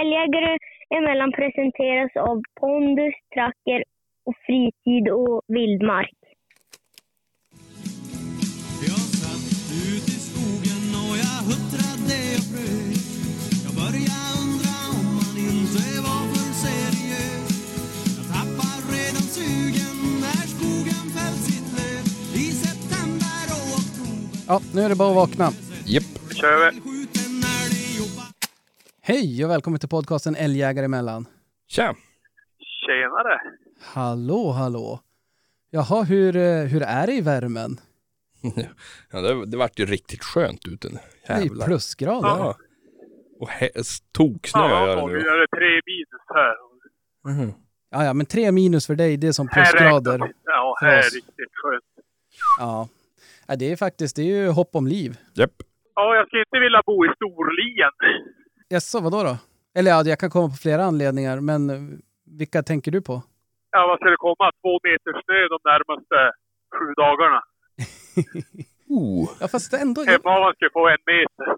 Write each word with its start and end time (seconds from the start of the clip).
Älgjägare 0.00 0.52
emellan 0.98 1.32
presenteras 1.32 2.12
av 2.28 2.36
pondus, 2.60 3.14
tracker 3.34 3.80
och 4.26 4.36
fritid 4.46 5.04
och 5.20 5.42
vildmark. 5.56 6.18
Jag 8.88 9.04
satt 9.20 9.48
ut 9.88 10.06
i 10.16 10.18
skogen 10.28 10.84
och 11.02 11.14
jag 11.24 11.38
huttrade 11.50 12.18
och 12.38 12.46
frös 12.50 13.02
Jag 13.64 13.74
började 13.82 14.26
undra 14.42 14.74
om 14.98 15.06
man 15.20 15.34
inte 15.50 15.84
var 16.06 16.22
för 16.32 16.50
seriös 16.64 17.54
Jag 18.18 18.26
tappar 18.34 18.78
redan 18.96 19.26
sugen 19.36 19.96
när 20.24 20.44
skogen 20.54 21.04
fällt 21.16 21.42
sitt 21.48 21.68
löv 21.78 22.04
I 22.44 22.46
september 22.64 23.44
och 23.56 23.68
oktober 23.80 24.38
Ja, 24.50 24.56
nu 24.74 24.80
är 24.84 24.88
det 24.88 24.94
bara 25.02 25.10
att 25.10 25.16
vakna. 25.16 25.48
Japp. 25.86 26.04
kör 26.40 26.70
vi. 26.70 27.01
Hej 29.04 29.44
och 29.44 29.50
välkommen 29.50 29.80
till 29.80 29.88
podcasten 29.88 30.34
Älgjägare 30.36 30.84
emellan. 30.84 31.26
Tja. 31.68 31.94
Tjenare. 32.86 33.40
Hallå, 33.94 34.50
hallå. 34.50 35.00
Jaha, 35.70 36.02
hur, 36.02 36.36
eh, 36.36 36.64
hur 36.64 36.82
är 36.82 37.06
det 37.06 37.12
i 37.12 37.20
värmen? 37.20 37.70
Ja, 39.12 39.20
det, 39.20 39.46
det 39.46 39.56
vart 39.56 39.78
ju 39.78 39.86
riktigt 39.86 40.24
skönt 40.24 40.66
ute 40.68 40.88
nu. 40.88 40.98
Det 41.26 41.32
är 41.32 41.64
plusgrader. 41.66 42.28
Ja. 42.28 42.56
Och 43.40 43.48
toksnö 44.12 44.60
Ja, 44.60 44.86
gör 44.86 44.96
det 44.96 45.06
nu 45.06 45.12
nu. 45.12 45.18
är 45.18 45.40
det 45.40 45.46
tre 45.56 45.80
minus 45.86 46.24
här. 46.34 46.54
Mhm. 47.24 47.52
Ja, 47.90 48.04
ja, 48.04 48.14
men 48.14 48.26
tre 48.26 48.52
minus 48.52 48.86
för 48.86 48.94
dig, 48.94 49.16
det 49.16 49.26
är 49.26 49.32
som 49.32 49.48
plusgrader. 49.48 50.32
Ja, 50.44 50.76
här 50.80 50.98
är 50.98 51.02
riktigt 51.02 51.52
skönt. 51.62 52.06
Ja. 52.58 52.88
ja, 53.48 53.56
det 53.56 53.72
är 53.72 53.76
faktiskt, 53.76 54.16
det 54.16 54.22
är 54.22 54.26
ju 54.26 54.48
hopp 54.48 54.74
om 54.76 54.86
liv. 54.86 55.18
Japp. 55.34 55.52
Ja, 55.94 56.16
jag 56.16 56.26
skulle 56.26 56.42
inte 56.42 56.58
vilja 56.60 56.82
bo 56.86 57.04
i 57.06 57.08
Storlien. 57.16 57.92
Jaså, 58.72 59.00
vadå 59.00 59.22
då? 59.22 59.36
Eller 59.74 59.90
ja, 59.90 60.02
jag 60.04 60.18
kan 60.18 60.30
komma 60.30 60.48
på 60.48 60.56
flera 60.56 60.84
anledningar, 60.84 61.40
men 61.40 61.62
vilka 62.38 62.62
tänker 62.62 62.90
du 62.90 63.02
på? 63.02 63.22
Ja, 63.70 63.86
vad 63.86 63.98
ska 63.98 64.08
det 64.10 64.16
komma? 64.16 64.46
Två 64.62 64.80
meter 64.88 65.12
snö 65.24 65.40
de 65.54 65.58
närmaste 65.70 66.18
sju 66.74 66.86
dagarna. 66.96 67.42
Oh. 68.94 69.30
Ja, 69.40 69.48
fast 69.48 69.72
ändå. 69.72 70.02
Hemavan 70.02 70.54
ska 70.54 70.68
få 70.72 70.88
en 70.88 70.96
meter. 71.06 71.56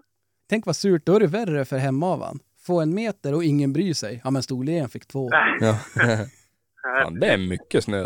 Tänk 0.49 0.65
vad 0.65 0.75
surt, 0.75 1.05
då 1.05 1.15
är 1.15 1.19
det 1.19 1.27
värre 1.27 1.65
för 1.65 1.77
hemavan. 1.77 2.39
Få 2.67 2.81
en 2.81 2.93
meter 2.95 3.35
och 3.35 3.43
ingen 3.43 3.73
bryr 3.73 3.93
sig. 3.93 4.21
Ja, 4.23 4.31
men 4.31 4.43
Storlien 4.43 4.89
fick 4.89 5.07
två. 5.07 5.29
Ja. 5.59 5.73
Fan, 7.03 7.19
det 7.19 7.27
är 7.27 7.37
mycket 7.37 7.83
snö. 7.83 8.03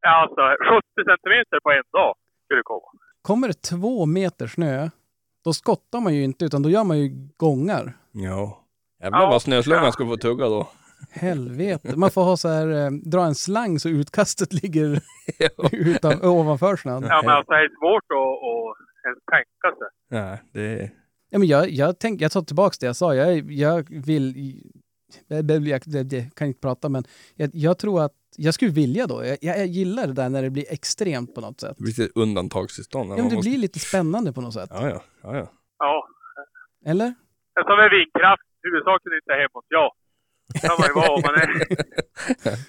Ja, 0.00 0.10
alltså 0.22 0.42
70 0.96 1.10
centimeter 1.10 1.60
på 1.62 1.70
en 1.70 1.82
dag 1.92 2.14
skulle 2.44 2.58
det 2.58 2.64
komma. 2.64 2.88
Kommer 3.22 3.48
det 3.48 3.62
två 3.62 4.06
meter 4.06 4.46
snö, 4.46 4.90
då 5.44 5.52
skottar 5.52 6.00
man 6.00 6.14
ju 6.14 6.24
inte, 6.24 6.44
utan 6.44 6.62
då 6.62 6.70
gör 6.70 6.84
man 6.84 6.98
ju 6.98 7.28
gångar. 7.36 7.92
Ja. 8.12 8.58
Jävlar 9.02 9.26
vad 9.26 9.42
snöslungan 9.42 9.92
ska 9.92 10.06
få 10.06 10.16
tugga 10.16 10.48
då. 10.48 10.68
Helvete. 11.10 11.96
Man 11.96 12.10
får 12.10 12.22
ha 12.22 12.36
så 12.36 12.48
här, 12.48 12.68
eh, 12.68 12.90
dra 12.90 13.24
en 13.24 13.34
slang 13.34 13.78
så 13.78 13.88
utkastet 13.88 14.52
ligger 14.62 15.00
utan, 15.72 16.24
ovanför 16.24 16.76
snön. 16.76 17.02
Ja, 17.08 17.20
men 17.24 17.34
alltså 17.34 17.52
det 17.52 17.58
är 17.58 17.68
svårt 17.68 18.04
att, 18.10 18.38
att 18.50 19.06
ens 19.06 19.18
tänka 19.30 19.76
sig. 19.78 19.88
Ja, 20.08 20.38
det 20.52 20.82
är... 20.82 20.90
Ja, 21.30 21.38
men 21.38 21.48
jag, 21.48 21.70
jag, 21.70 21.98
tänk, 21.98 22.20
jag 22.20 22.32
tar 22.32 22.42
tillbaka 22.42 22.76
det 22.80 22.86
jag 22.86 22.96
sa. 22.96 23.14
Jag, 23.14 23.52
jag 23.52 23.86
vill... 23.90 24.34
Jag, 25.26 25.50
jag, 25.50 25.82
jag, 25.86 26.12
jag 26.12 26.34
kan 26.34 26.46
inte 26.46 26.60
prata, 26.60 26.88
men 26.88 27.04
jag, 27.34 27.50
jag 27.52 27.78
tror 27.78 28.02
att 28.02 28.12
jag 28.36 28.54
skulle 28.54 28.70
vilja 28.70 29.06
då. 29.06 29.24
Jag, 29.24 29.38
jag 29.40 29.66
gillar 29.66 30.06
det 30.06 30.12
där 30.12 30.28
när 30.28 30.42
det 30.42 30.50
blir 30.50 30.64
extremt 30.68 31.34
på 31.34 31.40
något 31.40 31.60
sätt. 31.60 31.76
Det 31.76 31.82
blir 31.82 31.92
lite 31.92 32.20
undantagstillstånd. 32.20 33.10
Ja, 33.10 33.16
men 33.16 33.28
det 33.28 33.36
blir 33.36 33.58
lite 33.58 33.78
spännande 33.78 34.32
på 34.32 34.40
något 34.40 34.54
sätt. 34.54 34.70
Ja, 34.72 34.88
ja. 34.88 35.02
ja, 35.22 35.36
ja. 35.36 35.46
Ja. 35.78 36.08
Eller? 36.84 37.14
Men 37.54 37.64
som 37.64 37.76
med 37.76 37.90
vindkraft, 37.90 38.42
huvudsaken 38.62 39.12
är 39.12 39.16
inte 39.16 39.32
hemma 39.32 39.54
hos 39.54 39.64
jag. 39.68 39.90
kan 40.60 40.76
man 40.78 40.88
ju 40.88 40.94
vara 40.94 41.10
om 41.10 41.22
man 41.26 41.34
är. 41.34 41.66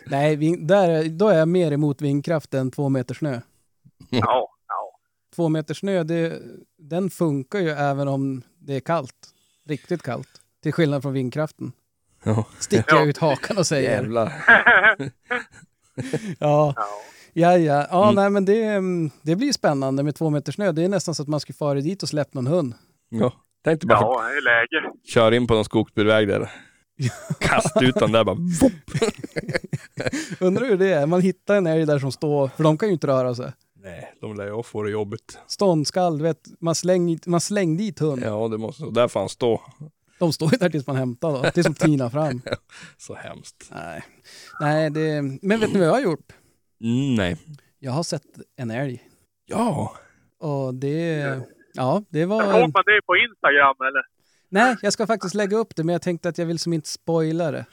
Nej, 0.10 0.58
där, 0.58 1.10
då 1.10 1.28
är 1.28 1.38
jag 1.38 1.48
mer 1.48 1.72
emot 1.72 2.02
vindkraft 2.02 2.54
än 2.54 2.72
två 2.72 2.90
meter 2.90 3.14
snö. 3.16 3.42
Ja, 4.10 4.50
ja. 4.68 5.00
Två 5.36 5.50
meter 5.50 5.74
snö, 5.74 6.04
det, 6.04 6.42
den 6.78 7.10
funkar 7.10 7.60
ju 7.60 7.70
även 7.70 8.08
om 8.08 8.42
det 8.60 8.76
är 8.76 8.80
kallt. 8.80 9.30
Riktigt 9.66 10.04
kallt. 10.04 10.42
Till 10.64 10.74
skillnad 10.74 11.02
från 11.02 11.14
vindkraften. 11.14 11.72
Ja. 12.24 12.46
Sticker 12.60 12.96
jag 12.96 13.02
Ja. 13.06 13.10
ut 13.10 13.18
hakan 13.18 13.58
och 13.58 13.68
säger. 13.68 13.92
Jävlar. 13.92 14.34
Ja, 16.40 16.74
ja. 17.34 17.58
ja, 17.58 17.88
ja. 17.92 18.04
Mm. 18.04 18.16
nej, 18.16 18.30
men 18.30 18.46
det, 18.46 18.64
mm, 18.64 19.12
det 19.22 19.36
blir 19.36 19.54
spännande 19.54 20.04
med 20.04 20.16
två 20.16 20.30
meter 20.30 20.52
snö. 20.52 20.72
Det 20.72 20.84
är 20.84 20.90
nästan 20.90 21.16
så 21.16 21.22
att 21.22 21.28
man 21.28 21.40
skulle 21.40 21.56
fara 21.56 21.82
dit 21.82 22.04
och 22.04 22.10
släppa 22.10 22.30
någon 22.42 22.48
hund. 22.48 22.74
Ja. 23.10 23.34
Tänkte 23.64 23.88
bara 23.88 24.00
Ja, 24.00 24.22
det 24.22 24.38
är 24.38 24.42
läge. 24.42 24.90
köra 25.04 25.36
in 25.36 25.48
på 25.48 25.54
någon 25.54 25.66
skogsbilväg 25.66 26.28
där. 26.28 26.52
Kasta 27.40 27.86
ut 27.86 27.96
den 27.96 28.12
där 28.12 28.24
bara. 28.24 28.38
Undrar 30.40 30.66
hur 30.66 30.78
det 30.78 30.94
är. 30.94 31.06
Man 31.06 31.22
hittar 31.22 31.56
en 31.56 31.68
älg 31.68 31.86
där 31.86 32.00
som 32.00 32.12
står, 32.12 32.48
för 32.48 32.64
de 32.64 32.78
kan 32.78 32.90
ju 32.90 32.94
inte 32.94 33.08
röra 33.08 33.36
sig. 33.36 33.52
Nej, 33.84 34.14
de 34.22 34.36
lär 34.36 34.46
ju 34.46 34.64
få 34.64 34.84
det 34.84 34.92
jobbigt. 34.92 35.40
Ståndskall, 35.48 36.18
du 36.18 36.24
vet, 36.24 36.40
man 36.60 36.76
slänger 36.76 37.20
man 37.26 37.42
släng 37.42 37.78
dit 37.78 38.00
hund. 38.00 38.22
Ja, 38.26 38.48
det 38.48 38.58
måste... 38.58 38.84
Där 38.92 39.08
får 39.08 39.20
han 39.20 39.30
stå. 39.30 39.62
De 40.24 40.34
står 40.34 40.52
ju 40.52 40.58
där 40.58 40.70
tills 40.70 40.88
man 40.88 40.96
hämtar 40.96 41.32
då. 41.32 41.52
Tills 41.52 41.68
de 41.68 41.74
tinar 41.74 42.10
fram. 42.10 42.42
Så 42.98 43.16
hemskt. 43.16 43.70
Nej, 43.72 44.04
nej 44.60 44.90
det, 44.90 45.22
men 45.42 45.60
vet 45.60 45.74
ni 45.74 45.80
vad 45.80 45.88
jag 45.88 45.94
har 45.94 46.02
gjort? 46.02 46.32
Mm, 46.84 47.16
nej. 47.16 47.38
Jag 47.80 47.92
har 47.92 48.04
sett 48.04 48.24
en 48.56 48.72
älg. 48.72 49.04
Ja. 49.46 49.94
Och 50.40 50.74
det, 50.74 51.42
ja, 51.74 52.04
det 52.10 52.26
var... 52.26 52.38
man 52.38 52.72
det 52.72 53.02
på 53.06 53.16
Instagram 53.18 53.76
eller? 53.80 54.04
Nej, 54.50 54.76
jag 54.82 54.94
ska 54.94 55.08
faktiskt 55.08 55.36
lägga 55.36 55.58
upp 55.58 55.76
det, 55.76 55.84
men 55.84 55.94
jag 55.94 56.02
tänkte 56.02 56.30
att 56.30 56.38
jag 56.38 56.46
vill 56.46 56.60
som 56.60 56.74
inte 56.74 56.90
spoila 56.90 57.52
det. 57.52 57.66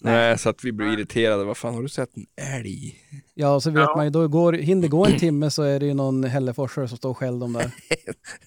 Nej, 0.00 0.38
så 0.38 0.48
att 0.48 0.64
vi 0.64 0.72
blir 0.72 0.92
irriterade. 0.92 1.44
Vad 1.44 1.56
fan, 1.56 1.74
har 1.74 1.82
du 1.82 1.88
sett 1.88 2.16
en 2.16 2.26
älg? 2.56 2.96
Ja, 3.34 3.54
och 3.54 3.62
så 3.62 3.70
vet 3.70 3.80
Ja. 3.80 3.96
man 3.96 4.04
ju, 4.04 4.10
då 4.10 4.28
går, 4.28 4.52
hinner 4.52 4.88
gå 4.88 5.06
en 5.06 5.18
timme 5.18 5.50
så 5.50 5.62
är 5.62 5.80
det 5.80 5.86
ju 5.86 5.94
någon 5.94 6.24
hälleforsare 6.24 6.88
som 6.88 6.96
står 6.96 7.14
skäller 7.14 7.40
dem 7.40 7.52
där. 7.52 7.70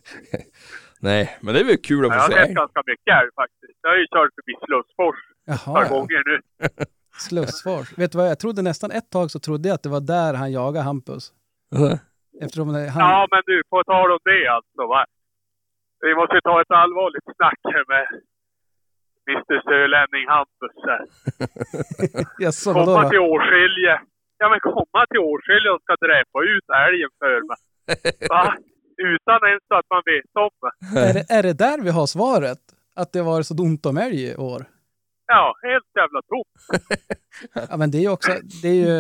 nej. 1.04 1.36
men 1.42 1.54
det 1.54 1.60
är 1.60 1.64
väl 1.64 1.76
kul 1.90 2.04
att 2.04 2.10
Ja, 2.12 2.16
jag 2.16 2.26
få 2.26 2.32
har 2.32 2.40
se. 2.40 2.46
sett 2.46 2.56
ganska 2.62 2.82
mycket 2.90 3.12
älg 3.20 3.30
faktiskt. 3.42 3.78
Jag 3.82 3.90
har 3.90 3.96
ju 4.02 4.06
kört 4.14 4.30
förbi 4.38 4.54
Slussfors 4.66 5.18
ett 5.52 5.64
par 5.64 5.72
Jaha, 5.72 5.82
ja. 5.84 5.88
gånger 5.94 6.22
nu. 6.30 6.36
Slussfors. 7.28 7.98
Vet 7.98 8.12
du 8.12 8.18
vad, 8.18 8.28
jag 8.32 8.38
trodde 8.38 8.62
nästan 8.62 8.90
ett 8.90 9.10
tag 9.10 9.30
så 9.30 9.38
trodde 9.46 9.68
jag 9.68 9.74
att 9.74 9.82
det 9.82 9.88
var 9.96 10.00
där 10.16 10.34
han 10.34 10.52
jagade 10.52 10.84
Hampus. 10.84 11.24
Eftersom 12.42 12.68
det- 12.72 12.88
han... 12.94 13.02
Ja, 13.10 13.26
men 13.30 13.42
du, 13.46 13.62
på 13.70 13.84
tal 13.84 14.10
om 14.12 14.18
det 14.24 14.48
alltså. 14.56 14.82
Va? 14.94 15.04
Vi 16.06 16.14
måste 16.14 16.40
ta 16.48 16.60
ett 16.60 16.70
allvarligt 16.82 17.28
snack 17.36 17.60
här 17.74 17.84
med 17.92 18.04
Mr 19.28 19.56
Sörlänning 19.68 20.24
Hampus 20.34 20.76
här. 20.90 21.04
Jaså, 22.44 22.72
vadå 22.72 22.94
Komma 22.96 23.08
till 23.10 23.18
Årskilje. 23.18 23.94
Ja, 24.38 24.46
men 24.52 24.60
komma 24.60 25.00
till 25.10 25.18
Årskilje 25.32 25.70
och 25.74 25.82
ska 25.82 25.94
dräpa 26.06 26.38
ut 26.54 26.66
älgen 26.86 27.10
för 27.20 27.34
mig. 27.48 27.60
Va? 28.32 28.44
Utan 28.96 29.48
ens 29.48 29.62
att 29.68 29.86
man 29.90 30.02
vet 30.06 30.36
om 30.44 30.50
det. 30.60 31.00
Är 31.00 31.14
det, 31.14 31.24
är 31.30 31.42
det 31.42 31.52
där 31.52 31.80
vi 31.80 31.90
har 31.90 32.06
svaret? 32.06 32.58
Att 32.96 33.12
det 33.12 33.22
var 33.22 33.42
så 33.42 33.54
ont 33.62 33.86
om 33.86 33.96
älg 33.96 34.24
i 34.30 34.36
år? 34.36 34.64
Ja, 35.26 35.54
helt 35.62 35.90
jävla 35.94 36.20
tomt. 36.22 36.80
Ja, 37.70 37.76
men 37.76 37.90
det 37.90 37.98
är 37.98 38.02
ju 38.02 38.08
också, 38.08 38.32
det 38.62 38.68
är 38.68 38.80
ju, 38.86 38.96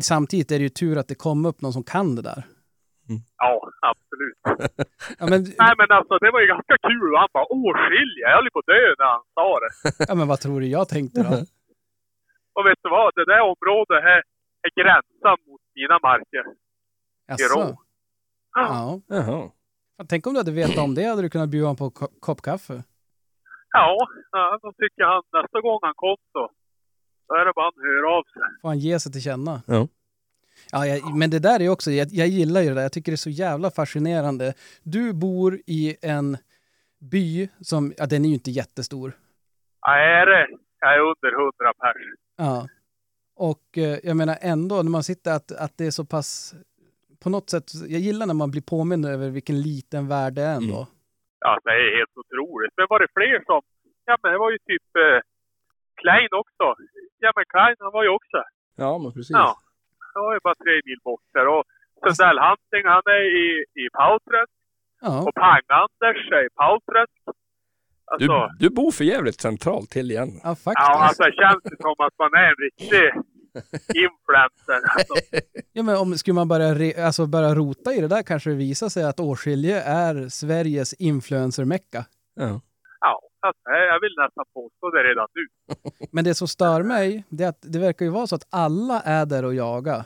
samtidigt 0.00 0.50
är 0.50 0.58
det 0.58 0.62
ju 0.62 0.68
tur 0.68 0.98
att 0.98 1.08
det 1.08 1.14
kom 1.14 1.46
upp 1.46 1.60
någon 1.60 1.72
som 1.72 1.84
kan 1.84 2.16
det 2.16 2.22
där. 2.22 2.42
Ja, 3.38 3.70
absolut. 3.90 4.40
Ja, 5.18 5.26
men, 5.32 5.40
Nej, 5.64 5.74
men 5.80 5.88
alltså 5.98 6.14
det 6.18 6.30
var 6.30 6.40
ju 6.40 6.46
ganska 6.46 6.76
kul. 6.88 7.10
Han 7.16 7.28
bara 7.32 7.52
Årskilje. 7.52 8.22
Jag 8.28 8.36
höll 8.36 8.50
på 8.52 8.58
att 8.58 8.66
dö 8.66 8.84
när 8.98 9.10
han 9.14 9.24
sa 9.34 9.48
det. 9.64 9.70
ja, 10.08 10.14
men 10.14 10.28
vad 10.28 10.40
tror 10.40 10.60
du 10.60 10.66
jag 10.66 10.88
tänkte 10.88 11.22
då? 11.22 11.28
Och 12.56 12.66
vet 12.66 12.78
du 12.82 12.88
vad? 12.90 13.14
Det 13.14 13.24
där 13.32 13.40
området 13.52 14.02
här 14.10 14.22
är 14.66 14.70
gränsen 14.80 15.36
mot 15.46 15.60
mina 15.74 15.98
marker. 16.08 16.44
Jaså? 17.28 17.76
Ja. 18.62 19.00
Jaha. 19.06 19.50
Tänk 20.08 20.26
om 20.26 20.32
du 20.34 20.40
hade 20.40 20.52
vetat 20.52 20.78
om 20.78 20.94
det 20.94 21.04
hade 21.04 21.22
du 21.22 21.30
kunnat 21.30 21.48
bjuda 21.48 21.66
honom 21.66 21.76
på 21.76 21.84
en 21.84 21.90
ko- 21.90 22.12
kopp 22.20 22.42
kaffe. 22.42 22.82
Ja, 23.72 23.96
ja, 24.32 24.58
då 24.62 24.72
tycker 24.72 25.02
han 25.04 25.22
nästa 25.42 25.60
gång 25.60 25.78
han 25.82 25.94
kom 25.96 26.16
så, 26.32 26.50
då 27.28 27.34
är 27.34 27.44
det 27.44 27.52
bara 27.54 27.64
han 27.64 27.84
hör 27.84 28.18
av 28.18 28.22
sig. 28.22 28.42
Får 28.62 28.68
han 28.68 28.78
ge 28.78 29.00
sig 29.00 29.12
till 29.12 29.22
känna. 29.22 29.62
Ja. 29.66 29.88
Ja, 30.72 30.86
jag, 30.86 31.16
men 31.16 31.30
det 31.30 31.38
där 31.38 31.60
är 31.62 31.68
också, 31.68 31.90
jag, 31.90 32.08
jag 32.10 32.28
gillar 32.28 32.60
ju 32.60 32.68
det 32.68 32.74
där. 32.74 32.82
Jag 32.82 32.92
tycker 32.92 33.12
det 33.12 33.14
är 33.14 33.16
så 33.16 33.30
jävla 33.30 33.70
fascinerande. 33.70 34.54
Du 34.82 35.12
bor 35.12 35.60
i 35.66 35.96
en 36.02 36.36
by 37.00 37.48
som, 37.60 37.92
ja 37.96 38.06
den 38.06 38.24
är 38.24 38.28
ju 38.28 38.34
inte 38.34 38.50
jättestor. 38.50 39.12
Ja, 39.80 39.92
är 39.96 40.26
det? 40.26 40.46
Jag 40.80 40.94
är 40.94 40.98
under 41.00 41.36
hundra 41.38 41.72
pers. 41.74 42.02
Ja. 42.36 42.68
Och 43.36 43.78
eh, 43.78 43.98
jag 44.04 44.16
menar 44.16 44.38
ändå 44.40 44.82
när 44.82 44.90
man 44.90 45.02
sitter 45.02 45.32
att, 45.36 45.52
att 45.52 45.72
det 45.78 45.86
är 45.86 45.90
så 45.90 46.04
pass, 46.04 46.54
på 47.22 47.28
något 47.30 47.50
sätt, 47.50 47.64
jag 47.94 48.00
gillar 48.06 48.26
när 48.26 48.34
man 48.42 48.50
blir 48.50 48.62
påmind 48.74 49.06
över 49.06 49.28
vilken 49.38 49.58
liten 49.68 50.08
värld 50.08 50.32
det 50.38 50.42
är 50.42 50.56
ändå. 50.62 50.80
Mm. 50.86 50.94
Ja, 51.44 51.52
det 51.64 51.70
är 51.70 51.96
helt 51.98 52.16
otroligt. 52.22 52.72
Men 52.76 52.86
var 52.90 52.98
det 53.04 53.08
fler 53.18 53.38
som... 53.50 53.60
Ja, 54.08 54.16
men 54.22 54.32
det 54.32 54.38
var 54.44 54.50
ju 54.50 54.58
typ 54.70 54.88
eh, 55.04 55.20
Klein 56.00 56.32
också. 56.42 56.66
Ja, 57.24 57.30
men 57.36 57.44
Klein 57.52 57.76
han 57.78 57.92
var 57.98 58.04
ju 58.08 58.12
också. 58.18 58.38
Ja, 58.84 58.98
men 59.02 59.10
precis. 59.16 59.36
Ja. 59.42 59.48
Han 60.14 60.22
var 60.24 60.32
ju 60.36 60.40
bara 60.46 60.54
tre 60.64 60.74
mil 60.88 61.00
bort 61.04 61.26
där. 61.34 61.46
Och 61.54 61.64
Sundell 62.02 62.38
Hunting, 62.46 62.84
han 62.94 63.02
är 63.16 63.22
i, 63.44 63.48
i 63.82 63.84
Pauträsk. 63.98 64.52
Ja. 65.00 65.14
Och 65.26 65.34
Pang-Anders 65.42 66.20
är 66.38 66.44
i 66.46 66.50
Pauträsk. 66.62 67.18
Du, 67.26 67.32
Alltså, 68.32 68.48
du 68.58 68.70
bor 68.70 68.90
för 68.90 69.04
jävligt 69.04 69.40
centralt 69.40 69.90
till 69.90 70.10
igen. 70.10 70.28
Ja, 70.44 70.50
faktiskt. 70.66 70.88
ja, 70.88 70.94
alltså 71.06 71.22
det 71.22 71.32
känns 71.42 71.62
som 71.84 71.94
att 72.06 72.16
man 72.18 72.32
är 72.42 72.46
en 72.52 72.60
riktig 72.66 73.04
influencer. 73.94 74.80
Alltså, 74.96 75.14
Ja, 75.72 75.82
men 75.82 75.96
om 75.96 76.18
skulle 76.18 76.34
man 76.34 76.48
börja, 76.48 76.74
re, 76.74 77.04
alltså 77.04 77.26
börja 77.26 77.54
rota 77.54 77.94
i 77.94 78.00
det 78.00 78.08
där 78.08 78.22
kanske 78.22 78.50
det 78.50 78.56
visar 78.56 78.88
sig 78.88 79.04
att 79.04 79.20
Årskilje 79.20 79.82
är 79.82 80.28
Sveriges 80.28 80.94
influencer-mecka. 80.94 82.04
Ja. 82.34 82.60
ja, 83.00 83.20
alltså, 83.40 83.62
jag 83.70 84.00
vill 84.00 84.14
nästan 84.18 84.44
påstå 84.54 84.90
det 84.90 85.02
redan 85.02 85.26
nu. 85.34 85.46
Men 86.12 86.24
det 86.24 86.34
som 86.34 86.48
stör 86.48 86.82
mig, 86.82 87.24
det 87.28 87.44
är 87.44 87.48
att 87.48 87.62
det 87.72 87.78
verkar 87.78 88.04
ju 88.04 88.10
vara 88.10 88.26
så 88.26 88.34
att 88.34 88.46
alla 88.50 89.00
är 89.00 89.26
där 89.26 89.44
och 89.44 89.54
jagar. 89.54 90.04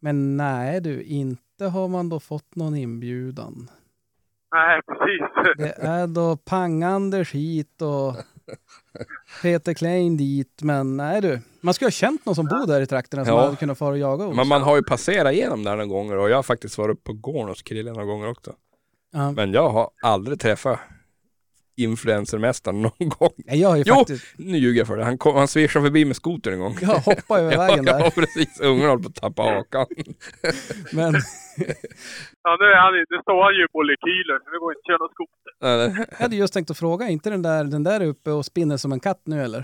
Men 0.00 0.36
nej 0.36 0.80
du, 0.80 1.02
inte 1.02 1.64
har 1.64 1.88
man 1.88 2.08
då 2.08 2.20
fått 2.20 2.56
någon 2.56 2.76
inbjudan. 2.76 3.70
Nej, 4.54 4.80
precis. 4.82 5.56
Det 5.56 5.86
är 5.86 6.06
då 6.06 6.36
Pang-Anders 6.36 7.32
hit 7.32 7.82
och 7.82 8.16
Peter 9.42 9.74
Klein 9.74 10.16
dit, 10.16 10.58
men 10.62 10.96
nej 10.96 11.20
du. 11.20 11.40
Man 11.60 11.74
skulle 11.74 11.86
ha 11.86 11.90
känt 11.90 12.26
någon 12.26 12.34
som 12.34 12.46
bor 12.46 12.66
där 12.66 12.80
i 12.80 12.86
trakterna 12.86 13.24
som 13.24 13.34
Ja. 13.34 13.44
hade 13.44 13.56
kunnat 13.56 13.78
fara 13.78 13.90
och 13.90 13.98
jaga 13.98 14.24
hos. 14.24 14.36
Men 14.36 14.48
man 14.48 14.62
har 14.62 14.76
ju 14.76 14.82
passerat 14.82 15.32
igenom 15.32 15.64
där 15.64 15.70
några 15.70 15.86
gånger 15.86 16.16
och 16.16 16.30
jag 16.30 16.36
har 16.36 16.42
faktiskt 16.42 16.78
varit 16.78 17.04
på 17.04 17.12
gården 17.12 17.48
hos 17.48 17.62
Krille 17.62 17.90
några 17.92 18.04
gånger 18.04 18.28
också. 18.30 18.52
Ja. 19.12 19.32
Men 19.32 19.52
jag 19.52 19.68
har 19.70 19.90
aldrig 20.02 20.40
träffat 20.40 20.78
influencermästaren 21.76 22.82
någon 22.82 23.08
gång. 23.18 23.30
Nej, 23.36 23.60
Jag 23.60 23.68
har 23.68 23.76
ju 23.76 23.82
Jo! 23.86 23.94
faktiskt, 23.94 24.38
Nu 24.38 24.58
ljuger 24.58 24.80
jag 24.80 24.86
för 24.86 24.96
det. 24.96 25.04
Han, 25.04 25.18
kom, 25.18 25.34
han 25.36 25.48
swishade 25.48 25.84
förbi 25.86 26.04
med 26.04 26.16
skoter 26.16 26.52
en 26.52 26.58
gång. 26.58 26.74
jag 26.80 26.88
hoppade 26.88 27.42
över 27.42 27.56
vägen 27.64 27.84
ja, 27.86 27.98
där. 27.98 28.10
precis. 28.10 28.60
Ungen 28.60 28.88
håller 28.88 29.02
på 29.02 29.08
att 29.08 29.14
tappa 29.14 29.42
hakan. 29.42 29.86
Men 30.98 31.12
Ja, 32.46 32.50
nu, 32.60 32.66
är 32.74 32.80
han, 32.84 32.92
nu 33.12 33.18
står 33.26 33.40
han 33.46 33.54
ju 33.60 33.64
på 33.72 33.78
molekyler, 33.78 34.36
så 34.42 34.46
det 34.52 34.58
går 34.62 34.70
inte 34.72 34.82
att 34.84 34.90
köra 34.90 35.02
någon 35.04 35.14
skoter. 35.18 35.52
jag 36.18 36.22
hade 36.24 36.36
just 36.36 36.54
tänkt 36.54 36.70
att 36.70 36.78
fråga, 36.84 37.04
inte 37.16 37.30
den 37.30 37.42
där, 37.48 37.62
den 37.76 37.84
där 37.88 38.00
uppe 38.12 38.30
och 38.38 38.44
spinner 38.52 38.76
som 38.76 38.92
en 38.92 39.00
katt 39.08 39.22
nu 39.32 39.36
eller? 39.46 39.62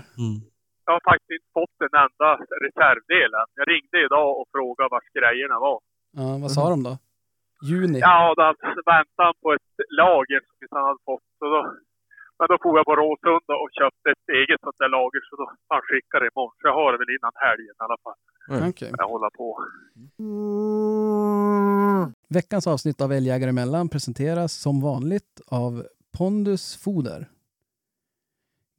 Jag 0.85 0.93
har 0.97 1.03
faktiskt 1.11 1.31
inte 1.37 1.49
fått 1.59 1.77
en 1.87 1.95
enda 2.05 2.29
reservdel 2.65 3.31
än. 3.39 3.49
Jag 3.59 3.65
ringde 3.73 3.97
idag 4.07 4.29
och 4.39 4.47
frågade 4.55 4.89
vart 4.95 5.09
grejerna 5.19 5.57
var. 5.67 5.79
Ja, 6.19 6.27
vad 6.43 6.51
sa 6.57 6.63
de 6.73 6.79
då? 6.89 6.93
Juni? 7.69 7.99
Ja, 8.09 8.33
då 8.37 8.43
väntade 8.93 9.23
han 9.27 9.35
på 9.43 9.49
ett 9.57 9.69
lager 10.01 10.39
som 10.47 10.55
inte 10.63 10.75
han 10.79 10.87
hade 10.91 11.03
fått. 11.11 11.27
Så 11.39 11.45
då, 11.53 11.59
men 12.41 12.47
då 12.51 12.57
får 12.63 12.73
jag 12.79 12.85
på 12.85 12.95
Råsunda 12.95 13.53
och 13.63 13.71
köpte 13.79 14.07
ett 14.15 14.25
eget 14.39 14.59
sånt 14.65 14.79
där 14.79 14.89
lager, 14.97 15.21
så 15.29 15.35
då 15.39 15.45
han 15.73 15.81
skickar 15.87 16.19
det 16.19 16.29
imorgon. 16.31 16.55
Så 16.59 16.67
jag 16.67 16.75
har 16.81 16.91
det 16.91 16.97
väl 17.01 17.15
innan 17.17 17.35
helgen 17.47 17.75
i 17.79 17.83
alla 17.85 17.99
fall. 18.03 18.19
Okej. 18.69 18.91
Jag 18.97 19.07
håller 19.13 19.29
på. 19.29 19.47
Veckans 22.29 22.67
avsnitt 22.67 23.01
av 23.01 23.13
Älgjägare 23.13 23.49
emellan 23.49 23.89
presenteras 23.89 24.53
som 24.53 24.81
vanligt 24.81 25.41
av 25.47 25.71
Pondus 26.17 26.83
Foder. 26.83 27.29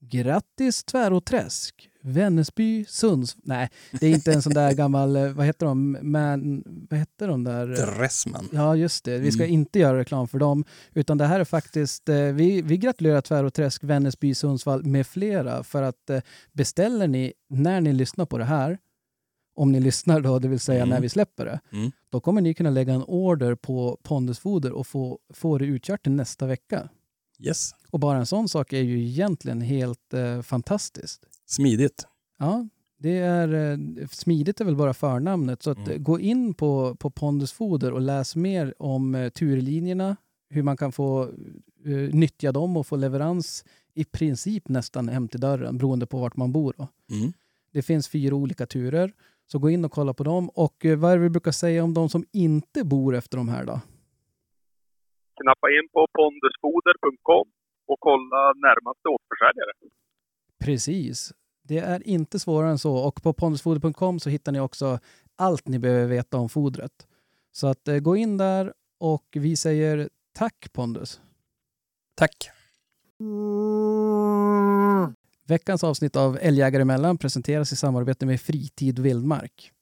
Grattis 0.00 0.84
Tväråträsk, 0.84 1.88
Vännäsby, 2.02 2.84
Sunds... 2.88 3.36
Nej, 3.42 3.70
det 4.00 4.06
är 4.06 4.10
inte 4.10 4.32
en 4.32 4.42
sån 4.42 4.54
där 4.54 4.72
gammal, 4.72 5.16
eh, 5.16 5.28
vad 5.32 5.46
heter 5.46 5.66
de, 5.66 5.98
man, 6.02 6.62
vad 6.90 6.98
heter 7.00 7.28
de 7.28 7.44
där? 7.44 7.66
Dressman. 7.66 8.48
Ja, 8.52 8.76
just 8.76 9.04
det. 9.04 9.18
Vi 9.18 9.32
ska 9.32 9.42
Mm. 9.42 9.54
inte 9.54 9.78
göra 9.78 9.98
reklam 9.98 10.28
för 10.28 10.38
dem, 10.38 10.64
utan 10.94 11.18
det 11.18 11.26
här 11.26 11.40
är 11.40 11.44
faktiskt, 11.44 12.08
eh, 12.08 12.16
vi, 12.16 12.62
vi 12.62 12.76
gratulerar 12.76 13.20
Tväråträsk, 13.20 13.84
Vännäsby, 13.84 14.34
Sundsvall 14.34 14.84
med 14.84 15.06
flera 15.06 15.64
för 15.64 15.82
att 15.82 16.10
eh, 16.10 16.20
beställer 16.52 17.06
ni, 17.08 17.32
när 17.48 17.80
ni 17.80 17.92
lyssnar 17.92 18.26
på 18.26 18.38
det 18.38 18.44
här, 18.44 18.78
om 19.54 19.72
ni 19.72 19.80
lyssnar 19.80 20.20
då, 20.20 20.38
det 20.38 20.48
vill 20.48 20.60
säga 20.60 20.82
Mm. 20.82 20.88
när 20.88 21.00
vi 21.00 21.08
släpper 21.08 21.44
det, 21.44 21.60
Mm. 21.72 21.90
då 22.10 22.20
kommer 22.20 22.40
ni 22.40 22.54
kunna 22.54 22.70
lägga 22.70 22.92
en 22.94 23.02
order 23.02 23.54
på 23.54 23.98
Pondusfoder 24.02 24.72
och 24.72 24.86
få, 24.86 25.18
få 25.34 25.58
det 25.58 25.64
utkört 25.64 26.02
till 26.02 26.12
nästa 26.12 26.46
vecka. 26.46 26.88
Yes. 27.38 27.70
Och 27.90 28.00
bara 28.00 28.18
en 28.18 28.26
sån 28.26 28.48
sak 28.48 28.72
är 28.72 28.80
ju 28.80 29.02
egentligen 29.06 29.60
helt 29.60 30.14
eh, 30.14 30.42
fantastiskt. 30.42 31.24
Smidigt. 31.56 32.06
Ja, 32.38 32.68
det 32.98 33.18
är 33.18 33.48
eh, 33.72 34.06
smidigt 34.10 34.60
är 34.60 34.64
väl 34.64 34.76
bara 34.76 34.94
förnamnet. 34.94 35.62
Så 35.62 35.70
att, 35.70 35.78
Mm. 35.78 35.90
eh, 35.90 35.98
gå 35.98 36.20
in 36.20 36.54
på, 36.54 36.94
på 36.94 37.10
Pondusfoder 37.10 37.92
och 37.92 38.00
läs 38.00 38.36
mer 38.36 38.74
om 38.78 39.14
eh, 39.14 39.28
turlinjerna, 39.28 40.16
hur 40.50 40.62
man 40.62 40.76
kan 40.76 40.92
få 40.92 41.22
eh, 41.86 42.14
nyttja 42.14 42.52
dem 42.52 42.76
och 42.76 42.86
få 42.86 42.96
leverans 42.96 43.64
i 43.94 44.04
princip 44.04 44.68
nästan 44.68 45.08
hem 45.08 45.28
till 45.28 45.40
dörren 45.40 45.78
beroende 45.78 46.06
på 46.06 46.18
vart 46.20 46.36
man 46.36 46.52
bor. 46.52 46.74
Då. 46.78 46.88
Mm. 47.16 47.32
Det 47.72 47.82
finns 47.82 48.08
fyra 48.08 48.34
olika 48.34 48.66
turer, 48.66 49.12
så 49.46 49.58
gå 49.58 49.70
in 49.70 49.84
och 49.84 49.92
kolla 49.92 50.14
på 50.14 50.24
dem. 50.24 50.48
Och 50.48 50.84
eh, 50.84 50.98
vad 50.98 51.12
är 51.12 51.16
det 51.16 51.22
vi 51.22 51.30
brukar 51.30 51.52
säga 51.52 51.84
om 51.84 51.94
de 51.94 52.08
som 52.08 52.24
inte 52.32 52.84
bor 52.84 53.14
efter 53.16 53.36
de 53.36 53.48
här 53.48 53.64
då? 53.64 53.80
Knappa 55.42 55.68
in 55.70 55.88
på 55.92 56.06
pondusfoder.com 56.18 57.46
och 57.86 57.96
kolla 58.00 58.52
närmaste 58.66 59.08
återförsäljare. 59.08 59.72
Precis. 60.64 61.32
Det 61.62 61.78
är 61.78 62.08
inte 62.08 62.38
svårare 62.38 62.70
än 62.70 62.78
så. 62.78 62.96
Och 62.96 63.22
på 63.22 63.32
pondusfoder.com 63.32 64.20
så 64.20 64.30
hittar 64.30 64.52
ni 64.52 64.60
också 64.60 64.98
allt 65.36 65.68
ni 65.68 65.78
behöver 65.78 66.06
veta 66.06 66.36
om 66.36 66.48
fodret. 66.48 67.06
Så 67.52 67.66
att 67.66 67.88
eh, 67.88 67.98
gå 67.98 68.16
in 68.16 68.36
där 68.36 68.72
och 68.98 69.26
vi 69.32 69.56
säger 69.56 70.08
tack 70.32 70.72
Pondus. 70.72 71.20
Tack. 72.14 72.50
Veckans 75.46 75.84
avsnitt 75.84 76.16
av 76.16 76.38
Älgjägare 76.40 76.82
emellan 76.82 77.18
presenteras 77.18 77.72
i 77.72 77.76
samarbete 77.76 78.26
med 78.26 78.40
Fritid 78.40 78.98
Vildmark. 78.98 79.72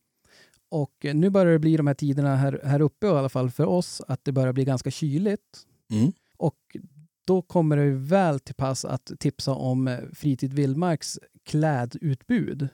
Och 0.69 1.05
eh, 1.05 1.15
nu 1.15 1.31
börjar 1.31 1.53
det 1.53 1.59
bli 1.59 1.77
de 1.77 1.87
här 1.87 1.95
tiderna 1.95 2.37
här, 2.37 2.61
här 2.65 2.81
uppe 2.81 3.07
i 3.07 3.11
alla 3.11 3.29
fall 3.29 3.51
för 3.51 3.67
oss 3.67 4.03
att 4.09 4.25
det 4.25 4.33
börjar 4.33 4.53
bli 4.53 4.65
ganska 4.65 4.91
kyligt. 4.91 5.67
Mm. 5.91 6.13
Och 6.37 6.77
då 7.31 7.43
kommer 7.43 7.77
det 7.77 7.91
väl 7.91 8.41
till 8.41 8.55
pass 8.55 8.85
att 8.85 9.13
tipsa 9.19 9.55
om 9.55 9.89
eh, 9.89 9.99
Fritid 10.15 10.53
Vildmarks 10.53 11.19
klädutbud. 11.45 12.69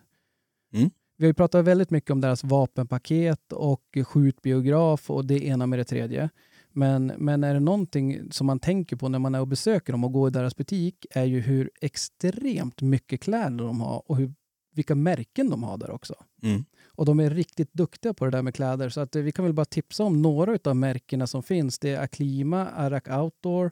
Mm. 0.72 0.90
Vi 1.16 1.24
har 1.24 1.28
ju 1.28 1.34
pratat 1.34 1.64
väldigt 1.64 1.90
mycket 1.90 2.10
om 2.10 2.20
deras 2.20 2.44
vapenpaket 2.44 3.52
och 3.52 3.98
skjutbiograf 4.06 5.10
och 5.10 5.24
det 5.24 5.46
ena 5.46 5.66
med 5.66 5.78
det 5.78 5.84
tredje. 5.84 6.30
Men, 6.72 7.06
men 7.06 7.44
är 7.44 7.54
det 7.54 7.60
någonting 7.60 8.32
som 8.32 8.46
man 8.46 8.58
tänker 8.58 8.96
på 8.96 9.08
när 9.08 9.18
man 9.18 9.34
är 9.34 9.40
och 9.40 9.48
besöker 9.48 9.92
dem 9.92 10.04
och 10.04 10.12
går 10.12 10.28
i 10.28 10.30
deras 10.30 10.56
butik 10.56 11.06
är 11.10 11.24
ju 11.24 11.40
hur 11.40 11.70
extremt 11.80 12.82
mycket 12.82 13.20
kläder 13.20 13.64
de 13.64 13.80
har 13.80 14.02
och 14.10 14.16
hur, 14.16 14.34
vilka 14.74 14.94
märken 14.94 15.50
de 15.50 15.62
har 15.62 15.78
där 15.78 15.90
också. 15.90 16.14
Mm. 16.42 16.64
Och 16.86 17.04
de 17.04 17.20
är 17.20 17.30
riktigt 17.30 17.72
duktiga 17.72 18.14
på 18.14 18.24
det 18.24 18.30
där 18.30 18.42
med 18.42 18.54
kläder. 18.54 18.88
Så 18.88 19.00
att 19.00 19.16
eh, 19.16 19.22
vi 19.22 19.32
kan 19.32 19.44
väl 19.44 19.54
bara 19.54 19.64
tipsa 19.64 20.04
om 20.04 20.22
några 20.22 20.58
av 20.64 20.76
märkena 20.76 21.26
som 21.26 21.42
finns. 21.42 21.78
Det 21.78 21.90
är 21.90 22.00
Aklima, 22.00 22.66
Arak 22.66 23.08
Outdoor, 23.08 23.70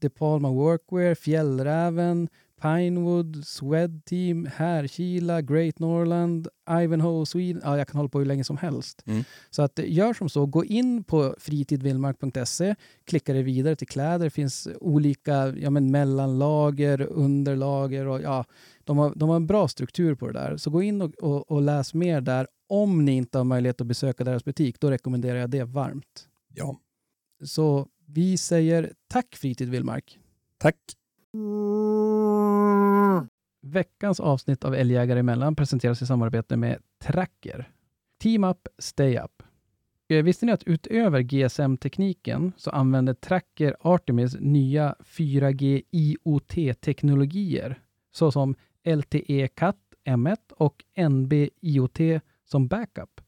De 0.00 0.08
Palma 0.08 0.50
Workwear, 0.50 1.14
Fjällräven, 1.14 2.28
Pinewood, 2.60 3.46
Swed 3.46 4.04
Team, 4.04 4.48
Härkila, 4.56 5.42
Great 5.42 5.78
Norland, 5.78 6.48
Ivanhoe 6.70 7.26
Sweden. 7.26 7.62
Ja, 7.64 7.78
jag 7.78 7.88
kan 7.88 7.96
hålla 7.96 8.08
på 8.08 8.18
hur 8.18 8.26
länge 8.26 8.44
som 8.44 8.56
helst. 8.56 9.02
Mm. 9.06 9.24
Så 9.50 9.62
att 9.62 9.78
gör 9.78 10.14
som 10.14 10.28
så, 10.28 10.46
gå 10.46 10.64
in 10.64 11.04
på 11.04 11.34
fritidvildmark.se, 11.38 12.74
klicka 13.04 13.32
dig 13.32 13.42
vidare 13.42 13.76
till 13.76 13.86
kläder. 13.86 14.24
Det 14.24 14.30
finns 14.30 14.68
olika 14.80 15.48
ja, 15.48 15.70
men 15.70 15.90
mellanlager, 15.90 17.00
underlager 17.00 18.06
och 18.06 18.22
ja, 18.22 18.44
de 18.84 18.98
har, 18.98 19.12
de 19.16 19.28
har 19.28 19.36
en 19.36 19.46
bra 19.46 19.68
struktur 19.68 20.14
på 20.14 20.26
det 20.26 20.32
där. 20.32 20.56
Så 20.56 20.70
gå 20.70 20.82
in 20.82 21.02
och, 21.02 21.14
och, 21.14 21.50
och 21.50 21.62
läs 21.62 21.94
mer 21.94 22.20
där. 22.20 22.46
Om 22.68 23.04
ni 23.04 23.12
inte 23.12 23.38
har 23.38 23.44
möjlighet 23.44 23.80
att 23.80 23.86
besöka 23.86 24.24
deras 24.24 24.44
butik, 24.44 24.80
då 24.80 24.90
rekommenderar 24.90 25.38
jag 25.38 25.50
det 25.50 25.64
varmt. 25.64 26.28
Ja. 26.54 26.80
Så 27.44 27.88
vi 28.12 28.36
säger 28.36 28.92
tack 29.08 29.36
Fritid 29.36 29.68
Vildmark. 29.68 30.18
Tack. 30.58 30.76
Veckans 33.62 34.20
avsnitt 34.20 34.64
av 34.64 34.74
Älgjägare 34.74 35.20
emellan 35.20 35.56
presenteras 35.56 36.02
i 36.02 36.06
samarbete 36.06 36.56
med 36.56 36.78
Tracker. 37.02 37.70
Team 38.22 38.44
Up, 38.44 38.68
Stay 38.78 39.18
Up. 39.18 39.42
Eh, 40.08 40.22
Visste 40.22 40.46
ni 40.46 40.52
att 40.52 40.64
utöver 40.64 41.20
GSM-tekniken 41.20 42.52
så 42.56 42.70
använder 42.70 43.14
Tracker 43.14 43.76
Artemis 43.80 44.36
nya 44.40 44.94
4G 45.04 45.82
IoT-teknologier 45.90 47.80
såsom 48.10 48.54
LTE 48.84 49.48
Cat 49.48 49.76
M1 50.04 50.52
och 50.56 50.84
NB 51.10 51.32
IoT 51.60 52.00
som 52.44 52.68
backup. 52.68 53.20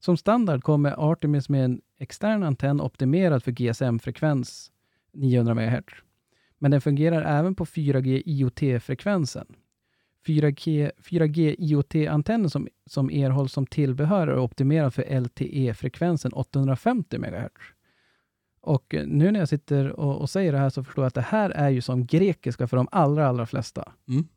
Som 0.00 0.16
standard 0.16 0.62
kommer 0.62 1.10
Artemis 1.12 1.48
med 1.48 1.64
en 1.64 1.80
extern 1.98 2.42
antenn 2.42 2.80
optimerad 2.80 3.42
för 3.44 3.52
GSM-frekvens 3.52 4.70
900 5.12 5.54
MHz. 5.54 5.84
Men 6.58 6.70
den 6.70 6.80
fungerar 6.80 7.38
även 7.38 7.54
på 7.54 7.64
4G 7.64 8.22
IoT-frekvensen. 8.26 9.46
4G, 10.26 10.90
4G 10.98 11.54
IoT-antennen 11.58 12.50
som, 12.50 12.68
som 12.86 13.10
erhålls 13.10 13.52
som 13.52 13.66
tillbehör 13.66 14.28
är 14.28 14.38
optimerad 14.38 14.94
för 14.94 15.20
LTE-frekvensen 15.20 16.32
850 16.32 17.18
MHz. 17.18 17.52
Och 18.60 18.94
eh, 18.94 19.06
nu 19.06 19.30
när 19.30 19.40
jag 19.40 19.48
sitter 19.48 19.88
och, 20.00 20.20
och 20.20 20.30
säger 20.30 20.52
det 20.52 20.58
här 20.58 20.70
så 20.70 20.84
förstår 20.84 21.04
jag 21.04 21.08
att 21.08 21.14
det 21.14 21.20
här 21.20 21.50
är 21.50 21.68
ju 21.68 21.80
som 21.80 22.06
grekiska 22.06 22.66
för 22.66 22.76
de 22.76 22.88
allra, 22.92 23.26
allra 23.28 23.46
flesta. 23.46 23.92
Mm. 24.08 24.28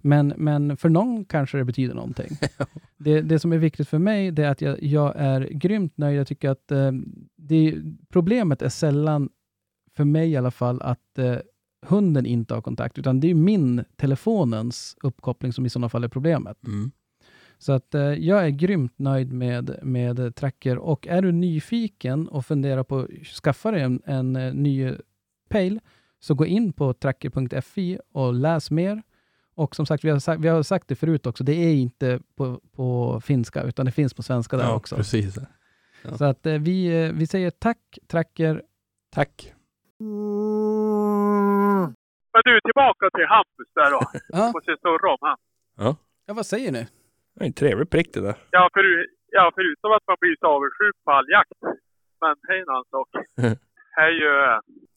Men, 0.00 0.34
men 0.36 0.76
för 0.76 0.88
någon 0.88 1.24
kanske 1.24 1.58
det 1.58 1.64
betyder 1.64 1.94
någonting. 1.94 2.30
det, 2.96 3.20
det 3.20 3.38
som 3.38 3.52
är 3.52 3.58
viktigt 3.58 3.88
för 3.88 3.98
mig 3.98 4.30
det 4.30 4.44
är 4.44 4.50
att 4.50 4.60
jag, 4.60 4.82
jag 4.82 5.12
är 5.16 5.40
grymt 5.40 5.98
nöjd. 5.98 6.18
Jag 6.18 6.26
tycker 6.26 6.50
att 6.50 6.72
eh, 6.72 6.92
det, 7.36 7.74
problemet 8.08 8.62
är 8.62 8.68
sällan, 8.68 9.28
för 9.96 10.04
mig 10.04 10.30
i 10.30 10.36
alla 10.36 10.50
fall, 10.50 10.82
att, 10.82 11.18
eh, 11.18 11.36
hunden 11.86 12.26
inte 12.26 12.54
har 12.54 12.62
kontakt, 12.62 12.98
utan 12.98 13.20
det 13.20 13.30
är 13.30 13.34
min 13.34 13.84
telefonens 13.96 14.96
uppkoppling 15.02 15.52
som 15.52 15.66
i 15.66 15.70
sådana 15.70 15.88
fall 15.88 16.04
är 16.04 16.08
problemet. 16.08 16.66
Mm. 16.66 16.90
Så 17.58 17.72
att 17.72 17.94
eh, 17.94 18.02
jag 18.02 18.44
är 18.44 18.50
grymt 18.50 18.98
nöjd 18.98 19.32
med, 19.32 19.78
med 19.82 20.34
Tracker 20.34 20.78
och 20.78 21.06
är 21.06 21.22
du 21.22 21.32
nyfiken 21.32 22.28
och 22.28 22.46
funderar 22.46 22.82
på 22.82 22.98
att 22.98 23.26
skaffa 23.26 23.70
dig 23.70 23.82
en, 23.82 24.02
en 24.04 24.36
eh, 24.36 24.54
ny 24.54 24.92
Pale 25.48 25.80
så 26.20 26.34
gå 26.34 26.46
in 26.46 26.72
på 26.72 26.92
tracker.fi 26.92 27.98
och 28.12 28.34
läs 28.34 28.70
mer. 28.70 29.02
Och 29.60 29.76
som 29.76 29.86
sagt, 29.86 30.04
vi 30.04 30.10
har 30.10 30.18
sagt, 30.18 30.40
vi 30.44 30.48
har 30.48 30.62
sagt 30.62 30.88
det 30.88 30.94
förut 30.96 31.26
också, 31.26 31.44
det 31.44 31.52
är 31.52 31.74
inte 31.74 32.20
på, 32.36 32.60
på 32.76 33.20
finska 33.20 33.62
utan 33.62 33.86
det 33.86 33.92
finns 33.92 34.14
på 34.14 34.22
svenska 34.22 34.56
där 34.56 34.64
Ja, 34.64 34.74
också. 34.74 34.96
precis. 34.96 35.38
Ja. 36.02 36.16
Så 36.16 36.24
att 36.24 36.46
eh, 36.46 36.58
vi, 36.58 37.04
eh, 37.04 37.12
vi 37.12 37.26
säger 37.26 37.50
tack 37.50 37.98
Tracker. 38.10 38.62
Tack. 39.14 39.54
Men 42.32 42.42
du, 42.44 42.60
tillbaka 42.60 43.10
till 43.16 43.26
Hampus 43.34 43.68
där 43.74 43.90
då. 43.90 44.00
Ja, 44.38 44.52
Måste 44.54 44.76
surra 44.82 45.10
om 45.12 45.18
han. 45.20 45.36
ja 46.26 46.34
vad 46.34 46.46
säger 46.46 46.72
ni? 46.72 46.86
Det 47.34 47.44
är 47.44 47.46
en 47.46 47.52
trevlig 47.52 47.90
prick 47.90 48.14
det 48.14 48.20
där. 48.20 48.34
Ja, 48.50 48.68
för, 48.74 49.06
ja, 49.30 49.52
förutom 49.54 49.92
att 49.92 50.02
man 50.06 50.16
blir 50.20 50.36
så 50.40 50.46
avundsjuk 50.46 50.96
på 51.04 51.10
all 51.10 51.28
jakt. 51.30 51.52
Men 52.20 52.34
det 52.42 52.52
är 52.54 52.62
en 52.62 52.68
annan 52.68 52.84
sak. 52.90 53.08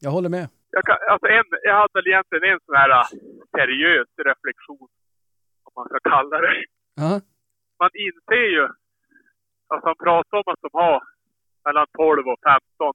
Jag 0.00 0.10
håller 0.10 0.28
med. 0.28 0.48
Jag, 0.76 0.82
kan, 0.88 0.96
alltså 1.12 1.26
en, 1.38 1.44
jag 1.68 1.74
hade 1.80 1.94
väl 1.98 2.06
egentligen 2.12 2.44
en 2.52 2.60
sån 2.66 2.76
här 2.82 2.90
äh, 3.00 3.06
seriös 3.56 4.08
reflektion, 4.30 4.88
om 5.66 5.72
man 5.76 5.86
ska 5.88 5.98
kalla 6.14 6.36
det. 6.46 6.64
Ja, 6.94 7.20
Man 7.80 7.90
inser 8.06 8.46
ju, 8.56 8.64
alltså 9.70 9.86
han 9.90 10.00
pratar 10.06 10.36
om 10.42 10.48
att 10.52 10.62
de 10.66 10.70
har 10.72 10.98
mellan 11.64 11.86
12 11.98 12.28
och 12.32 12.40
15 12.78 12.92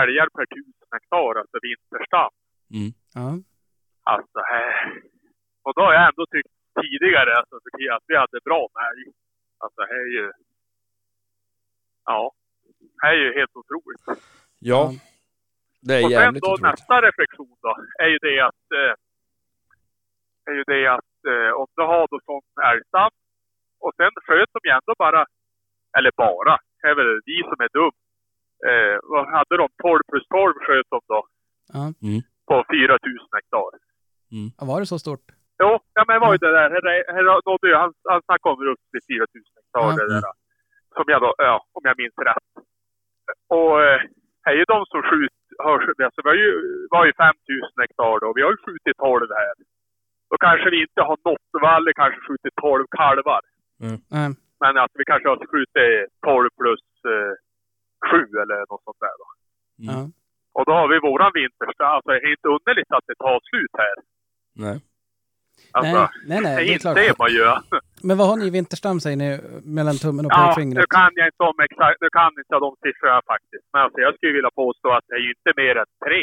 älgar 0.00 0.28
per 0.36 0.46
tusen 0.54 0.88
hektar, 0.96 1.34
alltså 1.40 1.56
vinterstam. 1.68 2.30
ja, 3.14 3.28
Alltså, 4.14 4.38
här. 4.52 4.72
Och 5.64 5.72
då 5.76 5.80
har 5.82 5.92
jag 5.92 6.06
ändå 6.08 6.26
tyckt 6.34 6.52
tidigare 6.80 7.32
alltså, 7.38 7.56
att 7.96 8.04
vi 8.06 8.16
hade 8.16 8.38
bra 8.48 8.68
med 8.74 8.82
älg. 8.90 9.04
Alltså, 9.58 9.80
här 9.80 10.02
är 10.08 10.12
ju... 10.18 10.32
Ja. 12.04 12.32
Här 13.02 13.12
är 13.12 13.22
ju 13.26 13.34
helt 13.38 13.56
otroligt. 13.56 14.02
Ja, 14.06 14.14
Ja. 14.58 14.92
Det 15.86 15.94
är 15.94 16.04
och 16.04 16.10
sen 16.10 16.34
då 16.34 16.38
otroligt. 16.38 16.62
nästa 16.62 16.94
reflektion 17.06 17.56
då, 17.62 17.72
är 18.02 18.08
ju 18.14 18.18
det 18.18 18.40
att... 18.40 18.64
Eh, 18.80 18.94
är 20.50 20.54
ju 20.60 20.64
det 20.74 20.84
att 20.98 21.14
eh, 21.32 21.50
om 21.60 21.68
du 21.76 21.82
har 21.92 22.04
då 22.10 22.18
sån 22.28 22.42
älgstam 22.70 23.12
och 23.84 23.92
sen 23.98 24.12
sköt 24.26 24.50
de 24.54 24.60
ju 24.68 24.72
ändå 24.78 24.92
bara, 25.04 25.22
eller 25.96 26.12
bara, 26.16 26.54
det 26.80 26.88
är 26.90 26.94
väl 27.00 27.12
vi 27.28 27.36
som 27.50 27.58
är 27.66 27.70
dum. 27.78 27.94
Eh, 28.68 28.96
vad 29.12 29.24
hade 29.36 29.54
de? 29.62 29.66
12 29.82 30.00
plus 30.10 30.26
12 30.28 30.54
sköt 30.66 30.88
de 30.94 31.00
då 31.12 31.20
ja. 31.76 31.84
på 32.48 32.56
4000 32.70 33.36
hektar. 33.36 33.58
ja. 34.58 34.66
Var 34.70 34.80
det 34.80 34.86
så 34.94 34.98
stort? 34.98 35.26
Jo, 35.62 35.70
ja, 35.96 36.02
men 36.06 36.14
det 36.14 36.22
var 36.24 36.32
ju 36.34 36.38
det 36.46 36.52
där. 36.58 36.68
Här, 36.74 36.84
här 37.14 37.24
nådde 37.48 37.68
ju, 37.70 37.74
han, 37.82 37.92
han 38.12 38.22
snackade 38.26 38.52
om 38.54 38.68
upp 38.72 38.82
till 38.92 39.04
4 39.08 39.18
000 39.18 39.42
hektar. 39.56 39.80
Ja. 39.80 39.96
Det 39.98 40.08
där, 40.14 40.34
som 40.96 41.04
jag 41.12 41.20
då, 41.24 41.34
ja, 41.38 41.56
om 41.76 41.82
jag 41.88 41.96
minns 42.02 42.18
rätt. 42.28 42.48
Och 43.56 43.74
eh, 43.82 44.00
är 44.48 44.54
ju 44.60 44.64
de 44.74 44.78
som 44.92 45.02
skjuter, 45.10 45.47
skjut- 45.82 46.04
alltså, 46.06 46.20
vi 46.24 46.28
har 46.32 46.36
ju, 46.46 46.52
var 46.94 47.04
ju 47.06 47.12
5 47.12 47.34
000 47.48 47.82
hektar 47.82 48.20
då. 48.24 48.28
Vi 48.36 48.42
har 48.44 48.50
ju 48.54 48.60
skjutit 48.66 48.96
12 48.96 49.28
här. 49.42 49.54
Då 50.30 50.36
kanske 50.46 50.66
vi 50.70 50.78
inte 50.86 51.00
har 51.08 51.18
nått 51.28 51.50
valle, 51.66 51.90
kanske 52.00 52.20
skjutit 52.26 52.54
12 52.62 52.86
kalvar. 53.00 53.40
Nej. 54.14 54.30
Men 54.62 54.72
att 54.82 54.92
vi 54.98 55.04
kanske 55.10 55.28
har 55.28 55.38
skjutit 55.52 55.90
12 56.26 56.48
plus 56.60 56.84
eh, 57.14 57.32
7 58.10 58.16
eller 58.42 58.58
något 58.70 58.84
sånt 58.86 59.00
där 59.06 59.16
då. 59.22 59.28
Mm. 59.92 60.06
Och 60.56 60.64
då 60.68 60.72
har 60.80 60.88
vi 60.92 60.98
våran 61.08 61.32
vintersta. 61.40 61.84
Alltså 61.94 62.10
det 62.10 62.16
är 62.28 62.30
inte 62.36 62.48
underligt 62.56 62.90
att 62.96 63.06
det 63.10 63.14
tar 63.24 63.38
slut 63.50 63.74
här. 63.84 63.96
Nej. 64.64 64.76
Alltså, 65.72 65.98
nej, 65.98 66.08
nej, 66.26 66.40
nej, 66.42 66.56
det 66.56 66.64
det 66.64 66.74
är 66.74 66.78
klart. 66.78 66.98
inser 66.98 67.14
man 67.22 67.30
ju. 67.38 67.44
Men 68.02 68.16
vad 68.18 68.26
har 68.28 68.36
ni 68.36 68.46
i 68.46 68.50
vinterstam 68.50 69.00
säger 69.00 69.16
ni 69.16 69.40
mellan 69.64 69.96
tummen 69.96 70.26
och 70.26 70.32
Ja, 70.32 70.46
pekfingret? 70.46 70.76
nu 70.82 70.86
kan 70.98 71.10
jag 71.14 71.26
inte 71.26 71.42
om 71.42 71.60
exakt, 71.64 72.00
nu 72.00 72.08
kan 72.12 72.26
inte 72.28 72.42
jag 72.48 72.60
de 72.62 72.76
siffrorna 72.84 73.20
faktiskt. 73.26 73.64
Men 73.72 73.82
alltså, 73.82 73.98
jag 74.00 74.14
skulle 74.14 74.32
vilja 74.32 74.50
påstå 74.50 74.88
att 74.92 75.04
det 75.08 75.14
är 75.14 75.18
ju 75.26 75.30
inte 75.36 75.52
mer 75.62 75.74
än 75.82 75.90
tre. 76.06 76.22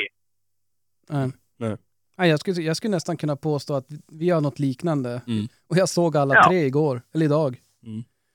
Nej. 1.10 1.28
Nej. 1.58 1.78
Nej, 2.18 2.30
jag, 2.30 2.40
skulle, 2.40 2.62
jag 2.62 2.78
skulle 2.78 2.92
nästan 2.92 3.18
kunna 3.18 3.36
påstå 3.36 3.74
att 3.76 3.88
vi 4.22 4.30
har 4.30 4.42
något 4.42 4.60
liknande. 4.60 5.10
Mm. 5.10 5.46
Och 5.70 5.78
jag 5.78 5.90
såg 5.90 6.18
alla 6.18 6.36
Ja. 6.36 6.44
tre 6.50 6.58
igår, 6.66 7.02
eller 7.14 7.26
idag. 7.26 7.52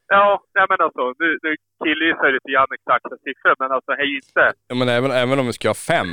Ja, 0.09 0.43
nej 0.55 0.67
men 0.71 0.81
alltså, 0.87 1.03
nu, 1.19 1.29
nu 1.43 1.51
killgissar 1.85 2.25
jag 2.25 2.33
lite 2.35 2.51
grann 2.55 2.67
exakta 2.79 3.17
siffror, 3.25 3.55
men 3.59 3.73
alltså 3.73 3.91
det 3.93 4.03
är 4.03 4.07
ju 4.13 4.17
inte... 4.17 4.53
Ja, 4.69 4.75
men 4.75 4.89
även, 4.89 5.11
även 5.11 5.39
om 5.41 5.47
vi 5.47 5.53
ska 5.53 5.69
ha 5.69 5.75
fem, 5.95 6.11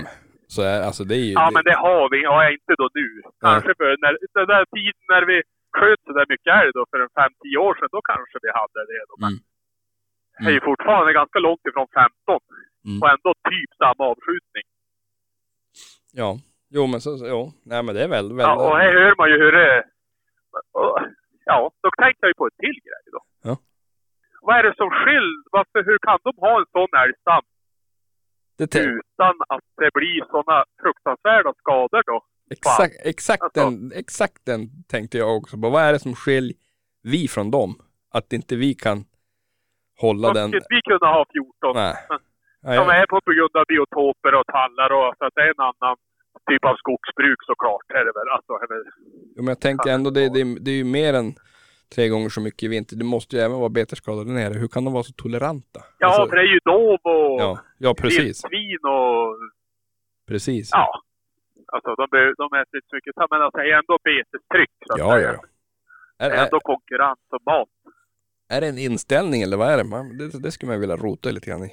så 0.47 0.61
är 0.61 0.81
alltså 0.87 1.03
det 1.03 1.15
är 1.15 1.25
ju... 1.29 1.31
Ja, 1.41 1.49
men 1.53 1.63
det 1.63 1.75
har 1.87 2.03
vi, 2.13 2.17
ja, 2.23 2.51
inte 2.51 2.73
då 2.81 2.89
nu. 2.93 3.21
Kanske 3.41 3.71
för 3.79 3.89
när, 4.03 4.13
den 4.39 4.47
där 4.53 4.65
tiden 4.75 5.01
när 5.13 5.23
vi 5.31 5.37
sköt 5.79 6.01
så 6.07 6.11
där 6.17 6.25
mycket 6.33 6.53
älg 6.59 6.71
då, 6.77 6.83
för 6.91 6.99
en 7.05 7.13
fem, 7.19 7.31
tio 7.41 7.57
år 7.67 7.73
sedan, 7.75 7.89
då 7.91 8.01
kanske 8.11 8.37
vi 8.45 8.49
hade 8.59 8.79
det 8.91 9.03
då. 9.11 9.15
Men 9.25 9.33
Mm. 10.39 10.45
det 10.45 10.51
är 10.51 10.57
ju 10.59 10.67
fortfarande 10.71 11.13
ganska 11.21 11.39
långt 11.39 11.63
ifrån 11.69 11.87
15. 11.93 12.39
Mm. 12.87 13.01
Och 13.01 13.09
ändå 13.13 13.29
typ 13.51 13.71
samma 13.83 14.03
avskjutning. 14.11 14.65
Ja. 16.21 16.29
Jo, 16.75 16.83
men 16.91 16.99
så, 17.05 17.11
jo. 17.33 17.41
Nej, 17.71 17.83
men 17.83 17.95
det 17.95 18.01
är 18.03 18.07
väl... 18.15 18.27
väl 18.37 18.45
Ja, 18.47 18.53
och 18.69 18.77
här 18.81 18.93
hör 18.93 19.15
man 19.21 19.29
ju 19.31 19.37
hur 19.43 19.51
det... 19.51 19.83
och, 20.79 20.99
Ja, 21.45 21.71
då 21.83 21.89
tänker 22.01 22.19
jag 22.21 22.29
ju 22.29 22.33
på 22.41 22.47
ett 22.47 22.57
till 22.63 22.79
grej 22.87 23.03
då. 23.15 23.21
Ja. 23.47 23.55
Vad 24.41 24.55
är 24.59 24.63
det 24.63 24.75
som 24.81 24.89
skiljer? 24.89 25.43
Varför, 25.51 25.79
hur 25.89 25.97
kan 26.07 26.19
de 26.23 26.31
ha 26.45 26.53
en 26.59 26.65
sån 26.75 26.91
älgstam 27.03 27.43
utan 28.79 29.33
att 29.53 29.65
det 29.81 29.89
blir 29.93 30.19
såna 30.31 30.57
fruktansvärda 30.81 31.53
skador 31.61 32.03
då? 32.11 32.17
Exakt, 32.49 32.95
exakt, 33.03 33.43
Alltså. 33.43 33.69
den, 33.69 33.91
exakt 33.95 34.45
den 34.45 34.83
tänkte 34.87 35.17
jag 35.17 35.37
också 35.37 35.57
på. 35.57 35.69
Vad 35.69 35.83
är 35.83 35.93
det 35.93 35.99
som 35.99 36.15
skiljer 36.15 36.57
vi 37.03 37.27
från 37.27 37.51
dem? 37.51 37.81
Att 38.13 38.33
inte 38.33 38.55
vi 38.55 38.73
kan 38.73 39.05
hålla 39.99 40.33
den... 40.33 40.49
skulle 40.49 40.65
vi 40.69 40.81
kunna 40.81 41.11
ha 41.11 41.25
14? 41.33 41.75
Nej. 41.75 41.95
De 42.61 42.89
är 42.89 43.05
på, 43.05 43.31
grund 43.31 43.55
av 43.57 43.65
biotoper 43.67 44.33
och 44.39 44.45
tallar 44.45 44.89
och 44.97 45.15
så 45.17 45.25
att 45.25 45.35
det 45.35 45.41
är 45.41 45.47
en 45.47 45.65
annan 45.69 45.97
typ 46.49 46.65
av 46.65 46.75
skogsbruk 46.75 47.39
såklart. 47.45 47.85
Är 47.89 48.05
det 48.05 48.13
väl. 48.19 48.29
Alltså, 48.35 48.53
är 48.53 48.67
det, 48.67 48.91
Jo, 49.35 49.43
men 49.43 49.47
jag 49.47 49.61
tänker 49.61 49.89
ändå, 49.89 50.09
det, 50.09 50.29
det, 50.29 50.59
det 50.59 50.71
är 50.71 50.75
ju 50.75 50.83
mer 50.83 51.13
än 51.13 51.35
tre 51.95 52.07
gånger 52.09 52.29
så 52.29 52.41
mycket 52.41 52.69
vinter. 52.69 52.95
Det 52.95 53.05
måste 53.05 53.35
ju 53.35 53.41
även 53.41 53.59
vara 53.59 53.69
betesskador 53.69 54.25
där 54.25 54.33
nere. 54.33 54.53
Hur 54.53 54.67
kan 54.67 54.83
de 54.85 54.93
vara 54.93 55.03
så 55.03 55.13
toleranta? 55.13 55.79
ja, 55.99 56.07
Alltså, 56.07 56.27
för 56.27 56.35
det 56.35 56.41
är 56.41 56.53
ju 56.53 56.59
dov 56.59 56.99
och 57.03 57.41
ja, 57.41 57.59
ja, 57.77 57.93
precis. 57.93 58.19
vildsvin 58.19 58.79
och 58.83 59.37
Precis. 60.27 60.69
ja. 60.71 61.01
Alltså 61.73 61.89
de, 61.99 62.05
be- 62.11 62.33
de 62.43 62.47
äter 62.61 62.75
inte 62.79 62.89
så 62.89 62.95
mycket, 62.95 63.13
men 63.31 63.41
alltså, 63.41 63.57
det 63.57 63.71
är 63.71 63.77
ändå 63.83 63.95
betestryck. 64.09 64.73
Så 64.87 64.93
att 64.93 64.99
Ja, 64.99 65.19
ja. 65.19 65.29
Är, 65.29 66.29
Det 66.29 66.35
är 66.35 66.39
är, 66.41 66.45
ändå 66.45 66.59
konkurrens 66.59 67.19
om 67.37 67.43
mat. 67.53 67.69
är 68.55 68.61
det 68.61 68.67
en 68.67 68.77
inställning 68.77 69.41
eller 69.41 69.57
vad 69.57 69.69
är 69.73 69.77
det? 69.77 69.83
Man, 69.95 70.17
det, 70.17 70.27
det 70.43 70.51
skulle 70.51 70.71
man 70.71 70.79
vilja 70.81 70.95
rota 71.05 71.29
lite 71.31 71.49
grann 71.49 71.63
i. 71.69 71.71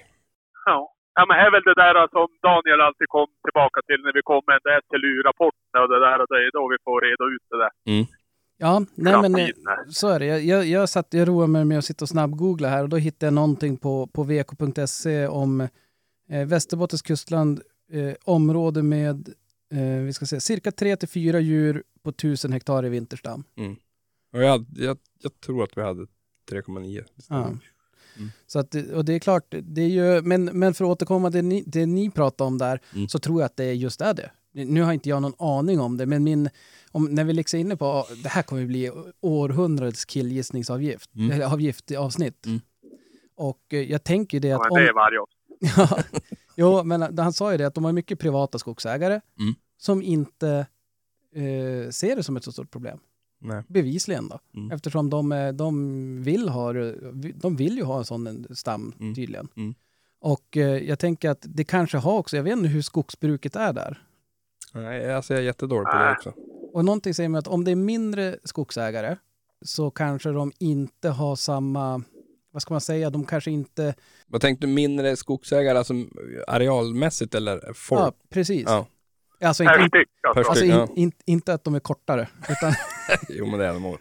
Ja. 0.66 0.90
Ja, 1.16 1.22
men 1.28 1.36
här 1.38 1.46
är 1.46 1.50
väl 1.56 1.62
det 1.70 1.74
där 1.84 2.08
som 2.16 2.28
Daniel 2.48 2.80
alltid 2.86 3.08
kom 3.08 3.28
tillbaka 3.46 3.78
till 3.86 4.00
när 4.04 4.12
vi 4.18 4.22
kom 4.30 4.42
med 4.50 4.58
där 4.68 4.80
SLU-rapporten 4.88 5.76
och 5.82 5.88
det 5.92 6.00
där. 6.06 6.18
Och 6.22 6.26
det 6.32 6.38
är 6.46 6.50
då 6.58 6.68
vi 6.74 6.78
får 6.84 7.00
reda 7.08 7.24
ut 7.34 7.44
det 7.50 7.58
där. 7.64 7.72
Ja, 8.56 8.74
nej 8.94 9.14
men 9.30 9.48
så 9.92 10.08
är 10.08 10.18
det. 10.18 10.26
Jag, 10.26 10.40
jag, 10.52 10.64
jag, 10.64 10.88
satt, 10.88 11.06
jag 11.14 11.28
roade 11.28 11.48
mig 11.52 11.64
med 11.64 11.78
att 11.78 11.84
sitta 11.84 12.04
och 12.04 12.08
snabbgoogla 12.08 12.68
här 12.68 12.82
och 12.82 12.88
då 12.88 12.96
hittade 12.96 13.26
jag 13.26 13.32
någonting 13.34 13.76
på, 13.76 14.06
på 14.06 14.22
vk.se 14.22 15.26
om 15.26 15.60
eh, 16.30 16.46
Västerbottens 16.48 17.02
kustland, 17.02 17.60
eh, 17.92 18.14
område 18.24 18.82
med 18.82 19.28
eh, 19.74 20.02
vi 20.02 20.12
ska 20.12 20.26
säga, 20.26 20.40
cirka 20.40 20.72
3 20.72 20.96
till 20.96 21.08
4 21.08 21.40
djur 21.40 21.82
på 22.02 22.10
1000 22.10 22.52
hektar 22.52 22.84
i 22.86 22.88
vinterstam. 22.88 23.44
Och 24.32 24.42
jag, 24.42 24.64
jag, 24.76 24.98
jag 25.22 25.40
tror 25.40 25.64
att 25.64 25.76
vi 25.78 25.82
hade 25.82 26.06
3,9. 26.50 27.04
Ja. 27.28 27.44
Mm. 28.16 28.30
Så 28.46 28.58
att, 28.58 28.74
och 28.74 29.04
det 29.04 29.12
är 29.12 29.18
klart, 29.18 29.54
det 29.62 29.82
är 29.82 29.88
ju, 29.88 30.22
men, 30.22 30.44
men 30.44 30.74
för 30.74 30.84
att 30.84 30.90
återkomma 30.90 31.30
till 31.30 31.36
det 31.36 31.42
ni, 31.42 31.64
det 31.66 31.86
ni 31.86 32.10
pratar 32.10 32.44
om 32.44 32.58
där, 32.58 32.80
Mm. 32.94 33.08
så 33.08 33.18
tror 33.18 33.40
jag 33.40 33.46
att 33.46 33.56
det 33.56 33.64
är 33.64 33.72
just 33.72 34.00
är 34.00 34.14
det. 34.14 34.30
Nu 34.52 34.82
har 34.82 34.92
inte 34.92 35.08
jag 35.08 35.22
någon 35.22 35.34
aning 35.38 35.80
om 35.80 35.96
det, 35.96 36.06
men 36.06 36.24
min, 36.24 36.48
om, 36.90 37.04
när 37.04 37.24
vi 37.24 37.32
liksom 37.32 37.56
är 37.56 37.60
inne 37.60 37.76
på 37.76 38.06
det 38.22 38.28
här 38.28 38.42
kommer 38.42 38.66
bli 38.66 38.90
århundradets 39.20 40.04
killgissningsavgift, 40.04 41.14
Mm. 41.14 41.30
eller 41.30 41.46
avgift 41.46 41.90
i 41.90 41.96
avsnitt. 41.96 42.46
Mm. 42.46 42.60
Och 43.36 43.60
eh, 43.70 43.80
jag 43.90 44.04
tänker 44.04 44.40
det 44.40 44.48
Ja, 44.48 44.56
att 44.66 44.72
men 44.72 44.82
det 44.82 44.88
är 44.88 44.92
varje 44.94 45.18
år. 45.18 45.28
Ja, 45.76 45.98
jo, 46.56 46.84
men 46.84 47.18
han 47.18 47.32
sa 47.32 47.52
ju 47.52 47.58
det 47.58 47.64
att 47.66 47.74
de 47.74 47.84
har 47.84 47.92
mycket 47.92 48.18
privata 48.18 48.58
skogsägare 48.58 49.20
Mm. 49.40 49.54
som 49.78 50.02
inte 50.02 50.66
eh, 51.34 51.90
ser 51.90 52.16
det 52.16 52.22
som 52.22 52.36
ett 52.36 52.44
så 52.44 52.52
stort 52.52 52.70
problem. 52.70 52.98
Nej. 53.40 53.62
Bevisligen 53.68 54.28
då. 54.28 54.38
Mm. 54.54 54.70
Eftersom 54.70 55.10
de, 55.10 55.32
eh, 55.32 55.52
de, 55.52 56.22
vill 56.22 56.48
ha, 56.48 56.72
de 57.34 57.56
vill 57.56 57.76
ju 57.76 57.82
ha 57.84 57.98
en 57.98 58.04
sån 58.04 58.46
stam 58.56 58.92
Mm. 59.00 59.14
tydligen. 59.14 59.48
Mm. 59.56 59.74
Och 60.20 60.56
eh, 60.56 60.78
jag 60.78 60.98
tänker 60.98 61.30
att 61.30 61.44
det 61.48 61.64
kanske 61.64 61.98
har 61.98 62.18
också, 62.18 62.36
jag 62.36 62.42
vet 62.44 62.52
inte 62.56 62.68
hur 62.68 62.82
skogsbruket 62.82 63.56
är 63.56 63.72
där. 63.72 64.02
Nej, 64.74 65.14
alltså 65.14 65.32
jag 65.34 65.40
är 65.40 65.44
jättedålig 65.46 65.86
på 65.92 65.98
det 65.98 66.12
också. 66.12 66.32
Och 66.72 66.84
någonting 66.84 67.14
säger 67.14 67.28
mig 67.28 67.38
att 67.38 67.46
om 67.48 67.64
det 67.64 67.70
är 67.70 67.76
mindre 67.76 68.36
skogsägare 68.44 69.16
så 69.64 69.90
kanske 69.90 70.30
de 70.30 70.52
inte 70.58 71.08
har 71.08 71.36
samma, 71.36 72.02
vad 72.54 72.62
ska 72.62 72.74
man 72.74 72.80
säga, 72.80 73.10
de 73.10 73.24
kanske 73.24 73.50
inte, 73.50 73.94
Vad 74.26 74.40
tänkte 74.40 74.66
du, 74.66 74.72
mindre 74.72 75.16
skogsägare, 75.16 75.78
alltså 75.78 75.94
arealmässigt 76.46 77.34
eller 77.34 77.72
folk? 77.74 78.00
ja 78.00 78.12
precis. 78.30 78.64
Ja. 78.66 78.86
Alltså, 79.40 79.64
Per 79.64 79.84
inte, 79.84 79.98
styck 79.98 80.08
alltså. 80.28 80.34
Per 80.42 80.50
alltså 80.50 80.54
styck, 80.54 80.70
in, 80.70 80.76
ja. 80.78 80.88
in, 80.96 81.12
inte 81.26 81.54
att 81.54 81.64
de 81.64 81.74
är 81.74 81.80
kortare, 81.80 82.28
utan, 82.48 82.74
Jo 83.28 83.46
men 83.46 83.58
det 83.58 83.66
är 83.66 83.72
de 83.74 83.98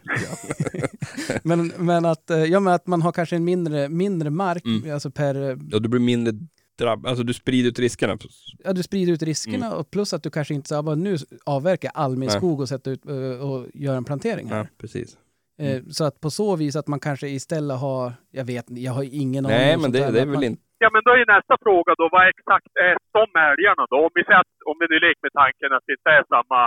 men, 1.42 1.66
men, 1.86 2.04
att, 2.04 2.30
eh, 2.30 2.44
ja, 2.44 2.60
men 2.60 2.72
att 2.72 2.86
man 2.86 3.02
har 3.02 3.12
kanske 3.12 3.36
en 3.36 3.44
mindre, 3.44 3.88
mindre 3.88 4.30
mark, 4.30 4.64
Mm. 4.66 4.94
alltså 4.94 5.10
per, 5.10 5.58
Ja, 5.70 5.78
du 5.78 5.88
blir 5.88 6.00
mindre 6.00 6.32
drabb... 6.78 7.06
Alltså 7.06 7.24
du 7.24 7.34
sprider 7.34 7.68
ut 7.70 7.78
riskerna. 7.78 8.18
ja, 8.64 8.72
du 8.72 8.82
sprider 8.82 9.12
ut 9.12 9.22
riskerna 9.22 9.74
och 9.76 9.90
plus 9.90 10.12
att 10.12 10.22
du 10.22 10.30
kanske 10.30 10.54
inte 10.54 10.68
så 10.68 10.94
nu 10.94 11.16
avverkar 11.44 11.90
all 11.94 12.10
min 12.10 12.22
Mm. 12.22 12.26
Nej. 12.32 12.36
skog 12.40 12.60
och 12.60 12.68
sätter 12.68 12.90
ut 12.90 13.06
eh, 13.06 13.14
och 13.50 13.66
gör 13.74 13.96
en 13.96 14.04
plantering 14.04 14.48
här. 14.48 14.58
Ja, 14.58 14.66
precis. 14.78 15.16
Eh, 15.58 15.82
Så 15.98 16.04
att 16.04 16.20
på 16.20 16.30
så 16.30 16.56
vis 16.56 16.76
att 16.76 16.88
man 16.88 17.00
kanske 17.00 17.28
istället 17.28 17.78
har, 17.80 18.12
jag 18.30 18.44
vet 18.44 18.64
jag 18.68 18.92
har 18.92 19.04
ingen 19.22 19.46
aning. 19.46 19.56
Nej 19.58 19.76
men 19.82 19.92
det, 19.92 19.98
det 19.98 20.20
är 20.20 20.26
väl 20.26 20.28
man- 20.34 20.44
inte... 20.44 20.62
Ja, 20.78 20.90
men 20.92 21.02
då 21.04 21.10
är 21.10 21.26
nästa 21.36 21.56
fråga 21.66 21.90
då, 22.00 22.08
vad 22.12 22.28
exakt 22.28 22.70
är 22.88 22.94
de 23.18 23.24
älgarna 23.50 23.84
då? 23.90 23.96
Om 24.06 24.10
vi 24.14 24.24
säger 24.24 24.40
att, 24.44 24.54
om 24.70 24.76
vi 24.80 24.86
nu 24.92 24.98
leker 25.06 25.22
med 25.26 25.34
tanken 25.42 25.68
att 25.76 25.84
det 25.86 25.92
inte 25.98 26.10
är 26.18 26.24
samma 26.36 26.60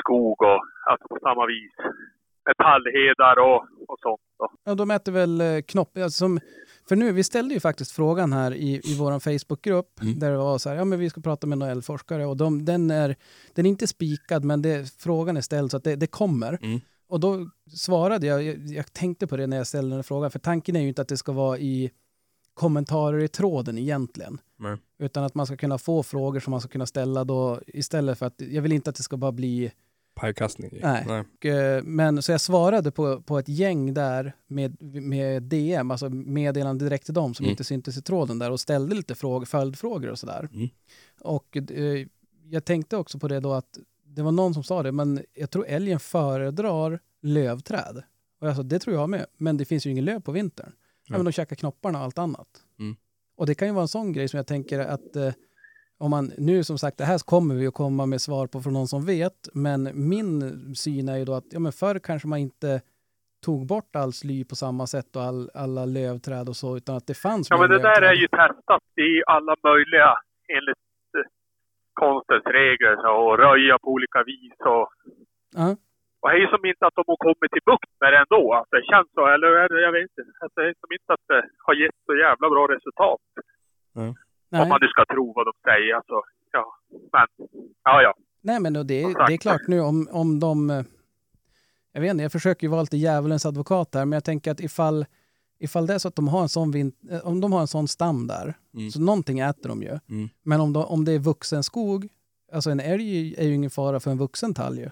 skog 0.00 0.36
och 0.50 0.60
alltså 0.90 1.06
på 1.12 1.18
samma 1.26 1.46
vis. 1.46 1.72
Med 2.46 2.56
tallhedar 2.56 3.36
och, 3.48 3.60
och 3.90 3.98
sånt 4.06 4.20
då. 4.38 4.46
Ja, 4.64 4.74
de 4.74 4.90
äter 4.90 5.12
väl 5.12 5.40
eh, 5.40 5.60
knopp. 5.68 5.92
Alltså, 5.98 6.18
som, 6.24 6.40
för 6.88 6.96
nu, 6.96 7.12
vi 7.12 7.24
ställde 7.24 7.54
ju 7.54 7.60
faktiskt 7.60 7.92
frågan 7.96 8.32
här 8.32 8.54
i, 8.54 8.70
i 8.90 8.92
vår 9.00 9.12
Facebookgrupp 9.26 9.90
Mm. 10.02 10.18
där 10.18 10.30
det 10.30 10.36
var 10.36 10.58
så 10.58 10.68
här, 10.68 10.76
ja 10.76 10.84
men 10.84 10.98
vi 10.98 11.10
ska 11.10 11.20
prata 11.20 11.46
med 11.46 11.58
några 11.58 11.72
älgforskare 11.72 12.24
och 12.26 12.36
de, 12.36 12.64
den, 12.64 12.90
är, 12.90 13.14
den 13.54 13.66
är 13.66 13.70
inte 13.70 13.86
spikad 13.86 14.44
men 14.44 14.62
det, 14.62 14.92
frågan 15.04 15.36
är 15.36 15.40
ställd 15.40 15.70
så 15.70 15.76
att 15.76 15.84
det, 15.84 15.96
det 15.96 16.06
kommer. 16.06 16.58
Mm. 16.62 16.80
Och 17.06 17.20
då 17.20 17.50
svarade 17.76 18.26
jag, 18.26 18.42
jag, 18.42 18.66
jag 18.66 18.92
tänkte 18.92 19.26
på 19.26 19.36
det 19.36 19.46
när 19.46 19.56
jag 19.56 19.66
ställde 19.66 19.96
den 19.96 20.04
frågan, 20.04 20.30
för 20.30 20.38
tanken 20.38 20.76
är 20.76 20.80
ju 20.80 20.88
inte 20.88 21.02
att 21.02 21.08
det 21.08 21.16
ska 21.16 21.32
vara 21.32 21.58
i 21.58 21.90
kommentarer 22.54 23.18
i 23.18 23.28
tråden 23.28 23.78
egentligen. 23.78 24.38
Nej. 24.58 24.76
Utan 24.98 25.24
att 25.24 25.34
man 25.34 25.46
ska 25.46 25.56
kunna 25.56 25.78
få 25.78 26.02
frågor 26.02 26.40
som 26.40 26.50
man 26.50 26.60
ska 26.60 26.68
kunna 26.68 26.86
ställa 26.86 27.24
då 27.24 27.60
istället 27.66 28.18
för 28.18 28.26
att, 28.26 28.34
jag 28.38 28.62
vill 28.62 28.72
inte 28.72 28.90
att 28.90 28.96
det 28.96 29.02
ska 29.02 29.16
bara 29.16 29.32
bli 29.32 29.72
Pajkastning. 30.14 30.78
Nej. 30.82 31.06
Och, 31.08 31.46
eh, 31.46 31.82
Men 31.84 32.22
så 32.22 32.32
jag 32.32 32.40
svarade 32.40 32.90
på, 32.90 33.22
på 33.22 33.38
ett 33.38 33.48
gäng 33.48 33.94
där 33.94 34.32
med, 34.46 34.82
med 35.02 35.42
DM, 35.42 35.90
alltså 35.90 36.08
meddelande 36.08 36.84
direkt 36.84 37.04
till 37.04 37.14
dem 37.14 37.34
som 37.34 37.44
Mm. 37.44 37.50
inte 37.50 37.64
syntes 37.64 37.96
i 37.96 38.02
tråden 38.02 38.38
där 38.38 38.50
och 38.50 38.60
ställde 38.60 38.94
lite 38.94 39.14
frågor, 39.14 39.46
följdfrågor 39.46 40.10
och 40.10 40.18
sådär. 40.18 40.48
Mm. 40.54 40.68
Och 41.20 41.56
eh, 41.56 42.06
jag 42.50 42.64
tänkte 42.64 42.96
också 42.96 43.18
på 43.18 43.28
det 43.28 43.40
då 43.40 43.52
att 43.52 43.78
det 44.14 44.22
var 44.22 44.32
någon 44.32 44.54
som 44.54 44.62
sa 44.62 44.82
det, 44.82 44.92
men 44.92 45.24
jag 45.34 45.50
tror 45.50 45.66
älgen 45.68 46.00
föredrar 46.00 47.00
lövträd. 47.22 48.02
Och 48.40 48.48
jag 48.48 48.56
sa, 48.56 48.62
det 48.62 48.78
tror 48.78 48.96
jag 48.96 49.10
med, 49.10 49.26
men 49.36 49.56
det 49.56 49.64
finns 49.64 49.86
ju 49.86 49.90
ingen 49.90 50.04
löv 50.04 50.20
på 50.20 50.32
vintern. 50.32 50.72
Ja, 51.08 51.16
men 51.16 51.24
de 51.24 51.32
käkar 51.32 51.56
knopparna 51.56 51.98
och 51.98 52.04
allt 52.04 52.18
annat. 52.18 52.48
Mm. 52.78 52.96
Och 53.36 53.46
det 53.46 53.54
kan 53.54 53.68
ju 53.68 53.74
vara 53.74 53.82
en 53.82 53.88
sån 53.88 54.12
grej 54.12 54.28
som 54.28 54.36
jag 54.36 54.46
tänker 54.46 54.78
att 54.78 55.16
eh, 55.16 55.32
om 55.98 56.10
man, 56.10 56.32
nu 56.38 56.64
som 56.64 56.78
sagt, 56.78 56.98
det 56.98 57.04
här 57.04 57.18
kommer 57.18 57.54
vi 57.54 57.66
att 57.66 57.74
komma 57.74 58.06
med 58.06 58.20
svar 58.20 58.46
på 58.46 58.60
från 58.62 58.72
någon 58.72 58.88
som 58.88 59.06
vet, 59.06 59.48
men 59.52 59.90
min 60.08 60.74
syn 60.74 61.08
är 61.08 61.16
ju 61.16 61.24
då 61.24 61.34
att 61.34 61.44
ja, 61.50 61.58
men 61.58 61.72
förr 61.72 61.98
kanske 61.98 62.28
man 62.28 62.38
inte 62.38 62.80
tog 63.44 63.66
bort 63.66 63.96
all 63.96 64.12
sly 64.12 64.44
på 64.44 64.56
samma 64.56 64.86
sätt 64.86 65.16
och 65.16 65.22
all, 65.22 65.50
alla 65.54 65.84
lövträd 65.84 66.48
och 66.48 66.56
så, 66.56 66.76
utan 66.76 66.96
att 66.96 67.06
det 67.06 67.14
fanns 67.14 67.50
Ja, 67.50 67.56
men 67.58 67.70
det 67.70 67.78
där 67.78 67.82
lövträd. 67.82 68.10
är 68.10 68.14
ju 68.14 68.28
testat 68.28 68.82
i 68.96 69.22
alla 69.26 69.56
möjliga, 69.62 70.14
enligt 70.58 70.83
konstens 71.94 72.46
regler, 72.60 72.96
så, 72.96 73.10
och 73.26 73.38
röja 73.38 73.78
på 73.78 73.88
olika 73.96 74.22
vis 74.22 74.58
och 74.74 74.88
Ja. 75.56 75.76
Och 76.20 76.30
det 76.30 76.36
är 76.42 76.48
som 76.54 76.64
inte 76.70 76.86
att 76.86 76.96
de 76.98 77.04
har 77.06 77.20
kommit 77.26 77.50
till 77.52 77.66
bukt 77.70 77.92
med 78.00 78.12
det 78.12 78.18
ändå. 78.24 78.42
Alltså, 78.54 78.72
det 78.76 78.84
känns 78.92 79.08
så, 79.16 79.22
eller 79.34 79.48
jag 79.86 79.92
vet 79.92 80.10
inte. 80.10 80.22
Alltså, 80.42 80.56
det 80.60 80.68
är 80.68 80.74
som 80.84 80.92
inte 80.98 81.10
att 81.16 81.26
det 81.32 81.42
har 81.66 81.74
gett 81.82 81.98
så 82.06 82.14
jävla 82.24 82.46
bra 82.54 82.64
resultat. 82.74 83.24
Om 83.94 84.14
Nej. 84.50 84.68
man 84.68 84.78
nu 84.80 84.88
ska 84.88 85.04
tro 85.04 85.32
vad 85.36 85.46
de 85.46 85.52
säger. 85.68 85.94
Alltså, 85.94 86.16
ja. 86.52 86.64
Men, 87.14 87.26
ja, 87.84 88.02
ja. 88.02 88.14
Nej, 88.48 88.60
men 88.60 88.72
det, 88.72 88.82
det 89.26 89.34
är 89.36 89.44
klart 89.46 89.66
nu 89.68 89.80
om, 89.80 90.08
om 90.12 90.40
de... 90.40 90.84
Jag 91.92 92.00
vet 92.00 92.10
inte, 92.10 92.22
jag 92.22 92.32
försöker 92.32 92.66
ju 92.66 92.70
vara 92.70 92.80
lite 92.80 92.96
djävulens 92.96 93.46
advokat 93.46 93.94
här, 93.94 94.04
men 94.04 94.16
jag 94.16 94.24
tänker 94.24 94.50
att 94.50 94.60
ifall, 94.60 95.06
ifall 95.64 95.86
det 95.86 95.94
är 95.94 95.98
så 95.98 96.08
att 96.08 96.16
de 96.16 96.28
har 96.28 96.42
en 96.42 96.48
sån, 96.48 96.92
eh, 97.10 97.20
om 97.26 97.40
de 97.40 97.52
har 97.52 97.60
en 97.60 97.66
sån 97.66 97.88
stam 97.88 98.26
där, 98.26 98.54
Mm. 98.74 98.90
så 98.90 99.00
någonting 99.00 99.38
äter 99.38 99.68
de 99.68 99.82
ju. 99.82 99.98
Mm. 100.08 100.28
Men 100.42 100.60
om, 100.60 100.72
de, 100.72 100.84
om 100.84 101.04
det 101.04 101.12
är 101.12 101.18
vuxen 101.18 101.62
skog, 101.62 102.08
alltså 102.52 102.70
en 102.70 102.80
älg 102.80 103.34
är 103.38 103.44
ju 103.44 103.54
ingen 103.54 103.70
fara 103.70 104.00
för 104.00 104.10
en 104.10 104.18
vuxen 104.18 104.54
tall 104.54 104.78
ju. 104.78 104.90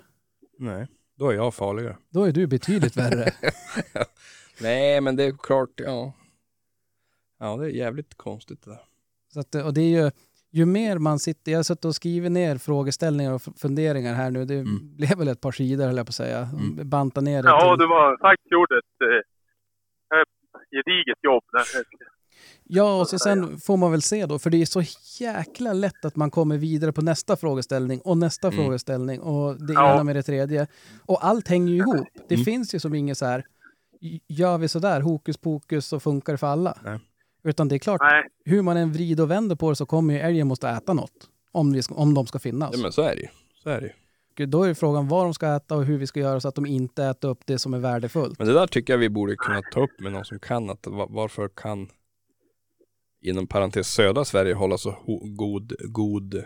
Nej, 0.58 0.86
då 1.18 1.28
är 1.30 1.34
jag 1.34 1.54
farligare. 1.54 1.96
Då 2.10 2.24
är 2.24 2.32
du 2.32 2.46
betydligt 2.46 2.96
värre. 2.96 3.32
Nej, 4.60 5.00
men 5.00 5.16
det 5.16 5.24
är 5.24 5.32
klart, 5.32 5.70
ja. 5.76 6.12
Ja, 7.38 7.56
det 7.56 7.64
är 7.64 7.68
jävligt 7.70 8.14
konstigt 8.14 8.62
det 8.64 8.70
där. 8.70 8.80
Så 9.32 9.40
att, 9.40 9.54
och 9.54 9.74
det 9.74 9.80
är 9.80 10.02
ju, 10.04 10.10
ju 10.50 10.66
mer 10.66 10.98
man 10.98 11.18
sitter, 11.18 11.52
jag 11.52 11.58
har 11.58 11.62
suttit 11.62 11.84
och 11.84 11.94
skrivit 11.94 12.32
ner 12.32 12.58
frågeställningar 12.58 13.32
och 13.32 13.42
funderingar 13.42 14.14
här 14.14 14.30
nu, 14.30 14.44
det 14.44 14.54
Mm. 14.54 14.96
blev 14.96 15.18
väl 15.18 15.28
ett 15.28 15.40
par 15.40 15.52
sidor 15.52 15.86
höll 15.86 15.96
jag 15.96 16.06
på 16.06 16.10
att 16.10 16.14
säga, 16.14 16.38
Mm. 16.52 16.88
banta 16.88 17.20
ner 17.20 17.42
det. 17.42 17.48
Ja, 17.48 17.74
till- 17.74 17.78
du 17.82 17.88
var 17.88 18.16
faktiskt 18.20 18.52
gjorde 18.52 18.78
ett 18.78 19.28
gediget 20.72 21.18
jobb. 21.22 21.44
Ja, 22.64 23.00
och 23.00 23.08
så 23.08 23.18
sen 23.18 23.58
får 23.60 23.76
man 23.76 23.90
väl 23.90 24.02
se 24.02 24.26
då, 24.26 24.38
för 24.38 24.50
det 24.50 24.62
är 24.62 24.66
så 24.66 24.82
jäkla 25.24 25.72
lätt 25.72 26.04
att 26.04 26.16
man 26.16 26.30
kommer 26.30 26.58
vidare 26.58 26.92
på 26.92 27.02
nästa 27.02 27.36
frågeställning 27.36 28.00
och 28.00 28.18
nästa 28.18 28.48
Mm. 28.48 28.58
frågeställning 28.64 29.20
och 29.20 29.66
det 29.66 29.72
Ja. 29.72 29.94
ena 29.94 30.04
med 30.04 30.16
det 30.16 30.22
tredje. 30.22 30.66
Och 31.06 31.26
allt 31.26 31.48
hänger 31.48 31.72
ju 31.72 31.78
ihop. 31.78 32.06
Det 32.28 32.34
Mm. 32.34 32.44
finns 32.44 32.74
ju 32.74 32.78
som 32.80 32.94
inget 32.94 33.18
så 33.18 33.26
här, 33.26 33.44
gör 34.28 34.58
vi 34.58 34.68
så 34.68 34.78
där, 34.78 35.00
hokus 35.00 35.36
pokus 35.36 35.86
så 35.86 36.00
funkar 36.00 36.32
det 36.32 36.38
för 36.38 36.46
alla. 36.46 36.78
Nej. 36.84 36.98
Utan 37.44 37.68
det 37.68 37.76
är 37.76 37.78
klart, 37.78 38.00
Nej, 38.00 38.24
hur 38.44 38.62
man 38.62 38.76
än 38.76 38.92
vrider 38.92 39.22
och 39.22 39.30
vänder 39.30 39.56
på 39.56 39.70
det 39.70 39.76
så 39.76 39.86
kommer 39.86 40.14
ju 40.14 40.20
älgen 40.20 40.46
måste 40.46 40.68
äta 40.68 40.92
något. 40.94 41.28
Om, 41.52 41.72
vi 41.72 41.82
om 41.90 42.14
de 42.14 42.26
ska 42.26 42.38
finnas. 42.38 42.70
Ja, 42.72 42.82
men 42.82 42.92
så 42.92 43.02
är 43.02 43.14
det 43.16 43.20
ju. 43.22 43.28
Så 43.62 43.68
är 43.70 43.80
det 43.80 43.86
ju. 43.86 43.92
Och 44.40 44.48
Då 44.48 44.62
är 44.62 44.68
ju 44.68 44.74
frågan 44.74 45.08
vad 45.08 45.26
de 45.26 45.34
ska 45.34 45.56
äta 45.56 45.76
och 45.76 45.84
hur 45.84 45.98
vi 45.98 46.06
ska 46.06 46.20
göra 46.20 46.40
så 46.40 46.48
att 46.48 46.54
de 46.54 46.66
inte 46.66 47.04
äter 47.04 47.28
upp 47.28 47.40
det 47.46 47.58
som 47.58 47.74
är 47.74 47.78
värdefullt. 47.78 48.38
Men 48.38 48.48
det 48.48 48.54
där 48.54 48.66
tycker 48.66 48.92
jag 48.92 48.98
vi 48.98 49.08
borde 49.10 49.36
kunna 49.36 49.62
ta 49.72 49.80
upp 49.84 50.00
med 50.00 50.12
någon 50.12 50.24
som 50.24 50.38
kan 50.38 50.70
att 50.70 50.86
va- 50.86 51.06
varför 51.10 51.48
kan 51.48 51.88
inom 53.24 53.46
parentes 53.46 53.86
södra 53.88 54.24
Sverige 54.24 54.54
hålla 54.54 54.78
så 54.78 54.94
god, 55.36 55.72
god 55.92 56.44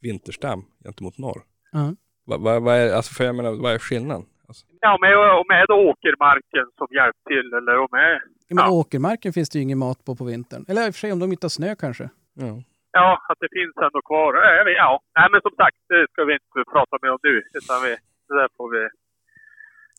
vinterstam 0.00 0.64
gentemot 0.84 1.18
norr? 1.18 1.42
Ja. 1.72 1.94
Vad 2.24 2.40
va, 2.40 2.60
va 2.60 2.74
är, 2.74 2.92
alltså 2.92 3.14
för 3.14 3.24
jag 3.24 3.34
menar, 3.34 3.52
vad 3.52 3.72
är 3.74 3.78
skillnaden? 3.78 4.26
Alltså, 4.48 4.66
ja, 4.80 4.98
men 5.00 5.10
om 5.12 5.50
är 5.50 5.66
det 5.66 5.90
åkermarken 5.90 6.66
som 6.78 6.86
hjälpt 6.90 7.18
till 7.28 7.52
eller 7.58 7.78
om 7.78 7.88
är... 7.92 8.22
Ja, 8.48 8.54
Men 8.54 8.70
åkermarken 8.72 9.32
finns 9.32 9.50
det 9.50 9.58
ju 9.58 9.62
ingen 9.62 9.78
mat 9.78 10.04
på 10.04 10.16
på 10.16 10.24
vintern. 10.24 10.64
Eller 10.68 10.86
i 10.86 10.90
och 10.90 10.94
för 10.94 10.98
sig 10.98 11.12
om 11.12 11.18
de 11.18 11.32
inte 11.32 11.44
har 11.44 11.50
snö 11.50 11.74
kanske. 11.74 12.10
ja. 12.34 12.62
Ja, 12.98 13.08
att 13.30 13.38
det 13.44 13.50
finns 13.58 13.76
ändå 13.86 14.00
kvar. 14.10 14.30
Ja, 14.34 14.64
vet, 14.68 14.76
ja. 14.84 14.92
Nej, 15.18 15.28
men 15.32 15.40
som 15.46 15.54
sagt, 15.62 15.78
det 15.92 16.06
ska 16.12 16.20
vi 16.28 16.32
inte 16.38 16.60
prata 16.74 16.94
mer 17.02 17.10
om 17.16 17.18
nu. 17.28 17.34
Utan 17.58 17.76
vi, 17.84 17.90
det 18.28 18.34
där 18.40 18.48
får 18.56 18.68
vi... 18.74 18.82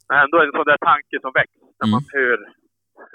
Men 0.10 0.18
ändå 0.24 0.38
en 0.44 0.52
sån 0.58 0.70
där 0.72 0.82
tanke 0.92 1.16
som 1.24 1.32
väcks 1.40 1.54
när 1.80 1.86
Mm. 1.88 1.92
man 1.96 2.04
hör 2.16 2.38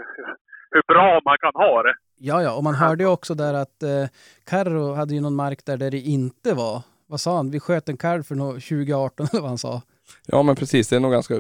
hur 0.75 0.83
bra 0.93 1.21
man 1.25 1.37
kan 1.45 1.53
ha 1.55 1.83
det. 1.83 1.95
Ja, 2.19 2.43
ja, 2.43 2.57
och 2.57 2.65
man 2.65 2.75
hörde 2.75 3.05
ju 3.05 3.11
också 3.11 3.35
där 3.35 3.55
att 3.55 3.83
eh, 3.83 4.05
Carro 4.51 4.95
hade 4.95 5.15
ju 5.15 5.21
någon 5.21 5.35
mark 5.45 5.61
där, 5.67 5.77
där 5.77 5.91
det 5.91 5.99
inte 6.19 6.55
var. 6.55 6.83
Vad 7.07 7.21
sa 7.21 7.37
han? 7.37 7.51
Vi 7.51 7.61
sköt 7.61 7.89
en 7.89 7.97
kalv 7.97 8.23
för 8.23 8.35
nå- 8.35 8.53
2018 8.53 9.27
eller 9.33 9.41
vad 9.41 9.51
han 9.51 9.59
sa. 9.59 9.83
Ja 10.27 10.43
men 10.43 10.57
precis, 10.57 10.89
det 10.89 10.97
är 10.97 11.01
nog 11.01 11.13
ganska 11.13 11.35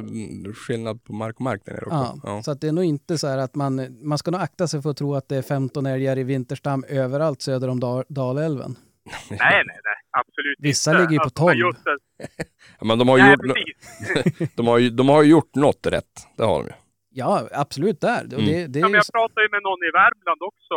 skillnad 0.55 1.05
på 1.05 1.13
mark 1.13 1.35
och 1.37 1.41
mark 1.41 1.63
där 1.65 1.73
nere 1.73 1.85
också. 1.85 1.97
Ja, 1.97 2.37
Ja. 2.37 2.43
Så 2.43 2.51
att 2.51 2.61
det 2.61 2.69
är 2.69 2.73
nog 2.73 2.85
inte 2.85 3.19
så 3.19 3.27
här 3.27 3.39
att 3.39 3.55
man, 3.55 3.99
man 4.09 4.19
ska 4.19 4.31
nog 4.31 4.41
akta 4.41 4.69
sig 4.69 4.83
för 4.83 4.91
att 4.91 4.97
tro 4.97 5.15
att 5.15 5.29
det 5.29 5.37
är 5.37 5.43
15 5.43 5.87
älgar 5.87 6.19
i 6.19 6.25
vinterstam 6.25 6.85
överallt 6.89 7.43
söder 7.43 7.69
om 7.69 7.81
Dal- 7.81 8.05
Dalälven. 8.09 8.77
Nej, 9.31 9.39
nej, 9.41 9.65
nej. 9.67 9.99
Absolut 10.11 10.57
Vissa 10.59 10.91
inte. 10.91 11.01
ligger 11.03 11.13
ju 11.13 11.19
på 11.19 11.25
Alltså, 11.25 11.45
men 11.45 11.55
12. 11.55 11.59
just 11.67 11.85
det- 11.85 12.45
Ja, 12.79 12.85
men 12.87 12.99
de 12.99 13.09
har, 13.09 13.17
ju 13.19 13.23
Nej, 13.25 13.33
gjort, 13.33 14.51
de, 14.57 14.67
har 14.67 14.79
ju, 14.79 14.91
de 14.91 15.09
har 15.09 15.23
ju 15.23 15.31
gjort 15.31 15.55
något 15.55 15.87
rätt, 15.87 16.15
det 16.37 16.45
har 16.45 16.59
de 16.63 16.67
ju. 16.67 16.73
Ja, 17.11 17.49
absolut 17.53 18.01
där. 18.01 18.21
Mm. 18.25 18.45
det, 18.47 18.67
det 18.67 18.79
Ja, 18.79 18.89
men 18.89 18.95
jag 19.03 19.09
pratade 19.19 19.43
ju 19.47 19.51
med 19.57 19.63
någon 19.69 19.83
i 19.89 19.91
Värmland 20.01 20.41
också. 20.51 20.77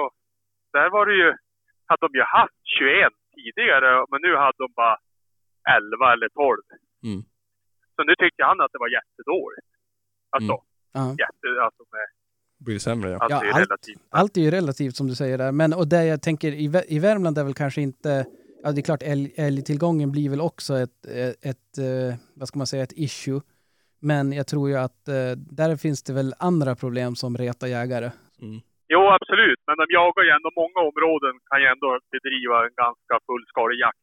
Där 0.76 0.88
var 0.96 1.04
det 1.10 1.16
ju, 1.24 1.30
hade 1.90 2.02
de 2.08 2.12
ju 2.20 2.26
haft 2.38 2.60
21 2.80 3.14
tidigare, 3.36 3.90
men 4.12 4.20
nu 4.28 4.32
hade 4.44 4.60
de 4.66 4.70
bara 4.82 4.96
11 5.78 6.14
eller 6.14 6.30
12. 6.30 6.62
Mm. 7.08 7.22
Så 8.00 8.04
nu 8.10 8.14
tyckte 8.24 8.44
han 8.44 8.62
att 8.62 8.72
det 8.72 8.80
var 8.86 8.90
jättedåligt. 9.00 9.68
Alltså, 10.36 10.54
Mm. 10.54 11.08
ja. 11.08 11.16
jätte, 11.26 11.48
alltså 11.66 11.84
med, 11.96 12.08
Blir 12.66 12.80
sämre 12.80 13.10
ja. 13.12 13.18
allt 13.22 13.32
Ja, 13.32 13.44
är 13.44 13.48
allt- 13.50 13.58
relativt. 13.70 14.02
allt 14.10 14.38
är 14.38 14.42
ju 14.42 14.52
relativt 14.52 14.96
som 14.96 15.08
du 15.08 15.16
säger 15.16 15.38
där. 15.38 15.52
Men 15.52 15.74
och 15.74 15.88
det 15.88 16.06
jag 16.06 16.22
tänker 16.22 16.52
i, 16.52 16.66
i 16.96 17.00
Värmland 17.00 17.38
är 17.38 17.44
väl 17.44 17.54
kanske 17.54 17.82
inte... 17.82 18.26
Ja, 18.64 18.72
det 18.72 18.80
är 18.82 18.84
klart 18.84 19.04
älg, 19.04 19.34
älgtillgången 19.38 20.12
blir 20.12 20.30
väl 20.30 20.42
också 20.42 20.74
ett, 20.78 21.06
ett, 21.06 21.36
ett, 21.52 21.78
eh, 21.78 22.16
vad 22.40 22.48
ska 22.48 22.58
man 22.58 22.68
säga, 22.68 22.84
ett 22.84 22.94
issue. 23.08 23.42
Men 24.02 24.34
jag 24.34 24.48
tror 24.48 24.70
ju 24.70 24.76
att 24.76 25.08
eh, 25.08 25.32
där 25.60 25.76
finns 25.76 26.04
det 26.04 26.14
väl 26.14 26.34
andra 26.40 26.76
problem 26.76 27.16
som 27.16 27.38
retar 27.38 27.68
jägare. 27.68 28.10
Mm. 28.42 28.60
Jo, 28.94 29.02
absolut. 29.18 29.60
Men 29.68 29.76
de 29.78 29.86
jagar 29.90 30.24
ju 30.24 30.30
ändå 30.38 30.50
många 30.62 30.80
områden, 30.90 31.34
kan 31.50 31.62
ju 31.62 31.68
ändå 31.68 32.00
bedriva 32.12 32.56
en 32.68 32.74
ganska 32.84 33.14
fullskalig 33.28 33.78
jakt 33.80 33.98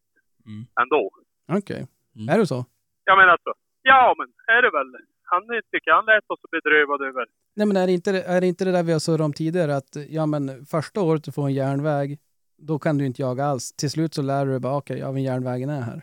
Mm. 0.47 0.67
ändå. 0.83 1.11
Okej, 1.59 1.87
Mm. 2.17 2.29
är 2.35 2.39
det 2.39 2.47
så? 2.47 2.65
Jag 3.05 3.17
menar 3.19 3.33
alltså, 3.33 3.53
ja 3.91 4.15
men 4.19 4.29
är 4.57 4.63
det 4.63 4.71
väl. 4.79 4.91
Han 5.33 5.43
tycker 5.73 5.91
han 5.99 6.05
lät 6.05 6.31
oss 6.33 6.41
så 6.41 6.49
bedrövad 6.51 7.01
över. 7.09 7.27
Nej 7.57 7.67
men 7.67 7.77
är 7.77 7.87
det, 7.87 7.93
inte, 7.93 8.11
är 8.23 8.41
det 8.41 8.47
inte 8.47 8.65
det 8.65 8.73
där 8.73 8.83
vi 8.83 8.93
har 8.93 8.99
surrat 8.99 9.25
om 9.25 9.33
tidigare 9.33 9.77
att 9.77 9.97
ja 10.09 10.27
men 10.27 10.67
första 10.67 11.01
året 11.01 11.25
du 11.25 11.33
får 11.33 11.47
en 11.47 11.55
järnväg 11.55 12.19
då 12.59 12.79
kan 12.79 12.99
du 12.99 13.07
inte 13.07 13.23
jaga 13.23 13.45
alls. 13.45 13.73
Till 13.73 13.91
slut 13.91 14.15
så 14.15 14.23
lär 14.23 14.45
du 14.45 14.51
dig 14.51 14.61
bara 14.61 14.77
okej, 14.77 14.99
ja 14.99 15.13
men 15.13 15.23
järnvägen 15.23 15.71
är 15.71 15.81
här. 15.81 16.03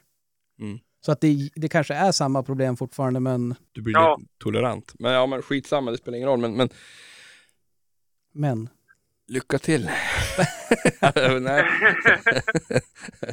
Mm. 0.60 0.80
Så 1.06 1.12
att 1.12 1.22
det, 1.22 1.50
det 1.56 1.70
kanske 1.70 1.94
är 1.94 2.12
samma 2.12 2.44
problem 2.44 2.78
fortfarande, 2.78 3.20
men, 3.20 3.56
Du 3.72 3.82
blir 3.82 3.94
Ja. 3.94 4.20
tolerant. 4.38 4.94
Men 5.00 5.12
ja, 5.12 5.26
men 5.26 5.42
skitsamma, 5.42 5.92
det 5.92 5.98
spelar 5.98 6.16
ingen 6.18 6.30
roll. 6.30 6.40
Men, 6.40 6.58
men 6.58 6.70
men. 8.34 8.70
lycka 9.28 9.58
till. 9.58 9.84
Nej. 11.42 11.66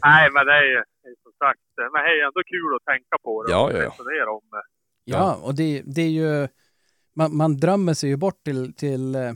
Nej, 0.02 0.30
men 0.32 0.46
det 0.46 0.52
är 0.52 0.62
ju 0.62 0.82
som 1.40 1.46
sagt, 1.48 1.60
men 1.92 2.00
det 2.04 2.10
är 2.20 2.26
ändå 2.30 2.42
kul 2.54 2.70
att 2.76 2.84
tänka 2.92 3.16
på 3.26 3.32
det 3.42 3.50
Ja, 3.52 3.60
och 3.66 3.72
ja, 3.72 3.76
ja. 3.76 3.88
resonera 3.90 4.30
om 4.40 4.46
det. 4.54 4.64
Ja, 5.14 5.26
och 5.46 5.54
det, 5.60 5.82
det 5.94 6.02
är 6.10 6.14
ju... 6.20 6.30
Man, 7.18 7.30
man 7.42 7.52
drömmer 7.64 7.94
sig 8.00 8.08
ju 8.12 8.16
bort 8.24 8.40
till, 8.48 8.62
till, 8.82 9.04
eh, 9.22 9.32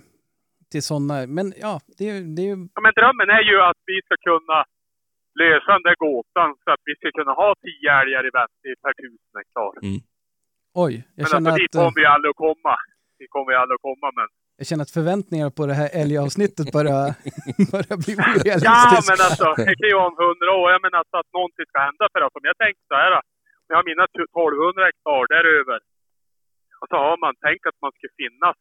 till 0.73 0.83
sådana... 0.91 1.17
Men 1.37 1.47
ja, 1.67 1.75
det, 1.99 2.05
är- 2.11 2.27
det 2.37 2.43
är 2.47 2.49
ju... 2.53 2.57
Ja, 2.75 2.81
men 2.87 2.93
drömmen 3.01 3.29
är 3.39 3.43
ju 3.51 3.57
att 3.71 3.81
vi 3.91 3.97
ska 4.07 4.15
kunna 4.31 4.59
lösa 5.43 5.71
den 5.77 5.85
där 5.89 5.97
gåtan 6.07 6.49
så 6.65 6.69
att 6.75 6.83
vi 6.89 6.95
ska 7.01 7.09
kunna 7.19 7.33
ha 7.43 7.49
tio 7.67 7.89
älgar 8.01 8.23
i 8.29 8.31
Väster 8.39 8.75
per 8.85 8.93
tusen 9.01 9.35
hektar. 9.41 9.73
Oj, 10.85 10.95
jag 10.95 11.05
Men 11.17 11.27
känner, 11.33 11.51
alltså 11.51 11.61
dit 11.63 11.71
att, 11.71 11.75
eh, 11.75 11.81
kommer 11.85 12.01
vi 12.03 12.07
aldrig 12.15 12.31
att 12.35 12.43
komma. 12.49 12.75
Kommer 13.35 13.51
ju 13.53 13.59
aldrig 13.63 13.77
att 13.79 13.87
komma, 13.91 14.09
men... 14.19 14.29
jag 14.61 14.67
känner 14.69 14.85
att 14.87 14.97
förväntningarna 14.99 15.51
på 15.59 15.63
det 15.71 15.77
här 15.81 15.89
älgavsnittet 16.03 16.67
börjar, 16.79 17.05
börjar 17.75 17.97
bli 18.03 18.13
Ja, 18.19 18.25
orealistiska. 18.25 19.11
men 19.11 19.19
alltså, 19.29 19.49
det 19.69 19.75
kan 19.79 19.89
ju 19.91 19.97
vara 20.01 20.11
om 20.13 20.19
hundra 20.27 20.51
år. 20.61 20.67
Jag 20.75 20.83
menar 20.87 20.99
alltså 21.03 21.17
att 21.23 21.31
någonting 21.39 21.67
ska 21.71 21.79
hända 21.89 22.05
för 22.13 22.21
oss. 22.27 22.35
Om 22.41 22.47
jag 22.51 22.59
tänker 22.65 22.83
så 22.93 22.97
här, 23.03 23.13
jag 23.69 23.75
har 23.79 23.85
mina 23.91 24.05
1200 24.05 24.89
hektar 24.89 25.23
däröver. 25.37 25.81
Och 26.81 26.89
så 26.91 26.97
har 27.07 27.17
man 27.25 27.35
tänkt 27.47 27.65
att 27.71 27.79
man 27.85 27.93
ska 27.97 28.07
finnas 28.23 28.59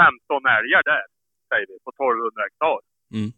15 0.00 0.56
älgar 0.58 0.82
där, 0.92 1.04
säger 1.50 1.66
vi, 1.70 1.74
på 1.86 1.90
1200 1.90 2.46
hektar. 2.46 2.78
Mm. 3.16 3.30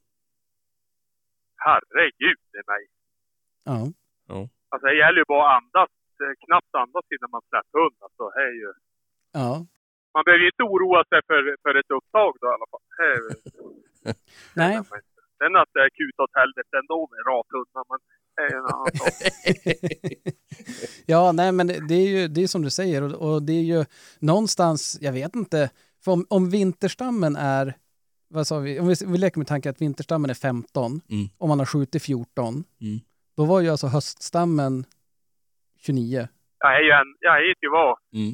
Herregud 1.64 2.40
i 2.60 2.62
mig. 2.72 2.82
Ja. 3.70 3.80
Alltså 4.70 4.86
det 4.90 4.96
gäller 5.02 5.18
ju 5.22 5.28
bara 5.34 5.44
att 5.48 5.56
andas, 5.62 5.90
eh, 6.24 6.34
knappt 6.44 6.74
andas 6.82 7.06
innan 7.14 7.30
man 7.36 7.44
släpper 7.50 7.76
hund. 7.82 7.98
Alltså, 8.06 8.24
det 8.34 8.42
är 8.50 8.54
ju... 8.62 8.70
ja. 9.40 9.52
Man 10.18 10.24
behöver 10.26 10.42
ju 10.46 10.50
inte 10.54 10.62
oroa 10.72 11.00
sig 11.10 11.20
för, 11.28 11.40
för 11.64 11.72
ett 11.80 11.90
upptag 11.98 12.30
då 12.40 12.46
i 12.52 12.54
alla 12.56 12.68
fall. 12.72 12.84
Det 12.98 13.04
är, 13.14 13.20
Nej. 14.60 14.74
Sen 15.38 15.56
att 15.56 15.68
det 15.74 15.80
är 15.80 15.90
kut 16.00 16.16
åt 16.22 16.30
helvete 16.40 16.74
ändå 16.82 17.08
med 17.12 17.20
rathundar, 17.30 17.84
men 17.90 17.98
det 18.36 18.42
är 18.42 18.58
en 18.58 18.66
annan 18.74 18.92
sak. 19.00 19.14
ja, 21.06 21.32
nej, 21.32 21.52
men 21.52 21.66
det 21.66 21.94
är 21.94 22.08
ju 22.08 22.28
det 22.28 22.42
är 22.42 22.46
som 22.46 22.62
du 22.62 22.70
säger 22.70 23.02
och, 23.02 23.32
och 23.34 23.42
det 23.42 23.52
är 23.52 23.62
ju 23.62 23.84
någonstans, 24.18 24.98
jag 25.00 25.12
vet 25.12 25.34
inte, 25.36 25.70
för 26.04 26.12
om, 26.12 26.26
om 26.30 26.50
vinterstammen 26.50 27.36
är, 27.36 27.74
vad 28.28 28.46
sa 28.46 28.58
vi, 28.58 28.80
om 28.80 28.88
vi, 28.88 28.94
vi 29.06 29.18
leker 29.18 29.38
med 29.38 29.46
tanken 29.46 29.70
att 29.70 29.82
vinterstammen 29.82 30.30
är 30.30 30.34
15, 30.34 31.00
Mm. 31.10 31.26
och 31.38 31.48
man 31.48 31.58
har 31.58 31.66
skjutit 31.66 32.02
14, 32.02 32.64
Mm. 32.80 32.98
då 33.36 33.44
var 33.44 33.60
ju 33.60 33.68
alltså 33.68 33.86
höststammen 33.86 34.84
29. 35.78 36.28
Jag 36.58 36.76
är 36.76 36.80
ju 36.80 36.90
en, 36.90 37.16
jag 37.20 37.36
är 37.36 37.40
ju 37.42 37.70
vad? 37.70 37.98
Mm. 38.12 38.32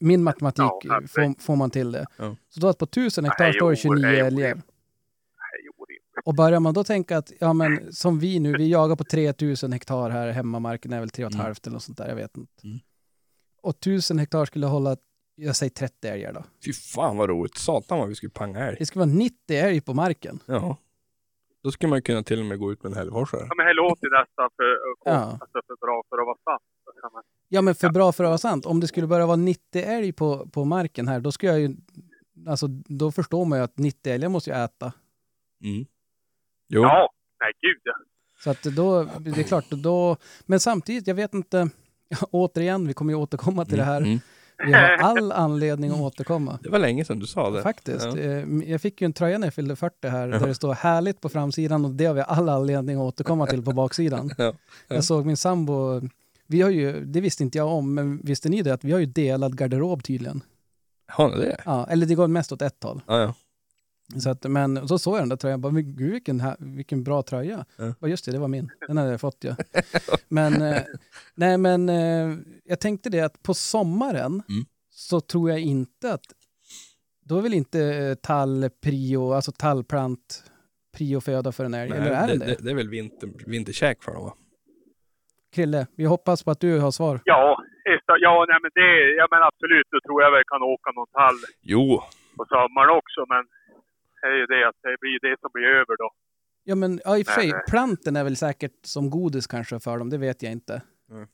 Min 0.00 0.22
matematik 0.22 0.64
Ja, 0.82 1.00
får, 1.08 1.42
får 1.42 1.56
man 1.56 1.70
till 1.70 1.92
det. 1.92 2.06
Ja. 2.18 2.36
Så 2.48 2.60
då 2.60 2.68
att 2.68 2.78
på 2.78 2.84
1000 2.84 3.24
hektar 3.24 3.44
Nej, 3.44 3.54
står 3.54 3.70
det 3.70 3.76
jo, 3.84 3.94
29 3.94 4.02
nej, 4.06 4.18
jo, 4.18 4.26
älgar. 4.26 4.48
Är. 4.48 4.62
Och 6.24 6.34
börjar 6.34 6.60
man 6.60 6.74
då 6.74 6.84
tänka 6.84 7.16
att, 7.18 7.32
ja 7.40 7.52
men 7.52 7.92
som 7.92 8.18
vi 8.18 8.38
nu, 8.40 8.52
vi 8.56 8.70
jagar 8.70 8.96
på 8.96 9.04
3000 9.04 9.72
hektar 9.72 10.10
här, 10.10 10.30
hemmamarken 10.30 10.92
är 10.92 11.00
väl 11.00 11.08
3,5 11.08 11.34
Mm. 11.34 11.46
eller 11.46 11.70
något 11.70 11.82
sånt 11.82 11.98
där, 11.98 12.08
jag 12.08 12.16
vet 12.16 12.36
inte. 12.36 12.52
Mm. 12.66 12.78
Och 13.62 13.70
1000 13.78 14.18
hektar 14.18 14.44
skulle 14.44 14.66
hålla, 14.66 14.96
jag 15.34 15.56
säger 15.56 15.70
30 15.70 16.08
älgar 16.08 16.32
då. 16.32 16.44
Fy 16.64 16.72
fan 16.72 17.16
vad 17.16 17.28
roligt. 17.28 17.54
Satan 17.58 17.98
vad 17.98 18.08
vi 18.08 18.14
skulle 18.14 18.30
panga 18.30 18.58
älg. 18.60 18.76
Det 18.78 18.86
skulle 18.86 19.04
vara 19.04 19.14
90 19.14 19.34
älg 19.56 19.80
på 19.80 19.94
marken. 19.94 20.38
Ja. 20.46 20.76
Då 21.62 21.70
skulle 21.70 21.90
man 21.90 21.96
ju 21.98 22.02
kunna 22.02 22.22
till 22.22 22.40
och 22.40 22.46
med 22.46 22.58
gå 22.58 22.72
ut 22.72 22.82
med 22.82 22.92
en 22.92 22.98
helgforsare. 22.98 23.46
Ja, 23.48 23.54
men 23.56 23.66
det 23.66 23.74
låter 23.74 24.06
ju 24.06 24.10
nästan 24.20 24.48
för, 24.56 24.64
Ja. 25.04 25.12
alltså 25.40 25.58
för 25.66 25.76
bra 25.86 26.02
för 26.08 26.16
att 26.22 26.26
vara 26.26 26.38
sant. 26.44 26.62
Ja 27.48 27.60
men 27.62 27.74
för 27.74 27.88
bra 27.90 28.12
för 28.12 28.24
att 28.24 28.28
vara 28.28 28.38
sant, 28.38 28.66
om 28.66 28.80
det 28.80 28.86
skulle 28.88 29.06
börja 29.06 29.26
vara 29.26 29.36
90 29.36 29.82
älg 29.82 30.12
på, 30.12 30.46
på 30.46 30.64
marken 30.64 31.08
här, 31.08 31.20
då 31.20 31.32
skulle 31.32 31.52
jag 31.52 31.60
ju, 31.60 31.76
alltså 32.48 32.66
då 32.86 33.12
förstår 33.12 33.44
man 33.44 33.58
ju 33.58 33.64
att 33.64 33.78
90 33.78 34.12
älgar 34.12 34.28
måste 34.28 34.50
ju 34.50 34.56
äta. 34.56 34.92
Mm. 35.64 35.86
Jo. 36.68 36.82
Ja, 36.82 37.10
nej 37.40 37.52
gud. 37.60 37.94
Så 38.44 38.50
att 38.50 38.62
då, 38.76 39.04
det 39.20 39.40
är 39.40 39.42
klart, 39.42 39.70
då, 39.70 40.16
men 40.46 40.60
samtidigt, 40.60 41.06
jag 41.06 41.14
vet 41.14 41.34
inte, 41.34 41.70
återigen, 42.30 42.86
vi 42.86 42.94
kommer 42.94 43.12
ju 43.12 43.18
återkomma 43.18 43.64
till 43.64 43.78
det 43.78 43.84
här. 43.84 44.00
Mm. 44.00 44.18
Vi 44.66 44.72
har 44.72 44.82
all 44.82 45.32
anledning 45.32 45.90
att 45.90 46.00
återkomma. 46.00 46.58
Det 46.62 46.68
var 46.68 46.78
länge 46.78 47.04
sedan 47.04 47.18
du 47.18 47.26
sa 47.26 47.50
det. 47.50 47.62
Faktiskt. 47.62 48.04
Ja. 48.04 48.18
Eh, 48.18 48.44
Jag 48.70 48.80
fick 48.80 49.00
ju 49.00 49.04
en 49.04 49.12
tröja 49.12 49.38
när 49.38 49.46
jag 49.46 49.54
fyllde 49.54 49.76
40 49.76 50.08
här, 50.08 50.28
Ja. 50.28 50.38
där 50.38 50.46
det 50.46 50.54
står 50.54 50.74
härligt 50.74 51.20
på 51.20 51.28
framsidan 51.28 51.84
och 51.84 51.90
det 51.90 52.04
har 52.04 52.14
vi 52.14 52.20
all 52.20 52.48
anledning 52.48 52.96
att 52.96 53.02
återkomma 53.02 53.46
till 53.46 53.62
på 53.64 53.72
baksidan. 53.72 54.30
Ja. 54.38 54.44
Ja. 54.44 54.54
Jag 54.88 55.04
såg 55.04 55.26
min 55.26 55.36
sambo, 55.36 56.00
vi 56.50 56.60
har 56.62 56.70
ju, 56.70 57.04
det 57.04 57.20
visste 57.20 57.42
inte 57.42 57.58
jag 57.58 57.68
om, 57.68 57.94
men 57.94 58.20
visste 58.24 58.48
ni 58.48 58.62
det 58.62 58.74
att 58.74 58.84
vi 58.84 58.92
har 58.92 58.98
ju 58.98 59.06
delad 59.06 59.56
garderob 59.56 60.02
tydligen? 60.04 60.42
Har 61.08 61.28
ni 61.30 61.36
det? 61.36 61.56
Ja, 61.64 61.86
eller 61.90 62.06
det 62.06 62.14
går 62.14 62.28
mest 62.28 62.52
åt 62.52 62.62
ett 62.62 62.82
håll. 62.82 63.02
Ja, 63.06 63.20
ja. 63.20 63.34
Så 64.20 64.30
att, 64.30 64.50
men 64.50 64.88
så 64.88 64.98
såg 64.98 65.14
jag 65.14 65.22
den 65.22 65.28
där 65.28 65.36
tröjan, 65.36 65.60
bara, 65.60 65.72
men 65.72 65.96
gud 65.96 66.12
vilken, 66.12 66.40
här, 66.40 66.56
vilken 66.58 67.04
bra 67.04 67.22
tröja. 67.22 67.64
Ja. 67.76 67.94
Bara, 68.00 68.10
just 68.10 68.24
det, 68.24 68.32
det 68.32 68.38
var 68.38 68.48
min. 68.48 68.70
Den 68.86 68.96
hade 68.96 69.10
jag 69.10 69.20
fått 69.20 69.36
ja. 69.44 69.56
Men, 70.28 70.62
eh, 70.62 70.82
nej 71.34 71.58
men 71.58 71.88
eh, 71.88 72.36
jag 72.64 72.80
tänkte 72.80 73.10
det 73.10 73.20
att 73.20 73.42
på 73.42 73.54
sommaren 73.54 74.42
Mm. 74.48 74.64
så 74.90 75.20
tror 75.20 75.50
jag 75.50 75.60
inte 75.60 76.12
att, 76.12 76.24
då 77.24 77.38
är 77.38 77.42
väl 77.42 77.54
inte 77.54 77.80
eh, 77.84 78.14
tall 78.14 78.70
prio, 78.80 79.32
alltså 79.32 79.52
tallplant 79.52 80.44
prioföda 80.92 81.52
för 81.52 81.64
en 81.64 81.74
älg, 81.74 81.92
eller 81.92 82.10
är 82.10 82.26
det, 82.28 82.36
det? 82.36 82.46
det, 82.46 82.56
det 82.60 82.70
är 82.70 82.74
väl 82.74 82.88
vinter, 82.88 83.30
vinterkäk 83.46 84.02
för 84.02 84.12
dem 84.12 84.24
va? 84.24 84.34
Krille, 85.54 85.86
vi 85.96 86.04
hoppas 86.04 86.44
på 86.44 86.50
att 86.50 86.60
du 86.60 86.78
har 86.84 86.90
svar. 86.90 87.20
Ja, 87.24 87.62
ja 88.26 88.44
nej, 88.48 88.58
men 88.62 88.70
det, 88.74 88.90
ja 89.20 89.26
men 89.30 89.42
absolut, 89.42 89.88
då 89.90 89.98
tror 90.00 90.22
jag 90.22 90.30
väl 90.30 90.44
kan 90.52 90.62
åka 90.62 90.90
någon 90.98 91.10
tall 91.18 91.38
Jo, 91.62 92.02
på 92.36 92.44
sommaren 92.44 92.90
också, 93.00 93.20
men 93.32 93.42
det 94.20 94.26
är 94.26 94.36
ju 94.42 94.46
det 94.46 94.68
att 94.68 94.78
det 94.82 94.96
blir 95.00 95.18
det 95.26 95.40
som 95.40 95.50
blir 95.52 95.66
över 95.66 95.96
då. 96.02 96.10
Ja 96.64 96.74
men 96.74 97.00
ja, 97.04 97.18
i 97.18 97.22
och 97.22 97.26
för 97.26 97.40
sig, 97.40 97.52
planten 97.70 98.16
är 98.16 98.24
väl 98.24 98.36
säkert 98.36 98.78
som 98.82 99.10
godis 99.10 99.46
kanske 99.46 99.80
för 99.80 99.98
dem, 99.98 100.10
det 100.10 100.18
vet 100.18 100.42
jag 100.42 100.52
inte. 100.52 100.82
Mm. 101.10 101.26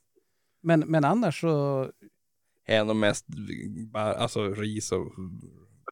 Men, 0.63 0.81
men 0.93 1.05
annars 1.05 1.41
så, 1.41 1.87
är 2.75 2.85
nog 2.85 2.99
mest 3.07 3.27
bara, 3.95 4.13
alltså 4.25 4.41
ris 4.63 4.93
och... 4.97 5.07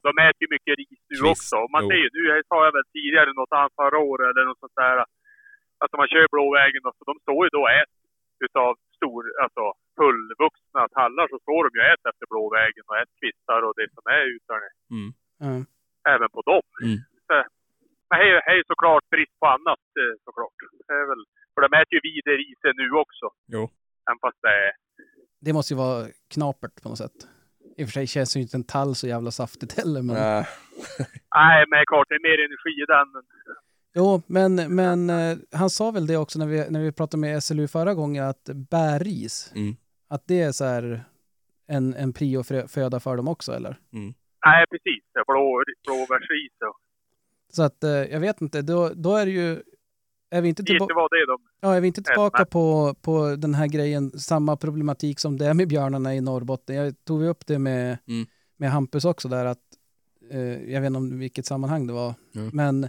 De 0.09 0.13
äter 0.29 0.41
ju 0.45 0.49
mycket 0.57 0.75
ris 0.81 1.01
nu 1.11 1.17
Kvist, 1.17 1.33
också. 1.35 1.55
Och 1.63 1.71
Man 1.75 1.83
jo. 1.85 1.89
ser 1.91 2.01
ju, 2.05 2.09
nu 2.17 2.21
jag 2.31 2.37
sa 2.51 2.59
jag 2.69 2.75
väl 2.79 2.89
tidigare 2.97 3.31
något 3.41 3.55
förra 3.81 3.99
året 4.11 4.27
eller 4.31 4.49
något 4.51 4.63
sånt 4.65 4.79
där. 4.85 4.97
Att 5.83 5.91
om 5.95 5.99
man 6.03 6.11
kör 6.13 6.27
Blåvägen, 6.35 6.81
då, 6.85 6.91
så 6.99 7.05
de 7.11 7.15
står 7.25 7.41
ju 7.47 7.51
då 7.57 7.63
och 7.67 7.75
äter 7.81 8.04
utav 8.47 8.73
stor, 8.99 9.21
alltså 9.45 9.65
fullvuxna 9.99 10.83
tallar 10.97 11.27
så 11.33 11.39
står 11.45 11.61
de 11.67 11.71
ju 11.79 11.83
äter 11.93 12.09
efter 12.13 12.27
Blåvägen 12.33 12.85
och 12.89 12.97
äter 13.03 13.15
kvistar 13.21 13.61
och 13.67 13.75
det 13.79 13.89
som 13.97 14.05
är 14.19 14.25
utan 14.37 14.59
Mm. 14.95 15.11
ja. 15.45 15.55
även 16.15 16.31
på 16.37 16.41
dem. 16.51 16.67
Mm. 16.87 16.99
Så, 17.27 17.35
men 18.09 18.19
är 18.51 18.57
ju 18.61 18.65
såklart 18.73 19.05
brist 19.15 19.37
på 19.43 19.47
annat 19.57 19.85
eh, 20.03 20.15
såklart. 20.27 20.57
Det 20.89 20.95
är 21.03 21.07
väl, 21.13 21.23
för 21.55 21.61
de 21.65 21.71
äter 21.81 21.95
ju 21.99 22.03
vidare 22.11 22.41
i 22.51 22.55
sig 22.63 22.73
nu 22.83 22.87
också. 23.05 23.27
Jo. 23.55 23.63
Även 24.09 24.19
fast 24.25 24.39
det 24.47 24.55
är 24.67 24.73
det 25.45 25.53
måste 25.53 25.75
ju 25.75 25.79
vara 25.79 26.07
knapert 26.35 26.83
på 26.83 26.89
något 26.89 26.99
sätt. 27.05 27.19
I 27.77 27.83
och 27.83 27.89
för 27.89 27.93
sig 27.93 28.07
känns 28.07 28.37
ju 28.37 28.41
inte 28.41 28.57
en 28.57 28.71
tall 28.75 28.95
så 28.95 29.07
jävla 29.15 29.31
saftigt 29.31 29.73
heller. 29.79 30.03
Men... 30.03 30.17
Nej. 30.17 30.47
Nej, 31.41 31.65
men 31.71 31.87
klart 31.91 32.07
det 32.09 32.15
är 32.21 32.29
mer 32.29 32.39
energi 32.47 32.73
i 32.85 32.87
den. 32.95 33.09
Jo, 33.95 34.23
men, 34.27 34.55
men 34.75 35.11
eh, 35.11 35.37
han 35.53 35.71
sa 35.71 35.91
väl 35.91 36.07
det 36.07 36.17
också 36.17 36.39
när 36.39 36.47
vi, 36.47 36.71
när 36.71 36.83
vi 36.83 36.93
pratade 36.93 37.21
med 37.21 37.43
SLU 37.45 37.69
förra 37.69 37.95
gången, 37.95 38.25
att 38.25 38.45
bärris, 38.71 39.53
Mm. 39.55 39.77
att 40.09 40.23
det 40.27 40.41
är 40.41 40.53
så 40.53 40.65
här 40.65 41.05
en, 41.67 41.95
en 41.95 42.13
prioföda 42.13 43.01
för 43.01 43.17
dem 43.17 43.29
också, 43.29 43.53
eller? 43.53 43.79
nej, 44.47 44.67
precis. 44.71 45.05
Det 45.15 45.21
är 45.21 45.25
Blå, 45.25 45.63
blåbärsris 45.87 46.53
och 46.69 46.77
Så 47.55 47.63
att 47.63 47.85
eh, 47.85 47.91
jag 47.91 48.21
vet 48.21 48.41
inte, 48.41 48.63
då, 48.63 48.89
då 48.95 49.17
är 49.17 49.27
det 49.27 49.33
ju, 49.33 49.63
är 50.31 50.43
vi 50.43 50.49
inte 50.49 50.63
vad 50.79 51.11
det 51.11 51.17
är 51.17 51.27
de. 51.27 51.43
ja, 51.61 51.75
är 51.75 51.81
vi 51.81 51.87
inte 51.87 52.03
tillbaka 52.03 52.45
på, 52.45 52.95
på 53.03 53.37
den 53.37 53.55
här 53.55 53.67
grejen, 53.67 54.11
samma 54.11 54.57
problematik 54.57 55.21
som 55.21 55.39
det 55.39 55.47
är 55.47 55.55
med 55.55 55.69
björnarna 55.69 56.15
i 56.15 56.21
Norrbotten? 56.21 56.77
Jag 56.77 57.05
tog 57.05 57.23
upp 57.25 57.47
det 57.47 57.59
med, 57.59 57.99
Mm. 58.09 58.27
med 58.57 58.71
Hampus 58.71 59.05
också 59.05 59.29
där, 59.29 59.45
att 59.45 59.59
eh, 60.31 60.73
jag 60.73 60.81
vet 60.81 60.87
inte 60.87 60.97
om 60.99 61.19
vilket 61.19 61.47
sammanhang 61.47 61.87
det 61.87 61.93
var, 61.93 62.15
Mm. 62.35 62.51
men 62.53 62.89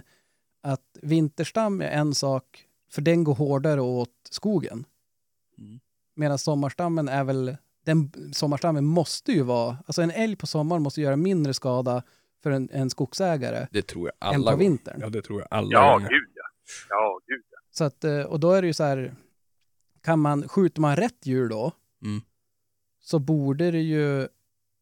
att 0.72 0.98
vinterstam 1.02 1.80
är 1.80 1.88
en 1.90 2.14
sak, 2.14 2.64
för 2.90 3.02
den 3.02 3.24
går 3.24 3.34
hårdare 3.34 3.80
åt 3.80 4.10
skogen. 4.30 4.84
Mm. 5.58 5.80
Medan 6.14 6.38
sommarstammen 6.38 7.08
är 7.08 7.24
väl, 7.24 7.56
den 7.84 8.12
sommarstammen 8.32 8.84
måste 8.84 9.32
ju 9.32 9.42
vara, 9.42 9.76
alltså 9.86 10.02
en 10.02 10.10
älg 10.10 10.36
på 10.36 10.46
sommaren 10.46 10.82
måste 10.82 11.00
göra 11.00 11.16
mindre 11.16 11.54
skada 11.54 12.02
för 12.42 12.50
en, 12.50 12.68
en 12.72 12.90
skogsägare 12.90 13.66
Det 13.70 13.82
tror 13.82 14.10
jag 14.20 14.28
än 14.28 14.34
alla 14.34 14.50
på 14.50 14.56
gånger. 14.56 14.68
vintern. 14.70 14.98
Ja, 15.00 15.08
det 15.08 15.22
tror 15.22 15.40
jag 15.40 15.48
alla 15.50 15.68
Ja, 15.72 15.92
gånger. 15.92 16.08
gud 16.08 16.28
ja. 16.34 16.42
Ja, 16.88 17.20
gud 17.26 17.44
ja. 17.50 17.58
Så 17.70 17.84
att, 17.84 18.04
eh, 18.04 18.20
och 18.20 18.40
då 18.40 18.52
är 18.52 18.62
det 18.62 18.66
ju 18.68 18.74
så 18.74 18.84
här, 18.84 19.14
kan 20.02 20.18
man, 20.20 20.48
skjuter 20.48 20.80
man 20.80 20.96
rätt 20.96 21.26
djur 21.26 21.48
då, 21.48 21.72
Mm. 22.02 22.22
så 23.00 23.18
borde 23.18 23.70
det 23.70 23.80
ju, 23.80 24.28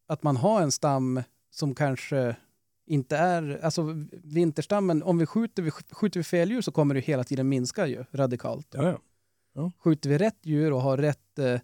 att 0.07 0.23
man 0.23 0.37
har 0.37 0.63
en 0.63 0.73
stam 0.73 1.23
som 1.51 1.75
kanske 1.75 2.37
inte 2.87 3.17
är, 3.17 3.61
alltså 3.63 3.83
vinterstammen, 4.13 5.03
om 5.03 5.19
vi 5.19 5.27
skjuter, 5.27 5.63
vi 5.63 5.71
skjuter 5.71 6.21
vi 6.21 6.25
fel 6.25 6.51
djur 6.51 6.61
så 6.61 6.73
kommer 6.73 6.95
det 6.95 7.01
hela 7.01 7.25
tiden 7.25 7.49
minska 7.49 7.87
ju 7.87 8.05
radikalt. 8.13 8.69
Ja, 8.71 8.89
ja. 8.89 8.99
Ja. 9.55 9.73
Skjuter 9.79 10.11
vi 10.11 10.19
rätt 10.19 10.39
djur 10.43 10.73
och 10.73 10.81
har 10.81 10.97
rätt 10.97 11.39
eh, 11.39 11.61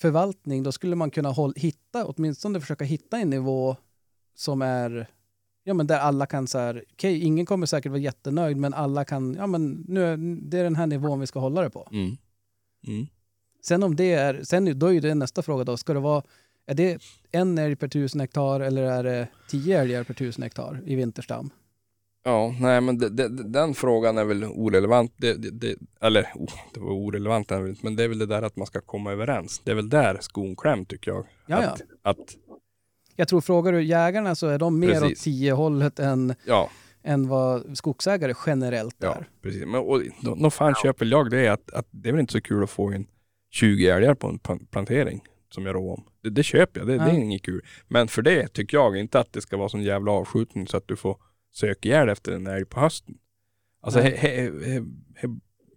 förvaltning, 0.00 0.62
då 0.62 0.72
skulle 0.72 0.96
man 0.96 1.10
kunna 1.10 1.28
håll, 1.28 1.52
hitta, 1.56 2.06
åtminstone 2.06 2.60
försöka 2.60 2.84
hitta 2.84 3.18
en 3.18 3.30
nivå 3.30 3.76
som 4.34 4.62
är, 4.62 5.06
ja 5.64 5.74
men 5.74 5.86
där 5.86 5.98
alla 5.98 6.26
kan 6.26 6.46
så 6.46 6.58
här, 6.58 6.84
okej, 6.92 7.20
ingen 7.20 7.46
kommer 7.46 7.66
säkert 7.66 7.90
vara 7.90 8.00
jättenöjd, 8.00 8.56
men 8.56 8.74
alla 8.74 9.04
kan, 9.04 9.34
ja 9.34 9.46
men 9.46 9.84
nu, 9.88 10.16
det 10.42 10.58
är 10.58 10.64
den 10.64 10.76
här 10.76 10.86
nivån 10.86 11.20
vi 11.20 11.26
ska 11.26 11.38
hålla 11.38 11.62
det 11.62 11.70
på. 11.70 11.88
Mm. 11.92 12.16
Mm. 12.86 13.06
Sen 13.62 13.82
om 13.82 13.96
det 13.96 14.12
är, 14.12 14.42
sen 14.42 14.78
då 14.78 14.92
är 14.92 15.00
det 15.00 15.14
nästa 15.14 15.42
fråga 15.42 15.64
då, 15.64 15.76
ska 15.76 15.94
det 15.94 16.00
vara, 16.00 16.22
är 16.70 16.74
det 16.74 17.02
en 17.32 17.58
älg 17.58 17.76
per 17.76 17.88
tusen 17.88 18.20
hektar 18.20 18.60
eller 18.60 18.82
är 18.82 19.04
det 19.04 19.28
tio 19.48 19.80
älgar 19.80 20.04
per 20.04 20.14
tusen 20.14 20.42
hektar 20.42 20.82
i 20.86 20.94
vinterstam? 20.94 21.50
Ja, 22.24 22.54
nej 22.60 22.80
men 22.80 22.98
det, 22.98 23.08
det, 23.08 23.28
den 23.28 23.74
frågan 23.74 24.18
är 24.18 24.24
väl 24.24 24.44
orelevant. 24.44 25.14
Det, 25.16 25.76
eller 26.00 26.22
oh, 26.34 26.52
det 26.74 26.80
var 26.80 26.90
orelevant, 26.90 27.50
men 27.82 27.96
det 27.96 28.04
är 28.04 28.08
väl 28.08 28.18
det 28.18 28.26
där 28.26 28.42
att 28.42 28.56
man 28.56 28.66
ska 28.66 28.80
komma 28.80 29.12
överens. 29.12 29.60
Det 29.64 29.70
är 29.70 29.74
väl 29.74 29.88
där 29.88 30.18
skon 30.20 30.56
kläm 30.56 30.84
tycker 30.84 31.10
jag. 31.10 31.26
Ja, 31.46 31.62
ja. 31.62 31.68
att, 31.68 31.82
att, 32.02 32.36
Jag 33.16 33.28
tror, 33.28 33.40
frågar 33.40 33.72
du 33.72 33.82
jägarna 33.82 34.34
så 34.34 34.46
är 34.46 34.58
de 34.58 34.78
mer 34.80 34.96
åt 34.96 35.00
Precis. 35.00 35.24
tio 35.24 35.52
hållet 35.52 35.98
än, 35.98 36.34
ja, 36.44 36.70
än 37.02 37.28
vad 37.28 37.78
skogsägare 37.78 38.34
generellt 38.46 38.96
ja, 38.98 39.14
är. 39.14 39.28
precis. 39.42 39.66
Men, 39.66 39.80
och, 39.80 40.02
då, 40.22 40.34
då 40.34 40.50
fan 40.50 40.74
köper 40.82 41.06
jag 41.06 41.30
det 41.30 41.48
att, 41.48 41.70
att 41.70 41.86
det 41.90 42.08
är 42.08 42.12
väl 42.12 42.20
inte 42.20 42.32
så 42.32 42.40
kul 42.40 42.62
att 42.62 42.70
få 42.70 42.92
in 42.92 43.06
20 43.50 43.88
älgar 43.88 44.14
på 44.14 44.28
en 44.28 44.38
plantering 44.66 45.22
som 45.54 45.66
jag 45.66 45.74
rår 45.74 45.92
om. 45.92 46.04
Det, 46.22 46.30
det 46.30 46.42
köper 46.42 46.80
jag, 46.80 46.86
det, 46.88 46.94
det 46.98 47.02
är 47.04 47.08
Ja. 47.08 47.14
inget 47.14 47.42
kul. 47.42 47.64
Men 47.88 48.08
för 48.08 48.22
det 48.22 48.48
tycker 48.48 48.76
jag 48.76 48.96
inte 48.96 49.20
att 49.20 49.32
det 49.32 49.40
ska 49.40 49.56
vara 49.56 49.68
sån 49.68 49.82
jävla 49.82 50.12
avskjutning 50.12 50.66
så 50.66 50.76
att 50.76 50.88
du 50.88 50.96
får 50.96 51.16
söka 51.52 51.88
ihjäl 51.88 52.08
efter 52.08 52.32
en 52.32 52.46
älg 52.46 52.64
på 52.64 52.80
hösten. 52.80 53.18
Alltså, 53.82 54.00
he, 54.00 54.10
he, 54.16 54.42
he, 54.64 54.80
he, 55.16 55.28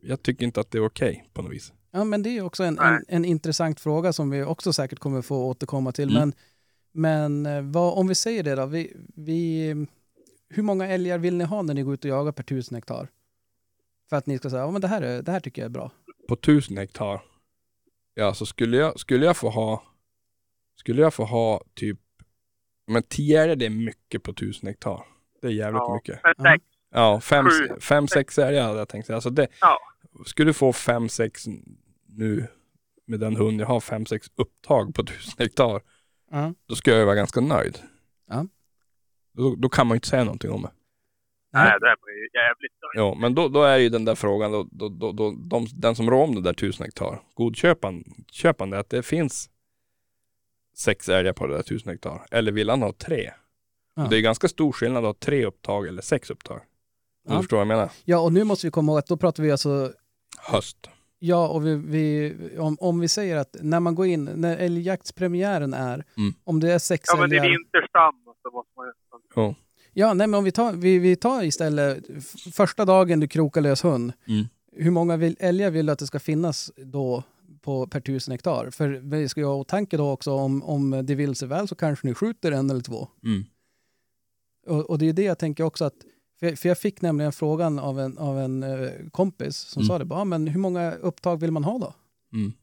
jag 0.02 0.22
tycker 0.24 0.46
inte 0.46 0.60
att 0.60 0.72
det 0.72 0.78
är 0.78 0.86
okej 0.86 1.30
på 1.34 1.42
något 1.42 1.52
vis. 1.52 1.74
Ja, 1.92 2.04
men 2.04 2.24
det 2.24 2.30
är 2.38 2.42
också 2.42 2.64
en, 2.64 2.80
en, 2.80 3.06
en 3.08 3.26
intressant 3.26 3.80
fråga 3.80 4.14
som 4.14 4.30
vi 4.30 4.44
också 4.44 4.74
säkert 4.74 5.00
kommer 5.00 5.22
få 5.22 5.46
återkomma 5.46 5.92
till. 5.92 6.18
Mm. 6.18 6.32
Men, 6.94 7.42
men 7.44 7.56
eh, 7.58 7.72
vad, 7.72 7.98
om 7.98 8.08
vi 8.08 8.16
säger 8.16 8.44
det 8.44 8.56
då, 8.56 8.66
vi, 8.66 8.94
vi, 9.16 9.74
hur 10.50 10.64
många 10.64 10.88
älgar 10.88 11.18
vill 11.18 11.36
ni 11.38 11.44
ha 11.44 11.62
när 11.62 11.74
ni 11.74 11.84
går 11.84 11.94
ut 11.94 12.06
och 12.06 12.10
jagar 12.10 12.32
per 12.32 12.44
tusen 12.44 12.76
hektar? 12.76 13.08
För 14.10 14.16
att 14.16 14.26
ni 14.28 14.38
ska 14.38 14.50
säga, 14.50 14.62
ja 14.62 14.72
men 14.72 14.82
det 14.82 14.88
här, 14.88 15.02
är, 15.02 15.22
det 15.22 15.32
här 15.32 15.40
tycker 15.40 15.62
jag 15.62 15.66
är 15.70 15.74
bra. 15.74 15.92
på 16.28 16.36
tusen 16.36 16.78
hektar. 16.78 17.22
Ja, 18.14 18.34
så 18.34 18.46
skulle 18.46 18.78
jag, 18.78 19.00
skulle 19.00 19.26
jag 19.26 19.38
få 19.38 19.50
ha, 19.50 19.84
skulle 20.80 21.02
jag 21.02 21.14
få 21.14 21.24
ha 21.26 21.62
typ, 21.74 22.00
men 22.88 23.04
10 23.04 23.42
älgar 23.42 23.56
det 23.56 23.66
är 23.66 23.70
mycket 23.70 24.24
på 24.24 24.34
tusen 24.34 24.68
hektar. 24.68 25.06
Det 25.42 25.48
är 25.48 25.52
jävligt 25.52 25.80
Ja. 25.80 25.94
mycket. 25.96 26.20
Ja. 26.24 26.34
sex, 26.54 26.64
Ja, 26.96 27.20
fem, 27.22 27.46
Sju. 27.50 27.80
fem 27.80 28.08
sex 28.08 28.38
älgar 28.38 28.64
hade 28.64 28.80
jag 28.80 28.90
tänkt 28.90 29.06
säga. 29.06 29.16
Alltså 29.16 29.30
det, 29.30 29.48
Ja. 29.62 29.78
skulle 30.26 30.50
du 30.50 30.54
få 30.54 30.74
fem, 30.74 31.10
sex 31.10 31.44
nu 32.08 32.48
med 33.06 33.20
den 33.20 33.36
hund 33.36 33.62
jag 33.62 33.68
har, 33.68 33.80
fem, 33.80 34.06
sex 34.06 34.28
upptag 34.36 34.96
på 34.96 35.04
tusen 35.04 35.34
hektar, 35.38 35.82
Ja. 36.32 36.54
då 36.66 36.76
ska 36.76 36.92
jag 36.92 37.06
vara 37.06 37.16
ganska 37.16 37.42
nöjd. 37.42 37.80
Ja. 38.30 38.46
Då, 39.34 39.56
då 39.56 39.70
kan 39.70 39.88
man 39.88 39.96
ju 39.96 39.98
inte 39.98 40.08
säga 40.08 40.24
någonting 40.24 40.52
om 40.52 40.62
det. 40.62 40.72
Nej 41.54 41.72
det 41.80 41.96
var 42.02 42.10
ju 42.10 42.30
jävligt 42.34 42.72
nöjd. 42.82 43.06
Ja, 43.08 43.16
men 43.20 43.36
då, 43.36 43.48
då 43.48 43.64
är 43.64 43.78
ju 43.78 43.90
den 43.90 44.06
där 44.06 44.16
frågan, 44.16 44.52
då, 44.52 44.68
då, 44.72 44.90
då, 44.90 45.12
då, 45.12 45.32
de, 45.32 45.68
den 45.74 45.96
som 45.96 46.10
rår 46.10 46.24
om 46.24 46.36
det 46.36 46.42
där 46.42 46.54
tusen 46.54 46.84
hektar, 46.86 47.22
han 48.60 48.70
det 48.70 48.80
att 48.80 48.90
det 48.90 49.04
finns 49.04 49.50
sex 50.78 51.10
älgar 51.10 51.34
på 51.34 51.48
det 51.48 51.56
där 51.56 51.64
tusen 51.64 51.90
hektar? 51.92 52.26
Eller 52.32 52.52
vill 52.52 52.70
han 52.70 52.82
ha 52.82 52.94
tre? 52.94 53.32
Ja. 53.96 54.08
Det 54.10 54.18
är 54.18 54.22
ganska 54.22 54.48
stor 54.48 54.72
skillnad 54.72 54.98
att 55.06 55.08
ha 55.08 55.14
tre 55.14 55.46
upptag 55.46 55.88
eller 55.88 56.02
sex 56.02 56.30
upptag. 56.30 56.62
Ja. 57.28 57.32
Du 57.34 57.38
förstår 57.38 57.58
vad 57.58 57.62
jag 57.62 57.68
menar? 57.68 57.90
ja, 58.06 58.20
och 58.20 58.34
nu 58.34 58.44
måste 58.44 58.68
vi 58.68 58.72
komma 58.72 58.92
ihåg 58.92 59.00
att 59.00 59.08
då 59.08 59.18
pratar 59.18 59.44
vi 59.44 59.52
alltså 59.52 59.92
Höst. 60.40 60.90
Ja, 61.20 61.48
och 61.48 61.66
vi, 61.68 61.76
vi, 61.76 62.36
om, 62.60 62.78
om 62.80 63.00
vi 63.00 63.08
säger 63.08 63.38
att 63.38 63.56
när 63.62 63.80
man 63.80 63.96
går 63.96 64.06
in, 64.06 64.30
när 64.36 64.58
älgjaktspremiären 64.58 65.74
är, 65.74 66.04
Mm. 66.18 66.34
om 66.44 66.60
det 66.60 66.74
är 66.74 66.80
sex 66.80 67.04
Ja 67.14 67.20
men 67.20 67.30
det 67.30 67.36
är 67.36 67.40
älgar. 67.40 67.50
vinterstam 67.52 68.14
så 68.44 68.52
måste 68.52 68.72
man 68.78 68.86
ju... 68.86 68.92
Ja, 69.36 69.56
nej 69.96 70.28
men 70.28 70.34
om 70.34 70.44
vi 70.44 70.52
tar, 70.52 70.74
vi, 70.74 71.00
vi 71.00 71.16
tar 71.16 71.44
istället 71.44 72.06
första 72.56 72.86
dagen 72.86 73.20
du 73.20 73.28
krokar 73.28 73.62
lös 73.62 73.84
hund. 73.84 74.14
Mm. 74.28 74.46
Hur 74.76 74.92
många 74.92 75.18
vill, 75.18 75.36
älgar 75.40 75.70
vill 75.72 75.86
du 75.86 75.92
att 75.92 76.00
det 76.00 76.08
ska 76.08 76.20
finnas 76.20 76.72
då 76.78 77.24
på, 77.62 77.88
per 77.88 78.00
tusen 78.00 78.32
hektar? 78.32 78.70
För 78.70 78.88
vi 78.90 79.30
ska 79.30 79.40
ju 79.40 79.46
ha 79.46 79.56
åtanke 79.56 79.98
då 79.98 80.12
också 80.12 80.32
om, 80.32 80.64
om 80.64 81.06
det 81.06 81.16
vill 81.16 81.36
sig 81.36 81.48
väl 81.48 81.68
så 81.68 81.76
kanske 81.76 82.08
ni 82.08 82.14
skjuter 82.14 82.52
en 82.52 82.70
eller 82.70 82.82
två. 82.82 83.08
Mm. 83.24 83.44
Och, 84.68 84.90
och 84.90 84.98
det 84.98 85.10
är 85.10 85.14
det 85.14 85.24
jag 85.24 85.40
tänker 85.40 85.64
också 85.64 85.86
att, 85.86 85.94
för, 86.40 86.56
för 86.56 86.70
jag 86.70 86.78
fick 86.78 87.02
nämligen 87.02 87.32
frågan 87.32 87.80
av 87.80 88.00
en, 88.00 88.18
av 88.18 88.40
en 88.40 88.64
eh, 88.64 88.90
kompis 89.12 89.58
som 89.58 89.80
Mm. 89.80 89.88
sa 89.88 90.00
det, 90.00 90.06
bara, 90.06 90.20
"Ja, 90.20 90.24
men 90.26 90.48
hur 90.48 90.60
många 90.60 90.92
upptag 90.92 91.40
vill 91.40 91.52
man 91.52 91.64
ha 91.64 91.78
då? 91.80 91.94
Mm. 92.34 92.54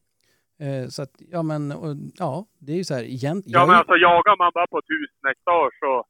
Eh, 0.61 0.89
så 0.89 1.03
att, 1.03 1.15
ja 1.31 1.43
men, 1.43 1.73
och, 1.73 1.97
ja, 2.19 2.47
det 2.59 2.73
är 2.73 2.77
ju 2.77 2.85
så 2.85 2.95
här, 2.95 3.03
igen, 3.03 3.43
Ja 3.47 3.59
jag 3.61 3.69
men 3.69 3.77
alltså 3.77 3.93
jagar 3.97 4.37
man 4.39 4.51
bara 4.55 4.67
på 4.67 4.81
tusen 4.83 5.29
hektar 5.29 5.71
så... 5.81 6.05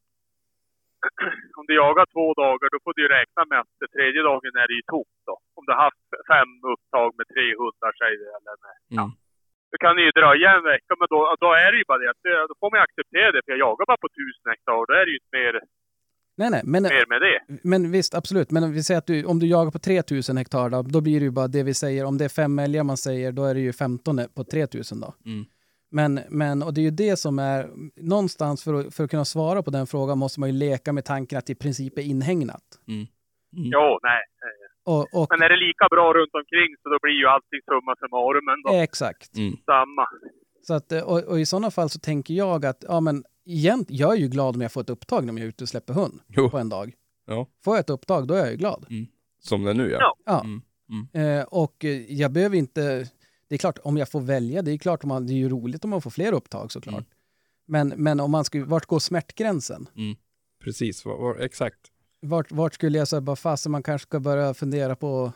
om 1.58 1.64
du 1.68 1.74
jagar 1.84 2.06
två 2.14 2.26
dagar 2.44 2.68
då 2.74 2.78
får 2.84 2.92
du 2.96 3.00
ju 3.04 3.10
räkna 3.18 3.42
med 3.50 3.58
att 3.62 3.72
det 3.82 3.90
tredje 3.96 4.20
dagen 4.28 4.54
är 4.62 4.68
det 4.70 4.76
ju 4.80 4.84
tomt 4.94 5.20
då. 5.30 5.34
Om 5.58 5.62
du 5.66 5.70
har 5.74 5.82
haft 5.88 6.08
fem 6.32 6.50
upptag 6.74 7.08
med 7.18 7.26
tre 7.34 7.46
hundar 7.60 7.92
säger 8.00 8.18
vi 8.22 8.26
eller 8.36 8.56
med... 8.64 8.76
Ja. 8.98 9.04
Mm. 9.06 9.16
Det 9.72 9.78
kan 9.84 9.94
ju 10.06 10.10
dröja 10.20 10.48
en 10.58 10.64
vecka 10.74 10.92
men 11.00 11.08
då, 11.14 11.20
då 11.44 11.48
är 11.64 11.68
det 11.72 11.78
ju 11.82 11.84
bara 11.90 11.98
det 12.02 12.10
att 12.14 12.22
det, 12.26 12.34
då 12.50 12.54
får 12.60 12.68
man 12.70 12.78
ju 12.78 12.84
acceptera 12.88 13.32
det 13.32 13.42
för 13.44 13.52
jag 13.52 13.60
jagar 13.66 13.84
bara 13.90 14.02
på 14.04 14.10
tusen 14.18 14.46
hektar 14.52 14.72
då 14.88 14.94
är 15.00 15.04
det 15.06 15.12
ju 15.14 15.18
inte 15.22 15.36
mer, 15.40 15.52
nej 16.40 16.50
nej, 16.54 16.62
men, 16.72 16.82
mer 16.82 17.06
med 17.12 17.20
det. 17.26 17.38
men 17.72 17.80
visst 17.96 18.12
absolut, 18.20 18.50
men 18.50 18.62
om 18.64 18.72
vi 18.72 18.82
säger 18.82 18.98
att 18.98 19.10
du, 19.12 19.16
om 19.32 19.38
du 19.38 19.46
jagar 19.46 19.72
på 19.76 19.78
3000 19.78 20.36
hektar 20.36 20.70
då, 20.70 20.82
då 20.82 21.00
blir 21.00 21.18
det 21.20 21.26
ju 21.30 21.34
bara 21.40 21.48
det 21.56 21.62
vi 21.62 21.74
säger, 21.74 22.04
om 22.04 22.18
det 22.18 22.24
är 22.24 22.34
fem 22.42 22.58
älgar 22.58 22.84
man 22.84 22.96
säger, 22.96 23.32
då 23.32 23.42
är 23.44 23.54
det 23.54 23.60
ju 23.60 23.72
15 23.72 24.18
på 24.36 24.44
3000 24.44 25.00
då. 25.00 25.10
Mm. 25.30 25.44
Men, 25.90 26.20
men, 26.28 26.62
och 26.62 26.74
det 26.74 26.80
är 26.80 26.82
ju 26.82 26.90
det 26.90 27.16
som 27.16 27.38
är, 27.38 27.70
någonstans 27.96 28.64
för 28.64 28.74
att, 28.74 28.94
för 28.94 29.04
att 29.04 29.10
kunna 29.10 29.24
svara 29.24 29.62
på 29.62 29.70
den 29.70 29.86
frågan 29.86 30.18
måste 30.18 30.40
man 30.40 30.48
ju 30.48 30.54
leka 30.54 30.92
med 30.92 31.04
tanken 31.04 31.38
att 31.38 31.46
det 31.46 31.52
i 31.52 31.56
princip 31.56 31.98
är 31.98 32.02
inhägnat. 32.02 32.62
Mm. 32.88 33.06
Jo, 33.52 33.98
nej. 34.02 34.22
Och, 34.84 35.14
och 35.22 35.26
Men 35.30 35.42
är 35.42 35.48
det 35.48 35.56
lika 35.56 35.88
bra 35.90 36.12
runt 36.12 36.34
omkring 36.34 36.76
så 36.82 36.88
då 36.88 36.98
blir 37.02 37.12
ju 37.12 37.26
allting 37.26 37.60
summa 37.64 37.96
summarum 38.00 38.48
ändå 38.48 38.82
exakt. 38.82 39.36
Mm. 39.36 39.56
samma. 39.64 40.06
Så 40.62 40.74
att, 40.74 40.92
och, 40.92 41.24
och 41.24 41.40
i 41.40 41.46
sådana 41.46 41.70
fall 41.70 41.90
så 41.90 41.98
tänker 41.98 42.34
jag 42.34 42.64
att, 42.66 42.84
ja 42.88 43.00
men 43.00 43.24
igen, 43.44 43.84
jag 43.88 44.12
är 44.12 44.18
ju 44.18 44.28
glad 44.28 44.54
om 44.54 44.60
jag 44.60 44.72
får 44.72 44.80
ett 44.80 44.90
upptag 44.90 45.24
när 45.24 45.32
jag 45.32 45.42
är 45.42 45.48
ute 45.48 45.64
och 45.64 45.68
släpper 45.68 45.94
hund 45.94 46.20
Jo, 46.28 46.50
på 46.50 46.58
en 46.58 46.68
dag. 46.68 46.92
Ja. 47.26 47.46
Får 47.64 47.74
jag 47.74 47.80
ett 47.80 47.90
upptag, 47.90 48.26
då 48.26 48.34
är 48.34 48.38
jag 48.38 48.50
ju 48.50 48.56
glad. 48.56 48.86
som 49.38 49.64
det 49.64 49.70
är 49.70 49.74
nu 49.74 49.90
ja. 49.90 49.98
Ja. 50.00 50.16
Ja. 50.24 50.44
Mm. 50.44 51.38
Eh, 51.38 51.44
och 51.44 51.84
jag 52.08 52.32
behöver 52.32 52.56
inte, 52.56 53.06
det 53.50 53.56
är 53.56 53.58
klart 53.58 53.78
om 53.82 53.96
jag 53.96 54.08
får 54.10 54.20
välja, 54.20 54.62
det 54.62 54.72
är 54.72 54.78
klart 54.78 55.02
om 55.04 55.08
man, 55.08 55.26
det 55.26 55.32
är 55.32 55.36
ju 55.36 55.48
roligt 55.48 55.84
om 55.84 55.90
man 55.90 56.02
får 56.02 56.10
fler 56.10 56.32
upptag 56.32 56.72
såklart. 56.72 56.94
Mm. 56.94 57.06
Men, 57.66 57.88
men 57.88 58.20
om 58.20 58.30
man 58.30 58.44
skulle, 58.44 58.64
vart 58.64 58.86
går 58.86 58.98
smärtgränsen? 58.98 59.86
Precis, 60.64 61.04
var, 61.04 61.16
var, 61.18 61.36
exakt. 61.40 61.78
Vart, 62.20 62.52
vart 62.52 62.74
skulle 62.74 62.98
jag 62.98 63.08
säga, 63.08 63.20
bara 63.20 63.36
fasen 63.36 63.72
man 63.72 63.82
kanske 63.82 64.06
ska 64.06 64.20
börja 64.20 64.54
fundera 64.54 64.96
på, 64.96 65.32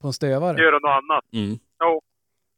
på 0.00 0.06
en 0.06 0.12
stövare? 0.12 0.58
Göra 0.62 0.78
något 0.78 1.02
annat. 1.02 1.24
Mm. 1.32 1.58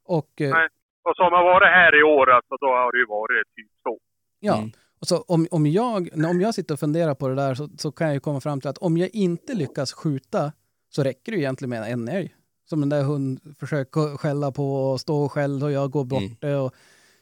Och 0.04 0.40
eh, 0.40 0.50
Nej. 0.50 0.68
Och 1.02 1.16
som 1.16 1.24
har 1.32 1.44
varit 1.44 1.68
här 1.68 2.00
i 2.00 2.02
år 2.02 2.30
alltså, 2.30 2.56
då 2.60 2.66
har 2.66 2.92
det 2.92 2.98
ju 2.98 3.06
varit 3.06 3.46
typ 3.56 3.70
så. 3.82 3.98
ja, 4.40 4.56
Mm. 4.58 4.70
och 5.00 5.06
så 5.06 5.20
om, 5.22 5.46
om, 5.50 5.66
jag, 5.66 6.08
om 6.30 6.40
jag 6.40 6.54
sitter 6.54 6.74
och 6.74 6.80
funderar 6.80 7.14
på 7.14 7.28
det 7.28 7.34
där 7.34 7.54
så, 7.54 7.68
så 7.78 7.92
kan 7.92 8.06
jag 8.06 8.14
ju 8.14 8.20
komma 8.20 8.40
fram 8.40 8.60
till 8.60 8.70
att 8.70 8.78
om 8.78 8.96
jag 8.96 9.10
inte 9.12 9.54
lyckas 9.54 9.92
skjuta 9.92 10.52
så 10.88 11.02
räcker 11.02 11.32
det 11.32 11.36
ju 11.38 11.42
egentligen 11.42 11.70
med 11.70 11.92
en 11.92 12.08
älg. 12.08 12.34
Som 12.64 12.80
den 12.80 12.88
där 12.88 13.02
hund 13.02 13.40
försöker 13.60 14.16
skälla 14.16 14.52
på 14.52 14.90
och 14.90 15.00
stå 15.00 15.24
och 15.24 15.32
skälla 15.32 15.66
och 15.66 15.72
jag 15.72 15.90
går 15.90 16.04
bort 16.04 16.22
Mm. 16.42 16.60
Och, 16.60 16.74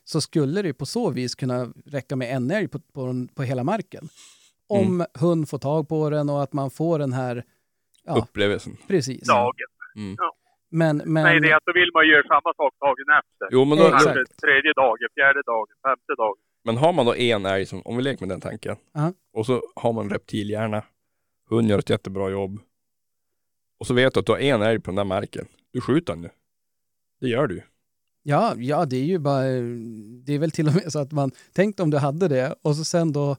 så 0.05 0.21
skulle 0.21 0.63
det 0.63 0.75
på 0.75 0.87
så 0.87 1.11
vis 1.11 1.35
kunna 1.35 1.73
räcka 1.87 2.17
med 2.17 2.37
en 2.37 2.51
älg 2.51 2.69
på, 2.69 2.79
på, 2.79 3.27
på 3.35 3.43
hela 3.43 3.65
marken. 3.65 4.09
Om 4.69 4.87
Mm. 4.95 5.07
hund 5.15 5.49
får 5.49 5.59
tag 5.59 5.89
på 5.89 6.11
den 6.11 6.29
och 6.31 6.43
att 6.43 6.53
man 6.53 6.71
får 6.71 6.99
den 6.99 7.13
här, 7.13 7.45
ja 8.05 8.15
Upplevelsen. 8.19 8.77
precis. 8.89 9.29
Dagen. 9.29 9.53
Mm. 9.97 10.17
Men, 10.71 10.97
men, 10.97 11.23
Nej, 11.23 11.41
det 11.41 11.51
är 11.51 11.57
att 11.57 11.63
då 11.67 11.73
vill 11.73 11.91
man 11.95 12.09
göra 12.09 12.23
samma 12.23 12.55
sak 12.57 12.75
dagen 12.81 13.07
efter. 13.21 13.49
Jo, 13.51 13.65
men, 13.65 13.79
då, 13.79 13.85
Exakt. 13.87 14.41
Tredje 14.41 14.73
dagen, 14.77 14.99
fjärde 15.15 15.43
dagen, 15.47 15.67
femte 15.89 16.13
dagen. 16.19 16.37
men 16.65 16.77
har 16.77 16.93
man 16.93 17.07
då 17.07 17.15
en 17.15 17.47
älg, 17.47 17.67
som, 17.67 17.83
om 17.85 17.97
vi 17.97 18.03
leker 18.03 18.21
med 18.27 18.29
den 18.29 18.41
tanken, 18.41 18.77
Ja. 18.93 19.13
och 19.33 19.47
så 19.47 19.63
har 19.77 19.93
man 19.93 20.11
reptilhjärna, 20.11 20.83
hund 21.51 21.69
gör 21.71 21.79
ett 21.79 21.91
jättebra 21.91 22.31
jobb, 22.31 22.59
och 23.83 23.87
så 23.87 23.95
vet 23.95 24.15
du 24.15 24.21
att 24.21 24.27
du 24.27 24.33
har 24.33 24.39
en 24.39 24.63
älg 24.63 24.81
på 24.81 24.91
den 24.91 24.97
där 24.97 25.05
marken. 25.05 25.47
Du 25.73 25.81
skjuter 25.81 26.13
den 26.13 26.23
ju. 26.23 26.29
Det 27.21 27.29
gör 27.29 27.47
du 27.47 27.55
ju. 27.55 27.63
Ja, 28.23 28.55
ja, 28.57 28.85
det 28.85 28.97
är 28.97 29.05
ju 29.05 29.19
bara, 29.19 29.43
det 30.25 30.33
är 30.33 30.39
väl 30.39 30.51
till 30.51 30.69
och 30.69 30.75
med 30.75 30.93
så 30.93 30.99
att 30.99 31.13
man, 31.13 31.31
tänk 31.53 31.81
om 31.81 31.91
du 31.91 31.99
hade 31.99 32.29
det 32.29 32.55
och 32.63 32.77
så 32.77 32.85
sen 32.85 33.13
då 33.13 33.37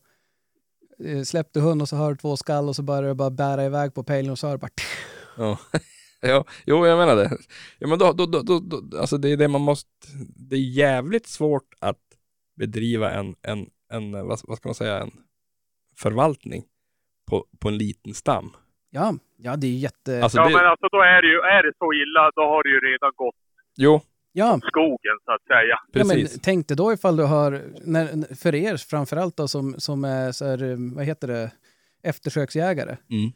eh, 1.06 1.22
släppte 1.24 1.60
hund 1.60 1.82
och 1.82 1.90
så 1.90 1.96
hör 1.96 2.10
du 2.10 2.18
två 2.18 2.38
skall 2.38 2.70
och 2.70 2.76
så 2.76 2.84
börjar 2.84 3.04
det 3.04 3.16
bara 3.16 3.30
bära 3.30 3.66
iväg 3.66 3.94
på 3.94 4.04
pejlen 4.04 4.32
och 4.32 4.40
så 4.40 4.48
hör 4.48 4.54
det 4.54 4.58
bara 4.58 4.70
Ja. 5.38 5.60
ja, 6.22 6.46
jo 6.66 6.86
jag 6.86 6.98
menar 6.98 7.16
det. 7.16 7.38
Ja 7.80 7.88
men 7.88 8.00
då, 8.00 8.14
då, 8.14 8.26
då, 8.26 8.42
då, 8.42 8.60
då, 8.60 8.98
alltså 9.00 9.18
det 9.18 9.30
är 9.30 9.38
det 9.38 9.48
man 9.48 9.62
måste, 9.62 9.90
det 10.36 10.56
är 10.56 10.70
jävligt 10.70 11.28
svårt 11.28 11.74
att 11.80 12.02
bedriva 12.56 13.12
en, 13.12 13.36
en, 13.42 13.70
en 13.90 14.12
vad, 14.12 14.40
vad 14.44 14.58
ska 14.58 14.70
man 14.70 14.76
säga, 14.76 15.00
en 15.00 15.12
förvaltning 15.98 16.64
på, 17.28 17.46
på 17.60 17.68
en 17.68 17.78
liten 17.78 18.14
stam. 18.14 18.54
Ja, 18.98 19.14
ja 19.38 19.52
det 19.56 19.68
är 19.68 19.78
jätte... 19.88 20.12
Alltså 20.24 20.38
ja, 20.38 20.48
det, 20.48 20.56
men 20.58 20.66
alltså 20.66 20.88
då 20.96 21.02
är 21.02 21.22
det 21.22 21.28
ju, 21.28 21.40
är 21.56 21.64
det 21.64 21.74
så 21.82 21.88
illa, 22.02 22.24
då 22.36 22.42
har 22.52 22.64
det 22.64 22.70
ju 22.70 22.80
redan 22.92 23.12
gått 23.16 23.36
Jo, 23.78 24.02
Ja, 24.36 24.60
skogen 24.64 25.18
så 25.26 25.32
att 25.32 25.44
säga. 25.44 25.78
ja 25.92 26.06
men 26.06 26.10
precis. 26.10 26.42
tänk 26.42 26.68
dig 26.68 26.78
då 26.78 26.94
ifall 26.94 27.16
du 27.18 27.24
har, 27.24 27.62
när, 27.86 28.36
för 28.36 28.56
er 28.56 28.78
framförallt 28.78 29.38
då 29.38 29.48
som, 29.48 29.74
som 29.78 30.04
är 30.04 30.32
så 30.32 30.46
här, 30.46 30.96
vad 30.96 31.06
heter 31.06 31.28
det, 31.28 31.52
eftersöksjägare. 32.04 32.98
Mm. 33.12 33.32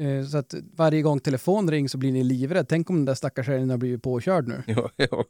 Eh, 0.00 0.24
Så 0.24 0.38
att 0.38 0.54
varje 0.76 1.02
gång 1.02 1.20
telefon 1.20 1.70
ring 1.70 1.88
så 1.88 1.98
blir 1.98 2.12
ni 2.12 2.24
livrädd. 2.24 2.68
Tänk 2.68 2.90
om 2.90 2.96
den 2.96 3.04
där 3.04 3.14
stackars 3.14 3.48
älgen 3.48 3.70
har 3.70 3.76
blivit 3.76 4.02
påkörd 4.02 4.48
nu. 4.48 4.62
Jo, 4.66 4.88
jo. 4.96 5.24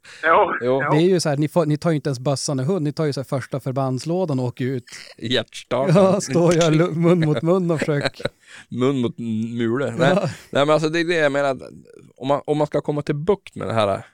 Jo. 0.63 0.81
Det 0.81 0.97
är 0.97 1.01
ju 1.09 1.21
så 1.21 1.29
här, 1.29 1.37
ni, 1.37 1.49
får, 1.49 1.67
ni 1.67 1.77
tar 1.77 1.91
ju 1.91 1.97
inte 1.97 2.09
ens 2.09 2.19
bössan 2.21 2.61
i 2.61 2.63
hund, 2.63 2.85
ni 2.85 2.93
tar 2.93 3.05
ju 3.05 3.13
så 3.13 3.21
här 3.21 3.25
första 3.25 3.61
förbandslådan 3.61 4.39
och 4.41 4.45
åker 4.47 4.65
ut. 4.65 4.85
Hjärtstartaren. 5.19 5.95
Ja, 6.05 6.21
står 6.21 6.55
jag 6.55 6.97
mun 6.97 7.21
mot 7.21 7.43
mun 7.43 7.71
och 7.71 7.79
försöker. 7.79 8.27
Mun 8.69 9.01
mot 9.01 9.19
mule. 9.19 9.95
Nej, 9.99 10.09
Ja. 10.15 10.21
nej 10.51 10.67
men 10.67 10.71
alltså 10.71 10.89
det 10.89 11.01
är 11.01 11.05
det 11.05 11.15
jag 11.15 11.33
menar. 11.33 11.59
Om 12.17 12.29
man, 12.29 12.41
om 12.47 12.59
man 12.59 12.67
ska 12.67 12.81
komma 12.81 13.03
till 13.03 13.15
bukt 13.15 13.55
med 13.55 13.69
det 13.69 13.75
här, 13.75 14.07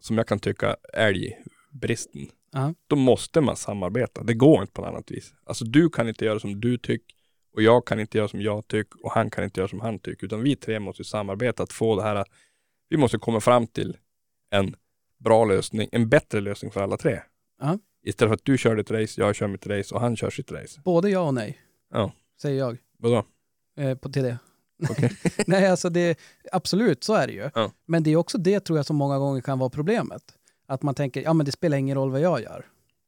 som 0.00 0.16
jag 0.18 0.26
kan 0.26 0.38
tycka 0.38 0.76
älgbristen, 0.94 2.26
Ja. 2.52 2.74
då 2.86 2.96
måste 2.96 3.40
man 3.40 3.56
samarbeta. 3.56 4.22
Det 4.22 4.34
går 4.34 4.60
inte 4.60 4.72
på 4.72 4.82
något 4.82 4.88
annat 4.88 5.10
vis. 5.10 5.32
Alltså 5.46 5.64
du 5.64 5.90
kan 5.90 6.08
inte 6.08 6.24
göra 6.24 6.38
som 6.40 6.60
du 6.60 6.78
tycker 6.78 7.16
och 7.54 7.62
jag 7.62 7.86
kan 7.86 8.00
inte 8.00 8.18
göra 8.18 8.28
som 8.28 8.40
jag 8.40 8.68
tycker 8.68 9.04
och 9.04 9.12
han 9.12 9.30
kan 9.30 9.44
inte 9.44 9.60
göra 9.60 9.68
som 9.68 9.80
han 9.80 9.98
tycker. 9.98 10.26
Utan 10.26 10.42
vi 10.42 10.56
tre 10.56 10.80
måste 10.80 11.04
samarbeta 11.04 11.62
att 11.62 11.72
få 11.72 11.96
det 11.96 12.02
här, 12.02 12.24
vi 12.88 12.96
måste 12.96 13.18
komma 13.18 13.40
fram 13.40 13.66
till 13.66 13.96
en 14.50 14.76
bra 15.18 15.44
lösning, 15.44 15.88
en 15.92 16.08
bättre 16.08 16.40
lösning 16.40 16.70
för 16.70 16.80
alla 16.82 16.96
tre. 16.96 17.20
Ja. 17.60 17.78
Istället 18.04 18.30
för 18.30 18.34
att 18.34 18.44
du 18.44 18.58
kör 18.58 18.76
ditt 18.76 18.90
race, 18.90 19.20
jag 19.20 19.34
kör 19.34 19.46
mitt 19.46 19.66
race 19.66 19.94
och 19.94 20.00
han 20.00 20.16
kör 20.16 20.30
sitt 20.30 20.52
race. 20.52 20.80
Både 20.84 21.10
ja 21.10 21.20
och 21.20 21.34
nej. 21.34 21.58
Ja. 21.90 22.12
Säger 22.42 22.58
jag 22.58 22.78
Vadå? 22.98 23.24
eh, 23.76 23.94
på, 23.98 24.08
till 24.08 24.22
det. 24.22 24.38
Okej. 24.90 25.10
nej, 25.46 25.66
alltså 25.66 25.90
det, 25.90 26.18
absolut 26.52 27.04
så 27.04 27.14
är 27.14 27.26
det 27.26 27.32
ju. 27.32 27.50
Ja. 27.54 27.72
Men 27.86 28.02
det 28.02 28.10
är 28.10 28.16
också 28.16 28.38
det 28.38 28.60
tror 28.60 28.78
jag 28.78 28.86
som 28.86 28.96
många 28.96 29.18
gånger 29.18 29.40
kan 29.40 29.58
vara 29.58 29.70
problemet. 29.70 30.22
Att 30.66 30.82
man 30.82 30.94
tänker, 30.94 31.22
ja 31.22 31.32
men 31.32 31.46
det 31.46 31.52
spelar 31.52 31.76
ingen 31.76 31.96
roll 31.96 32.10
vad 32.10 32.20
jag 32.20 32.42
gör. 32.42 32.66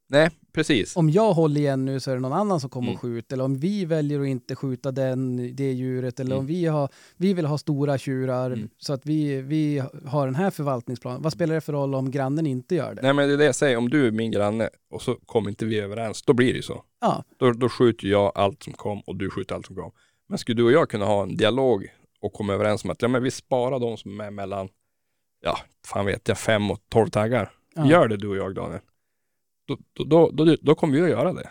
Nej, 0.08 0.30
precis. 0.54 0.96
Om 0.96 1.10
jag 1.10 1.32
håller 1.32 1.60
igen 1.60 1.84
nu 1.84 2.00
så 2.00 2.10
är 2.10 2.14
det 2.14 2.20
någon 2.20 2.32
annan 2.32 2.60
som 2.60 2.70
kommer 2.70 2.86
Mm. 2.88 2.94
och 2.94 3.00
skjuter. 3.00 3.36
Eller 3.36 3.44
om 3.44 3.58
vi 3.58 3.84
väljer 3.84 4.20
att 4.20 4.26
inte 4.26 4.56
skjuta 4.56 4.92
den, 4.92 5.36
det 5.56 5.72
djuret. 5.72 6.20
Eller 6.20 6.30
Mm. 6.30 6.38
om 6.38 6.46
vi, 6.46 6.66
har, 6.66 6.88
vi 7.16 7.34
vill 7.34 7.46
ha 7.46 7.58
stora 7.58 7.98
tjurar 7.98 8.46
Mm. 8.50 8.68
så 8.78 8.92
att 8.92 9.06
vi, 9.06 9.42
vi 9.42 9.82
har 10.06 10.26
den 10.26 10.34
här 10.34 10.50
förvaltningsplanen. 10.50 11.22
Vad 11.22 11.32
spelar 11.32 11.54
det 11.54 11.60
för 11.60 11.72
roll 11.72 11.94
om 11.94 12.10
grannen 12.10 12.46
inte 12.46 12.74
gör 12.74 12.94
det? 12.94 13.02
Nej 13.02 13.12
men 13.12 13.28
det 13.28 13.34
är 13.34 13.38
det 13.38 13.44
jag 13.44 13.54
säger, 13.54 13.76
om 13.76 13.90
du 13.90 14.06
är 14.06 14.10
min 14.10 14.30
granne 14.30 14.68
och 14.90 15.02
så 15.02 15.14
kommer 15.26 15.50
inte 15.50 15.64
vi 15.66 15.78
överens, 15.80 16.22
då 16.22 16.32
blir 16.32 16.46
det 16.52 16.56
ju 16.56 16.62
så. 16.62 16.82
Ja, 17.00 17.24
Då, 17.38 17.52
då 17.52 17.68
skjuter 17.68 18.08
jag 18.08 18.32
allt 18.34 18.62
som 18.62 18.72
kom 18.72 19.00
och 19.00 19.16
du 19.16 19.30
skjuter 19.30 19.54
allt 19.54 19.66
som 19.66 19.76
kom. 19.76 19.90
Men 20.28 20.38
skulle 20.38 20.56
du 20.56 20.64
och 20.64 20.72
jag 20.72 20.88
kunna 20.90 21.04
ha 21.04 21.22
en 21.22 21.36
dialog 21.36 21.86
och 22.20 22.32
komma 22.32 22.52
överens 22.54 22.84
om 22.84 22.90
att 22.90 23.02
ja 23.02 23.08
men 23.08 23.22
vi 23.22 23.30
sparar 23.30 23.78
de 23.78 23.96
som 23.96 24.20
är 24.20 24.30
mellan, 24.30 24.68
ja 25.44 25.58
fan 25.86 26.06
vet 26.06 26.28
jag, 26.28 26.38
fem 26.38 26.70
och 26.70 26.78
tolv 26.88 27.08
taggar. 27.10 27.50
ja. 27.74 27.86
Gör 27.90 28.08
det 28.08 28.16
du 28.16 28.28
och 28.28 28.36
jag 28.36 28.54
Daniel. 28.54 28.80
Då, 29.64 30.04
då, 30.04 30.30
då, 30.30 30.56
då, 30.62 30.74
kommer 30.74 30.94
vi 30.94 31.02
att 31.02 31.08
göra 31.08 31.32
det. 31.32 31.50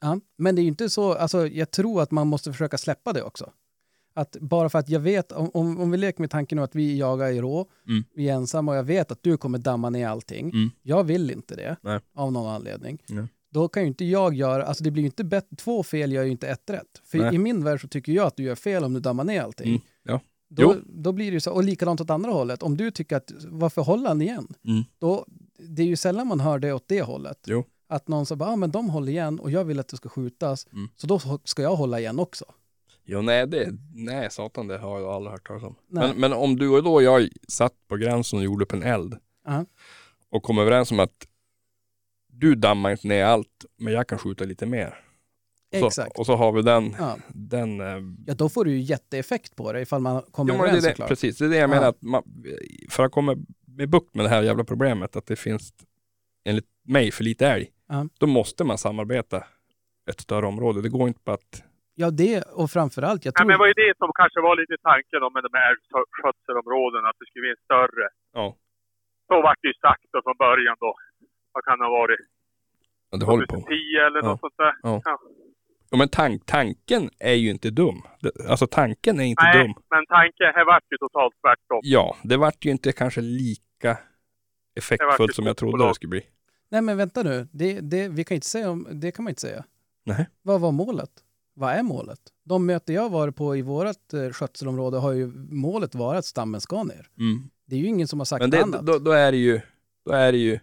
Ja, 0.00 0.20
men 0.36 0.54
det 0.54 0.60
är 0.60 0.62
ju 0.62 0.68
inte 0.68 0.90
så, 0.90 1.12
alltså 1.14 1.46
jag 1.46 1.70
tror 1.70 2.02
att 2.02 2.10
man 2.10 2.26
måste 2.26 2.52
försöka 2.52 2.78
släppa 2.78 3.12
det 3.12 3.22
också. 3.22 3.50
Att 4.14 4.36
bara 4.40 4.68
för 4.68 4.78
att 4.78 4.88
jag 4.88 5.00
vet, 5.00 5.32
om, 5.32 5.50
om, 5.54 5.80
om 5.80 5.90
vi 5.90 5.96
leker 5.98 6.20
med 6.20 6.30
tanken 6.30 6.58
att 6.58 6.74
vi 6.74 6.98
jagar 6.98 7.28
i 7.28 7.40
rå, 7.40 7.66
Mm. 7.88 8.04
vi 8.14 8.28
är 8.28 8.34
ensamma 8.34 8.72
och 8.72 8.78
jag 8.78 8.84
vet 8.84 9.12
att 9.12 9.22
du 9.22 9.36
kommer 9.36 9.58
damma 9.58 9.90
ner 9.90 10.08
allting. 10.08 10.50
Mm. 10.50 10.70
Jag 10.82 11.04
vill 11.04 11.30
inte 11.30 11.56
det, 11.56 11.76
Nej. 11.82 12.00
av 12.14 12.32
någon 12.32 12.50
anledning. 12.50 12.98
Nej. 13.08 13.26
Då 13.50 13.68
kan 13.68 13.82
ju 13.82 13.88
inte 13.88 14.04
jag 14.04 14.34
göra, 14.34 14.64
alltså 14.64 14.84
det 14.84 14.90
blir 14.90 15.02
ju 15.02 15.06
inte 15.06 15.24
bättre, 15.24 15.56
två 15.56 15.82
fel 15.82 16.12
gör 16.12 16.22
ju 16.24 16.30
inte 16.30 16.48
ett 16.48 16.70
rätt. 16.70 17.02
För 17.04 17.18
Nej. 17.18 17.34
i 17.34 17.38
min 17.38 17.64
värld 17.64 17.80
så 17.80 17.88
tycker 17.88 18.12
jag 18.12 18.26
att 18.26 18.36
du 18.36 18.42
gör 18.42 18.54
fel 18.54 18.84
om 18.84 18.94
du 18.94 19.00
dammar 19.00 19.24
ner 19.24 19.42
allting. 19.42 19.68
Mm. 19.68 19.80
Ja. 20.02 20.20
Då, 20.48 20.76
då 20.86 21.12
blir 21.12 21.26
det 21.26 21.34
ju 21.34 21.40
så, 21.40 21.52
och 21.52 21.64
likadant 21.64 22.00
åt 22.00 22.10
andra 22.10 22.30
hållet. 22.30 22.62
Om 22.62 22.76
du 22.76 22.90
tycker 22.90 23.16
att, 23.16 23.32
varför 23.48 23.82
håller 23.82 24.08
han 24.08 24.22
igen? 24.22 24.48
Mm. 24.64 24.82
Då, 24.98 25.26
det 25.68 25.82
är 25.82 25.86
ju 25.86 25.96
sällan 25.96 26.26
man 26.26 26.40
hör 26.40 26.58
det 26.58 26.72
åt 26.72 26.84
det 26.88 27.02
hållet. 27.02 27.38
Jo. 27.46 27.64
Att 27.88 28.08
någon 28.08 28.26
säger, 28.26 28.40
ja 28.44 28.52
ah, 28.52 28.56
men 28.56 28.70
de 28.70 28.90
håller 28.90 29.12
igen 29.12 29.40
och 29.40 29.50
jag 29.50 29.64
vill 29.64 29.80
att 29.80 29.88
det 29.88 29.96
ska 29.96 30.08
skjutas. 30.08 30.66
Mm. 30.72 30.88
Så 30.96 31.06
då 31.06 31.20
ska 31.44 31.62
jag 31.62 31.76
hålla 31.76 32.00
igen 32.00 32.18
också. 32.18 32.44
Jo 33.04 33.22
nej, 33.22 33.46
det, 33.46 33.68
nej 33.94 34.30
satan 34.30 34.66
det 34.66 34.78
har 34.78 35.00
jag 35.00 35.10
aldrig 35.10 35.32
hört 35.32 35.46
talas 35.46 35.62
om. 35.62 35.74
Men, 35.88 36.16
men 36.20 36.32
om 36.32 36.56
du 36.56 36.68
och 36.68 36.82
då 36.82 37.02
jag 37.02 37.28
satt 37.48 37.72
på 37.88 37.96
gränsen 37.96 38.38
och 38.38 38.44
gjorde 38.44 38.64
upp 38.64 38.72
en 38.72 38.82
eld 38.82 39.16
Ja. 39.46 39.64
och 40.30 40.42
kom 40.42 40.58
överens 40.58 40.90
om 40.90 41.00
att 41.00 41.26
du 42.32 42.54
dammar 42.54 42.90
inte 42.90 43.08
ner 43.08 43.24
allt, 43.24 43.64
men 43.78 43.92
jag 43.92 44.06
kan 44.08 44.18
skjuta 44.18 44.44
lite 44.44 44.66
mer. 44.66 45.04
Så, 45.80 45.86
Exakt. 45.86 46.18
och 46.18 46.26
så 46.26 46.36
har 46.36 46.52
vi 46.52 46.62
den, 46.62 46.94
Ja. 46.98 47.16
den 47.28 47.80
eh, 47.80 47.86
ja, 48.26 48.34
då 48.34 48.48
får 48.48 48.64
du 48.64 48.70
ju 48.72 48.80
jätteeffekt 48.80 49.56
på 49.56 49.72
det 49.72 49.80
ifall 49.80 50.00
man 50.00 50.22
kommer 50.30 50.52
Jo, 50.52 50.58
det 50.58 50.64
överens 50.64 50.84
det, 50.84 50.90
såklart. 50.90 51.08
precis, 51.08 51.38
det 51.38 51.44
är 51.44 51.48
det 51.48 51.56
jag 51.56 51.62
Ja. 51.70 51.74
menar. 51.74 51.88
Att 51.88 52.02
man, 52.02 52.22
för 52.90 53.04
att 53.04 53.12
komma 53.12 53.36
med 53.80 53.88
bukt 53.90 54.14
med 54.14 54.24
det 54.24 54.28
här 54.28 54.42
jävla 54.42 54.64
problemet, 54.64 55.16
att 55.16 55.26
det 55.26 55.36
finns 55.36 55.64
enligt 56.48 56.68
mig 56.96 57.10
för 57.16 57.24
lite 57.24 57.46
älg, 57.54 57.66
Ja. 57.88 58.06
då 58.20 58.26
måste 58.26 58.64
man 58.64 58.78
samarbeta 58.78 59.38
ett 60.10 60.20
större 60.20 60.46
område. 60.46 60.82
Det 60.82 60.88
går 60.88 61.08
inte 61.08 61.20
på 61.26 61.32
att, 61.32 61.50
Ja, 61.94 62.10
det 62.10 62.42
och 62.60 62.70
framförallt, 62.70 63.24
jag 63.24 63.34
tror... 63.34 63.46
men 63.46 63.54
det 63.54 63.58
var 63.58 63.66
ju 63.66 63.72
det 63.84 63.92
som 64.02 64.10
kanske 64.20 64.40
var 64.40 64.54
lite 64.62 64.76
tanken 64.90 65.20
om 65.26 65.32
med 65.36 65.42
de 65.46 65.50
här 65.58 65.66
älgskötselområdena, 65.70 67.08
att 67.08 67.16
det 67.20 67.26
skulle 67.28 67.42
bli 67.46 67.50
en 67.56 67.64
större. 67.68 68.06
ja, 68.38 68.46
Så 69.28 69.34
vart 69.46 69.58
det 69.62 69.68
ju 69.68 69.74
sagt 69.86 70.04
då 70.12 70.18
från 70.26 70.36
början 70.46 70.76
då. 70.80 70.92
Vad 71.52 71.62
kan 71.64 71.78
det 71.78 71.84
ha 71.84 71.92
varit? 72.02 72.20
det 73.20 73.24
håller 73.32 73.46
på. 73.46 73.56
2010 73.56 73.96
eller 74.06 74.20
Ja. 74.22 74.28
något 74.28 74.40
sånt 74.40 74.56
där. 74.64 74.74
Ja. 74.82 75.00
Ja. 75.04 75.18
Ja, 75.90 75.96
men 75.98 76.08
tank, 76.08 76.46
tanken 76.46 77.02
är 77.18 77.34
ju 77.44 77.50
inte 77.50 77.70
dum. 77.70 77.98
Alltså 78.50 78.66
tanken 78.66 79.20
är 79.20 79.24
inte 79.24 79.42
Nej, 79.44 79.62
dum. 79.62 79.74
men 79.90 80.06
tanken 80.06 80.46
här 80.56 80.64
vart 80.72 80.84
ju 80.92 80.96
totalt 80.98 81.34
tvärtom. 81.42 81.80
Ja, 81.82 82.16
det 82.22 82.36
vart 82.36 82.64
ju 82.66 82.70
inte 82.70 82.92
kanske 82.92 83.20
lika 83.20 83.62
Vart 83.88 83.98
effektfullt 84.74 85.30
ju 85.30 85.34
som 85.34 85.46
jag 85.46 85.56
trodde 85.56 85.88
det 85.88 85.94
skulle 85.94 86.10
bli. 86.10 86.22
Nej, 86.68 86.80
men 86.80 86.96
vänta 86.96 87.22
nu. 87.22 87.48
Det, 87.52 87.80
det, 87.80 88.08
vi 88.08 88.24
kan 88.24 88.34
inte 88.34 88.46
säga 88.46 88.70
om, 88.70 88.88
det 88.90 89.12
kan 89.12 89.24
man 89.24 89.30
inte 89.30 89.40
säga. 89.40 89.64
Nej. 90.04 90.28
Vad 90.42 90.60
var 90.60 90.72
målet? 90.72 91.10
Vad 91.54 91.72
är 91.72 91.82
målet? 91.82 92.20
De 92.44 92.66
möten 92.66 92.94
jag 92.94 93.10
varit 93.10 93.36
på 93.36 93.56
i 93.56 93.62
vårt 93.62 94.12
eh, 94.12 94.30
skötselområde 94.30 94.98
har 94.98 95.12
ju 95.12 95.26
målet 95.50 95.94
varit 95.94 96.18
att 96.18 96.24
stammen 96.24 96.60
ska 96.60 96.82
ner. 96.82 97.08
Mm. 97.18 97.50
Det 97.66 97.76
är 97.76 97.80
ju 97.80 97.86
ingen 97.86 98.08
som 98.08 98.20
har 98.20 98.24
sagt 98.24 98.40
Men 98.40 98.50
det, 98.50 98.62
annat. 98.62 98.86
då, 98.86 98.98
då 98.98 99.10
är 99.10 99.32
det 99.32 99.38
ju, 99.38 99.60
då 100.04 100.12
är 100.12 100.32
det 100.32 100.38
ju, 100.38 100.60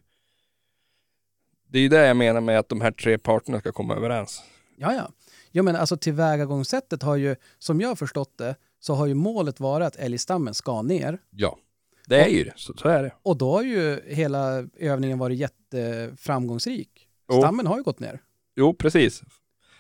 det 1.68 1.78
är 1.78 1.82
ju 1.82 1.90
det 1.90 2.08
jag 2.08 2.18
menar 2.18 2.42
med 2.42 2.60
att 2.60 2.70
de 2.70 2.82
här 2.82 2.92
tre 2.92 3.18
parterna 3.18 3.60
ska 3.60 3.72
komma 3.72 3.96
överens. 3.96 4.44
Ja, 4.78 4.94
ja. 4.94 5.12
Ja, 5.52 5.64
men 5.64 5.76
alltså 5.76 5.98
tillvägagångssättet 5.98 7.04
har 7.04 7.16
ju, 7.16 7.36
som 7.60 7.82
jag 7.82 7.88
har 7.88 7.96
förstått 7.96 8.38
det, 8.38 8.56
så 8.80 8.94
har 8.94 9.06
ju 9.06 9.14
målet 9.14 9.60
varit 9.60 9.88
att 9.88 9.96
älgstammen 9.96 10.54
ska 10.54 10.82
ner. 10.82 11.20
Ja, 11.30 11.58
det 12.08 12.24
är 12.26 12.30
ju 12.30 12.44
det. 12.44 12.54
Så, 12.56 12.74
så 12.78 12.90
är 12.90 13.04
det. 13.04 13.12
Och 13.24 13.38
då 13.38 13.52
har 13.52 13.62
ju 13.64 14.00
hela 14.06 14.68
övningen 14.80 15.20
varit 15.20 15.38
jätteframgångsrik. 15.38 17.08
Jo. 17.32 17.38
Stammen 17.42 17.68
har 17.68 17.78
ju 17.78 17.84
gått 17.84 18.00
ner. 18.00 18.20
Jo, 18.56 18.74
precis. 18.74 19.24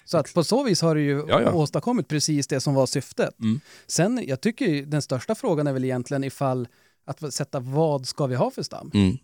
Så 0.06 0.18
att 0.18 0.34
på 0.34 0.44
så 0.44 0.64
vis 0.64 0.82
har 0.82 0.96
det 0.96 1.02
ju 1.02 1.24
Ja, 1.28 1.42
ja. 1.42 1.54
åstadkommit 1.54 2.08
precis 2.08 2.48
det 2.48 2.60
som 2.60 2.74
var 2.76 2.86
syftet. 2.86 3.40
Mm. 3.40 3.60
Sen, 3.88 4.22
jag 4.28 4.42
tycker 4.42 4.66
ju 4.66 4.86
den 4.86 5.02
största 5.02 5.36
frågan 5.36 5.68
är 5.68 5.74
väl 5.74 5.84
egentligen 5.84 6.24
ifall 6.24 6.68
att 7.06 7.34
sätta 7.34 7.60
vad 7.60 8.06
ska 8.06 8.26
vi 8.28 8.36
ha 8.36 8.52
för 8.52 8.64
stam? 8.64 8.92
Mm. 8.94 9.18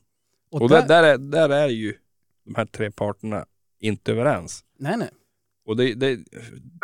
Och, 0.52 0.62
Och 0.62 0.70
där, 0.70 0.88
där, 0.88 1.04
är, 1.04 1.18
där 1.18 1.50
är 1.50 1.68
ju 1.68 1.94
de 2.46 2.56
här 2.56 2.66
tre 2.66 2.92
parterna 2.92 3.46
inte 3.80 4.12
överens. 4.12 4.64
Nej, 4.80 4.98
nej. 4.98 5.10
Och 5.66 5.78
det, 5.78 5.94
det 5.94 6.08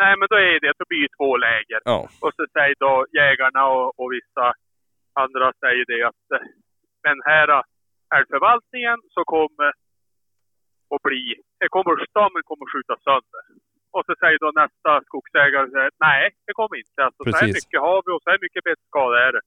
Nej, 0.01 0.13
men 0.19 0.27
då 0.29 0.35
är 0.35 0.59
det 0.61 0.69
att 0.71 0.77
det 0.81 0.87
blir 0.89 1.01
ju 1.05 1.07
två 1.17 1.37
läger. 1.37 1.79
ja, 1.85 1.99
Och 2.19 2.31
så 2.35 2.45
säger 2.53 2.75
då 2.79 3.05
jägarna 3.21 3.61
och, 3.75 3.99
och 3.99 4.09
vissa 4.17 4.45
andra 5.13 5.53
säger 5.63 5.85
det 5.91 6.01
att 6.11 6.25
eh, 6.35 6.47
den 7.03 7.19
här 7.29 7.47
eh, 7.57 7.63
älgförvaltningen 8.17 8.99
så 9.15 9.21
kommer 9.23 9.69
att 10.95 11.01
bli, 11.07 11.23
det 11.59 11.69
kommer, 11.75 12.05
stammen 12.09 12.43
kommer 12.49 12.65
att 12.65 12.73
skjuta 12.73 12.95
sönder. 13.07 13.43
Och 13.95 14.03
så 14.05 14.13
säger 14.21 14.39
då 14.39 14.51
nästa 14.63 14.91
skogsägare, 15.07 15.69
så 15.71 15.77
här, 15.83 15.91
nej 16.07 16.23
det 16.45 16.53
kommer 16.59 16.75
inte. 16.83 16.99
Alltså, 17.05 17.21
så 17.23 17.37
här 17.41 17.47
mycket 17.57 17.79
har 17.87 17.99
vi 18.05 18.09
och 18.11 18.23
så 18.23 18.29
här 18.29 18.41
mycket 18.45 18.63
betesskada 18.63 19.17
är 19.27 19.31
det. 19.37 19.45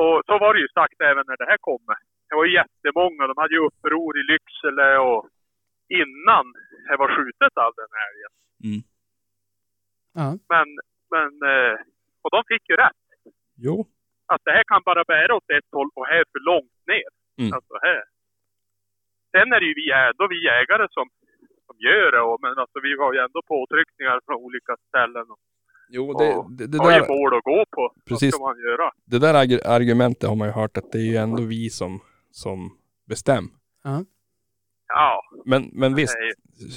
Och 0.00 0.16
så 0.26 0.34
var 0.42 0.54
det 0.54 0.60
ju 0.60 0.68
sagt 0.68 1.00
även 1.10 1.24
när 1.26 1.36
det 1.36 1.50
här 1.52 1.60
kommer. 1.70 1.96
Det 2.28 2.34
var 2.40 2.46
jättemånga, 2.60 3.26
de 3.26 3.36
hade 3.42 3.54
ju 3.54 3.62
uppror 3.68 4.12
i 4.20 4.22
Lycksele 4.32 4.98
och 4.98 5.22
innan 6.00 6.44
det 6.88 6.96
var 7.02 7.08
skjutet 7.16 7.54
all 7.62 7.74
den 7.82 7.92
här 7.96 8.04
älgen. 8.10 8.32
Ja. 10.18 10.28
Men, 10.52 10.68
men, 11.14 11.32
eh, 11.52 11.76
och 12.22 12.30
de 12.30 12.44
fick 12.50 12.68
ju 12.70 12.76
rätt. 12.76 13.02
jo, 13.56 13.86
Att 14.34 14.44
det 14.48 14.54
här 14.58 14.64
kan 14.72 14.82
bara 14.90 15.04
bära 15.14 15.32
åt 15.38 15.50
ett 15.58 15.68
håll 15.76 15.90
och 15.98 16.06
här 16.10 16.20
är 16.24 16.28
för 16.34 16.42
långt 16.50 16.76
ner. 16.92 17.10
Mm. 17.40 17.52
Alltså 17.56 17.74
här. 17.88 18.02
Sen 19.32 19.48
är 19.54 19.58
det 19.60 19.66
ju 19.70 19.74
vi, 19.82 19.86
ändå 20.08 20.24
vi 20.34 20.38
jägare 20.52 20.86
som, 20.96 21.06
som 21.66 21.76
gör 21.86 22.08
det. 22.14 22.22
Och, 22.28 22.38
men 22.44 22.52
alltså 22.62 22.78
vi 22.86 22.92
har 23.02 23.10
ju 23.16 23.18
ändå 23.26 23.40
påtryckningar 23.54 24.16
från 24.26 24.36
olika 24.46 24.72
ställen. 24.88 25.26
Och, 25.32 25.40
jo 25.96 26.04
det, 26.20 26.30
och 26.36 26.50
det, 26.58 26.66
det, 26.72 26.78
har 26.78 26.90
ju 26.92 27.00
där, 27.00 27.08
mål 27.16 27.30
att 27.38 27.44
gå 27.52 27.64
på. 27.76 27.84
Precis. 28.08 28.34
Vad 28.34 28.38
ska 28.38 28.44
man 28.50 28.58
göra? 28.68 28.86
det 29.12 29.18
där 29.18 29.34
arg- 29.42 29.64
argumentet 29.76 30.28
har 30.28 30.36
man 30.36 30.48
ju 30.48 30.54
hört 30.60 30.76
att 30.76 30.92
det 30.92 30.98
är 30.98 31.08
ju 31.12 31.16
ändå 31.16 31.42
vi 31.42 31.70
som, 31.70 32.00
som 32.30 32.58
bestämmer. 33.08 33.50
Ja, 34.94 35.22
Men, 35.44 35.70
men 35.72 35.94
visst, 35.94 36.16
ju- 36.18 36.68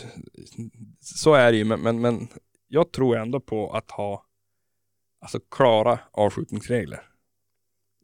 så 1.00 1.34
är 1.34 1.52
det 1.52 1.58
ju. 1.58 1.66
Men, 1.66 1.82
men, 1.82 2.02
men 2.02 2.16
jag 2.68 2.92
tror 2.92 3.18
ändå 3.18 3.40
på 3.40 3.72
att 3.72 3.92
ha 3.92 4.26
alltså, 5.22 5.40
klara 5.56 6.00
avskjutningsregler. 6.12 7.00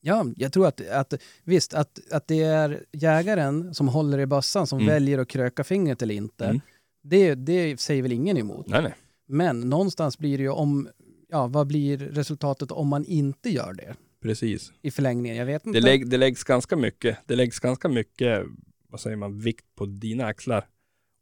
Ja, 0.01 0.25
jag 0.35 0.53
tror 0.53 0.67
att, 0.67 0.87
att 0.89 1.13
visst, 1.43 1.73
att, 1.73 1.99
att 2.11 2.27
det 2.27 2.41
är 2.43 2.85
jägaren 2.91 3.73
som 3.73 3.87
håller 3.87 4.19
i 4.19 4.25
bössan 4.25 4.67
som 4.67 4.79
Mm. 4.79 4.93
väljer 4.93 5.19
att 5.19 5.27
kröka 5.27 5.63
fingret 5.63 6.01
eller 6.01 6.15
inte. 6.15 6.45
Mm. 6.45 6.61
Det, 7.03 7.35
det 7.35 7.79
säger 7.79 8.01
väl 8.01 8.11
ingen 8.11 8.37
emot. 8.37 8.67
Nej, 8.67 8.81
nej. 8.83 8.95
Men 9.27 9.59
någonstans 9.59 10.17
blir 10.17 10.37
det 10.37 10.43
ju 10.43 10.49
om, 10.49 10.89
ja, 11.29 11.47
vad 11.47 11.67
blir 11.67 11.97
resultatet 11.97 12.71
om 12.71 12.87
man 12.87 13.05
inte 13.05 13.49
gör 13.49 13.73
det 13.73 13.95
Precis. 14.21 14.71
i 14.81 14.91
förlängningen? 14.91 15.37
Jag 15.37 15.45
vet 15.45 15.65
inte. 15.65 15.79
Det, 15.79 15.85
lägg, 15.85 16.09
det 16.09 16.17
läggs 16.17 16.43
ganska 16.43 16.75
mycket, 16.75 17.17
det 17.25 17.35
läggs 17.35 17.59
ganska 17.59 17.87
mycket, 17.89 18.45
vad 18.89 18.99
säger 18.99 19.17
man, 19.17 19.39
vikt 19.39 19.65
på 19.75 19.85
dina 19.85 20.25
axlar. 20.25 20.67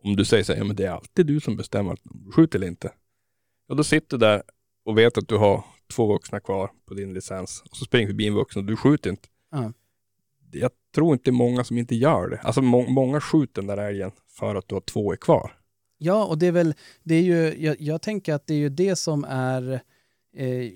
Om 0.03 0.15
du 0.15 0.25
säger 0.25 0.43
så 0.43 0.53
här, 0.53 0.59
ja 0.59 0.65
men 0.65 0.75
det 0.75 0.85
är 0.85 0.91
alltid 0.91 1.25
du 1.25 1.39
som 1.39 1.55
bestämmer 1.55 1.97
skjuter 2.35 2.59
eller 2.59 2.67
inte. 2.67 2.91
Ja 3.67 3.75
då 3.75 3.83
sitter 3.83 4.17
du 4.17 4.25
där 4.25 4.43
och 4.85 4.97
vet 4.97 5.17
att 5.17 5.27
du 5.27 5.37
har 5.37 5.63
två 5.93 6.07
vuxna 6.13 6.39
kvar 6.39 6.71
på 6.85 6.93
din 6.93 7.13
licens 7.13 7.63
och 7.71 7.77
så 7.77 7.85
springer 7.85 8.07
förbi 8.07 8.27
en 8.27 8.33
vuxen 8.33 8.59
och 8.61 8.65
du 8.65 8.75
skjuter 8.75 9.09
inte. 9.09 9.27
Ja. 9.51 9.73
Jag 10.51 10.71
tror 10.95 11.13
inte 11.13 11.23
det 11.23 11.29
är 11.29 11.37
många 11.37 11.63
som 11.63 11.77
inte 11.77 11.95
gör 11.95 12.27
det. 12.29 12.37
Alltså 12.37 12.61
må, 12.61 12.89
många 12.89 13.21
skjuter 13.21 13.61
den 13.61 13.67
där 13.67 13.77
älgen 13.77 14.11
för 14.27 14.55
att 14.55 14.67
du 14.67 14.75
har 14.75 14.81
två 14.81 15.11
är 15.11 15.15
kvar. 15.17 15.51
Ja, 15.97 16.25
och 16.25 16.37
det 16.37 16.47
är 16.47 16.51
väl, 16.51 16.73
det 17.03 17.15
är 17.15 17.21
ju, 17.21 17.65
jag, 17.65 17.81
jag 17.81 18.01
tänker 18.01 18.33
att 18.33 18.47
det 18.47 18.53
är 18.53 18.57
ju 18.57 18.69
det 18.69 18.95
som 18.95 19.23
är, 19.29 19.71
eh, 20.35 20.71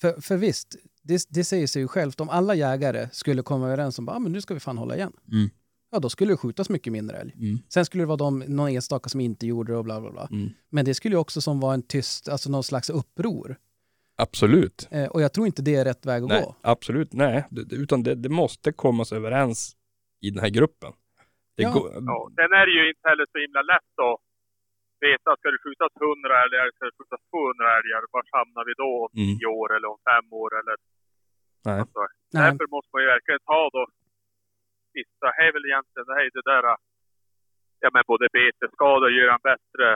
för, 0.00 0.20
för 0.20 0.36
visst, 0.36 0.76
det, 1.02 1.26
det 1.28 1.44
säger 1.44 1.66
sig 1.66 1.82
ju 1.82 1.88
självt, 1.88 2.20
om 2.20 2.28
alla 2.28 2.54
jägare 2.54 3.08
skulle 3.12 3.42
komma 3.42 3.66
överens 3.66 3.98
om 3.98 4.08
att 4.08 4.16
ah, 4.16 4.18
men 4.18 4.32
nu 4.32 4.40
ska 4.40 4.54
vi 4.54 4.60
fan 4.60 4.78
hålla 4.78 4.96
igen, 4.96 5.12
Mm. 5.32 5.50
ja 5.92 5.98
då 5.98 6.08
skulle 6.08 6.32
det 6.32 6.36
skjutas 6.36 6.68
mycket 6.68 6.92
mindre 6.92 7.16
älg. 7.16 7.32
Mm. 7.38 7.58
Sen 7.68 7.84
skulle 7.86 8.02
det 8.02 8.06
vara 8.06 8.16
de, 8.16 8.38
någon 8.38 8.68
enstaka 8.68 9.08
som 9.08 9.20
inte 9.20 9.46
gjorde 9.46 9.72
det 9.72 9.78
och 9.78 9.84
bla 9.84 10.00
bla 10.00 10.10
bla. 10.12 10.28
Mm. 10.32 10.50
Men 10.70 10.84
det 10.84 10.94
skulle 10.94 11.14
ju 11.14 11.18
också 11.18 11.40
som 11.40 11.60
vara 11.60 11.74
en 11.74 11.82
tyst, 11.82 12.28
alltså 12.28 12.50
någon 12.50 12.64
slags 12.64 12.90
uppror. 12.90 13.56
Absolut. 14.24 14.78
Eh, 14.96 15.08
och 15.12 15.20
jag 15.24 15.30
tror 15.34 15.46
inte 15.50 15.62
det 15.68 15.74
är 15.80 15.84
rätt 15.90 16.04
väg 16.10 16.20
att 16.22 16.28
Nej, 16.34 16.42
gå. 16.42 16.54
absolut. 16.74 17.12
Nej, 17.24 17.36
utan 17.82 17.98
det, 18.06 18.14
det 18.24 18.32
måste 18.42 18.68
kommas 18.84 19.08
överens 19.18 19.58
i 20.26 20.28
den 20.34 20.40
här 20.44 20.52
gruppen. 20.58 20.92
Det 21.56 21.62
Ja. 21.66 21.72
går, 21.74 21.86
Ja, 22.12 22.18
sen 22.38 22.50
är 22.60 22.64
det 22.68 22.74
ju 22.78 22.84
inte 22.92 23.04
heller 23.10 23.26
så 23.32 23.38
himla 23.44 23.62
lätt 23.72 23.94
att 24.08 24.18
veta, 25.08 25.28
ska 25.38 25.46
det 25.54 25.60
skjutas 25.64 25.92
100 26.00 26.42
eller 26.44 26.58
ska 26.74 26.82
det 26.88 26.96
skjutas 26.98 27.22
200 27.30 27.78
älgar? 27.78 28.00
Var 28.14 28.24
hamnar 28.38 28.62
vi 28.68 28.74
då 28.84 28.90
om 29.06 29.10
Mm. 29.22 29.34
10 29.38 29.46
år 29.60 29.68
eller 29.76 29.88
om 29.94 30.00
5 30.12 30.26
år 30.42 30.50
eller 30.60 30.76
Nej. 31.68 31.78
alltså, 31.82 32.00
Nej. 32.34 32.42
Därför 32.44 32.66
måste 32.74 32.90
man 32.94 33.02
ju 33.04 33.08
verkligen 33.16 33.42
ta 33.52 33.60
då 33.76 33.82
sista, 34.96 35.26
är 35.44 35.50
väl 35.54 35.64
egentligen 35.70 36.06
det, 36.08 36.14
här, 36.18 36.24
det 36.38 36.44
där, 36.52 36.64
ja 37.84 37.88
men 37.94 38.02
både 38.12 38.24
betesskador, 38.38 39.08
göra 39.18 39.34
en 39.38 39.46
bättre 39.52 39.86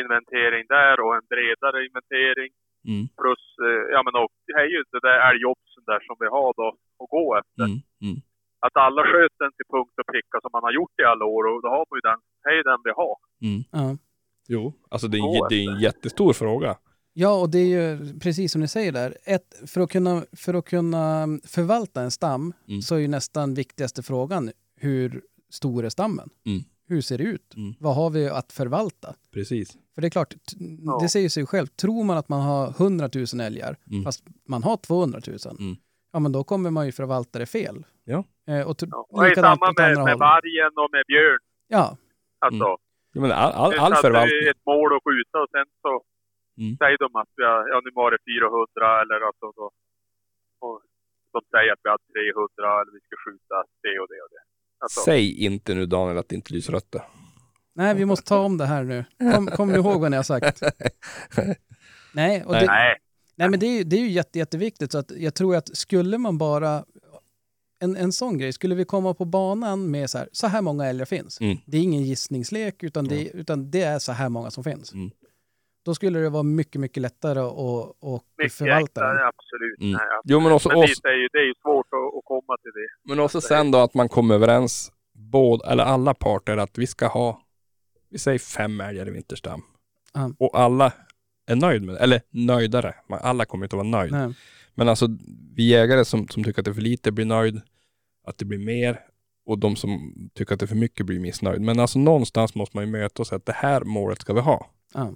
inventering 0.00 0.64
där 0.76 0.96
och 1.04 1.12
en 1.18 1.26
bredare 1.32 1.78
inventering. 1.88 2.50
Mm. 2.92 3.04
Plus, 3.20 3.44
eh, 3.66 3.82
ja 3.94 4.00
men 4.06 4.14
och 4.22 4.32
det 4.46 4.54
är 4.62 4.68
ju 4.74 4.78
det 4.94 5.02
där 5.08 5.18
älgjobbsen 5.30 5.82
där 5.90 6.00
som 6.06 6.16
vi 6.22 6.28
har 6.36 6.50
då 6.60 6.66
att 7.02 7.10
gå 7.16 7.24
efter. 7.40 7.64
Mm. 7.70 7.78
Mm. 8.06 8.18
Att 8.66 8.76
alla 8.86 9.02
sköter 9.12 9.40
den 9.44 9.54
till 9.58 9.68
punkt 9.74 9.94
och 10.00 10.06
pricka 10.12 10.36
som 10.42 10.50
man 10.56 10.64
har 10.66 10.72
gjort 10.78 10.96
i 11.02 11.04
alla 11.12 11.24
år 11.36 11.42
och 11.50 11.58
då 11.64 11.68
har 11.76 11.84
man 11.88 11.96
ju 11.98 12.04
den, 12.10 12.18
det 12.42 12.48
är 12.52 12.56
ju 12.60 12.64
den 12.72 12.80
vi 12.88 12.92
har. 13.00 13.14
Mm. 13.48 13.60
Ja. 13.78 13.86
Jo, 14.54 14.62
alltså 14.92 15.06
det 15.08 15.18
är, 15.18 15.48
det 15.48 15.58
är 15.64 15.70
en 15.74 15.80
jättestor 15.80 16.32
fråga. 16.32 16.76
Ja, 17.12 17.40
och 17.40 17.50
det 17.50 17.58
är 17.58 17.72
ju 17.78 18.18
precis 18.20 18.52
som 18.52 18.60
ni 18.60 18.68
säger 18.68 18.92
där. 18.92 19.14
Ett, 19.24 19.70
för, 19.70 19.80
att 19.80 19.90
kunna, 19.90 20.22
för 20.36 20.54
att 20.54 20.64
kunna 20.64 21.26
förvalta 21.54 22.00
en 22.02 22.10
stam 22.10 22.52
Mm. 22.68 22.82
så 22.82 22.94
är 22.94 22.98
ju 22.98 23.08
nästan 23.08 23.54
viktigaste 23.54 24.02
frågan 24.02 24.50
hur 24.80 25.22
stor 25.50 25.84
är 25.84 25.88
stammen? 25.88 26.28
Mm. 26.46 26.62
Hur 26.88 27.00
ser 27.00 27.18
det 27.18 27.24
ut? 27.24 27.54
Mm. 27.56 27.74
Vad 27.80 27.94
har 27.96 28.10
vi 28.10 28.28
att 28.28 28.52
förvalta? 28.52 29.14
Precis. 29.32 29.72
För 29.94 30.00
det 30.00 30.08
är 30.08 30.10
klart, 30.10 30.34
Ja. 30.88 30.98
det 31.02 31.08
säger 31.08 31.28
sig 31.28 31.46
själv. 31.46 31.66
Tror 31.66 32.04
man 32.04 32.16
att 32.16 32.28
man 32.28 32.40
har 32.40 32.68
100 32.70 33.08
000 33.34 33.40
älgar, 33.48 33.76
Mm. 33.90 34.04
fast 34.04 34.24
man 34.48 34.62
har 34.62 34.76
200 34.76 35.20
000, 35.26 35.36
Mm. 35.60 35.76
ja 36.12 36.18
men 36.18 36.32
då 36.32 36.44
kommer 36.44 36.70
man 36.70 36.86
ju 36.86 36.92
förvalta 36.92 37.38
det 37.38 37.46
fel. 37.46 37.76
Ja. 38.04 38.24
Eh, 38.50 38.62
och 38.68 38.76
Ja. 38.80 39.06
Och 39.10 39.20
det 39.20 39.26
är 39.26 39.28
likadant 39.30 39.60
samma 39.60 39.72
med, 39.88 40.04
med 40.10 40.18
vargen 40.30 40.72
och 40.82 40.90
med 40.94 41.04
björn. 41.12 41.38
Ja, 41.68 41.96
Alltså, 42.46 42.68
Ja, 43.16 43.20
men 43.24 43.32
all, 43.42 43.52
all, 43.62 43.72
all 43.84 43.94
förvaltning. 44.06 44.38
vi 44.44 44.48
ett 44.54 44.64
mål 44.72 44.88
att 44.96 45.02
skjuta 45.06 45.36
och 45.44 45.50
sen 45.56 45.68
så 45.84 45.92
Mm. 46.60 46.72
säger 46.80 46.98
de 47.04 47.08
att 47.22 47.32
vi 47.38 47.44
har, 47.50 47.60
ja 47.72 47.76
nu 47.84 47.90
var 48.00 48.08
det 48.14 48.20
400 48.30 49.02
eller 49.02 49.18
alltså 49.28 49.46
då, 49.60 49.66
och 50.64 50.76
de 51.32 51.38
säger 51.54 51.70
att 51.74 51.82
vi 51.84 51.88
har 51.94 52.00
300 52.14 52.68
eller 52.80 52.92
vi 52.98 53.02
ska 53.06 53.14
skjuta 53.24 53.56
det 53.84 53.94
och 54.02 54.08
det 54.12 54.20
och 54.26 54.30
det. 54.34 54.42
Alltså, 54.84 55.00
Säg 55.04 55.44
inte 55.44 55.74
nu 55.74 55.86
Daniel 55.86 56.18
att 56.18 56.28
det 56.28 56.34
inte 56.34 56.52
lyser 56.54 56.72
rött. 56.72 56.94
nej 57.74 57.94
vi 57.94 58.04
måste 58.04 58.24
ta 58.28 58.38
om 58.38 58.56
det 58.58 58.66
här 58.66 58.84
nu. 58.84 59.04
Kom, 59.34 59.46
kom 59.46 59.68
ni 59.72 59.74
ihåg 59.74 60.00
vad 60.00 60.10
ni 60.10 60.16
har 60.16 60.24
sagt? 60.24 60.62
Nej, 62.12 62.44
det, 62.48 62.66
nej, 62.66 62.96
Nej, 63.36 63.48
men 63.48 63.60
det 63.60 63.66
är, 63.66 63.78
ju- 63.78 63.84
det 63.84 63.96
är 63.96 64.00
ju 64.00 64.10
jätte, 64.10 64.38
jätteviktigt. 64.38 64.92
Så 64.92 64.98
att 64.98 65.10
jag 65.16 65.34
tror 65.34 65.56
att 65.56 65.76
skulle 65.76 66.18
man 66.18 66.38
bara... 66.38 66.84
En, 67.78 67.96
en 67.96 68.12
sån 68.12 68.38
grej, 68.38 68.52
skulle 68.52 68.74
vi 68.74 68.84
komma 68.84 69.14
på 69.14 69.24
banan 69.24 69.90
med 69.90 70.10
så 70.10 70.18
här, 70.18 70.28
så 70.32 70.46
här 70.46 70.62
många 70.62 70.86
älgar 70.86 71.04
finns. 71.06 71.40
Mm. 71.40 71.56
Det 71.66 71.76
är 71.78 71.82
ingen 71.82 72.02
gissningslek, 72.02 72.82
utan 72.82 73.08
det, 73.08 73.24
utan 73.28 73.70
det 73.70 73.82
är 73.82 73.98
så 73.98 74.12
här 74.12 74.28
många 74.28 74.50
som 74.50 74.64
finns. 74.64 74.92
Mm. 74.92 75.10
Då 75.84 75.94
skulle 75.94 76.18
det 76.18 76.30
vara 76.30 76.42
mycket, 76.42 76.80
mycket 76.80 77.00
lättare 77.02 77.38
att, 77.40 78.04
att 78.04 78.22
mycket 78.38 78.52
förvalta 78.54 79.00
den. 79.00 79.10
absolut. 79.26 79.80
Mm. 79.80 79.92
Nej, 79.92 80.00
absolut. 80.18 80.22
Jo 80.24 80.40
men 80.40 80.52
också 80.52 80.68
Men 80.68 80.78
oss, 80.78 81.00
det, 81.02 81.08
är 81.08 81.12
ju, 81.16 81.28
det 81.32 81.38
är 81.38 81.46
ju 81.46 81.54
svårt 81.62 81.86
att, 81.86 82.18
att 82.18 82.24
komma 82.24 82.56
till 82.62 82.70
det. 82.74 83.08
men 83.14 83.20
också 83.24 83.40
sen 83.40 83.70
då 83.70 83.78
att 83.78 83.94
man 83.94 84.08
kommer 84.08 84.34
överens, 84.34 84.92
båda, 85.12 85.70
eller 85.72 85.84
alla 85.84 86.14
parter, 86.14 86.56
att 86.56 86.78
vi 86.78 86.86
ska 86.86 87.06
ha, 87.06 87.40
vi 88.10 88.18
säger 88.18 88.38
fem 88.38 88.80
älgar 88.80 89.08
i 89.08 89.10
vinterstam. 89.10 89.62
Ja. 90.14 90.30
Och 90.38 90.58
alla 90.58 90.92
är 91.46 91.56
nöjd 91.56 91.82
med 91.82 91.94
det, 91.94 91.98
eller 92.00 92.20
nöjdare. 92.30 92.94
Man- 93.08 93.20
Alla 93.22 93.44
kommer 93.44 93.64
inte 93.66 93.76
att 93.76 93.86
vara 93.86 94.00
nöjd. 94.02 94.12
Nej. 94.12 94.34
Men 94.74 94.88
alltså 94.88 95.06
vi 95.54 95.68
jägare 95.68 96.04
som, 96.04 96.28
som 96.28 96.44
tycker 96.44 96.60
att 96.60 96.64
det 96.64 96.70
är 96.70 96.74
för 96.74 96.80
lite 96.80 97.12
blir 97.12 97.24
nöjd, 97.24 97.60
att 98.26 98.38
det 98.38 98.44
blir 98.44 98.58
mer 98.58 99.00
och 99.46 99.58
de 99.58 99.76
som 99.76 100.14
tycker 100.34 100.54
att 100.54 100.60
det 100.60 100.64
är 100.64 100.68
för 100.68 100.74
mycket 100.76 101.06
blir 101.06 101.20
missnöjd. 101.20 101.60
Men 101.60 101.80
alltså 101.80 101.98
någonstans 101.98 102.54
måste 102.54 102.76
man 102.76 102.84
ju 102.86 102.90
möta 102.92 103.22
och 103.22 103.26
säga 103.26 103.36
att 103.36 103.46
det 103.46 103.52
här 103.52 103.80
målet 103.84 104.20
ska 104.20 104.32
vi 104.32 104.40
ha. 104.40 104.70
Ja. 104.94 105.12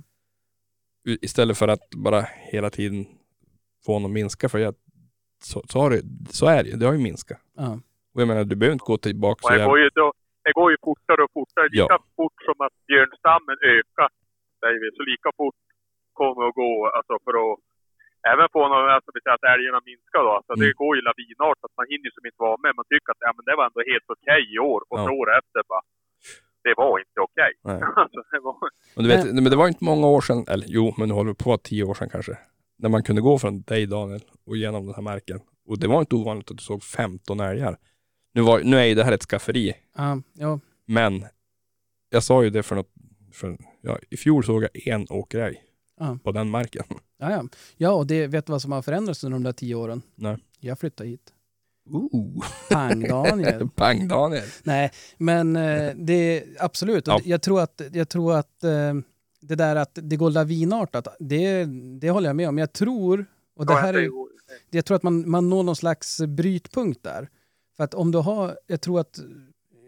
Istället 1.26 1.58
för 1.58 1.68
att 1.68 1.86
bara 2.06 2.20
hela 2.52 2.70
tiden 2.70 3.06
få 3.86 3.92
någon 3.98 4.04
att 4.10 4.14
minska. 4.20 4.48
För 4.48 4.58
jag, 4.58 4.74
så, 5.50 5.62
så, 5.70 5.76
har 5.82 5.90
det, 5.90 6.00
så 6.38 6.44
är 6.56 6.60
det 6.62 6.68
ju, 6.70 6.76
det 6.76 6.86
har 6.86 6.92
ju 6.98 7.04
minskat. 7.10 7.40
Ja. 7.56 7.70
Och 8.14 8.20
jag 8.22 8.28
menar, 8.30 8.44
du 8.44 8.56
behöver 8.56 8.72
inte 8.78 8.90
gå 8.92 8.96
tillbaka 9.08 9.40
så 9.42 9.48
det 9.48 9.54
jävla... 9.54 9.70
går 9.70 9.78
ju, 9.84 9.88
då, 10.00 10.06
det 10.44 10.52
går 10.60 10.68
ju 10.74 10.76
fortare 10.88 11.20
och 11.26 11.32
fortare. 11.38 11.66
Lika 11.76 11.94
Ja. 11.96 11.98
fort 12.20 12.38
som 12.48 12.56
att 12.66 12.74
björnstammen 12.90 13.56
ökar, 13.76 14.08
säger 14.60 14.78
vi, 14.82 14.88
så 14.98 15.02
lika 15.12 15.28
fort 15.40 15.58
kommer 16.18 16.40
det 16.42 16.48
att 16.52 16.60
gå 16.64 16.72
alltså 16.96 17.14
för 17.24 17.34
att 17.42 17.54
även 18.32 18.46
få 18.56 18.60
någon, 18.72 18.88
alltså 18.96 19.10
vi 19.16 19.20
säger 19.22 19.38
att 19.40 19.48
älgarna 19.54 19.80
minskar 19.90 20.20
då. 20.28 20.32
Alltså 20.38 20.52
Mm. 20.54 20.62
Det 20.64 20.72
går 20.82 20.92
ju 20.96 21.02
lavinartat. 21.08 21.70
Man 21.80 21.88
hinner 21.92 22.06
ju 22.08 22.12
som 22.16 22.24
inte 22.28 22.42
vara 22.48 22.58
med. 22.64 22.72
Man 22.80 22.88
tycker 22.92 23.08
att 23.14 23.22
ja, 23.26 23.30
men 23.36 23.44
det 23.48 23.54
var 23.58 23.64
ändå 23.70 23.80
helt 23.92 24.08
okej 24.16 24.40
i 24.54 24.56
år. 24.72 24.80
Och 24.90 24.98
Ja. 25.00 25.04
år 25.20 25.28
efter 25.40 25.60
bara, 25.72 25.84
det 26.68 26.74
var 26.76 26.98
inte 26.98 27.20
okej. 27.20 27.52
Nej. 27.64 27.74
alltså, 27.96 28.20
det 28.32 28.40
var, 28.40 28.56
Men, 28.96 29.04
du 29.04 29.08
vet, 29.10 29.34
men 29.34 29.44
det 29.44 29.56
var 29.56 29.68
inte 29.68 29.84
många 29.84 30.06
år 30.06 30.20
sedan, 30.20 30.44
eller 30.48 30.66
jo, 30.68 30.94
men 30.98 31.08
nu 31.08 31.14
håller 31.14 31.30
vi 31.30 31.34
på 31.36 31.52
att 31.52 31.62
tio 31.62 31.84
år 31.84 31.94
sedan 31.94 32.08
kanske. 32.10 32.38
När 32.78 32.88
man 32.88 33.02
kunde 33.02 33.22
gå 33.22 33.38
från 33.38 33.62
dig 33.62 33.86
Daniel 33.86 34.20
och 34.46 34.56
genom 34.56 34.86
den 34.86 34.94
här 34.94 35.02
marken. 35.02 35.40
Och 35.68 35.78
det 35.78 35.88
var 35.88 36.00
inte 36.00 36.14
ovanligt 36.16 36.50
att 36.50 36.56
du 36.58 36.62
såg 36.64 36.82
15 36.82 37.40
älgar. 37.40 37.78
Nu, 38.34 38.40
var, 38.42 38.60
nu 38.60 38.76
är 38.76 38.84
ju 38.84 38.94
det 38.94 39.04
här 39.04 39.12
ett 39.12 39.22
skafferi, 39.22 39.74
Ja, 39.96 40.22
ja, 40.32 40.60
men 40.86 41.24
jag 42.10 42.22
sa 42.22 42.44
ju 42.44 42.50
det 42.50 42.62
för 42.62 42.76
något, 42.76 42.90
för, 43.32 43.56
ja, 43.80 43.98
i 44.10 44.16
fjol 44.16 44.44
såg 44.44 44.62
jag 44.62 44.86
en 44.88 45.06
åkerälg 45.10 45.56
Ja. 46.00 46.18
på 46.24 46.32
den 46.32 46.50
marken. 46.50 46.84
ja, 47.18 47.30
ja. 47.30 47.42
ja, 47.76 47.90
och 47.92 48.06
det, 48.06 48.26
vet 48.26 48.46
du 48.46 48.52
vad 48.52 48.62
som 48.62 48.72
har 48.72 48.82
förändrats 48.82 49.24
under 49.24 49.38
de 49.38 49.44
där 49.44 49.52
tio 49.52 49.74
åren? 49.74 50.02
Nej. 50.14 50.36
Jag 50.60 50.78
flyttade 50.78 51.08
hit. 51.08 51.32
Ooh. 51.90 52.44
Pang 52.70 53.08
Daniel. 53.08 53.68
Pang 53.76 54.08
Daniel. 54.08 54.44
Nej, 54.62 54.90
men 55.18 55.56
eh, 55.56 55.92
det 55.96 56.44
absolut. 56.58 57.06
Ja. 57.06 57.20
Jag 57.24 57.42
tror 57.42 57.60
att, 57.60 57.82
jag 57.92 58.08
tror 58.08 58.34
att 58.36 58.64
eh, 58.64 58.94
det 59.40 59.54
där 59.54 59.76
att 59.76 59.98
det 60.02 60.16
går 60.16 60.30
lavinartat, 60.30 61.08
det, 61.18 61.64
det 62.00 62.10
håller 62.10 62.28
jag 62.28 62.36
med 62.36 62.48
om. 62.48 62.58
Jag 62.58 62.72
tror, 62.72 63.26
och 63.56 63.66
det 63.66 63.74
här 63.74 63.92
det 63.92 64.04
är, 64.04 64.10
jag 64.70 64.84
tror 64.84 64.96
att 64.96 65.02
man, 65.02 65.30
man 65.30 65.48
når 65.48 65.62
någon 65.62 65.76
slags 65.76 66.20
brytpunkt 66.20 67.02
där. 67.02 67.28
För 67.76 67.84
att 67.84 67.94
om 67.94 68.10
du 68.12 68.18
har, 68.18 68.58
jag 68.66 68.80
tror 68.80 69.00
att, 69.00 69.18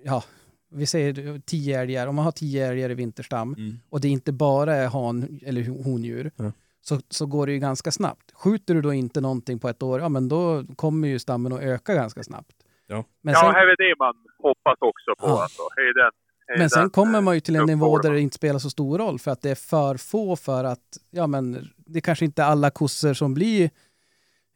ja, 0.05 0.25
vi 0.73 0.87
säger 0.87 1.41
tio 1.47 1.81
älgar, 1.81 2.07
om 2.07 2.15
man 2.15 2.25
har 2.25 2.33
tio 2.33 2.67
älgar 2.67 2.91
i 2.91 2.95
vinterstam 2.95 3.55
Mm. 3.55 3.79
och 3.91 4.01
det 4.01 4.09
inte 4.09 4.33
bara 4.33 4.77
är 4.77 4.87
han 4.89 5.41
eller 5.43 5.83
hondjur, 5.85 6.31
Ja. 6.37 6.53
Så, 6.81 7.01
så 7.09 7.27
går 7.27 7.47
det 7.47 7.53
ju 7.53 7.59
ganska 7.59 7.91
snabbt. 7.91 8.33
Skjuter 8.33 8.75
du 8.75 8.83
då 8.83 8.93
inte 8.93 9.21
någonting 9.21 9.59
på 9.59 9.69
ett 9.69 9.83
år, 9.83 10.01
ja 10.01 10.09
men 10.09 10.29
då 10.29 10.65
kommer 10.77 11.09
ju 11.09 11.19
stammen 11.19 11.53
att 11.53 11.61
öka 11.61 11.95
ganska 11.95 12.23
snabbt. 12.23 12.57
Ja. 12.87 13.05
Men 13.21 13.35
ja, 13.35 13.41
sen, 13.41 13.55
här 13.55 13.67
är 13.67 13.77
det 13.77 13.99
man 13.99 14.15
hoppas 14.43 14.77
också 14.81 15.11
på. 15.19 15.27
Ja. 15.27 15.43
Alltså. 15.43 15.63
Hej 15.77 15.93
den, 15.95 16.11
hej 16.47 16.59
men 16.59 16.71
sen 16.71 16.81
den, 16.81 16.91
kommer 16.91 17.21
man 17.21 17.35
ju 17.35 17.41
till 17.41 17.57
en 17.57 17.67
nivå 17.67 17.99
där 17.99 18.13
det 18.13 18.21
inte 18.21 18.37
spelar 18.37 18.59
så 18.59 18.71
stor 18.71 18.99
roll 18.99 19.19
för 19.19 19.31
att 19.31 19.43
det 19.43 19.51
är 19.51 19.55
för 19.55 19.97
få 19.97 20.37
för 20.37 20.65
att, 20.65 20.99
ja 21.11 21.27
men 21.27 21.71
det 21.77 22.01
kanske 22.01 22.25
inte 22.25 22.43
är 22.43 22.47
alla 22.47 22.71
kossor 22.71 23.15
som 23.15 23.35
blir 23.35 23.71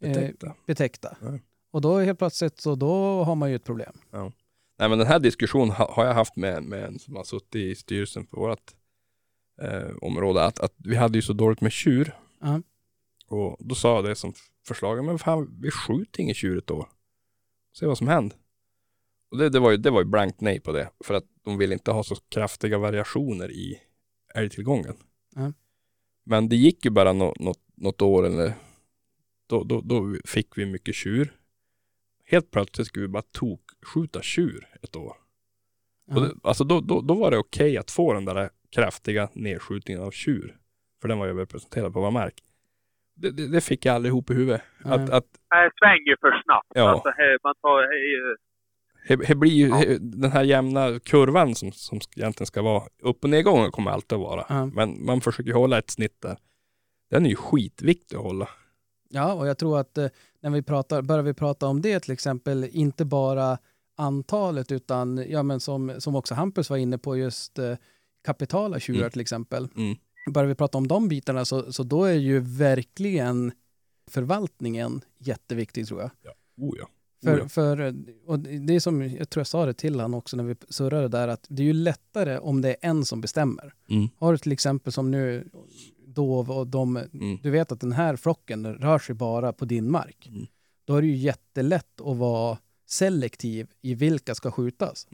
eh, 0.02 0.12
Betäckta. 0.12 0.54
betäckta. 0.66 1.16
Och 1.72 1.80
då 1.80 1.98
helt 1.98 2.18
plötsligt 2.18 2.60
så 2.60 2.74
då 2.74 3.22
har 3.24 3.34
man 3.34 3.50
ju 3.50 3.56
ett 3.56 3.64
problem. 3.64 3.92
Nej 4.78 4.88
men 4.88 4.98
den 4.98 5.06
här 5.06 5.18
diskussionen 5.18 5.70
ha, 5.70 5.92
har 5.94 6.04
jag 6.04 6.14
haft 6.14 6.36
med, 6.36 6.62
med 6.62 6.84
en 6.84 6.98
som 6.98 7.16
har 7.16 7.24
suttit 7.24 7.54
i 7.54 7.74
styrelsen 7.74 8.26
för 8.26 8.36
vårt 8.36 8.72
eh, 9.62 9.96
område. 10.00 10.44
Att, 10.44 10.60
att 10.60 10.74
vi 10.76 10.96
hade 10.96 11.18
ju 11.18 11.22
så 11.22 11.32
dåligt 11.32 11.60
med 11.60 11.72
tjur. 11.72 12.14
Ja. 12.40 12.62
Och 13.28 13.56
då 13.60 13.74
sa 13.74 13.94
jag 13.94 14.04
det 14.04 14.14
som 14.14 14.32
förslag, 14.66 15.04
men 15.04 15.18
fan 15.18 15.58
vi 15.60 15.70
skjuter 15.70 16.20
inget 16.20 16.36
tjur 16.36 16.58
ett 16.58 16.70
år. 16.70 16.88
Se 17.76 17.86
vad 17.86 17.98
som 17.98 18.08
händer. 18.08 18.38
Och 19.30 19.38
det, 19.38 19.48
det, 19.48 19.60
var 19.60 19.70
ju, 19.70 19.76
det 19.76 19.90
var 19.90 20.00
ju 20.00 20.06
blankt 20.06 20.40
nej 20.40 20.60
på 20.60 20.72
det. 20.72 20.90
För 21.04 21.14
att 21.14 21.24
de 21.44 21.58
vill 21.58 21.72
inte 21.72 21.90
ha 21.90 22.04
så 22.04 22.16
kraftiga 22.28 22.78
variationer 22.78 23.50
i 23.50 23.80
älgtillgången. 24.34 24.96
Ja. 25.34 25.52
Men 26.24 26.48
det 26.48 26.56
gick 26.56 26.84
ju 26.84 26.90
bara 26.90 27.12
nå, 27.12 27.34
något, 27.38 27.60
något 27.74 28.02
år 28.02 28.26
eller 28.26 28.54
då, 29.46 29.64
då, 29.64 29.80
då 29.80 30.16
fick 30.24 30.58
vi 30.58 30.66
mycket 30.66 30.94
tjur. 30.94 31.36
Helt 32.26 32.50
plötsligt 32.50 32.86
skulle 32.86 33.06
vi 33.06 33.12
bara 33.12 33.22
tokkskjuta 33.22 34.22
tjur 34.22 34.68
ett 34.82 34.96
år. 34.96 35.16
Och 36.10 36.20
det, 36.20 36.34
alltså 36.42 36.64
då, 36.64 36.80
då, 36.80 37.00
då 37.00 37.14
var 37.14 37.30
det 37.30 37.38
okej 37.38 37.76
att 37.76 37.90
få 37.90 38.12
den 38.12 38.24
där 38.24 38.50
kraftiga 38.74 39.28
nedskjutningen 39.32 40.02
av 40.02 40.10
tjur. 40.10 40.56
För 41.00 41.08
den 41.08 41.18
var 41.18 41.26
överrepresenterad 41.26 41.92
på 41.92 42.00
vår 42.00 42.10
mark. 42.10 42.34
Det, 43.16 43.30
det, 43.30 43.48
det 43.48 43.60
fick 43.60 43.84
jag 43.84 43.94
aldrig 43.94 44.10
ihop 44.10 44.30
i 44.30 44.34
huvudet. 44.34 44.62
Nej. 44.84 44.94
Att, 44.94 45.10
att 45.10 45.26
Nej, 45.54 45.70
svänger 45.78 46.16
för 46.20 46.42
snabbt. 46.44 46.68
Ja. 46.74 46.88
Alltså, 46.90 47.08
he, 47.08 47.38
man 47.42 47.54
tar... 47.54 47.82
He, 47.82 48.36
det, 49.08 49.26
det 49.28 49.34
blir 49.34 49.50
ju 49.50 49.68
Ja. 49.68 49.74
he, 49.74 49.98
den 49.98 50.32
här 50.32 50.42
jämna 50.44 51.00
kurvan 51.00 51.54
som, 51.54 51.72
som 51.72 52.00
egentligen 52.16 52.46
ska 52.46 52.62
vara, 52.62 52.82
upp 53.02 53.24
och 53.24 53.30
nedgången 53.30 53.70
kommer 53.70 53.90
alltid 53.90 54.16
att 54.16 54.22
vara. 54.22 54.44
Ja. 54.48 54.66
Men 54.66 55.04
man 55.04 55.20
försöker 55.20 55.52
hålla 55.52 55.78
ett 55.78 55.90
snitt 55.90 56.20
där. 56.20 56.36
Den 57.10 57.26
är 57.26 57.30
ju 57.30 57.36
skitviktig 57.36 58.16
att 58.16 58.22
hålla. 58.22 58.48
Ja, 59.08 59.34
och 59.34 59.46
jag 59.46 59.58
tror 59.58 59.78
att 59.78 59.98
eh, 59.98 60.06
när 60.40 60.50
vi 60.50 60.62
pratar, 60.62 61.02
börjar 61.02 61.22
vi 61.22 61.34
prata 61.34 61.66
om 61.66 61.82
det 61.82 62.00
till 62.00 62.12
exempel, 62.12 62.68
inte 62.72 63.04
bara 63.04 63.58
antalet 63.96 64.72
utan 64.72 65.24
ja, 65.28 65.42
men 65.42 65.60
som, 65.60 65.92
som 65.98 66.16
också 66.16 66.34
Hampus 66.34 66.70
var 66.70 66.76
inne 66.76 66.98
på 66.98 67.16
just 67.16 67.58
eh, 67.58 67.74
kapitala 68.24 68.80
tjurar 68.80 68.98
Mm. 69.00 69.10
till 69.10 69.20
exempel. 69.20 69.68
Mm. 69.76 69.96
Börjar 70.34 70.48
vi 70.48 70.54
prata 70.54 70.78
om 70.78 70.88
de 70.88 71.08
bitarna 71.08 71.44
så, 71.44 71.72
så 71.72 71.82
då 71.82 72.04
är 72.04 72.12
ju 72.14 72.38
verkligen 72.40 73.52
förvaltningen 74.10 75.00
jätteviktig 75.18 75.86
tror 75.86 76.00
jag. 76.00 76.10
Oh 76.56 76.74
ja. 76.78 76.88
För, 77.24 77.34
Oh 77.34 77.38
ja. 77.38 77.48
för, 77.48 77.94
och 78.26 78.38
det 78.38 78.74
är 78.74 78.80
som, 78.80 79.02
jag 79.02 79.30
tror 79.30 79.40
jag 79.40 79.46
sa 79.46 79.66
det 79.66 79.74
till 79.74 80.00
han 80.00 80.14
också 80.14 80.36
när 80.36 80.44
vi 80.44 80.56
surrade 80.68 81.08
där, 81.08 81.28
att 81.28 81.46
det 81.48 81.62
är 81.62 81.66
ju 81.66 81.72
lättare 81.72 82.38
om 82.38 82.60
det 82.62 82.68
är 82.68 82.76
en 82.80 83.04
som 83.04 83.20
bestämmer. 83.20 83.74
Mm. 83.90 84.08
Har 84.16 84.32
du 84.32 84.38
till 84.38 84.52
exempel 84.52 84.92
som 84.92 85.10
nu 85.10 85.48
Dov 86.06 86.50
och 86.50 86.66
de, 86.66 86.96
Mm. 86.96 87.38
du 87.42 87.50
vet 87.50 87.72
att 87.72 87.80
den 87.80 87.92
här 87.92 88.16
flocken 88.16 88.74
rör 88.74 88.98
sig 88.98 89.14
bara 89.14 89.52
på 89.52 89.64
din 89.64 89.90
mark. 89.90 90.26
Mm. 90.26 90.46
Då 90.84 90.96
är 90.96 91.00
det 91.02 91.08
ju 91.08 91.16
jättelätt 91.16 92.00
att 92.00 92.16
vara 92.16 92.58
selektiv 92.86 93.66
i 93.82 93.94
vilka 93.94 94.34
ska 94.34 94.50
skjutas. 94.50 95.06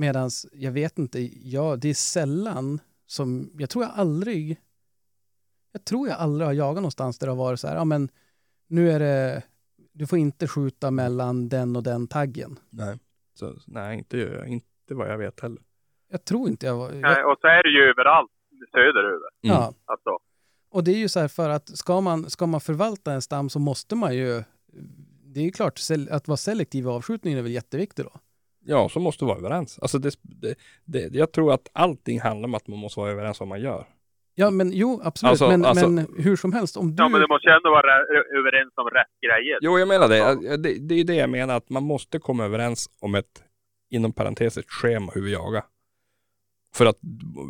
Medan 0.00 0.30
jag 0.52 0.72
vet 0.72 0.98
inte, 0.98 1.20
ja, 1.48 1.76
det 1.76 1.88
är 1.88 1.94
sällan 1.94 2.80
som, 3.06 3.50
jag 3.58 3.70
tror 3.70 3.84
jag 3.84 3.92
aldrig, 3.96 4.60
jag 5.72 5.84
tror 5.84 6.08
jag 6.08 6.18
aldrig 6.18 6.46
har 6.46 6.54
jagat 6.54 6.76
någonstans 6.76 7.18
där 7.18 7.26
det 7.26 7.30
har 7.30 7.44
varit 7.44 7.60
så 7.60 7.68
här, 7.68 7.76
ja 7.76 7.84
men 7.84 8.08
nu 8.68 8.90
är 8.90 8.98
det, 8.98 9.42
du 9.92 10.06
får 10.06 10.18
inte 10.18 10.48
skjuta 10.48 10.90
mellan 10.90 11.48
den 11.48 11.76
och 11.76 11.82
den 11.82 12.06
taggen. 12.06 12.58
Nej. 12.70 12.98
Så, 13.34 13.54
nej, 13.66 13.98
inte, 13.98 14.44
inte 14.46 14.94
vad 14.94 15.10
jag 15.10 15.18
vet 15.18 15.40
heller. 15.40 15.62
Jag 16.08 16.24
tror 16.24 16.48
inte 16.48 16.66
jag 16.66 16.76
var, 16.76 16.90
nej, 16.90 17.00
jag, 17.02 17.32
och 17.32 17.38
så 17.40 17.46
är 17.46 17.62
det 17.62 17.70
ju 17.70 17.90
överallt 17.90 18.30
söderöver. 18.72 19.30
Mm. 19.42 19.56
ja. 19.56 19.74
Alltså, 19.84 20.18
Och 20.70 20.84
det 20.84 20.90
är 20.90 20.98
ju 20.98 21.08
så 21.08 21.20
här 21.20 21.28
för 21.28 21.48
att 21.48 21.78
ska 21.78 22.00
man, 22.00 22.30
ska 22.30 22.46
man 22.46 22.60
förvalta 22.60 23.12
en 23.12 23.22
stam 23.22 23.48
så 23.48 23.58
måste 23.58 23.94
man 23.96 24.16
ju, 24.16 24.42
det 25.24 25.40
är 25.40 25.44
ju 25.44 25.52
klart, 25.52 25.80
att 26.10 26.28
vara 26.28 26.36
selektiv 26.36 26.84
i 26.84 26.88
avskjutningen 26.88 27.38
är 27.38 27.42
väl 27.42 27.52
jätteviktigt 27.52 28.06
då. 28.06 28.20
Ja, 28.64 28.88
så 28.88 29.00
måste 29.00 29.24
vara 29.24 29.38
överens. 29.38 29.78
Alltså 29.78 29.98
det, 29.98 30.14
det, 30.22 30.54
det, 30.84 31.14
jag 31.14 31.32
tror 31.32 31.52
att 31.52 31.68
allting 31.72 32.20
handlar 32.20 32.48
om 32.48 32.54
att 32.54 32.68
man 32.68 32.78
måste 32.78 33.00
vara 33.00 33.10
överens 33.10 33.40
om 33.40 33.48
vad 33.48 33.58
man 33.58 33.64
gör. 33.64 33.86
Ja, 34.34 34.50
men 34.50 34.72
jo, 34.72 35.00
absolut. 35.04 35.30
Alltså- 35.30 35.48
men, 35.48 35.64
alltså- 35.64 35.88
men 35.88 36.06
hur 36.18 36.36
som 36.36 36.52
helst, 36.52 36.76
om 36.76 36.96
du... 36.96 37.02
ja, 37.02 37.08
men 37.08 37.20
det 37.20 37.28
måste 37.28 37.48
ju 37.48 37.54
ändå 37.54 37.70
vara 37.70 37.92
överens 38.38 38.72
om 38.76 38.86
rätt 38.86 39.20
grejer. 39.22 39.58
Jo, 39.60 39.78
jag 39.78 39.88
menar 39.88 40.08
det. 40.08 40.56
det. 40.56 40.78
Det 40.88 40.94
är 40.94 41.04
det 41.04 41.14
jag 41.14 41.30
menar, 41.30 41.56
att 41.56 41.70
man 41.70 41.82
måste 41.82 42.18
komma 42.18 42.44
överens 42.44 42.90
om 43.00 43.14
ett, 43.14 43.42
inom 43.90 44.12
parentes, 44.12 44.58
ett 44.58 44.68
schema 44.70 45.12
hur 45.14 45.22
vi 45.22 45.32
jagar. 45.32 45.64
För 46.74 46.86
att 46.86 46.98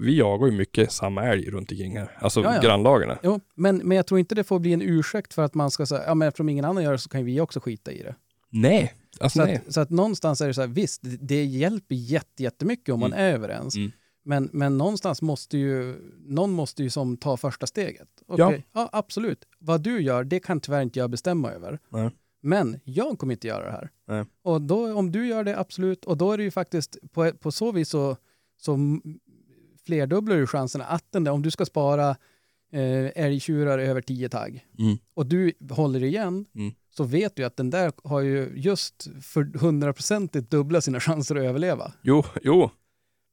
vi 0.04 0.18
jagar 0.18 0.46
ju 0.46 0.52
mycket 0.52 0.92
samma 0.92 1.24
älg 1.24 1.50
runt 1.50 1.70
omkring 1.72 1.98
här. 1.98 2.10
Alltså 2.18 2.40
Ja, 2.40 2.54
ja. 2.54 2.60
grannlagarna. 2.60 3.18
Jo, 3.22 3.40
men, 3.54 3.76
men 3.76 3.96
jag 3.96 4.06
tror 4.06 4.20
inte 4.20 4.34
det 4.34 4.44
får 4.44 4.58
bli 4.58 4.72
en 4.72 4.82
ursäkt 4.82 5.34
för 5.34 5.42
att 5.42 5.54
man 5.54 5.70
ska 5.70 5.86
säga, 5.86 6.02
ja 6.06 6.14
men 6.14 6.28
eftersom 6.28 6.48
ingen 6.48 6.64
annan 6.64 6.82
gör 6.84 6.92
det 6.92 6.98
så 6.98 7.08
kan 7.08 7.20
ju 7.20 7.26
vi 7.26 7.40
också 7.40 7.60
skita 7.60 7.92
i 7.92 8.02
det. 8.02 8.14
Nej, 8.50 8.94
alltså 9.20 9.38
Så 9.38 9.52
att, 9.52 9.74
så 9.74 9.80
att 9.80 9.90
någonstans 9.90 10.40
är 10.40 10.46
det 10.46 10.54
så 10.54 10.60
här, 10.60 10.68
visst, 10.68 11.00
det, 11.20 11.44
hjälper 11.44 11.94
jätte, 11.94 12.42
jättemycket 12.42 12.92
om 12.92 13.00
man 13.00 13.12
är 13.12 13.32
överens. 13.32 13.76
Mm. 13.76 13.92
Men, 14.22 14.50
men 14.52 14.78
någonstans 14.78 15.22
måste 15.22 15.58
ju, 15.58 15.96
någon 16.26 16.50
måste 16.50 16.82
ju 16.82 16.90
som 16.90 17.16
ta 17.16 17.36
första 17.36 17.66
steget. 17.66 18.08
Okej, 18.26 18.66
ja. 18.72 18.88
absolut. 18.92 19.44
Vad 19.58 19.80
du 19.80 20.00
gör, 20.00 20.24
det 20.24 20.40
kan 20.40 20.60
tyvärr 20.60 20.82
inte 20.82 20.98
jag 20.98 21.10
bestämma 21.10 21.50
över. 21.50 21.78
Nej. 21.88 22.10
Men 22.42 22.80
jag 22.84 23.18
kommer 23.18 23.32
inte 23.32 23.46
göra 23.46 23.64
det 23.64 23.72
här. 23.72 23.90
Nej. 24.06 24.24
Och 24.42 24.62
då, 24.62 24.94
om 24.94 25.12
du 25.12 25.26
gör 25.26 25.44
det, 25.44 25.58
absolut. 25.58 26.04
Och 26.04 26.16
då 26.16 26.32
är 26.32 26.38
det 26.38 26.44
ju 26.44 26.50
faktiskt, 26.50 26.96
på, 27.12 27.32
på 27.32 27.52
så 27.52 27.72
vis 27.72 27.88
så, 27.88 28.16
så 28.56 28.78
flerdubblar 29.86 30.36
du 30.36 30.46
chanserna 30.46 30.84
att 30.84 31.12
den 31.12 31.24
där, 31.24 31.32
om 31.32 31.42
du 31.42 31.50
ska 31.50 31.64
spara 31.66 32.10
eh, 32.72 33.24
älgtjurar 33.24 33.78
över 33.78 34.00
10 34.00 34.28
tagg 34.28 34.66
Mm. 34.78 34.98
och 35.14 35.26
du 35.26 35.52
håller 35.70 36.04
igen, 36.04 36.46
Mm. 36.54 36.74
Så 36.90 37.04
vet 37.04 37.36
du 37.36 37.44
att 37.44 37.56
den 37.56 37.70
där 37.70 37.92
har 38.04 38.20
ju 38.20 38.52
just 38.56 39.08
för 39.22 39.58
hundraprocentigt 39.58 40.50
dubbla 40.50 40.80
sina 40.80 41.00
chanser 41.00 41.36
att 41.36 41.42
överleva. 41.42 41.92
Jo, 42.02 42.24
jo, 42.42 42.70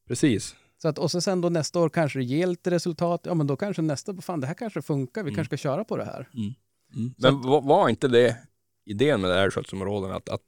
precis. 0.08 0.56
Så 0.82 0.88
att, 0.88 1.00
och 1.00 1.12
så 1.12 1.22
sen 1.22 1.42
då 1.42 1.50
nästa 1.50 1.80
år 1.80 1.90
kanske 1.90 2.20
det 2.20 2.26
ger 2.26 2.48
lite 2.48 2.72
resultat, 2.72 3.22
ja 3.24 3.34
men 3.34 3.48
då 3.48 3.56
kanske 3.58 3.82
nästa, 3.82 4.22
fan 4.22 4.40
det 4.42 4.48
här 4.48 4.54
kanske 4.54 4.82
funkar, 4.82 5.24
vi 5.24 5.30
Mm. 5.30 5.36
kanske 5.36 5.58
ska 5.58 5.70
köra 5.70 5.84
på 5.84 5.98
det 5.98 6.06
här. 6.06 6.30
Men 7.18 7.42
var, 7.42 7.62
var 7.62 7.90
inte 7.90 8.08
det 8.08 8.38
idén 8.86 9.22
med 9.22 9.32
älgskötselområden 9.32 10.12
att, 10.12 10.30
att, 10.30 10.42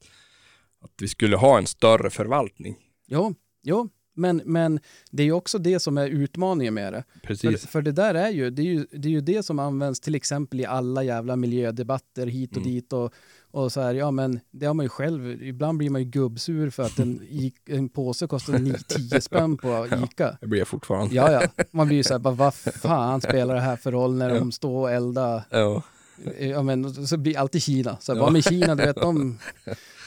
att 0.82 0.91
vi 1.01 1.07
skulle 1.07 1.38
ha 1.38 1.57
en 1.57 1.68
större 1.68 2.10
förvaltning? 2.10 2.78
Jo, 3.07 3.36
jo. 3.64 3.89
Men, 4.20 4.41
men 4.45 4.80
det 5.11 5.24
är 5.24 5.26
ju 5.26 5.32
också 5.34 5.57
det 5.57 5.80
som 5.80 5.97
är 5.97 6.07
utmaningen 6.07 6.74
med 6.74 6.93
det. 6.93 7.03
För, 7.13 7.28
Precis. 7.28 7.67
för 7.67 7.82
det 7.82 7.91
där 7.91 8.15
är 8.15 8.30
ju 8.30 8.49
det, 8.49 8.61
är 8.61 8.65
ju, 8.65 8.86
det 8.91 9.07
är 9.07 9.11
ju 9.11 9.22
det 9.22 9.43
som 9.43 9.59
används 9.59 9.99
till 9.99 10.15
exempel 10.15 10.59
i 10.59 10.65
alla 10.65 11.03
jävla 11.03 11.36
miljödebatter 11.36 12.28
hit 12.28 12.51
och 12.51 12.57
Mm. 12.57 12.70
dit 12.70 12.93
och, 12.93 13.13
och 13.51 13.72
så 13.72 13.82
här, 13.82 13.93
ja 13.93 14.11
men 14.11 14.39
det 14.51 14.65
har 14.65 14.74
man 14.74 14.86
ju 14.86 14.89
själv, 14.89 15.43
ibland 15.43 15.78
blir 15.78 15.89
man 15.89 16.01
ju 16.03 16.09
gubbsur 16.09 16.70
för 16.70 16.84
att 16.84 16.99
en, 16.99 17.22
en 17.70 17.89
påse 17.89 18.28
kostar 18.28 18.53
9-10 18.53 19.20
spänn 19.20 19.57
på 19.57 19.88
Ica. 20.03 20.38
Det 20.41 20.47
blir 20.47 20.59
jag 20.59 20.67
fortfarande. 20.67 21.15
Ja, 21.15 21.32
ja. 21.32 21.65
Man 21.72 21.88
blir 21.88 21.97
ju 21.97 22.03
så 22.03 22.13
här, 22.13 22.20
bara, 22.30 22.34
vad 22.34 22.53
fan 22.53 23.22
spelar 23.22 23.55
det 23.55 23.61
här 23.61 23.76
för 23.76 23.91
roll 23.91 24.15
när 24.15 24.36
de 24.36 24.51
står 24.51 24.80
och 24.82 24.91
eldar? 24.91 25.43
Ja. 25.49 25.84
Ja, 26.39 26.63
men 26.63 27.07
så 27.07 27.17
blir 27.17 27.38
alltid 27.38 27.61
Kina. 27.61 27.97
Så 27.99 28.13
här, 28.13 28.20
Ja. 28.20 28.30
Med 28.30 28.43
Kina, 28.43 28.76
du 28.76 28.86
vet 28.86 28.95
de... 28.95 29.38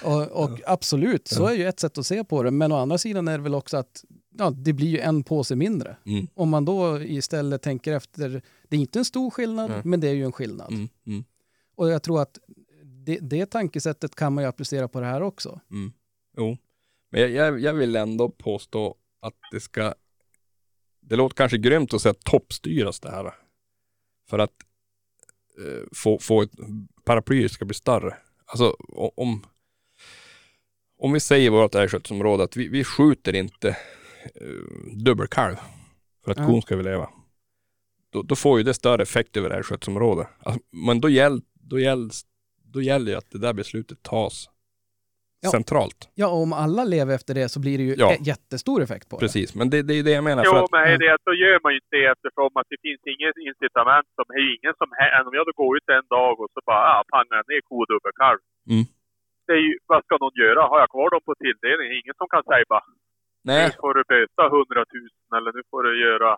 Och, 0.05 0.45
och 0.45 0.61
absolut, 0.67 1.29
så 1.29 1.47
är 1.47 1.55
ju 1.55 1.67
ett 1.67 1.81
sätt 1.81 1.99
att 1.99 2.07
se 2.07 2.25
på 2.25 2.43
det. 2.43 2.51
Men 2.51 2.73
å 2.73 2.77
andra 2.77 2.99
sidan 2.99 3.29
är 3.29 3.39
det 3.39 3.43
väl 3.43 3.55
också 3.55 3.77
att 3.77 4.05
ja, 4.39 4.51
det 4.51 4.73
blir 4.73 4.89
ju 4.89 4.99
en 4.99 5.25
påse 5.25 5.57
mindre. 5.57 5.97
Mm. 6.07 6.27
Om 6.35 6.49
man 6.49 6.65
då 6.65 7.03
istället 7.03 7.63
tänker 7.63 7.93
efter, 7.93 8.43
det 8.69 8.77
är 8.77 8.81
inte 8.81 8.99
en 8.99 9.05
stor 9.05 9.31
skillnad, 9.31 9.71
Nej. 9.71 9.81
men 9.85 10.01
det 10.01 10.09
är 10.09 10.13
ju 10.13 10.25
en 10.25 10.33
skillnad. 10.33 10.73
Mm. 10.73 10.89
Mm. 11.07 11.25
Och 11.75 11.91
jag 11.91 12.03
tror 12.03 12.23
att 12.23 12.39
det, 12.85 13.19
det 13.23 13.47
tankesättet 13.47 14.15
kan 14.15 14.33
man 14.33 14.45
ju 14.45 14.49
applicera 14.49 14.89
på 14.89 15.01
det 15.01 15.07
här 15.07 15.23
också. 15.23 15.61
Mm. 15.71 15.93
Jo. 16.37 16.57
Men 17.11 17.21
jag, 17.21 17.31
jag, 17.31 17.61
jag 17.61 17.75
vill 17.75 17.97
ändå 17.97 18.29
påstå 18.29 18.97
att 19.21 19.35
det 19.53 19.61
ska, 19.61 19.95
det 21.01 21.17
låter 21.17 21.37
kanske 21.37 21.59
grymt 21.59 21.95
att 21.95 22.03
säga 22.03 22.15
toppstyras 22.15 23.01
det 23.01 23.11
här. 23.11 23.35
För 24.29 24.39
att 24.39 24.53
få, 25.95 26.19
få 26.19 26.43
ett 26.43 26.51
paraply 27.05 27.49
ska 27.49 27.65
bli 27.65 27.75
större. 27.75 28.17
Alltså 28.47 28.71
om, 29.17 29.47
om 30.99 31.13
vi 31.13 31.21
säger 31.21 31.47
i 31.47 31.49
vårt 31.49 31.75
älgskötselområde 31.75 32.45
att 32.45 32.57
vi, 32.57 32.69
vi 32.69 32.85
skjuter 32.85 33.35
inte 33.35 33.69
eh, 34.35 34.97
dubbelkalv 35.05 35.57
för 36.25 36.33
att 36.33 36.39
Ja. 36.39 36.47
kon 36.47 36.63
ska 36.63 36.75
överleva. 36.75 37.11
Då, 38.11 38.23
då 38.23 38.37
får 38.37 38.59
ju 38.59 38.65
det 38.65 38.75
större 38.75 39.03
effekt 39.03 39.37
över 39.37 39.51
älgskötselområdet. 39.51 40.29
Alltså, 40.39 40.61
men 40.71 41.01
då, 41.01 41.09
gäll, 41.09 41.43
då, 41.55 41.79
gäll, 41.81 42.11
då 42.65 42.83
gäller 42.83 43.13
det 43.13 43.19
att 43.19 43.31
det 43.31 43.39
där 43.39 43.53
beslutet 43.53 44.03
tas 44.03 44.49
Ja. 45.45 45.51
centralt. 45.57 46.01
Ja, 46.21 46.27
och 46.35 46.41
om 46.47 46.53
alla 46.65 46.83
lever 46.95 47.13
efter 47.19 47.33
det 47.41 47.47
så 47.55 47.59
blir 47.65 47.77
det 47.81 47.87
ju 47.91 47.95
Ja. 48.05 48.09
jättestor 48.31 48.79
effekt 48.87 49.07
på 49.11 49.15
det. 49.17 49.23
Precis, 49.25 49.49
men 49.59 49.67
det, 49.73 49.79
det 49.89 49.95
är 49.99 50.03
det 50.09 50.15
jag 50.21 50.27
menar. 50.31 50.43
Jo, 50.47 50.51
För 50.53 50.59
att, 50.65 50.73
men 50.77 50.99
det 51.01 51.07
är 51.11 51.15
att 51.19 51.27
då 51.31 51.35
gör 51.45 51.57
man 51.65 51.71
ju 51.75 51.79
inte 51.83 51.95
det 51.99 52.07
eftersom 52.15 52.51
att 52.61 52.69
det 52.73 52.81
finns 52.87 53.03
inget 53.15 53.37
incitament 53.51 54.09
som, 54.17 54.25
det 54.33 54.39
är 54.43 54.47
ju 54.49 54.53
ingen 54.59 54.75
som, 54.81 54.89
om 55.29 55.35
jag 55.39 55.45
då 55.49 55.53
går 55.63 55.71
ut 55.79 55.89
en 55.99 56.07
dag 56.17 56.35
och 56.43 56.51
så 56.55 56.61
bara, 56.71 56.83
ja, 56.91 56.99
pangar 57.15 57.43
ner 57.51 57.61
ko 57.69 57.75
och 57.83 57.89
dubbelkalv. 57.93 58.41
Mm. 58.73 58.85
Det 59.47 59.55
är 59.61 59.65
ju, 59.69 59.73
vad 59.91 60.01
ska 60.05 60.13
någon 60.25 60.37
göra? 60.45 60.61
Har 60.73 60.79
jag 60.85 60.91
kvar 60.95 61.09
dem 61.15 61.23
på 61.29 61.35
tilldelning? 61.45 61.87
Det 61.91 61.97
ingen 62.03 62.17
som 62.21 62.29
kan 62.35 62.43
säga 62.51 62.65
bara, 62.75 62.87
nej, 63.51 63.63
nu 63.67 63.73
får 63.83 63.93
du 63.99 64.03
böta 64.15 64.43
100 64.47 64.85
000 65.35 65.39
eller 65.39 65.51
nu 65.57 65.63
får 65.71 65.81
du 65.87 65.93
göra, 66.07 66.31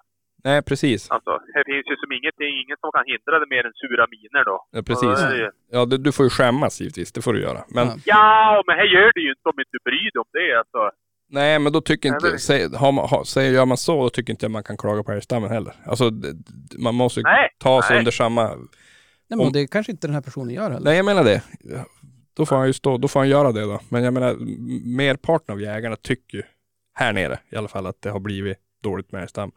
nej, 0.44 0.62
precis. 0.62 1.10
alltså, 1.10 1.30
här 1.54 1.64
finns 1.70 1.86
ju 1.92 1.96
som 2.02 2.10
ingenting, 2.18 2.52
ingen 2.64 2.76
som 2.80 2.90
kan 2.96 3.04
hindra 3.12 3.34
det 3.42 3.48
mer 3.54 3.64
än 3.68 3.72
sura 3.82 4.04
miner 4.14 4.44
då. 4.50 4.56
Ja, 4.76 4.82
precis. 4.88 5.20
Det 5.30 5.36
ju- 5.44 5.50
Ja, 5.74 5.84
du, 5.90 5.96
du 5.98 6.12
får 6.12 6.24
ju 6.26 6.30
skämmas 6.30 6.80
givetvis, 6.80 7.12
det 7.12 7.22
får 7.22 7.32
du 7.32 7.40
göra. 7.48 7.60
Men 7.76 7.86
Ja. 8.04 8.62
Men 8.66 8.76
här 8.76 8.84
gör 8.84 9.10
det 9.14 9.20
ju 9.20 9.30
inte 9.36 9.48
om 9.52 9.58
inte 9.64 9.78
bryr 9.84 10.10
dig 10.14 10.20
om 10.24 10.30
det 10.32 10.58
alltså. 10.58 10.80
nej, 11.30 11.58
men 11.58 11.72
då 11.72 11.80
tycker 11.80 12.08
Nej, 12.08 12.16
inte, 12.16 12.28
men- 12.30 12.38
säg, 12.38 12.68
har 12.82 12.92
man, 12.92 13.08
har, 13.08 13.24
säger, 13.24 13.52
gör 13.52 13.66
man 13.66 13.76
så, 13.76 14.02
då 14.02 14.10
tycker 14.10 14.30
inte 14.32 14.44
jag 14.44 14.50
man 14.50 14.62
kan 14.64 14.76
klaga 14.76 15.02
på 15.02 15.12
älgstammen 15.12 15.50
heller. 15.50 15.74
Alltså, 15.86 16.10
det, 16.10 16.32
det- 16.32 16.78
man 16.78 16.94
måste 16.94 17.20
ju 17.20 17.24
Nej, 17.24 17.48
ta 17.58 17.82
sig 17.82 17.90
nej. 17.94 17.98
under 17.98 18.12
samma... 18.12 18.44
Nej, 19.28 19.38
men 19.38 19.40
Om- 19.46 19.52
det 19.52 19.66
kanske 19.66 19.92
inte 19.92 20.06
den 20.06 20.14
här 20.14 20.22
personen 20.22 20.50
gör 20.54 20.70
heller. 20.70 20.84
Nej, 20.84 20.96
jag 20.96 21.04
menar 21.04 21.24
det. 21.24 21.42
då 22.36 22.46
får 22.46 22.56
han 22.56 22.66
ju 22.66 22.72
stå, 22.72 22.98
då 22.98 23.08
får 23.08 23.20
han 23.20 23.28
göra 23.28 23.52
det 23.52 23.60
då. 23.62 23.80
Men 23.88 24.04
jag 24.04 24.14
menar, 24.14 24.36
merparten 24.96 25.52
av 25.52 25.60
jägarna 25.60 25.96
tycker 25.96 26.38
ju 26.38 26.42
här 26.94 27.12
nere 27.12 27.38
i 27.50 27.56
alla 27.56 27.68
fall 27.68 27.86
att 27.86 28.02
det 28.02 28.10
har 28.10 28.20
blivit 28.20 28.58
dåligt 28.84 29.12
med 29.12 29.22
älgstam. 29.22 29.52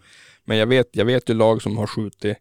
Men 0.46 0.58
jag 0.58 0.68
vet, 0.68 0.90
jag 0.92 1.06
vet 1.06 1.30
ju 1.30 1.34
lag 1.34 1.62
som 1.62 1.78
har 1.78 1.88
skjutit 1.88 2.38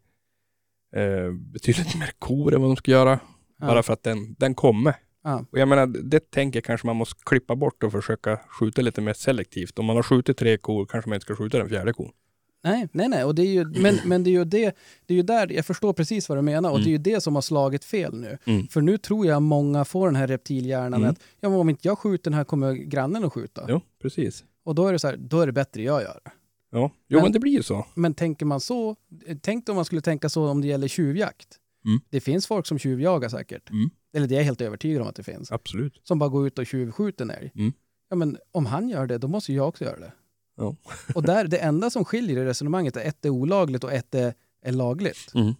eh, 0.97 1.33
betydligt 1.33 1.95
mer 1.99 2.11
kor 2.19 2.55
än 2.55 2.61
vad 2.61 2.71
de 2.71 2.77
ska 2.77 2.91
göra. 2.91 3.21
Ja. 3.61 3.67
Bara 3.67 3.83
för 3.83 3.93
att 3.93 4.03
den, 4.03 4.35
den 4.39 4.55
kommer. 4.55 4.95
Ja. 5.25 5.45
Och 5.53 5.59
jag 5.59 5.69
menar, 5.69 5.87
det 5.87 6.31
tänker 6.31 6.57
jag 6.57 6.65
kanske 6.65 6.87
man 6.87 6.97
måste 6.97 7.23
klippa 7.25 7.57
bort 7.57 7.83
och 7.83 7.93
försöka 7.93 8.41
skjuta 8.61 8.83
lite 8.83 9.01
mer 9.01 9.13
selektivt. 9.13 9.79
Om 9.79 9.87
man 9.87 9.97
har 9.97 10.03
skjutit 10.03 10.37
tre 10.37 10.57
kor 10.57 10.87
kanske 10.87 11.09
man 11.09 11.15
inte 11.17 11.25
ska 11.25 11.37
skjuta 11.37 11.59
den 11.59 11.69
fjärde 11.69 11.93
kon. 11.93 12.11
Nej, 12.65 12.89
nej, 12.93 13.09
nej. 13.09 13.25
Och 13.25 13.35
det 13.35 13.43
är 13.43 13.53
ju, 13.53 13.65
men, 13.65 13.99
men 14.05 14.25
det 14.25 14.31
är 14.31 14.33
ju 14.33 14.45
det, 14.45 14.77
det 15.07 15.15
är 15.15 15.17
ju 15.17 15.23
där, 15.23 15.53
jag 15.53 15.67
förstår 15.67 15.93
precis 15.93 16.29
vad 16.29 16.39
du 16.39 16.43
menar 16.43 16.71
och 16.71 16.79
det 16.79 16.89
är 16.89 16.93
ju 16.93 16.99
det 16.99 17.21
som 17.21 17.35
har 17.35 17.43
slagit 17.43 17.85
fel 17.85 18.15
nu. 18.15 18.39
Mm. 18.45 18.69
För 18.69 18.81
nu 18.81 18.99
tror 18.99 19.27
jag 19.27 19.43
många 19.43 19.85
får 19.85 20.07
den 20.07 20.17
här 20.17 20.27
reptilhjärnan 20.27 21.01
Mm. 21.01 21.11
att 21.11 21.19
ja, 21.41 21.49
om 21.49 21.71
inte 21.71 21.89
jag 21.89 21.99
skjuter 21.99 22.31
den 22.31 22.37
här 22.37 22.45
kommer 22.45 22.73
grannen 22.73 23.25
att 23.25 23.33
skjuta. 23.33 23.67
Jo, 23.69 23.81
precis. 24.03 24.45
Och 24.65 24.75
då 24.75 24.87
är 24.87 24.93
det 24.93 24.99
så 24.99 25.09
här, 25.09 25.17
då 25.17 25.41
är 25.41 25.47
det 25.47 25.53
bättre 25.53 25.83
jag 25.83 26.03
gör 26.03 26.21
det. 26.25 26.31
Ja, 26.71 26.91
jo 27.09 27.17
Men- 27.17 27.23
men 27.23 27.33
det 27.33 27.39
blir 27.39 27.53
ju 27.53 27.63
så. 27.63 27.87
Men 27.95 28.15
tänker 28.15 28.47
man 28.47 28.61
så, 28.61 28.97
tänk 29.41 29.69
om 29.69 29.77
man 29.77 29.85
skulle 29.85 30.01
tänka 30.01 30.29
så 30.29 30.49
om 30.49 30.61
det 30.61 30.67
gäller 30.69 30.89
tjuvjakt. 30.89 31.49
Mm. 31.85 32.01
Det 32.11 32.21
finns 32.21 32.47
folk 32.47 32.67
som 32.67 32.79
tjuvjagar 32.79 33.29
säkert. 33.29 33.71
Mm. 33.71 33.91
Eller 34.15 34.27
det 34.27 34.35
är 34.35 34.37
jag 34.37 34.45
helt 34.45 34.61
övertygad 34.61 35.03
om 35.03 35.09
att 35.09 35.17
det 35.17 35.23
finns. 35.23 35.53
Absolut. 35.53 36.01
Som 36.03 36.19
bara 36.19 36.29
går 36.31 36.47
ut 36.47 36.59
och 36.59 36.67
tjuvskjuter 36.67 37.25
en 37.25 37.31
älg. 37.31 37.53
Mm. 37.55 37.73
Ja, 38.09 38.17
men 38.17 38.39
om 38.53 38.67
han 38.67 38.89
gör 38.89 39.07
det, 39.07 39.19
då 39.19 39.29
måste 39.29 39.53
jag 39.53 39.69
också 39.69 39.85
göra 39.85 40.01
det. 40.01 40.13
Ja. 40.57 40.77
och 41.15 41.23
där, 41.23 41.45
det 41.47 41.59
enda 41.59 41.91
som 41.91 42.05
skiljer 42.05 42.37
i 42.43 42.45
resonemanget 42.45 42.97
är 42.97 43.01
ett 43.05 43.25
är 43.25 43.31
olagligt 43.31 43.85
och 43.85 43.93
ett 43.93 44.15
är, 44.15 44.35
är 44.63 44.73
lagligt. 44.73 45.35
Mm. 45.35 45.55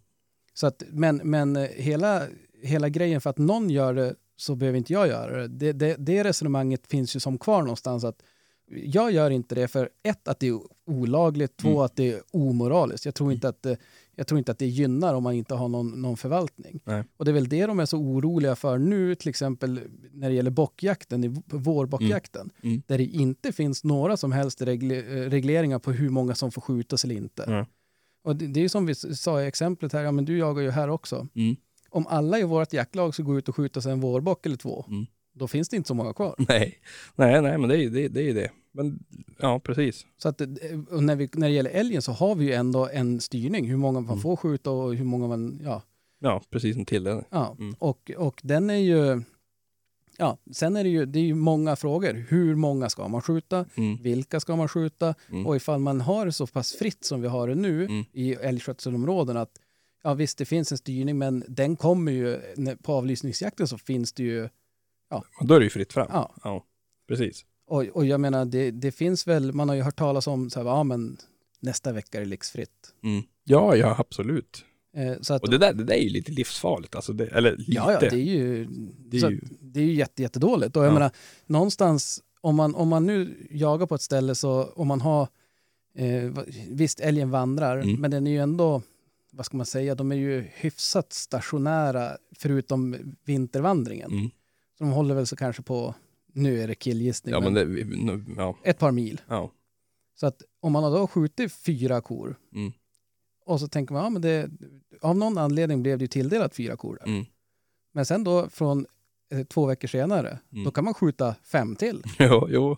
Så 0.55 0.67
att, 0.67 0.83
men 0.89 1.17
men 1.25 1.57
eh, 1.57 1.63
hela, 1.63 2.23
hela 2.63 2.89
grejen 2.89 3.21
för 3.21 3.31
att 3.31 3.39
någon 3.39 3.71
gör 3.71 3.95
det 3.95 4.15
så 4.37 4.55
behöver 4.55 4.79
inte 4.79 4.93
jag 4.93 5.09
göra 5.09 5.37
det. 5.37 5.49
Det, 5.49 5.73
det. 5.73 5.97
det 5.99 6.25
resonemanget 6.25 6.87
finns 6.87 7.17
ju 7.17 7.21
som 7.21 7.39
kvar 7.39 7.63
någonstans. 7.63 8.05
att 8.05 8.23
Jag 8.71 9.13
gör 9.13 9.31
inte 9.31 9.55
det 9.55 9.69
för 9.69 9.89
ett, 10.03 10.29
att 10.29 10.41
det 10.41 10.49
är 10.49 10.61
olagligt, 10.87 11.57
två, 11.57 11.69
Mm. 11.69 11.81
att 11.81 11.97
det 11.97 12.13
är 12.13 12.23
omoraliskt. 12.33 13.05
Jag 13.05 13.15
tror, 13.15 13.33
inte 13.33 13.49
att 13.49 13.67
jag 14.15 14.27
tror 14.27 14.39
inte 14.39 14.53
att 14.53 14.59
det 14.59 14.67
gynnar 14.67 15.15
om 15.15 15.23
man 15.23 15.35
inte 15.35 15.55
har 15.55 15.69
någon, 15.69 16.03
någon 16.03 16.17
förvaltning. 16.17 16.81
Nej. 16.85 17.05
Och 17.17 17.25
det 17.25 17.31
är 17.31 17.33
väl 17.33 17.49
det 17.49 17.67
de 17.67 17.81
är 17.81 17.87
så 17.87 17.99
oroliga 17.99 18.57
för 18.57 18.79
nu, 18.79 19.15
till 19.15 19.29
exempel 19.29 19.81
när 20.13 20.29
det 20.29 20.35
gäller 20.35 20.51
bockjakten, 20.51 21.43
vårbockjakten, 21.47 22.51
Mm. 22.63 22.83
där 22.87 22.99
det 22.99 23.05
inte 23.05 23.53
finns 23.53 23.85
några 23.85 24.17
som 24.17 24.33
helst 24.33 24.63
eh, 24.63 24.67
regleringar 24.67 25.79
på 25.79 25.93
hur 25.93 26.11
många 26.11 26.35
som 26.35 26.51
får 26.53 26.61
skjutas 26.63 27.05
eller 27.05 27.15
inte. 27.15 27.45
Nej. 27.51 27.67
Och 28.25 28.37
det, 28.37 28.47
det 28.47 28.61
är 28.61 28.69
som 28.69 28.87
vi 28.87 28.95
sa 28.95 29.43
i 29.43 29.47
exemplet 29.47 29.93
här, 29.93 30.03
ja 30.03 30.13
men 30.13 30.25
du 30.25 30.39
jagar 30.39 30.63
ju 30.63 30.71
här 30.71 30.89
också. 30.89 31.29
Mm. 31.35 31.57
Om 31.91 32.07
alla 32.07 32.39
i 32.39 32.43
vårt 32.43 32.73
jaktlag 32.73 33.15
ska 33.15 33.23
gå 33.23 33.39
ut 33.39 33.49
och 33.49 33.57
skjuta 33.57 33.81
sig 33.81 33.93
en 33.93 34.01
vårbock 34.01 34.47
eller 34.47 34.57
två, 34.57 34.85
Mm. 34.89 35.07
Då 35.39 35.49
finns 35.49 35.69
det 35.69 35.77
inte 35.77 35.89
så 35.89 35.95
många 35.95 36.13
kvar. 36.15 36.35
Nej, 36.49 36.79
nej, 37.15 37.43
nej, 37.43 37.59
men 37.59 37.69
det 37.69 37.75
är 37.77 37.79
ju 37.79 37.91
det, 37.91 38.09
det, 38.09 38.31
är 38.31 38.35
det. 38.35 38.51
Men 38.73 38.99
ja, 39.39 39.61
precis. 39.61 40.07
Så 40.19 40.29
att, 40.29 40.41
eh, 40.41 40.49
när, 40.91 41.17
vi, 41.17 41.29
när 41.35 41.49
det 41.49 41.55
gäller 41.55 41.71
älgen 41.71 42.03
så 42.03 42.13
har 42.13 42.35
vi 42.35 42.45
ju 42.45 42.53
ändå 42.53 42.89
en 42.93 43.21
styrning, 43.21 43.69
hur 43.71 43.77
många 43.77 44.01
man 44.01 44.11
Mm. 44.11 44.23
får 44.23 44.37
skjuta 44.37 44.71
och 44.71 44.95
hur 44.95 45.05
många 45.05 45.27
man, 45.29 45.61
ja. 45.65 45.83
Ja, 46.19 46.43
precis 46.51 46.77
en 46.77 46.85
till 46.85 47.05
det. 47.05 47.25
ja. 47.31 47.57
Mm. 47.59 47.75
Och, 47.79 48.11
och 48.17 48.41
den 48.45 48.71
är 48.71 48.75
ju, 48.75 49.23
ja, 50.19 50.39
sen 50.53 50.77
är 50.77 50.85
det 50.85 50.91
ju, 50.91 51.07
det 51.07 51.19
är 51.19 51.23
ju 51.25 51.35
många 51.35 51.77
frågor. 51.77 52.27
Hur 52.29 52.55
många 52.55 52.89
ska 52.89 53.09
man 53.09 53.23
skjuta? 53.23 53.65
Mm. 53.75 53.97
Vilka 54.03 54.41
ska 54.41 54.57
man 54.57 54.69
skjuta? 54.69 55.15
Mm. 55.31 55.47
Och 55.47 55.57
ifall 55.57 55.81
man 55.81 56.01
har 56.01 56.27
det 56.27 56.33
så 56.33 56.47
pass 56.47 56.73
fritt 56.73 57.05
som 57.05 57.21
vi 57.23 57.29
har 57.29 57.49
det 57.49 57.55
nu 57.55 57.85
Mm. 57.85 58.05
i 58.13 58.33
älgskötselområden 58.35 59.37
att 59.37 59.61
ja 60.03 60.15
visst 60.15 60.39
det 60.39 60.45
finns 60.45 60.73
en 60.73 60.79
styrning 60.79 61.19
men 61.19 61.45
den 61.49 61.77
kommer 61.77 62.13
ju, 62.13 62.41
på 62.83 62.93
avlysningsjakten 62.93 63.69
så 63.69 63.79
finns 63.79 64.13
det 64.13 64.23
ju, 64.23 64.49
Och 65.11 65.47
Då 65.47 65.55
är 65.55 65.59
det 65.59 65.65
ju 65.65 65.71
fritt 65.71 65.93
fram. 65.93 66.07
ja. 66.11 66.35
Ja, 66.45 66.65
precis. 67.09 67.45
Och, 67.67 67.83
och 67.85 68.07
jag 68.07 68.21
menar 68.21 68.45
det, 68.45 68.71
det 68.71 68.93
finns 68.93 69.27
väl, 69.27 69.53
man 69.53 69.69
har 69.69 69.77
ju 69.77 69.83
hört 69.83 69.97
talas 69.99 70.27
om 70.27 70.51
så 70.51 70.61
här, 70.61 70.67
ja 70.67 70.83
men 70.85 71.17
nästa 71.61 71.93
vecka 71.93 72.19
är 72.19 72.23
det 72.23 72.29
lyxfritt. 72.29 72.95
Mm. 73.05 73.23
Ja, 73.45 73.77
ja, 73.77 73.97
absolut. 73.99 74.65
Eh, 74.97 75.15
så 75.21 75.35
att, 75.35 75.43
Och 75.43 75.51
det 75.51 75.59
där, 75.59 75.73
det 75.73 75.85
där 75.85 75.95
är 75.95 75.99
ju 76.03 76.09
lite 76.09 76.33
livsfarligt. 76.33 76.95
Alltså 76.95 77.13
det, 77.13 77.27
eller 77.27 77.57
lite. 77.57 77.73
ja, 77.73 77.93
ja, 77.93 78.01
det 78.01 78.07
är 78.07 78.17
ju, 78.17 78.65
Det 78.99 79.17
är 79.17 79.31
ju- 79.31 79.37
att, 79.37 79.51
det 79.61 79.81
är 79.81 79.85
ju 79.85 79.95
jätte, 79.95 80.23
jättedåligt. 80.23 80.77
Och 80.77 80.83
jag 80.85 80.91
Ja. 80.91 80.95
menar, 80.95 81.11
någonstans, 81.47 82.23
om 82.41 82.57
man, 82.57 82.75
om 82.75 82.89
man 82.89 83.07
nu 83.07 83.47
jagar 83.51 83.87
på 83.87 83.95
ett 83.95 84.03
ställe 84.03 84.35
så, 84.35 84.65
om 84.65 84.89
man 84.89 85.01
har, 85.01 85.29
eh, 85.95 86.33
visst 86.71 87.01
älgen 87.01 87.31
vandrar, 87.31 87.77
Mm. 87.79 88.01
men 88.01 88.11
den 88.11 88.27
är 88.27 88.31
ju 88.31 88.39
ändå, 88.39 88.83
vad 89.33 89.47
ska 89.47 89.57
man 89.57 89.67
säga, 89.67 89.95
de 89.95 90.13
är 90.13 90.17
ju 90.17 90.41
hyfsat 90.55 91.13
stationära 91.13 92.17
förutom 92.39 92.97
vintervandringen. 93.25 94.11
Mm. 94.11 94.31
Så 94.79 94.85
de 94.85 94.91
håller 94.93 95.15
väl 95.15 95.27
så 95.27 95.37
kanske 95.37 95.63
på, 95.63 95.95
nu 96.33 96.61
är 96.63 96.69
det 96.69 96.75
killgissning, 96.75 97.33
Ja, 97.35 97.41
men, 97.41 97.55
det, 97.55 97.65
nu, 97.65 98.25
ja, 98.37 98.57
ett 98.63 98.79
par 98.79 98.93
mil. 98.93 99.21
ja. 99.29 99.53
Så 100.15 100.27
att 100.27 100.43
om 100.61 100.73
man 100.73 100.85
har 100.85 100.91
då 100.91 101.07
skjutit 101.07 101.53
fyra 101.53 102.01
kor 102.01 102.37
Mm. 102.55 102.73
och 103.47 103.61
så 103.61 103.69
tänker 103.69 103.95
man, 103.95 104.05
ja 104.05 104.11
men 104.11 104.23
det, 104.23 104.51
av 105.03 105.17
någon 105.17 105.39
anledning 105.39 105.83
blev 105.83 105.99
det 105.99 106.03
ju 106.05 106.09
tilldelat 106.09 106.55
fyra 106.55 106.77
kor. 106.77 106.97
där. 107.01 107.13
Mm. 107.13 107.25
Men 107.93 108.07
sen 108.07 108.25
då 108.25 108.49
från 108.49 108.87
eh, 109.33 109.45
två 109.45 109.67
veckor 109.67 109.89
senare, 109.89 110.39
Mm. 110.53 110.65
då 110.65 110.71
kan 110.71 110.85
man 110.85 110.95
skjuta 110.95 111.35
fem 111.43 111.77
till. 111.77 112.03
Jo, 112.19 112.47
jo. 112.51 112.77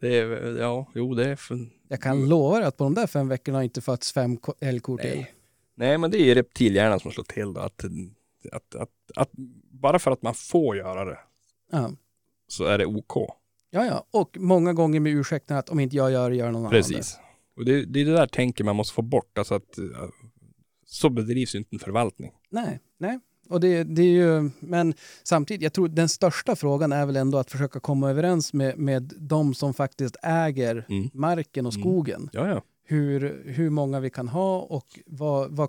Det 0.00 0.18
är, 0.18 0.56
ja, 0.60 0.86
jo, 0.94 1.14
det 1.14 1.28
är 1.28 1.36
för... 1.36 1.58
Jag 1.88 2.00
kan 2.00 2.28
lova 2.28 2.58
dig 2.58 2.68
att 2.68 2.76
på 2.76 2.84
de 2.84 2.94
där 2.94 3.06
fem 3.06 3.28
veckorna 3.28 3.58
har 3.58 3.62
inte 3.62 3.80
fötts 3.80 4.12
fem 4.12 4.36
ko- 4.36 4.54
älgkor 4.60 4.98
till. 4.98 5.10
Nej. 5.16 5.34
Nej, 5.74 5.98
men 5.98 6.10
det 6.10 6.20
är 6.20 6.24
ju 6.24 6.34
reptilhjärnan 6.34 7.00
som 7.00 7.10
slår 7.12 7.24
till 7.24 7.52
då. 7.52 7.60
Att, 7.60 7.84
att, 8.52 8.74
att, 8.74 8.90
att 9.16 9.30
bara 9.70 9.98
för 9.98 10.10
att 10.10 10.22
man 10.22 10.34
får 10.34 10.76
göra 10.76 11.04
det 11.04 11.18
Ja. 11.72 11.90
så 12.48 12.64
är 12.64 12.78
det 12.78 12.86
OK. 12.86 13.12
ja, 13.70 13.86
ja. 13.86 14.06
Och 14.10 14.36
många 14.40 14.72
gånger 14.72 15.00
med 15.00 15.12
ursäkten 15.12 15.56
att 15.56 15.68
om 15.68 15.80
inte 15.80 15.96
jag 15.96 16.12
gör 16.12 16.30
det, 16.30 16.36
gör 16.36 16.46
någon 16.46 16.56
annan 16.56 16.70
Precis. 16.70 17.18
Och 17.56 17.64
det, 17.64 17.84
det 17.84 18.00
är 18.00 18.04
det 18.04 18.12
där 18.12 18.26
tänker 18.26 18.64
man 18.64 18.76
måste 18.76 18.94
få 18.94 19.02
bort. 19.02 19.38
Alltså 19.38 19.54
att, 19.54 19.78
eh, 19.78 19.84
så 20.86 21.10
bedrivs 21.10 21.54
ju 21.54 21.58
inte 21.58 21.76
en 21.76 21.78
förvaltning. 21.78 22.30
det. 22.50 22.60
Nej, 22.60 22.80
nej. 22.98 23.20
Och 23.48 23.60
det, 23.60 23.84
det 23.84 24.02
är 24.02 24.06
ju, 24.12 24.50
men 24.60 24.94
samtidigt, 25.22 25.62
jag 25.62 25.72
tror 25.72 25.88
den 25.88 26.08
största 26.08 26.56
frågan 26.56 26.92
är 26.92 27.06
väl 27.06 27.16
ändå 27.16 27.38
att 27.38 27.50
försöka 27.50 27.80
komma 27.80 28.10
överens 28.10 28.52
med, 28.52 28.78
med 28.78 29.12
de 29.16 29.54
som 29.54 29.74
faktiskt 29.74 30.16
äger 30.22 30.86
Mm. 30.88 31.10
marken 31.14 31.66
och 31.66 31.74
Mm. 31.74 31.82
skogen. 31.82 32.30
Ja, 32.32 32.48
ja. 32.48 32.62
hur, 32.84 33.42
hur 33.46 33.70
många 33.70 34.00
vi 34.00 34.10
kan 34.10 34.28
ha 34.28 34.58
och 34.60 34.86
vad, 35.06 35.50
vad, 35.50 35.68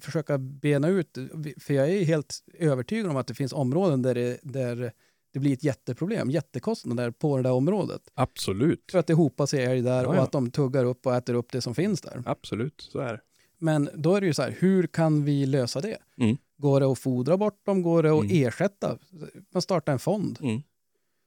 försöka 0.00 0.38
bena 0.38 0.88
ut. 0.88 1.18
För 1.60 1.74
jag 1.74 1.88
är 1.90 2.04
helt 2.04 2.38
övertygad 2.58 3.10
om 3.10 3.16
att 3.16 3.26
det 3.26 3.34
finns 3.34 3.52
områden 3.52 4.02
där 4.02 4.14
det, 4.14 4.38
där 4.42 4.92
det 5.32 5.38
blir 5.38 5.52
ett 5.52 5.64
jätteproblem, 5.64 6.30
jättekostnader 6.30 7.10
på 7.10 7.36
det 7.36 7.42
där 7.42 7.52
området. 7.52 8.02
Absolut. 8.14 8.84
För 8.90 8.98
att 8.98 9.06
det 9.06 9.14
hopar 9.14 9.46
sig 9.46 9.64
älg 9.64 9.82
där 9.82 10.02
Ja, 10.02 10.08
och 10.08 10.16
ja. 10.16 10.20
att 10.20 10.32
de 10.32 10.50
tuggar 10.50 10.84
upp 10.84 11.06
och 11.06 11.14
äter 11.14 11.34
upp 11.34 11.52
det 11.52 11.60
som 11.60 11.74
finns 11.74 12.00
där. 12.00 12.22
Absolut, 12.26 12.80
så 12.92 12.98
är 12.98 13.12
det. 13.12 13.20
Men 13.58 13.90
då 13.94 14.14
är 14.14 14.20
det 14.20 14.26
ju 14.26 14.34
så 14.34 14.42
här, 14.42 14.56
hur 14.58 14.86
kan 14.86 15.24
vi 15.24 15.46
lösa 15.46 15.80
det? 15.80 15.98
Mm. 16.20 16.36
Går 16.56 16.80
det 16.80 16.86
att 16.86 16.98
fodra 16.98 17.36
bort 17.36 17.66
dem? 17.66 17.82
Går 17.82 18.02
det 18.02 18.10
att 18.12 18.24
Mm. 18.24 18.46
ersätta? 18.48 18.98
Man 19.52 19.62
startar 19.62 19.92
en 19.92 19.98
fond. 19.98 20.38
Mm. 20.42 20.62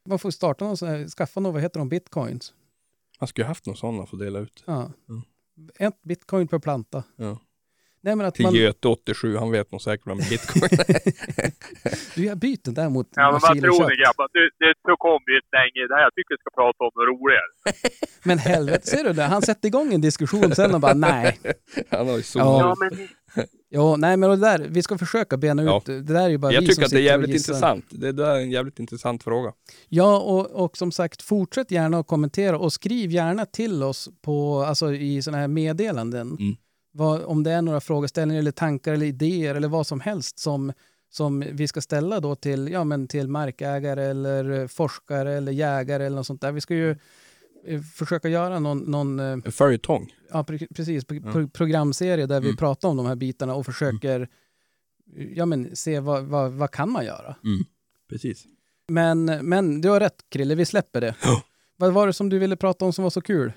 Man 0.05 0.19
får 0.19 0.31
starta 0.31 0.65
någon 0.65 0.77
sån 0.77 0.87
här, 0.89 1.07
skaffa 1.07 1.39
någon, 1.39 1.53
vad 1.53 1.61
heter 1.61 1.79
de, 1.79 1.89
bitcoins. 1.89 2.53
Man 3.19 3.27
skulle 3.27 3.45
haft 3.47 3.65
någon 3.65 3.75
sån 3.77 3.99
att 3.99 4.09
få 4.09 4.15
dela 4.15 4.39
ut. 4.39 4.63
Ja. 4.67 4.91
Mm. 5.09 5.21
Ett 5.75 6.01
bitcoin 6.01 6.47
per 6.47 6.59
planta. 6.59 7.03
Ja. 7.15 7.37
Nej, 8.03 8.15
men 8.15 8.25
att 8.25 8.35
Till 8.35 8.45
man, 8.45 8.55
Göte 8.55 8.87
87, 8.87 9.37
han 9.37 9.51
vet 9.51 9.71
nog 9.71 9.81
säkert 9.81 10.05
vad 10.05 10.17
med 10.17 10.25
bitcoin 10.29 10.63
är. 10.63 11.51
du, 12.15 12.25
jag 12.25 12.37
byter 12.37 12.71
där 12.71 12.89
mot 12.89 13.07
Ja, 13.15 13.31
men 13.31 13.39
vad 13.41 13.59
tror 13.59 13.89
ni 13.89 13.95
grabbar? 13.95 14.27
Det, 14.33 14.65
det 14.65 14.73
så 14.87 14.95
kom 14.97 15.19
ju 15.31 15.37
ett 15.37 15.51
länge. 15.57 15.87
Det 15.87 15.95
här 15.95 16.01
jag 16.01 16.13
tycker 16.15 16.35
vi 16.35 16.41
ska 16.41 16.49
prata 16.61 16.83
om 16.83 16.91
något 16.95 17.07
roligare. 17.13 17.51
Men 18.23 18.37
helvete, 18.37 18.87
ser 18.87 19.03
du 19.03 19.13
det? 19.13 19.23
Han 19.23 19.41
sätter 19.41 19.67
igång 19.67 19.93
en 19.93 20.01
diskussion 20.01 20.55
sen 20.55 20.73
och 20.73 20.81
bara 20.81 20.93
nej. 20.93 21.39
Han 21.89 22.07
har 22.07 22.17
ju 22.17 22.23
Ja. 22.35 22.59
Ja, 22.59 22.75
men 22.79 23.07
Jo, 23.73 23.95
nej 23.95 24.17
men 24.17 24.29
det 24.29 24.35
där, 24.35 24.65
vi 24.69 24.83
ska 24.83 24.97
försöka 24.97 25.37
bena 25.37 25.61
ut, 25.61 25.67
Ja. 25.67 25.81
det 25.85 26.01
där 26.01 26.23
är 26.23 26.29
ju 26.29 26.37
bara 26.37 26.51
Jag 26.53 26.61
vi 26.61 26.67
tycker 26.67 26.75
som 26.75 26.83
att 26.85 26.91
det 26.91 26.99
är 26.99 27.03
jävligt 27.03 27.29
intressant. 27.35 27.85
Det 27.89 28.11
där 28.11 28.35
är 28.35 28.39
en 28.39 28.51
jävligt 28.51 28.79
intressant 28.79 29.23
fråga. 29.23 29.51
Ja, 29.89 30.19
och, 30.19 30.63
och 30.63 30.77
som 30.77 30.91
sagt, 30.91 31.21
fortsätt 31.21 31.71
gärna 31.71 31.99
att 31.99 32.07
kommentera 32.07 32.57
och 32.57 32.73
skriv 32.73 33.11
gärna 33.11 33.45
till 33.45 33.83
oss 33.83 34.09
på, 34.21 34.59
alltså 34.59 34.93
i 34.93 35.21
sådana 35.21 35.41
här 35.41 35.47
meddelanden. 35.47 36.27
Mm. 36.39 36.55
Vad, 36.91 37.23
om 37.23 37.43
det 37.43 37.51
är 37.51 37.61
några 37.61 37.81
frågeställningar 37.81 38.39
eller 38.39 38.51
tankar 38.51 38.93
eller 38.93 39.05
idéer 39.05 39.55
eller 39.55 39.67
vad 39.67 39.87
som 39.87 39.99
helst 39.99 40.39
som, 40.39 40.73
som 41.09 41.39
vi 41.51 41.67
ska 41.67 41.81
ställa 41.81 42.19
då 42.19 42.35
till, 42.35 42.67
ja, 42.71 42.83
men 42.83 43.07
till 43.07 43.27
markägare 43.27 44.03
eller 44.05 44.67
forskare 44.67 45.33
eller 45.33 45.51
jägare 45.51 46.05
eller 46.05 46.15
något 46.15 46.27
sånt 46.27 46.41
där. 46.41 46.51
Vi 46.51 46.61
ska 46.61 46.75
ju 46.75 46.95
eh, 47.65 47.81
försöka 47.81 48.29
göra 48.29 48.59
någon, 48.59 48.77
någon 48.79 49.19
eh, 49.19 49.25
En 49.25 49.51
följetong. 49.51 50.13
ja, 50.31 50.43
pre- 50.43 50.73
precis, 50.75 51.05
pro- 51.05 51.47
programserie 51.49 52.25
där 52.25 52.39
vi 52.41 52.47
Mm. 52.47 52.57
pratar 52.57 52.89
om 52.89 52.97
de 52.97 53.05
här 53.05 53.15
bitarna 53.15 53.55
och 53.55 53.65
försöker 53.65 54.27
ja, 55.35 55.45
men, 55.45 55.75
se 55.75 55.99
vad, 55.99 56.23
vad, 56.23 56.51
vad 56.51 56.71
kan 56.71 56.91
man 56.91 57.05
göra. 57.05 57.35
Precis. 58.09 58.45
Men, 58.87 59.25
men 59.25 59.81
du 59.81 59.89
har 59.89 59.99
rätt 59.99 60.25
Krille, 60.29 60.55
vi 60.55 60.65
släpper 60.65 61.01
det. 61.01 61.15
Ja. 61.23 61.43
Vad 61.77 61.93
var 61.93 62.07
det 62.07 62.13
som 62.13 62.29
du 62.29 62.39
ville 62.39 62.55
prata 62.55 62.85
om 62.85 62.93
som 62.93 63.03
var 63.03 63.09
så 63.09 63.21
kul? 63.21 63.53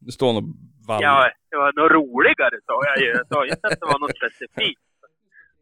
Det 0.00 0.12
står 0.12 0.32
nog 0.32 0.56
vall. 0.88 1.02
ja, 1.02 1.30
det 1.50 1.56
var 1.56 1.72
något 1.80 1.92
roligare 1.98 2.56
sa 2.68 2.76
jag 2.90 2.98
ju. 3.04 3.08
Jag 3.18 3.26
sa 3.32 3.46
inte 3.46 3.66
att 3.68 3.80
det 3.80 3.86
var 3.94 3.98
något 4.04 4.16
specifikt. 4.20 4.80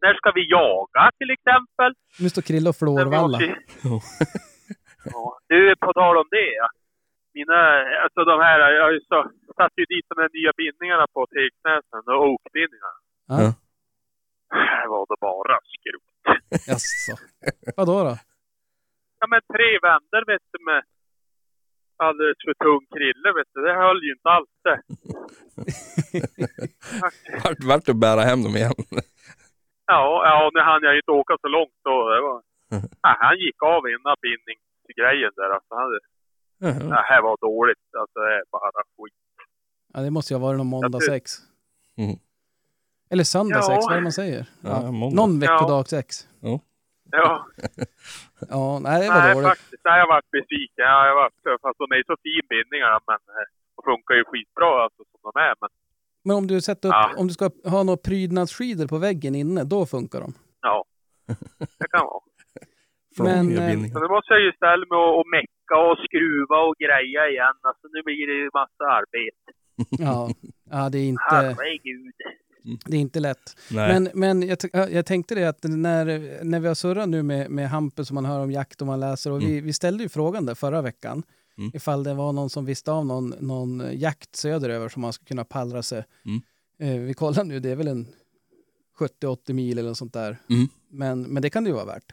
när 0.02 0.14
ska 0.14 0.28
vi 0.38 0.44
jaga 0.58 1.04
till 1.18 1.30
exempel? 1.36 1.90
Nu 2.22 2.28
står 2.32 2.42
Krille 2.42 2.68
och 2.72 2.76
Men 2.80 2.90
vi 2.90 2.96
flårvalla. 3.02 3.38
måste 3.38 3.44
ju- 3.44 3.56
Ja, 5.12 5.38
du, 5.48 5.76
på 5.86 5.92
tal 5.92 6.16
om 6.22 6.28
det. 6.30 6.52
ja. 6.62 6.68
Mina, 7.34 7.58
alltså 8.04 8.20
de 8.30 8.36
här, 8.46 8.58
jag 8.80 9.02
så, 9.10 9.18
satt 9.58 9.72
ju 9.80 9.84
dit 9.84 10.06
de 10.08 10.16
här 10.22 10.30
nya 10.38 10.52
bindningarna 10.62 11.06
på 11.14 11.20
tegsnäsen 11.36 12.02
och 12.14 12.20
oakbindningarna. 12.30 12.98
Ja. 13.32 13.36
Det 14.82 14.88
var 14.94 15.06
det 15.10 15.16
bara 15.28 15.56
skrot. 15.74 16.12
Jaså. 16.68 17.14
Vadå 17.76 17.96
då? 18.08 18.14
Ja 19.20 19.26
men 19.32 19.40
tre 19.54 19.68
vändor 19.88 20.22
vet 20.32 20.44
du 20.52 20.58
med 20.70 20.80
alldeles 22.08 22.36
för 22.46 22.54
tung 22.64 22.82
krille 22.94 23.28
vet 23.38 23.48
du. 23.54 23.58
Det 23.66 23.74
höll 23.84 24.00
ju 24.06 24.10
inte 24.16 24.28
alls 24.36 24.52
det. 24.66 24.78
Vart, 27.44 27.60
vart 27.70 27.88
att 27.88 27.96
bära 27.96 28.20
hem 28.20 28.42
dem 28.42 28.56
igen. 28.56 28.74
Ja, 29.86 30.04
ja 30.28 30.50
nu 30.54 30.60
hann 30.60 30.82
jag 30.82 30.92
ju 30.92 30.98
inte 30.98 31.10
åka 31.10 31.34
så 31.40 31.48
långt 31.48 31.78
då. 31.84 31.96
Det 32.14 32.20
var, 32.20 32.42
ja, 33.02 33.16
han 33.20 33.36
gick 33.38 33.62
av 33.62 33.82
innan 33.88 34.16
bindningsgrejen 34.26 35.32
där. 35.36 35.50
Alltså, 35.56 35.74
han, 35.80 35.88
Jaha. 36.58 36.88
det 36.96 37.02
här 37.10 37.22
var 37.22 37.36
dåligt. 37.40 37.84
Alltså 38.00 38.18
det 38.20 38.34
är 38.34 38.42
bara 38.50 38.70
skit. 38.96 39.14
Ja, 39.94 40.00
det 40.00 40.10
måste 40.10 40.34
ju 40.34 40.38
ha 40.38 40.46
varit 40.46 40.58
någon 40.58 40.66
måndag 40.66 40.98
tror- 41.00 41.08
sex. 41.14 41.32
Mm. 41.98 42.16
Eller 43.10 43.24
söndag 43.24 43.56
Ja. 43.56 43.62
sex, 43.62 43.78
vad 43.84 43.92
är 43.92 43.96
det 43.96 44.02
man 44.02 44.12
säger? 44.12 44.46
Ja, 44.60 44.90
måndag. 44.90 45.16
Någon 45.16 45.40
veckodag 45.40 45.88
sex. 45.88 46.28
Ja, 46.40 46.60
Ja, 47.10 47.46
nej 48.86 48.96
det 49.02 49.08
var 49.08 49.20
nej 49.20 49.34
dåligt. 49.34 49.48
faktiskt. 49.48 49.82
Nej, 49.84 49.98
jag 50.02 50.08
varit 50.16 50.30
besviken. 50.30 50.84
Ja, 50.92 51.06
jag 51.06 51.14
varit, 51.14 51.60
fast 51.64 51.78
de 51.78 51.86
är 51.94 51.96
ju 52.02 52.04
så 52.12 52.16
fin 52.26 52.44
bindningarna. 52.54 52.98
Men 53.10 53.20
eh, 53.36 53.46
de 53.76 53.80
funkar 53.90 54.14
ju 54.20 54.24
skitbra 54.24 54.70
alltså 54.84 55.02
som 55.10 55.20
de 55.28 55.32
är. 55.48 55.54
Men 55.60 55.70
Men 56.26 56.36
om 56.36 56.46
du 56.46 56.60
sätter 56.60 56.88
upp, 56.88 56.94
Ja. 56.94 57.14
om 57.20 57.26
du 57.28 57.34
ska 57.38 57.50
ha 57.74 57.82
några 57.82 58.00
prydnadsskidor 58.08 58.86
på 58.94 58.98
väggen 58.98 59.34
inne, 59.34 59.60
då 59.64 59.86
funkar 59.94 60.20
de. 60.24 60.30
ja, 60.68 60.84
det 61.80 61.88
kan 61.94 62.06
vara. 62.10 62.22
Men, 63.18 63.44
Från 63.56 63.58
eh, 63.58 64.02
nu 64.02 64.08
måste 64.14 64.30
jag 64.34 64.42
ju 64.46 64.52
ställa 64.52 64.84
mig 64.90 64.98
och, 65.06 65.14
och 65.20 65.28
mecka 65.38 65.74
och 65.88 65.96
skruva 66.06 66.56
och 66.68 66.76
greja 66.84 67.22
igen. 67.32 67.56
Alltså 67.68 67.84
nu 67.94 68.02
blir 68.08 68.26
det 68.30 68.36
ju 68.42 68.48
massa 68.60 68.84
arbete. 69.00 69.48
Ja, 70.06 70.20
ja 70.70 70.88
det 70.92 70.98
är 70.98 71.08
inte, 71.14 71.22
Herregud. 71.30 72.14
Det 72.86 72.96
är 72.96 73.00
inte 73.00 73.20
lätt. 73.20 73.56
Nej. 73.70 73.92
Men, 73.92 74.10
men 74.14 74.48
jag, 74.48 74.58
jag 74.72 75.06
tänkte 75.06 75.34
det 75.34 75.44
att 75.44 75.62
när, 75.62 76.44
när 76.44 76.60
vi 76.60 76.68
har 76.68 76.74
surrat 76.74 77.08
nu 77.08 77.22
med, 77.22 77.50
med 77.50 77.70
Hampus 77.70 78.10
och 78.10 78.14
man 78.14 78.24
hör 78.24 78.40
om 78.40 78.52
jakt 78.52 78.80
och 78.80 78.86
man 78.86 79.00
läser 79.00 79.30
och 79.30 79.42
vi, 79.42 79.60
vi 79.60 79.72
ställde 79.72 80.02
ju 80.02 80.08
frågan 80.08 80.46
där 80.46 80.54
förra 80.54 80.82
veckan 80.82 81.22
Mm. 81.58 81.70
ifall 81.74 82.02
det 82.04 82.14
var 82.14 82.32
någon 82.32 82.50
som 82.50 82.64
visste 82.64 82.92
av 82.92 83.06
någon, 83.06 83.34
någon 83.40 83.82
jakt 83.92 84.36
söderöver 84.36 84.88
som 84.88 85.02
man 85.02 85.12
skulle 85.12 85.28
kunna 85.28 85.44
pallra 85.44 85.82
sig. 85.82 86.04
Mm. 86.24 86.42
Eh, 86.78 87.00
vi 87.00 87.14
kollar 87.14 87.44
nu, 87.44 87.60
det 87.60 87.70
är 87.70 87.76
väl 87.76 87.88
en 87.88 88.08
70-80 88.98 89.52
mil 89.52 89.78
eller 89.78 89.88
något 89.88 89.98
sånt 89.98 90.12
där. 90.12 90.38
Mm. 90.50 90.68
Men, 90.90 91.22
men 91.22 91.42
det 91.42 91.50
kan 91.50 91.64
det 91.64 91.68
ju 91.68 91.74
vara 91.74 91.84
värt. 91.84 92.12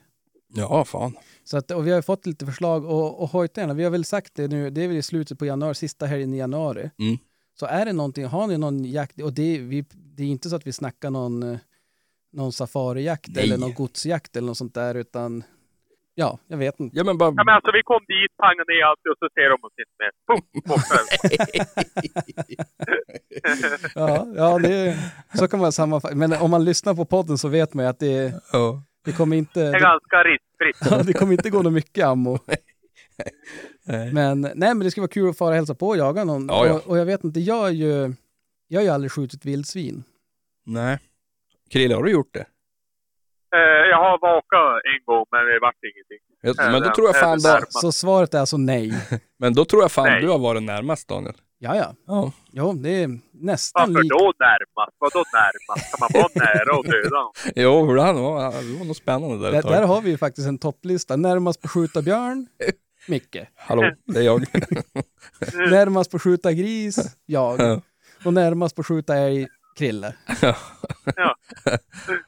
Ja, 0.55 0.85
fan. 0.85 1.17
Så 1.43 1.57
att, 1.57 1.71
och 1.71 1.87
vi 1.87 1.91
har 1.91 2.01
fått 2.01 2.25
lite 2.25 2.45
förslag 2.45 2.85
och, 2.85 3.21
och 3.21 3.29
hojtarna, 3.29 3.73
vi 3.73 3.83
har 3.83 3.91
väl 3.91 4.05
sagt 4.05 4.35
det 4.35 4.47
nu, 4.47 4.69
det 4.69 4.83
är 4.83 4.87
väl 4.87 4.97
i 4.97 5.01
slutet 5.01 5.39
på 5.39 5.45
januari, 5.45 5.75
sista 5.75 6.05
helgen 6.05 6.33
i 6.33 6.37
januari. 6.37 6.89
Mm. 6.99 7.17
Så 7.59 7.65
är 7.65 7.85
det 7.85 7.93
någonting, 7.93 8.25
har 8.25 8.47
ni 8.47 8.57
någon 8.57 8.85
jakt, 8.85 9.21
och 9.21 9.33
det, 9.33 9.57
vi, 9.57 9.85
det 10.19 10.25
är 10.25 10.27
inte 10.27 10.49
så 10.49 10.55
att 10.55 10.67
vi 10.67 10.73
snackar 10.73 11.09
någon, 11.09 11.43
eh, 11.43 11.57
någon 12.33 12.51
safarijakt 12.51 13.27
Nej. 13.35 13.43
eller 13.43 13.57
någon 13.57 13.73
godsjakt 13.73 14.35
eller 14.35 14.47
något 14.47 14.57
sånt 14.57 14.73
där, 14.73 14.95
utan 14.95 15.43
ja, 16.15 16.39
jag 16.47 16.57
vet 16.57 16.79
inte. 16.79 16.97
Ja, 16.97 17.03
men 17.03 17.17
bara... 17.17 17.33
Ja, 17.37 17.43
men 17.43 17.55
alltså 17.55 17.71
vi 17.71 17.83
kom 17.83 17.99
dit, 18.07 18.37
pangade 18.37 18.73
ner 18.73 18.83
allt 18.83 18.99
och 18.99 19.17
så 19.19 19.29
ser 19.33 19.49
de 19.49 19.57
oss 19.67 19.73
inte 19.83 19.95
mer. 20.01 20.11
Ja, 23.95 24.27
ja 24.35 24.59
det, 24.59 24.97
så 25.37 25.47
kan 25.47 25.59
man 25.59 25.71
sammanfatta. 25.71 26.15
Men 26.15 26.33
om 26.33 26.51
man 26.51 26.65
lyssnar 26.65 26.93
på 26.95 27.05
podden 27.05 27.37
så 27.37 27.47
vet 27.47 27.73
man 27.73 27.85
ju 27.85 27.89
att 27.89 27.99
det, 27.99 28.33
Ja. 28.51 28.83
det 29.05 29.11
kommer 29.11 29.37
inte, 29.37 29.59
Det 29.59 29.67
är 29.77 29.79
ganska 29.79 30.17
riskfritt. 30.23 30.91
ja, 30.91 31.03
det 31.03 31.13
kommer 31.13 31.31
inte 31.31 31.49
gå 31.49 31.61
något 31.61 31.73
mycket 31.73 32.05
ammo. 32.05 32.39
Nej. 33.83 34.13
Men, 34.13 34.41
nej, 34.41 34.51
men 34.55 34.79
det 34.79 34.91
skulle 34.91 35.01
vara 35.01 35.11
kul 35.11 35.29
att 35.29 35.37
fara 35.37 35.49
och 35.49 35.55
hälsa 35.55 35.75
på 35.75 35.87
och 35.87 35.97
jaga 35.97 36.23
någon. 36.23 36.47
Ja, 36.47 36.65
ja. 36.65 36.73
Och, 36.73 36.87
och 36.87 36.97
jag 36.97 37.05
vet 37.05 37.23
inte, 37.23 37.39
jag 37.39 37.67
är 37.67 37.71
ju, 37.71 38.13
jag 38.67 38.79
har 38.79 38.83
ju 38.83 38.89
aldrig 38.89 39.11
skjutit 39.11 39.45
vildsvin. 39.45 40.03
Nej. 40.69 40.97
Krille, 41.71 41.95
har 41.95 42.03
du 42.03 42.11
gjort 42.11 42.33
det? 42.33 42.45
Eh, 43.55 43.59
jag 43.89 43.97
har 43.97 44.19
vakat 44.21 44.81
en 44.85 45.05
gång, 45.05 45.25
men 45.31 45.45
det 45.45 45.59
vart 45.59 45.75
ingenting. 45.83 46.19
Jag- 46.41 46.71
Men 46.71 46.81
då 46.81 46.89
tror 46.95 47.07
jag 47.07 47.19
fan 47.19 47.37
Äh, 47.45 47.53
då, 47.53 47.59
det 47.59 47.65
Så 47.69 47.91
svaret 47.91 48.33
är 48.33 48.39
alltså 48.39 48.57
nej. 48.57 48.93
men 49.39 49.53
då 49.53 49.65
tror 49.65 49.81
jag 49.81 49.91
fan 49.91 50.05
Nej. 50.05 50.21
du 50.21 50.27
har 50.29 50.39
varit 50.39 50.63
närmast 50.63 51.07
Daniel. 51.07 51.33
Ja, 51.61 51.75
ja. 51.75 51.93
Ja. 52.07 52.31
Jo, 52.51 52.73
det 52.73 52.89
är 53.03 53.09
nästan 53.31 53.93
Varför 53.93 54.03
lik. 54.03 54.11
då 54.11 54.33
närmast? 54.39 54.95
Vadå 54.99 55.23
närmast? 55.33 55.91
Kan 55.91 55.97
man 55.99 56.21
vara 56.21 56.31
nära 56.55 56.77
och 56.77 56.85
döda 56.85 57.09
någon? 57.09 57.31
Jo, 57.55 57.85
hur 57.85 57.97
han 57.97 58.21
var, 58.21 58.51
det 58.51 58.77
var 58.79 58.85
nog 58.85 58.95
spännande 58.95 59.37
där 59.45 59.51
Där, 59.51 59.61
där 59.69 59.83
har 59.87 60.01
vi 60.01 60.09
ju 60.09 60.17
faktiskt 60.17 60.47
en 60.47 60.57
topplista. 60.57 61.15
Närmast 61.15 61.61
på 61.61 61.67
skjuta 61.67 62.01
björn, 62.01 62.47
Micke. 63.07 63.37
Hallå, 63.55 63.91
det 64.05 64.19
är 64.19 64.23
jag. 64.23 64.45
Närmast 65.69 66.11
på 66.11 66.19
skjuta 66.19 66.53
gris, 66.53 67.15
jag. 67.25 67.59
Ja. 67.59 67.81
Och 68.25 68.33
närmast 68.33 68.75
på 68.75 68.83
skjuta 68.83 69.15
älg, 69.17 69.47
Krille. 69.79 70.15
Ja. 71.15 71.35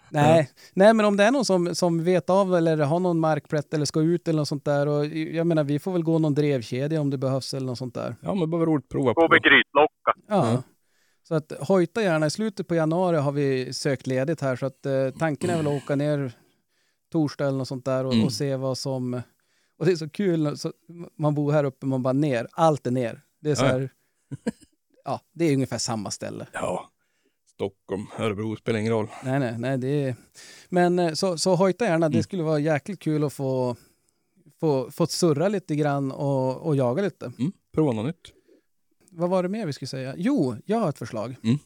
Nej. 0.09 0.49
Nej, 0.73 0.93
men 0.93 1.05
om 1.05 1.17
det 1.17 1.23
är 1.23 1.31
någon 1.31 1.45
som, 1.45 1.75
som 1.75 2.03
vet 2.03 2.29
av 2.29 2.55
eller 2.55 2.77
har 2.77 2.99
någon 2.99 3.19
markplätt 3.19 3.73
eller 3.73 3.85
ska 3.85 3.99
ut 4.01 4.27
eller 4.27 4.37
något 4.37 4.47
sånt 4.47 4.65
där. 4.65 4.87
Och 4.87 5.05
jag 5.05 5.47
menar, 5.47 5.63
vi 5.63 5.79
får 5.79 5.91
väl 5.91 6.03
gå 6.03 6.19
någon 6.19 6.33
drevkedja 6.35 7.01
om 7.01 7.09
det 7.09 7.17
behövs 7.17 7.53
eller 7.53 7.67
något 7.67 7.77
sånt 7.77 7.93
där. 7.93 8.15
Ja, 8.21 8.33
men 8.35 8.49
bara 8.49 8.65
roligt 8.65 8.85
att 8.85 8.89
prova 8.89 9.13
Gå 9.13 9.21
på. 9.27 9.33
med 9.33 9.41
grytlocka. 9.43 10.13
Ja. 10.27 10.51
Ja. 10.51 10.63
Så 11.27 11.35
att 11.35 11.51
hojta 11.67 12.01
gärna. 12.01 12.25
I 12.25 12.29
slutet 12.29 12.67
på 12.67 12.75
januari 12.75 13.17
har 13.17 13.31
vi 13.31 13.73
sökt 13.73 14.07
ledigt 14.07 14.41
här 14.41 14.55
så 14.55 14.65
att 14.65 14.85
eh, 14.85 15.09
tanken 15.19 15.49
är 15.49 15.57
väl 15.57 15.67
att 15.67 15.83
åka 15.83 15.95
ner 15.95 16.31
torsdag 17.11 17.47
eller 17.47 17.57
något 17.57 17.67
sånt 17.67 17.85
där 17.85 18.05
och, 18.05 18.13
Mm. 18.13 18.25
och 18.25 18.33
se 18.33 18.55
vad 18.55 18.77
som... 18.77 19.21
Och 19.79 19.85
det 19.85 19.91
är 19.91 19.95
så 19.95 20.09
kul, 20.09 20.57
så, 20.57 20.71
man 21.17 21.35
bor 21.35 21.51
här 21.51 21.63
uppe, 21.63 21.85
man 21.85 22.03
bara 22.03 22.13
ner, 22.13 22.47
allt 22.51 22.87
är 22.87 22.91
ner. 22.91 23.21
Det 23.41 23.51
är 23.51 23.55
så 23.55 23.65
Ja. 23.65 23.69
här, 23.71 23.89
ja, 25.05 25.19
det 25.33 25.45
är 25.45 25.53
ungefär 25.53 25.77
samma 25.77 26.11
ställe. 26.11 26.47
Ja. 26.53 26.90
Stockholm, 27.65 28.05
Örebro, 28.19 28.55
spelar 28.55 28.79
ingen 28.79 28.91
roll. 28.91 29.07
Nej, 29.23 29.39
nej, 29.39 29.55
nej, 29.59 29.77
det 29.77 29.87
är... 29.87 30.15
Men 30.69 30.99
eh, 30.99 31.13
så, 31.13 31.37
så 31.37 31.55
hojta 31.55 31.85
gärna, 31.85 32.09
det 32.09 32.15
Mm. 32.15 32.23
skulle 32.23 32.43
vara 32.43 32.59
jäkligt 32.59 32.99
kul 32.99 33.23
att 33.23 33.33
få, 33.33 33.75
få, 34.59 34.91
få 34.91 35.07
surra 35.07 35.47
lite 35.47 35.75
grann 35.75 36.11
och, 36.11 36.57
och 36.67 36.75
jaga 36.75 37.01
lite. 37.03 37.31
Mm. 37.39 37.51
Prova 37.73 37.91
något 37.91 38.05
nytt. 38.05 38.33
Vad 39.11 39.29
var 39.29 39.43
det 39.43 39.49
mer 39.49 39.65
vi 39.65 39.73
skulle 39.73 39.87
säga? 39.87 40.13
Jo, 40.17 40.55
jag 40.65 40.77
har 40.77 40.89
ett 40.89 40.97
förslag. 40.97 41.35
Mm. 41.43 41.57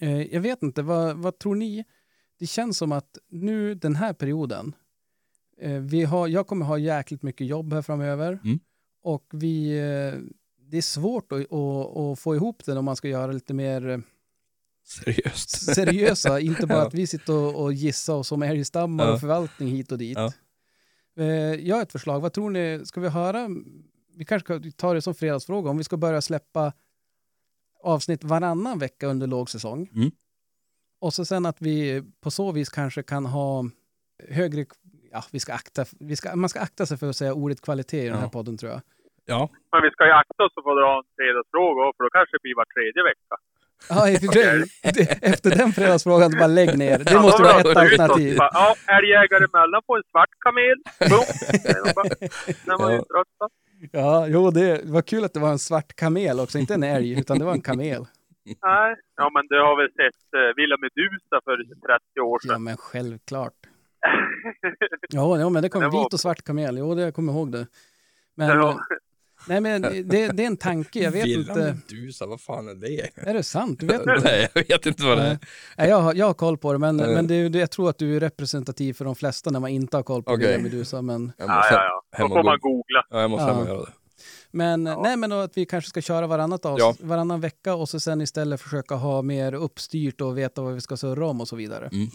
Eh, 0.00 0.22
jag 0.34 0.40
vet 0.40 0.62
inte, 0.62 0.82
vad, 0.82 1.16
vad 1.16 1.38
tror 1.38 1.54
ni? 1.54 1.84
Det 2.38 2.46
känns 2.46 2.78
som 2.78 2.92
att 2.92 3.18
nu 3.28 3.74
den 3.74 3.96
här 3.96 4.12
perioden, 4.12 4.74
eh, 5.58 5.72
vi 5.80 6.04
har, 6.04 6.28
jag 6.28 6.46
kommer 6.46 6.66
ha 6.66 6.78
jäkligt 6.78 7.22
mycket 7.22 7.46
jobb 7.46 7.72
här 7.72 7.82
framöver 7.82 8.38
Mm. 8.44 8.58
och 9.02 9.24
vi, 9.32 9.78
eh, 9.78 10.20
det 10.70 10.76
är 10.76 10.82
svårt 10.82 11.32
att, 11.32 11.52
att, 11.52 11.96
att 11.96 12.18
få 12.18 12.34
ihop 12.34 12.64
det 12.64 12.78
om 12.78 12.84
man 12.84 12.96
ska 12.96 13.08
göra 13.08 13.32
lite 13.32 13.54
mer 13.54 14.02
Seriöst. 14.84 15.74
seriösa, 15.74 16.40
inte 16.40 16.66
bara 16.66 16.78
Ja. 16.78 16.86
att 16.86 16.94
vi 16.94 17.06
sitter 17.06 17.32
och, 17.32 17.62
och 17.62 17.72
gissar 17.72 18.14
oss 18.14 18.32
om 18.32 18.42
älgstammar 18.42 19.04
Ja. 19.06 19.12
och 19.12 19.20
förvaltning 19.20 19.68
hit 19.68 19.92
och 19.92 19.98
dit. 19.98 20.18
Ja. 20.18 20.32
Eh, 21.18 21.26
jag 21.54 21.76
har 21.76 21.82
ett 21.82 21.92
förslag, 21.92 22.20
vad 22.20 22.32
tror 22.32 22.50
ni, 22.50 22.82
ska 22.84 23.00
vi 23.00 23.08
höra, 23.08 23.48
vi 24.16 24.24
kanske 24.24 24.44
ska 24.60 24.70
ta 24.76 24.94
det 24.94 25.02
som 25.02 25.14
fredagsfråga, 25.14 25.70
om 25.70 25.78
vi 25.78 25.84
ska 25.84 25.96
börja 25.96 26.20
släppa 26.20 26.72
avsnitt 27.82 28.24
varannan 28.24 28.78
vecka 28.78 29.06
under 29.06 29.26
lågsäsong. 29.26 29.88
Mm. 29.94 30.10
Och 31.00 31.14
så 31.14 31.24
sen 31.24 31.46
att 31.46 31.62
vi 31.62 32.02
på 32.20 32.30
så 32.30 32.52
vis 32.52 32.68
kanske 32.68 33.02
kan 33.02 33.26
ha 33.26 33.64
högre, 34.28 34.66
ja 35.12 35.24
vi 35.32 35.40
ska 35.40 35.52
akta, 35.54 35.84
vi 36.00 36.16
ska, 36.16 36.36
man 36.36 36.48
ska 36.48 36.60
akta 36.60 36.86
sig 36.86 36.96
för 36.98 37.08
att 37.10 37.16
säga 37.16 37.34
ordet 37.34 37.60
kvalitet 37.60 38.02
i 38.02 38.08
den 38.08 38.14
här 38.18 38.22
Ja. 38.22 38.30
podden 38.30 38.56
tror 38.56 38.72
jag. 38.72 38.80
Ja. 39.24 39.48
Men 39.72 39.82
vi 39.82 39.90
ska 39.90 40.04
ju 40.06 40.12
akta 40.12 40.44
oss 40.44 40.52
för 40.54 40.60
att 40.72 40.78
dra 40.82 40.90
en 40.98 41.04
fredagsfråga 41.18 41.92
för 41.96 42.02
då 42.04 42.10
kanske 42.10 42.36
det 42.36 42.42
blir 42.42 42.56
var 42.60 42.66
tredje 42.74 43.02
vecka. 43.10 43.34
Ja, 43.88 44.08
efter 45.22 45.50
den 45.50 45.72
fredagsfrågan, 45.72 46.30
bara 46.38 46.46
lägg 46.46 46.78
ner. 46.78 46.98
Det 46.98 47.12
Ja, 47.12 47.22
måste 47.22 47.42
vara 47.42 47.60
ett 47.60 47.76
alternativ. 47.76 48.36
Ja, 48.38 48.74
älgjägare 48.98 49.44
emellan 49.44 49.82
på 49.86 49.96
en 49.96 50.02
svart 50.10 50.30
kamel. 50.38 50.76
Var 52.78 52.90
ju 52.90 52.96
Ja. 52.96 53.04
trött. 53.04 53.52
Ja, 53.92 54.26
jo, 54.26 54.50
det 54.50 54.80
var 54.84 55.02
kul 55.02 55.24
att 55.24 55.32
det 55.34 55.40
var 55.40 55.50
en 55.50 55.58
svart 55.58 55.96
kamel 55.96 56.40
också, 56.40 56.58
inte 56.58 56.74
en 56.74 56.82
älg, 56.82 57.18
utan 57.20 57.38
det 57.38 57.44
var 57.44 57.52
en 57.52 57.60
kamel. 57.60 58.06
Nej, 58.44 58.96
ja 59.16 59.30
men 59.34 59.46
du 59.48 59.60
har 59.60 59.76
väl 59.76 59.88
sett 59.92 60.22
uh, 60.36 60.54
Villa 60.56 60.76
Medusa 60.80 61.40
för 61.44 61.56
30 61.56 62.20
år 62.20 62.38
Ja, 62.42 62.52
sedan? 62.52 62.62
men 62.64 62.76
självklart. 62.76 63.52
Ja, 65.08 65.38
ja 65.38 65.48
men 65.48 65.62
det 65.62 65.68
kom 65.68 65.82
Det 65.82 65.88
vit 65.90 66.12
och 66.12 66.20
svart 66.20 66.42
kamel. 66.44 66.78
Jo, 66.78 66.94
det 66.94 67.02
jag 67.02 67.14
kommer 67.14 67.32
ihåg 67.32 67.52
det. 67.52 67.66
Men, 68.36 68.48
Ja. 68.48 68.78
Nej, 69.48 69.60
men 69.60 69.82
det, 69.82 70.02
det 70.28 70.42
är 70.42 70.46
en 70.46 70.56
tanke. 70.56 70.98
Jag 71.02 71.10
vet 71.10 71.24
Villa 71.24 71.40
inte. 71.52 71.76
Medusa, 71.94 72.26
vad 72.26 72.40
fan 72.40 72.68
är 72.68 72.74
det? 72.74 73.10
Är 73.30 73.34
det 73.34 73.42
sant? 73.42 73.80
Du 73.80 73.86
vet 73.86 74.00
inte? 74.00 74.20
Nej, 74.24 74.48
jag 74.54 74.62
vet 74.68 74.86
inte 74.86 75.04
vad 75.04 75.18
det 75.18 75.24
är. 75.24 75.38
Nej. 75.78 75.88
Jag, 75.88 76.00
har, 76.00 76.14
jag 76.14 76.26
har 76.26 76.34
koll 76.34 76.58
på 76.58 76.72
det, 76.72 76.78
men, 76.78 76.96
men 76.96 77.26
det, 77.26 77.36
jag 77.58 77.70
tror 77.70 77.90
att 77.90 77.98
du 77.98 78.16
är 78.16 78.20
representativ 78.20 78.92
för 78.94 79.04
de 79.04 79.14
flesta 79.14 79.50
när 79.50 79.60
man 79.60 79.70
inte 79.70 79.96
har 79.96 80.02
koll 80.02 80.22
på. 80.22 80.36
Villa 80.36 80.58
Medusa. 80.58 81.02
Men, 81.02 81.32
Ja, 81.38 81.44
ja, 81.46 82.02
ja. 82.12 82.18
Då 82.18 82.28
får 82.28 82.42
man 82.42 82.58
googla. 82.60 83.06
Ja, 83.10 83.20
jag 83.20 83.30
måste 83.30 83.46
Ja. 83.46 83.52
hem 83.52 83.62
och 83.62 83.68
göra 83.68 83.80
det. 83.84 83.92
men, 84.50 84.86
Ja. 84.86 85.02
nej, 85.02 85.16
men 85.16 85.30
då 85.30 85.36
att 85.36 85.56
vi 85.56 85.66
kanske 85.66 85.90
ska 85.90 86.00
köra 86.00 86.26
varannat 86.26 86.62
avs- 86.64 86.76
Ja. 86.78 86.94
varannan 87.00 87.40
vecka 87.40 87.74
och 87.74 87.88
så 87.88 88.00
sen 88.00 88.20
istället 88.20 88.60
försöka 88.60 88.94
ha 88.94 89.22
mer 89.22 89.54
uppstyrt 89.54 90.20
och 90.20 90.38
veta 90.38 90.62
vad 90.62 90.74
vi 90.74 90.80
ska 90.80 90.96
surra 90.96 91.26
om 91.26 91.40
och 91.40 91.48
så 91.48 91.56
vidare. 91.56 91.88
Mm. 91.92 92.06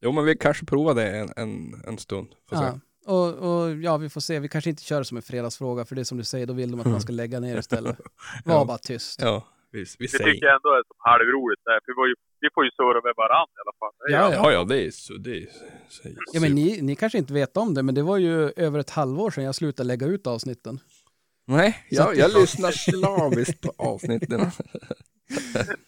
Jo, 0.00 0.12
men 0.12 0.24
vi 0.24 0.36
kanske 0.36 0.64
provar 0.66 0.94
det 0.94 1.10
en, 1.10 1.30
en, 1.36 1.82
en 1.86 1.98
stund. 1.98 2.26
Får. 2.48 2.58
Ja. 2.58 2.80
Och, 3.14 3.28
och 3.48 3.70
ja, 3.76 3.96
vi 3.96 4.08
får 4.08 4.20
se. 4.20 4.38
Vi 4.40 4.48
kanske 4.48 4.70
inte 4.70 4.82
kör 4.82 5.02
som 5.02 5.16
en 5.16 5.22
fredagsfråga, 5.22 5.84
för 5.84 5.94
det 5.94 6.02
är 6.02 6.04
som 6.04 6.18
du 6.18 6.24
säger, 6.24 6.46
då 6.46 6.52
vill 6.52 6.70
de 6.70 6.80
att 6.80 6.86
man 6.86 7.00
ska 7.00 7.12
lägga 7.12 7.40
ner 7.40 7.58
istället. 7.58 7.96
Var 8.44 8.54
Ja. 8.54 8.64
bara 8.64 8.78
tyst. 8.78 9.20
Ja, 9.22 9.46
vi, 9.72 9.78
vi 9.78 9.84
Det 9.84 10.08
säger. 10.08 10.24
tycker 10.32 10.46
jag 10.46 10.54
ändå 10.54 10.68
är 10.68 10.82
som 10.88 10.96
halvroligt 10.98 11.62
där, 11.64 11.78
för 11.84 11.92
vi, 11.92 11.96
var 12.00 12.06
ju, 12.06 12.14
vi 12.40 12.48
får 12.54 12.64
ju 12.64 12.70
surra 12.70 13.00
med 13.06 13.14
varandra 13.16 13.52
i 13.58 13.60
alla 13.64 13.76
fall. 13.80 13.94
Det 13.98 14.12
Ja, 14.12 14.32
gör 14.32 14.52
Ja, 14.52 14.58
ja, 14.58 14.64
det 14.64 14.86
är 14.86 14.90
så. 14.90 15.12
Det 15.14 15.30
är, 15.36 15.46
så, 15.88 16.08
Ja, 16.32 16.40
men 16.40 16.54
ni, 16.54 16.82
ni 16.82 16.96
kanske 16.96 17.18
inte 17.18 17.32
vet 17.32 17.56
om 17.56 17.74
det, 17.74 17.82
men 17.82 17.94
det 17.94 18.02
var 18.02 18.16
ju 18.16 18.50
över 18.56 18.78
ett 18.78 18.90
halvår 18.90 19.30
sedan 19.30 19.44
jag 19.44 19.54
slutade 19.54 19.86
lägga 19.86 20.06
ut 20.06 20.26
avsnitten. 20.26 20.80
Nej, 21.46 21.86
jag, 21.90 22.16
jag 22.16 22.34
lyssnar 22.40 22.70
slaviskt 22.70 23.60
på 23.60 23.72
avsnitten. 23.78 24.40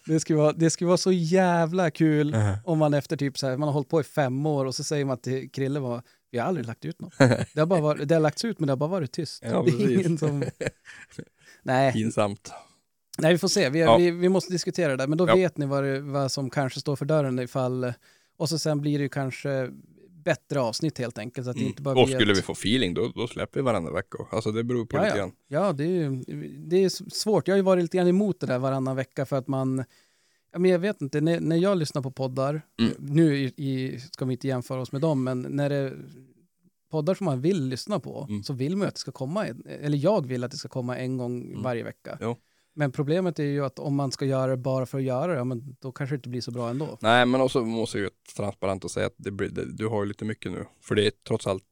Det 0.05 0.19
skulle 0.19 0.39
vara, 0.39 0.51
det 0.53 0.69
skulle 0.69 0.87
vara 0.87 0.97
så 0.97 1.11
jävla 1.11 1.91
kul 1.91 2.35
om 2.65 2.77
man 2.79 2.93
efter 2.93 3.17
typ 3.17 3.37
så 3.37 3.47
här, 3.47 3.57
man 3.57 3.67
har 3.67 3.73
hållit 3.73 3.89
på 3.89 4.01
i 4.01 4.03
fem 4.03 4.45
år 4.45 4.65
och 4.65 4.75
så 4.75 4.83
säger 4.83 5.05
man 5.05 5.17
till 5.17 5.51
Krille 5.51 5.79
var, 5.79 6.01
vi 6.31 6.37
har 6.39 6.45
aldrig 6.47 6.65
lagt 6.65 6.85
ut 6.85 7.01
något. 7.01 7.13
Det 7.53 7.57
har, 7.59 7.65
bara 7.65 7.81
varit, 7.81 8.07
det 8.07 8.15
har 8.15 8.19
lagts 8.21 8.45
ut 8.45 8.59
men 8.59 8.67
det 8.67 8.71
har 8.71 8.77
bara 8.77 8.89
varit 8.89 9.11
tyst. 9.11 9.43
Ja, 9.45 9.63
det 9.65 9.83
är 9.83 9.99
ingen 9.99 10.17
som... 10.17 10.43
Nej, 11.63 11.93
Pinsamt. 11.93 12.51
nej, 13.17 13.31
vi 13.33 13.37
får 13.37 13.47
se. 13.47 13.69
Vi, 13.69 13.79
Ja. 13.79 13.97
vi, 13.97 14.11
vi 14.11 14.29
måste 14.29 14.51
diskutera 14.51 14.97
det. 14.97 15.07
Men 15.07 15.17
då 15.17 15.27
Ja. 15.27 15.35
vet 15.35 15.57
ni 15.57 15.65
vad, 15.65 15.83
det, 15.83 15.99
vad 15.99 16.31
som 16.31 16.49
kanske 16.49 16.79
står 16.79 16.95
för 16.95 17.05
dörren 17.05 17.39
ifall... 17.39 17.93
Och 18.37 18.49
så 18.49 18.59
sen 18.59 18.81
blir 18.81 18.97
det 18.97 19.03
ju 19.03 19.09
kanske 19.09 19.69
bättre 20.09 20.59
avsnitt 20.59 20.97
helt 20.97 21.17
enkelt. 21.17 21.45
Så 21.45 21.51
att 21.51 21.57
det 21.57 21.63
inte 21.63 21.81
bara 21.81 21.99
Och 21.99 22.05
blir 22.07 22.15
skulle 22.19 22.31
ett- 22.31 22.37
vi 22.37 22.41
få 22.41 22.51
feeling, 22.51 22.93
då, 22.93 23.11
då 23.15 23.27
släpper 23.27 23.59
vi 23.59 23.63
varenda 23.63 23.91
vecka. 23.91 24.17
Alltså 24.31 24.51
det 24.51 24.63
beror 24.63 24.85
på 24.85 24.97
Ja, 24.97 25.03
lite 25.03 25.17
ja. 25.17 25.23
grann. 25.23 25.31
Ja, 25.47 25.73
det 25.73 25.83
är, 25.83 25.87
ju- 25.87 26.23
det 26.57 26.83
är 26.83 26.89
svårt. 27.13 27.47
Jag 27.47 27.53
har 27.53 27.57
ju 27.57 27.63
varit 27.63 27.81
lite 27.83 27.97
grann 27.97 28.07
emot 28.07 28.39
det 28.39 28.47
där 28.47 28.59
varannan 28.59 28.95
vecka 28.95 29.25
för 29.25 29.37
att 29.37 29.47
man... 29.47 29.83
Ja, 30.51 30.59
men 30.59 30.71
jag 30.71 30.79
vet 30.79 31.01
inte, 31.01 31.21
när, 31.21 31.39
när 31.39 31.55
jag 31.55 31.77
lyssnar 31.77 32.01
på 32.01 32.11
poddar, 32.11 32.61
Mm. 32.79 32.93
nu 32.99 33.37
i, 33.37 33.53
i, 33.57 33.99
ska 33.99 34.25
vi 34.25 34.33
inte 34.33 34.47
jämföra 34.47 34.81
oss 34.81 34.91
med 34.91 35.01
dem, 35.01 35.23
men 35.23 35.41
när 35.41 35.69
det 35.69 35.93
poddar 36.91 37.15
som 37.15 37.25
man 37.25 37.41
vill 37.41 37.63
lyssna 37.67 37.99
på 37.99 38.25
Mm. 38.29 38.43
så 38.43 38.53
vill 38.53 38.75
man 38.77 38.85
ju 38.85 38.87
att 38.87 38.93
det 38.95 38.99
ska 38.99 39.11
komma, 39.11 39.45
eller 39.65 39.97
jag 39.97 40.25
vill 40.27 40.43
att 40.43 40.51
det 40.51 40.57
ska 40.57 40.69
komma 40.69 40.97
en 40.97 41.17
gång 41.17 41.41
Mm. 41.45 41.61
varje 41.63 41.83
vecka. 41.83 42.17
Jo. 42.21 42.35
Men 42.73 42.91
problemet 42.91 43.39
är 43.39 43.43
ju 43.43 43.65
att 43.65 43.79
om 43.79 43.95
man 43.95 44.11
ska 44.11 44.25
göra 44.25 44.51
det 44.51 44.57
bara 44.57 44.85
för 44.85 44.97
att 44.97 45.03
göra 45.03 45.27
det, 45.31 45.37
ja, 45.37 45.43
men 45.43 45.75
då 45.79 45.91
kanske 45.91 46.15
det 46.15 46.17
inte 46.17 46.29
blir 46.29 46.41
så 46.41 46.51
bra 46.51 46.69
ändå. 46.69 46.97
Nej, 47.01 47.25
men 47.25 47.41
också 47.41 47.61
måste 47.65 47.97
jag 47.97 48.03
ju 48.03 48.09
vara 48.09 48.35
transparent 48.37 48.83
och 48.83 48.91
säga 48.91 49.05
att 49.07 49.15
det 49.17 49.31
blir, 49.31 49.49
det, 49.49 49.73
du 49.73 49.87
har 49.87 50.03
ju 50.03 50.07
lite 50.07 50.25
mycket 50.25 50.51
nu. 50.51 50.65
För 50.81 50.95
det 50.95 51.05
är 51.05 51.11
trots 51.27 51.47
allt, 51.47 51.63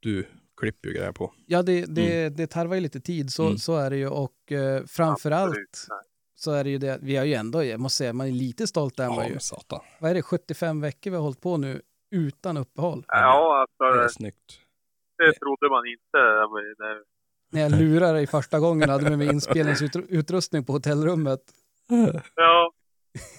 du 0.00 0.26
klipper 0.60 0.88
ju 0.88 0.94
grejer 0.94 1.12
på. 1.12 1.32
Ja, 1.46 1.62
det, 1.62 1.86
det, 1.86 2.28
det 2.28 2.46
tarvar 2.46 2.74
ju 2.74 2.80
lite 2.80 3.00
tid, 3.00 3.32
så, 3.32 3.46
Mm. 3.46 3.58
så 3.58 3.76
är 3.76 3.90
det 3.90 3.96
ju. 3.96 4.08
Och 4.08 4.52
eh, 4.52 4.84
framför 4.86 5.30
allt 5.30 5.48
Absolut. 5.50 5.86
Nej. 5.88 5.98
Så 6.40 6.52
är 6.52 6.64
det 6.64 6.70
ju 6.70 6.78
det, 6.78 6.98
vi 7.02 7.16
har 7.16 7.24
ju 7.24 7.34
ändå, 7.34 7.64
jag 7.64 7.80
måste 7.80 7.96
säga, 7.96 8.12
man 8.12 8.26
är 8.26 8.32
lite 8.32 8.66
stolt 8.66 8.96
där 8.96 9.04
Ja, 9.04 9.28
ju. 9.28 9.38
satan. 9.40 9.80
vad 10.00 10.10
är 10.10 10.14
det, 10.14 10.22
75 10.22 10.80
veckor 10.80 11.10
vi 11.10 11.16
har 11.16 11.22
hållit 11.24 11.40
på 11.40 11.56
nu 11.56 11.82
utan 12.14 12.56
uppehåll. 12.56 13.04
Ja, 13.08 13.66
Det 13.78 13.84
är 13.84 13.88
alltså 14.02 14.16
snyggt. 14.16 14.58
det 15.18 15.32
trodde 15.32 15.68
man 15.70 15.82
inte. 15.86 16.18
Men, 16.52 16.90
eh, 16.90 16.96
När 17.52 17.60
jag 17.60 17.72
lurade 17.80 18.12
dig 18.12 18.26
första 18.26 18.58
gången 18.58 18.88
hade 18.88 19.10
med 19.10 19.18
mig 19.18 19.28
inspelningsutrustning 19.32 20.64
på 20.64 20.72
hotellrummet. 20.72 21.40
Ja. 22.34 22.72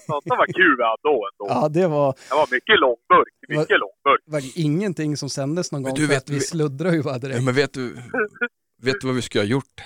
Satan 0.06 0.38
vad 0.38 0.54
kul 0.54 0.76
vi 0.78 0.82
hade 0.84 1.02
då 1.02 1.28
ändå. 1.32 1.46
Ja, 1.62 1.68
det 1.68 1.86
var, 1.88 2.14
Det 2.28 2.34
var 2.34 2.48
mycket 2.50 2.80
långburk. 2.80 3.34
Mycket 3.48 3.76
långburk. 3.80 4.20
var 4.26 4.42
ingenting 4.60 5.16
som 5.16 5.28
sändes 5.28 5.72
någon 5.72 5.82
Men 5.82 5.90
gång 5.90 5.96
du 5.96 6.06
för 6.06 6.14
vet- 6.14 6.22
att 6.22 6.30
vi 6.30 6.34
vi- 6.34 6.40
sluddrade 6.40 6.96
ju 6.96 7.02
bara 7.02 7.14
Ja, 7.14 7.18
direkt. 7.18 7.44
men 7.44 7.54
vet 7.54 7.72
du, 7.74 7.94
vet 8.82 9.00
du 9.00 9.06
vad 9.06 9.16
vi 9.16 9.22
skulle 9.22 9.42
ha 9.44 9.48
gjort? 9.48 9.80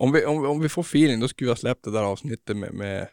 Om 0.00 0.12
vi, 0.12 0.24
om, 0.24 0.46
om 0.46 0.60
vi 0.60 0.68
får 0.68 0.82
feeling, 0.82 1.20
då 1.20 1.28
skulle 1.28 1.46
vi 1.46 1.50
ha 1.50 1.56
släppt 1.56 1.84
det 1.84 1.90
där 1.90 2.02
avsnittet 2.02 2.56
med, 2.56 2.74
med, 2.74 3.08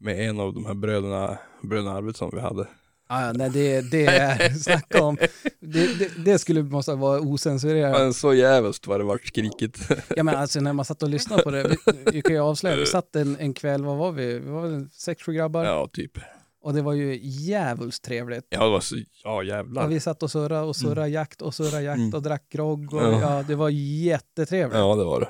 med 0.00 0.28
en 0.28 0.40
av 0.40 0.54
de 0.54 0.66
här 0.66 0.74
bröderna, 0.74 1.38
bröderna 1.62 1.92
Arvidsson 1.96 2.30
vi 2.32 2.40
hade. 2.40 2.68
Ja, 3.08 3.26
ja, 3.26 3.32
nej, 3.32 3.50
det, 3.50 3.80
det 3.90 4.06
är, 4.06 4.48
snacka 4.58 5.02
om, 5.02 5.16
det, 5.60 5.98
det, 5.98 6.10
det 6.24 6.38
skulle 6.38 6.62
måste 6.62 6.94
vara 6.94 7.20
osensurerat. 7.20 7.92
Men 7.98 8.14
så 8.14 8.34
jävligt 8.34 8.86
vad 8.86 9.00
det 9.00 9.04
vart 9.04 9.26
skrikigt. 9.26 9.88
Ja 10.16 10.22
men 10.22 10.34
alltså 10.34 10.60
när 10.60 10.72
man 10.72 10.84
satt 10.84 11.02
och 11.02 11.08
lyssnade 11.08 11.42
på 11.42 11.50
det, 11.50 11.76
vi, 12.12 12.22
kan 12.22 12.34
ju 12.34 12.40
avslöja, 12.40 12.76
vi 12.76 12.86
satt 12.86 13.16
en, 13.16 13.36
en 13.36 13.54
kväll, 13.54 13.84
vad 13.84 13.96
var 13.96 14.12
vi? 14.12 14.38
Vi 14.38 14.50
var 14.50 14.62
väl 14.62 14.88
sex, 14.92 15.22
sju 15.22 15.32
grabbar. 15.32 15.64
Ja, 15.64 15.88
typ. 15.92 16.12
Och 16.62 16.74
det 16.74 16.82
var 16.82 16.92
ju 16.92 17.18
jävligt 17.22 18.02
trevligt. 18.02 18.46
Ja, 18.48 18.64
det 18.64 18.70
var 18.70 18.80
så, 18.80 18.96
ja 19.24 19.42
jävlar. 19.42 19.84
Och 19.84 19.90
vi 19.90 20.00
satt 20.00 20.22
och 20.22 20.30
surrade 20.30 20.62
och 20.66 20.76
surrade 20.76 21.08
jakt 21.08 21.42
och 21.42 21.54
surrade 21.54 21.82
jakt 21.82 21.98
Mm. 21.98 22.14
och 22.14 22.22
drack 22.22 22.48
grogg. 22.52 22.94
Och, 22.94 23.02
Ja. 23.02 23.20
ja. 23.20 23.44
det 23.48 23.54
var 23.54 23.68
jättetrevligt. 23.68 24.78
Ja, 24.78 24.94
det 24.94 25.04
var 25.04 25.20
det. 25.20 25.28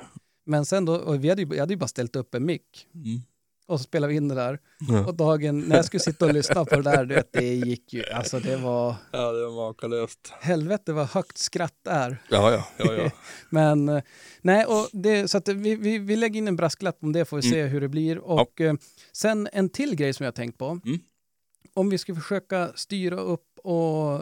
Men 0.51 0.67
sen 0.67 0.85
då, 0.85 1.13
vi 1.13 1.29
hade 1.29 1.43
ju, 1.43 1.49
jag 1.51 1.61
hade 1.61 1.73
ju 1.73 1.79
bara 1.79 1.89
ställt 1.89 2.17
upp 2.17 2.35
en 2.35 2.47
mick. 2.47 2.87
Mm. 2.95 3.21
Och 3.67 3.81
så 3.81 3.85
spelade 3.85 4.11
vi 4.11 4.17
in 4.17 4.29
det 4.29 4.35
där. 4.35 4.59
Ja. 4.89 5.07
Och 5.07 5.15
dagen, 5.15 5.61
när 5.61 5.77
jag 5.77 5.85
skulle 5.85 6.01
sitta 6.01 6.27
och 6.27 6.35
lyssna 6.35 6.65
på 6.65 6.77
det 6.77 6.83
där, 6.83 7.05
du 7.05 7.15
vet, 7.15 7.33
det 7.33 7.55
gick 7.55 7.93
ju, 7.93 8.05
alltså 8.05 8.41
det 8.41 8.57
var, 8.57 8.95
Ja, 9.13 9.33
det 9.33 9.47
var 9.47 9.67
makalöst. 9.69 10.33
helvete 10.41 10.93
vad 10.93 11.07
högt 11.07 11.39
skratt 11.39 11.87
är. 11.89 12.23
Ja, 12.29 12.53
ja, 12.53 12.65
ja, 12.77 12.95
ja. 12.95 13.11
Men 13.51 13.89
eh, 13.89 14.03
nej, 14.43 14.65
och 14.65 14.89
det, 14.93 15.29
så 15.29 15.39
att 15.39 15.49
vi, 15.49 15.77
vi, 15.77 15.99
vi 15.99 16.17
lägger 16.17 16.39
in 16.39 16.49
en 16.49 16.57
brasklapp 16.57 16.99
om 17.03 17.13
det 17.13 17.25
får 17.25 17.37
vi 17.37 17.43
se 17.43 17.63
hur 17.65 17.81
det 17.81 17.89
blir. 17.89 18.19
Och 18.19 18.61
eh, 18.61 18.75
sen 19.13 19.49
en 19.53 19.69
till 19.69 19.97
grej 19.97 20.13
som 20.13 20.25
jag 20.25 20.33
har 20.33 20.37
tänkt 20.37 20.59
på. 20.59 20.81
Mm. 20.85 20.99
Om 21.75 21.91
vi 21.91 21.99
ska 21.99 22.15
försöka 22.15 22.73
styra 22.75 23.17
upp 23.21 23.59
och, 23.65 24.21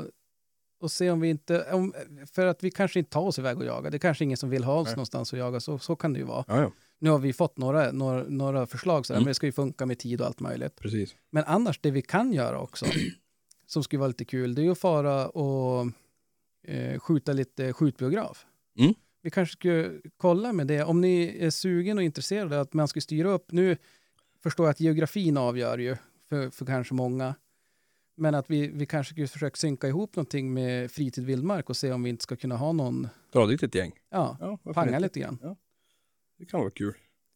och 0.81 0.91
se 0.91 1.11
om 1.11 1.21
vi 1.21 1.29
inte, 1.29 1.73
om, 1.73 1.95
för 2.33 2.47
att 2.47 2.63
vi 2.63 2.71
kanske 2.71 2.99
inte 2.99 3.11
tar 3.11 3.21
oss 3.21 3.39
iväg 3.39 3.59
och 3.59 3.65
jagar. 3.65 3.91
Det 3.91 3.97
är 3.97 3.99
kanske 3.99 4.25
ingen 4.25 4.37
som 4.37 4.51
vill 4.51 4.65
ha 4.65 4.75
oss 4.75 4.87
Nej. 4.87 4.95
någonstans 4.97 5.33
och 5.33 5.39
jaga, 5.39 5.61
så, 5.61 5.79
så 5.79 5.97
kan 5.97 6.13
det 6.13 6.19
ju 6.19 6.25
vara. 6.25 6.45
ja, 6.49 6.61
ja. 6.61 6.73
Nu 7.01 7.11
har 7.11 7.19
vi 7.19 7.33
fått 7.33 7.59
några, 7.59 7.93
några, 7.93 8.25
några 8.29 8.67
förslag, 8.67 9.07
sådär, 9.07 9.17
Mm. 9.19 9.25
men 9.25 9.31
det 9.31 9.35
ska 9.35 9.47
ju 9.47 9.53
funka 9.53 9.87
med 9.87 9.99
tid 9.99 10.21
och 10.21 10.27
allt 10.27 10.41
möjligt. 10.41 10.77
precis. 10.77 11.17
Men 11.31 11.45
annars, 11.47 11.79
det 11.81 11.91
vi 11.91 12.03
kan 12.03 12.33
göra 12.33 12.61
också, 12.61 12.87
som 13.67 13.83
skulle 13.83 14.01
vara 14.01 14.09
lite 14.09 14.25
kul, 14.25 14.55
det 14.55 14.61
är 14.63 14.65
ju 14.65 14.71
att 14.73 14.79
fara 14.79 15.29
och 15.29 15.87
eh, 16.67 16.99
skjuta 17.01 17.33
lite 17.33 17.73
skjutbiograf. 17.73 18.47
Mm. 18.79 18.95
Vi 19.23 19.31
kanske 19.31 19.53
skulle 19.53 19.91
kolla 20.17 20.53
med 20.53 20.67
det. 20.67 20.85
Om 20.85 21.01
ni 21.01 21.37
är 21.41 21.51
sugen 21.51 21.99
och 21.99 22.05
intresserade 22.05 22.61
att 22.61 22.73
man 22.75 22.89
ska 22.89 23.01
styra 23.01 23.31
upp, 23.31 23.53
nu 23.53 23.77
förstår 24.43 24.67
jag 24.67 24.71
att 24.71 24.81
geografin 24.81 25.37
avgör 25.37 25.79
ju 25.79 25.97
för, 26.29 26.51
för 26.51 26.67
kanske 26.67 26.95
många. 26.95 27.35
Men 28.19 28.35
att 28.35 28.51
vi, 28.51 28.69
vi 28.75 28.87
kanske 28.87 29.13
skulle 29.13 29.27
försöka 29.29 29.57
synka 29.57 29.89
ihop 29.89 30.17
någonting 30.17 30.55
med 30.55 30.91
fritid 30.91 31.27
vildmark 31.27 31.69
och 31.71 31.77
se 31.77 31.93
om 31.93 32.03
vi 32.03 32.11
inte 32.11 32.23
ska 32.23 32.37
kunna 32.37 32.57
ha 32.57 32.73
någon, 32.73 33.09
Dra 33.33 33.47
dit 33.47 33.63
ett 33.63 33.75
gäng. 33.75 33.93
ja, 34.11 34.37
Ja, 34.41 34.59
panga 34.75 34.89
inte? 34.89 35.01
lite 35.01 35.21
grann. 35.21 35.57
Det 36.39 36.45
kan 36.47 36.61
vara 36.61 36.71
kul. 36.71 36.95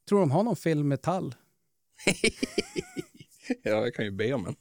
Tror 0.09 0.21
de 0.21 0.31
har 0.31 0.43
någon 0.43 0.57
film 0.57 0.89
med 0.89 1.03
tall? 1.03 1.35
Ja, 3.63 3.71
jag 3.87 3.95
kan 3.95 4.05
ju 4.05 4.11
be 4.11 4.33
om 4.33 4.47
en. 4.47 4.55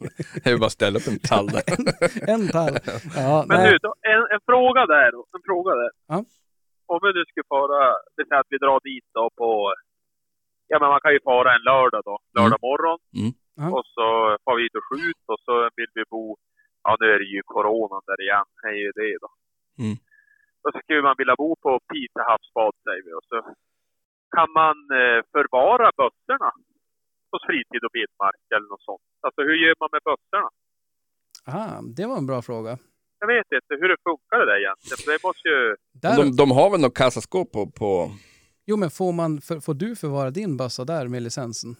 Jag 0.43 0.51
vill 0.51 0.59
bara 0.59 0.69
ställa 0.79 0.99
upp 0.99 1.07
en 1.07 1.19
tall 1.19 1.47
där. 1.55 1.63
En 2.33 2.47
tall? 2.47 2.73
Ja, 3.15 3.45
Men 3.47 3.57
nej. 3.57 3.77
då, 3.85 3.91
en, 4.13 4.21
en 4.35 4.41
fråga 4.49 4.81
där. 4.95 5.11
då, 5.15 5.19
En 5.37 5.43
fråga 5.49 5.71
där. 5.81 5.91
Ja. 6.11 6.17
Om 6.93 6.99
vi 7.03 7.09
nu 7.17 7.23
skulle 7.29 7.47
fara, 7.55 7.79
det 8.15 8.23
säger 8.27 8.39
att 8.43 8.51
vi 8.53 8.57
drar 8.65 8.79
dit 8.89 9.07
då 9.17 9.25
på, 9.41 9.49
ja 10.71 10.75
men 10.81 10.89
man 10.93 10.99
kan 11.03 11.13
ju 11.17 11.19
fara 11.31 11.49
en 11.55 11.63
lördag 11.71 12.01
då, 12.09 12.15
lördag 12.37 12.59
morgon. 12.69 12.97
Mm. 13.19 13.31
Ja. 13.55 13.67
Och 13.75 13.85
så 13.95 14.07
far 14.43 14.55
vi 14.59 14.65
och 14.79 14.87
skjut 14.89 15.23
och 15.33 15.39
så 15.47 15.53
vill 15.77 15.91
vi 15.97 16.03
bo, 16.13 16.37
ja 16.83 16.97
nu 16.99 17.05
är 17.13 17.19
det 17.19 17.29
ju 17.35 17.41
coronan 17.53 18.01
där 18.09 18.19
igen, 18.25 18.47
det 18.61 18.67
är 18.67 18.81
ju 18.85 18.91
det 19.01 19.17
då. 19.23 19.29
Mm. 19.83 19.97
Då 20.63 20.67
skulle 20.79 21.01
man 21.01 21.15
vilja 21.21 21.35
bo 21.41 21.49
på 21.65 21.71
Piteå 21.89 22.23
havsbad 22.29 22.73
säger 22.85 23.03
vi 23.05 23.11
och 23.19 23.27
så 23.31 23.37
kan 24.35 24.49
man 24.61 24.75
eh, 24.99 25.19
förvara 25.33 25.87
bössorna 26.01 26.49
hos 27.31 27.43
fritid 27.49 27.81
och 27.87 27.93
vildmark 27.97 28.45
eller 28.55 28.69
något 28.73 28.85
sånt. 28.89 29.05
Alltså 29.25 29.41
hur 29.47 29.57
gör 29.63 29.75
man 29.83 29.89
med 29.95 30.03
bössorna? 30.09 30.49
Ah, 31.55 31.81
det 31.97 32.05
var 32.09 32.17
en 32.17 32.29
bra 32.31 32.41
fråga. 32.41 32.73
Jag 33.19 33.27
vet 33.27 33.47
inte 33.59 33.73
hur 33.81 33.89
det 33.93 33.99
funkar 34.09 34.37
det 34.39 34.47
där 34.51 34.59
egentligen. 34.63 34.97
För 35.03 35.11
det 35.11 35.23
måste 35.27 35.47
ju... 35.53 35.59
Där, 36.03 36.17
De, 36.17 36.35
de 36.41 36.51
har 36.51 36.69
väl 36.71 36.81
något 36.81 36.97
kassaskåp 36.97 37.51
på, 37.51 37.61
på... 37.79 38.11
Jo, 38.65 38.77
men 38.77 38.89
får, 38.89 39.11
man, 39.13 39.41
för, 39.41 39.59
får 39.59 39.73
du 39.73 39.95
förvara 39.95 40.29
din 40.31 40.57
bössa 40.57 40.85
där 40.85 41.07
med 41.07 41.21
licensen? 41.21 41.75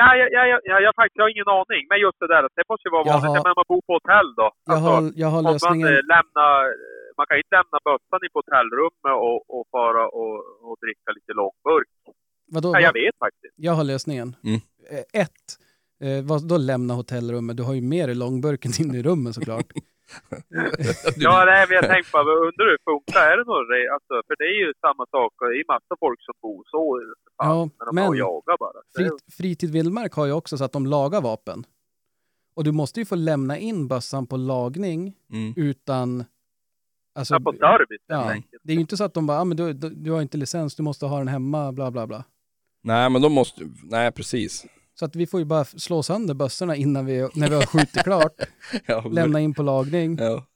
Ja, 0.00 0.06
ja, 0.20 0.26
ja, 0.36 0.42
ja, 0.52 0.58
ja, 0.70 0.76
jag 0.86 0.92
faktiskt 1.00 1.16
jag 1.20 1.24
har 1.26 1.32
ingen 1.36 1.50
aning. 1.58 1.82
Men 1.90 1.98
just 2.06 2.18
det 2.22 2.28
där, 2.34 2.42
det 2.58 2.64
måste 2.70 2.84
ju 2.88 2.92
vara 2.96 3.04
vanligt. 3.10 3.24
har- 3.28 3.36
Jag 3.38 3.44
menar, 3.46 3.58
man 3.62 3.68
bor 3.72 3.82
på 3.88 3.92
hotell 3.98 4.28
då. 4.42 4.46
Jag 4.52 4.74
Alltså, 4.74 4.90
har, 4.90 5.02
jag 5.22 5.28
har 5.34 5.42
man 5.42 5.52
lösningen. 5.52 5.88
eh, 5.94 6.02
lämnar... 6.14 6.58
Man 7.18 7.24
kan 7.28 7.34
ju 7.36 7.42
inte 7.44 7.56
lämna 7.58 7.78
bössan 7.90 8.20
i 8.26 8.28
på 8.32 8.38
hotellrummet 8.40 9.12
och, 9.28 9.38
och 9.54 9.64
fara 9.74 10.04
och, 10.20 10.36
och 10.66 10.76
dricka 10.84 11.08
lite 11.18 11.32
långburk. 11.42 11.88
Vadå, 12.54 12.68
Ja, 12.74 12.80
jag 12.86 12.88
vad- 12.92 13.02
vet 13.02 13.16
faktiskt. 13.26 13.54
jag 13.66 13.72
har 13.78 13.84
lösningen. 13.92 14.28
Mm. 14.50 14.58
Eh, 14.94 15.04
Ett, 15.24 15.46
eh, 16.04 16.20
vad, 16.28 16.38
då 16.50 16.56
lämna 16.72 16.92
hotellrummet. 17.00 17.56
Du 17.58 17.62
har 17.68 17.74
ju 17.80 17.84
mer 17.94 18.06
i 18.14 18.16
långburken 18.24 18.70
inne 18.82 18.96
i 19.00 19.02
rummet 19.08 19.34
såklart. 19.38 19.68
Ja, 21.26 21.34
nej, 21.50 21.60
men 21.68 21.74
jag 21.80 21.86
tänkte 21.92 22.10
bara, 22.12 22.34
undrar 22.48 22.64
hur 22.66 22.74
det 22.76 22.84
funkar? 22.90 23.22
Är 23.32 23.36
det 23.40 23.46
något 23.52 23.68
re- 23.74 23.90
alltså, 23.96 24.14
För 24.26 24.34
det 24.40 24.46
är 24.52 24.58
ju 24.64 24.68
samma 24.86 25.04
sak. 25.16 25.30
Det 25.40 25.46
är 25.54 25.58
ju 25.62 25.66
massa 25.76 25.94
folk 26.04 26.20
som 26.28 26.34
bor 26.44 26.60
så. 26.74 26.82
Ja, 27.38 27.68
de 27.86 27.94
men- 27.94 28.08
och 28.08 28.16
jagar 28.16 28.58
bara. 28.58 28.72
Frit, 28.96 29.12
fritid 29.32 29.70
vildmark 29.70 30.12
har 30.12 30.26
ju 30.26 30.32
också 30.32 30.58
så 30.58 30.64
att 30.64 30.72
de 30.72 30.86
lagar 30.86 31.20
vapen. 31.20 31.66
Och 32.56 32.64
du 32.64 32.72
måste 32.72 33.00
ju 33.00 33.06
få 33.06 33.14
lämna 33.14 33.58
in 33.58 33.88
bössan 33.88 34.26
på 34.26 34.36
lagning 34.36 35.16
Mm. 35.32 35.54
utan... 35.56 36.24
Alltså, 37.14 37.34
Ja, 37.34 37.40
på 37.40 37.52
service 37.52 38.02
ja, 38.06 38.34
det 38.62 38.72
är 38.72 38.74
ju 38.74 38.80
inte 38.80 38.96
så 38.96 39.04
att 39.04 39.14
de 39.14 39.26
bara, 39.26 39.40
ah, 39.40 39.44
men 39.44 39.56
du, 39.56 39.72
du, 39.72 39.90
du 39.90 40.10
har 40.10 40.22
inte 40.22 40.36
licens, 40.38 40.74
du 40.76 40.82
måste 40.82 41.06
ha 41.06 41.18
den 41.18 41.28
hemma, 41.28 41.72
bla 41.72 41.90
bla 41.90 42.06
bla. 42.06 42.24
Nej, 42.82 43.10
men 43.10 43.22
de 43.22 43.32
måste... 43.32 43.68
Nej, 43.82 44.12
precis. 44.12 44.66
Så 44.94 45.04
att 45.04 45.16
vi 45.16 45.26
får 45.26 45.40
ju 45.40 45.46
bara 45.46 45.64
slå 45.64 46.02
sönder 46.02 46.34
bössorna 46.34 46.76
innan 46.76 47.06
vi, 47.06 47.28
när 47.34 47.48
vi 47.48 47.54
har 47.54 47.66
skjutit 47.66 48.02
klart, 48.02 48.32
Ja, 48.86 49.00
lämna 49.10 49.40
in 49.40 49.54
på 49.54 49.62
lagning. 49.62 50.16
Ja. 50.20 50.46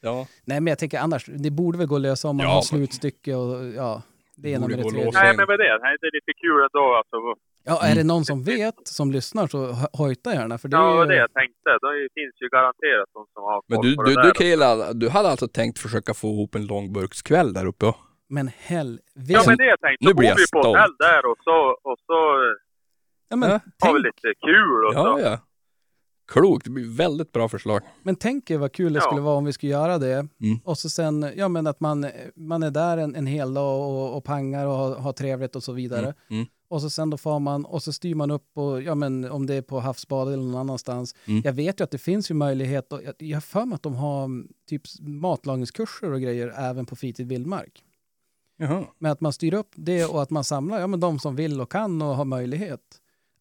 Ja, 0.00 0.26
Nej, 0.44 0.60
men 0.60 0.70
jag 0.70 0.78
tänker 0.78 0.98
annars, 0.98 1.26
det 1.38 1.50
borde 1.50 1.78
väl 1.78 1.86
gå 1.86 1.94
att 1.94 2.00
lösa 2.00 2.28
om 2.28 2.36
man 2.36 2.46
Ja, 2.46 2.52
har 2.52 2.62
slutstycke 2.62 3.34
och 3.34 3.66
ja, 3.66 4.02
det 4.42 4.76
det 4.76 4.82
att 4.82 4.88
tredje. 4.92 5.06
låsa. 5.06 5.22
Nej, 5.22 5.36
men 5.36 5.46
med 5.52 5.58
det. 5.64 5.78
Nej, 5.84 5.92
det 6.00 6.06
är 6.10 6.14
lite 6.20 6.32
kul 6.44 6.60
ändå. 6.68 6.84
Alltså, 7.00 7.16
Ja, 7.64 7.76
är 7.90 7.94
det 7.94 8.04
någon 8.12 8.24
som 8.24 8.38
vet, 8.44 8.74
som 8.98 9.06
lyssnar, 9.12 9.46
så 9.46 9.58
ho- 9.58 9.88
hojta 10.00 10.34
gärna. 10.34 10.58
För 10.58 10.68
det 10.68 10.76
ja, 10.76 10.82
det 10.88 10.94
var 10.96 11.02
är 11.04 11.08
det 11.08 11.14
ju, 11.14 11.20
jag 11.20 11.32
tänkte. 11.40 11.70
Det 11.70 12.08
finns 12.20 12.34
ju 12.42 12.48
garanterat 12.56 13.08
de 13.16 13.22
som 13.34 13.42
har 13.48 13.62
men 13.68 13.80
du, 13.80 13.96
på 13.96 14.02
du, 14.02 14.14
det 14.14 14.22
du. 14.22 14.30
Krilla, 14.30 14.92
du 14.92 15.08
hade 15.08 15.28
alltså 15.28 15.48
tänkt 15.48 15.78
försöka 15.78 16.14
få 16.14 16.26
ihop 16.34 16.54
en 16.54 16.66
långburkskväll 16.66 17.52
där 17.52 17.66
uppe? 17.66 17.86
Men 18.28 18.48
helvete. 18.58 19.32
Ja, 19.36 19.42
men 19.46 19.56
det 19.56 19.64
jag 19.64 19.80
tänkte. 19.80 20.06
Nu 20.06 20.14
blir 20.14 20.14
bor 20.14 20.24
jag 20.24 20.36
vi 20.36 20.42
på 20.42 20.46
stolt. 20.62 20.66
hotell 20.66 20.94
där 20.98 21.22
och 21.30 21.38
så, 21.44 21.58
och 21.90 21.96
så 22.06 22.18
Ja, 23.28 23.36
men, 23.36 23.50
Ja. 23.50 23.60
tänk, 23.82 23.98
lite 23.98 24.28
kul 24.46 24.84
och 24.86 24.94
Ja, 24.94 25.02
så. 25.04 25.20
ja. 25.24 25.38
Klokt, 26.26 26.64
det 26.64 26.70
blir 26.70 26.96
väldigt 26.96 27.32
bra 27.32 27.48
förslag. 27.48 27.82
men 28.02 28.16
tänk 28.16 28.50
er 28.50 28.58
vad 28.58 28.72
kul 28.72 28.92
det 28.92 28.98
Ja. 28.98 29.02
skulle 29.02 29.20
vara 29.20 29.36
om 29.36 29.44
vi 29.44 29.52
skulle 29.52 29.72
göra 29.72 29.98
det. 29.98 30.28
Mm. 30.40 30.58
Och 30.64 30.78
så 30.78 30.90
sen, 30.90 31.26
ja 31.36 31.48
men 31.48 31.66
att 31.66 31.80
man, 31.80 32.06
man 32.36 32.62
är 32.62 32.70
där 32.70 32.96
en, 32.98 33.14
en 33.14 33.26
hel 33.26 33.54
dag 33.54 33.80
och, 33.90 34.16
och 34.16 34.24
pangar 34.24 34.66
och 34.66 34.72
har, 34.72 34.94
har 34.96 35.12
trevligt 35.12 35.56
och 35.56 35.62
så 35.62 35.72
vidare. 35.72 36.02
Mm. 36.06 36.14
Mm. 36.30 36.46
Och 36.68 36.80
så 36.82 36.90
sen 36.90 37.10
då 37.10 37.16
får 37.16 37.38
man, 37.38 37.64
och 37.64 37.82
så 37.82 37.92
styr 37.92 38.14
man 38.14 38.30
upp 38.30 38.58
och, 38.58 38.82
ja 38.82 38.94
men 38.94 39.30
om 39.30 39.46
det 39.46 39.54
är 39.54 39.62
på 39.62 39.80
havsbad 39.80 40.32
eller 40.32 40.42
någon 40.42 40.60
annanstans. 40.60 41.14
Mm. 41.26 41.42
Jag 41.44 41.52
vet 41.52 41.80
ju 41.80 41.84
att 41.84 41.90
det 41.90 41.98
finns 41.98 42.30
ju 42.30 42.34
möjlighet, 42.34 42.92
och 42.92 43.02
jag, 43.04 43.14
jag 43.18 43.36
har 43.36 43.40
för 43.40 43.64
mig 43.64 43.74
att 43.76 43.82
de 43.82 43.94
har 43.94 44.24
mm, 44.24 44.48
typ 44.68 44.82
matlagningskurser 45.00 46.12
och 46.12 46.20
grejer 46.20 46.52
även 46.56 46.86
på 46.86 46.96
fritid 46.96 47.28
vildmark. 47.28 47.84
Jaha. 48.56 48.84
Men 48.98 49.12
att 49.12 49.20
man 49.20 49.32
styr 49.32 49.54
upp 49.54 49.70
det 49.74 50.04
och 50.04 50.22
att 50.22 50.30
man 50.30 50.44
samlar, 50.44 50.80
ja 50.80 50.86
men 50.86 51.00
de 51.00 51.18
som 51.18 51.36
vill 51.36 51.60
och 51.60 51.72
kan 51.72 52.02
och 52.02 52.16
har 52.16 52.24
möjlighet. 52.24 52.80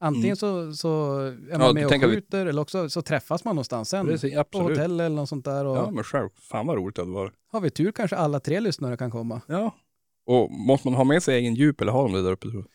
Antingen 0.04 0.36
så, 0.36 0.74
så 0.74 1.18
är 1.18 1.38
Ja, 1.52 1.58
man 1.58 1.74
med 1.74 1.86
och 1.86 1.92
att 1.94 2.02
vi- 2.04 2.08
skjuter 2.16 2.46
eller 2.46 2.62
också 2.62 2.90
så 2.90 3.02
träffas 3.02 3.44
man 3.44 3.56
någonstans 3.56 3.90
sen. 3.90 4.06
Precis, 4.06 4.34
På 4.52 4.60
hotell 4.60 5.00
eller 5.00 5.10
något 5.16 5.30
sånt 5.30 5.46
där. 5.46 5.66
Och 5.66 5.78
Ja, 5.78 5.92
men 5.92 6.04
själv. 6.04 6.30
Fan 6.52 6.68
vad 6.68 6.78
roligt 6.78 6.96
det 6.96 7.02
hade 7.02 7.12
varit. 7.12 7.34
har 7.52 7.62
vi 7.62 7.70
tur 7.70 7.92
kanske 7.92 8.16
alla 8.16 8.40
tre 8.40 8.60
lyssnare 8.60 8.98
kan 8.98 9.12
komma. 9.12 9.42
Ja. 9.48 9.76
Och 10.26 10.52
måste 10.52 10.88
man 10.88 10.96
ha 10.96 11.04
med 11.04 11.24
sig 11.24 11.36
egen 11.36 11.56
djup 11.56 11.82
eller 11.82 11.92
har 11.92 12.04
de 12.04 12.14
det 12.14 12.22
där 12.24 12.32
uppe? 12.32 12.50
tror 12.50 12.62
du? 12.62 12.68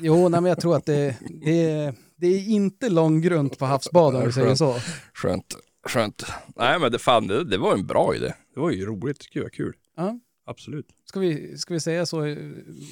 Jo, 0.00 0.28
nej, 0.28 0.40
men 0.40 0.48
jag 0.48 0.60
tror 0.60 0.76
att 0.76 0.86
det, 0.86 1.16
det, 1.44 1.70
är, 1.70 1.94
det 2.16 2.26
är 2.26 2.48
inte 2.48 2.88
långgrunt 2.88 3.58
på 3.58 3.64
havsbad 3.64 4.16
om 4.16 4.24
vi 4.26 4.32
säger 4.32 4.54
så. 4.54 4.74
Skönt. 5.14 5.56
Skönt. 5.88 6.24
Nej 6.56 6.78
men 6.80 6.92
det, 6.92 6.98
fan, 6.98 7.26
det, 7.26 7.44
det 7.44 7.58
var 7.58 7.74
en 7.74 7.86
bra 7.86 8.14
idé. 8.14 8.32
Det 8.54 8.60
var 8.60 8.70
ju 8.70 8.86
roligt. 8.86 9.26
Gud 9.32 9.42
vad 9.42 9.52
kul. 9.52 9.74
Ja. 9.96 10.18
Absolut. 10.46 10.86
Ska 11.04 11.20
vi, 11.20 11.58
ska 11.58 11.74
vi 11.74 11.80
säga 11.80 12.06
så 12.06 12.20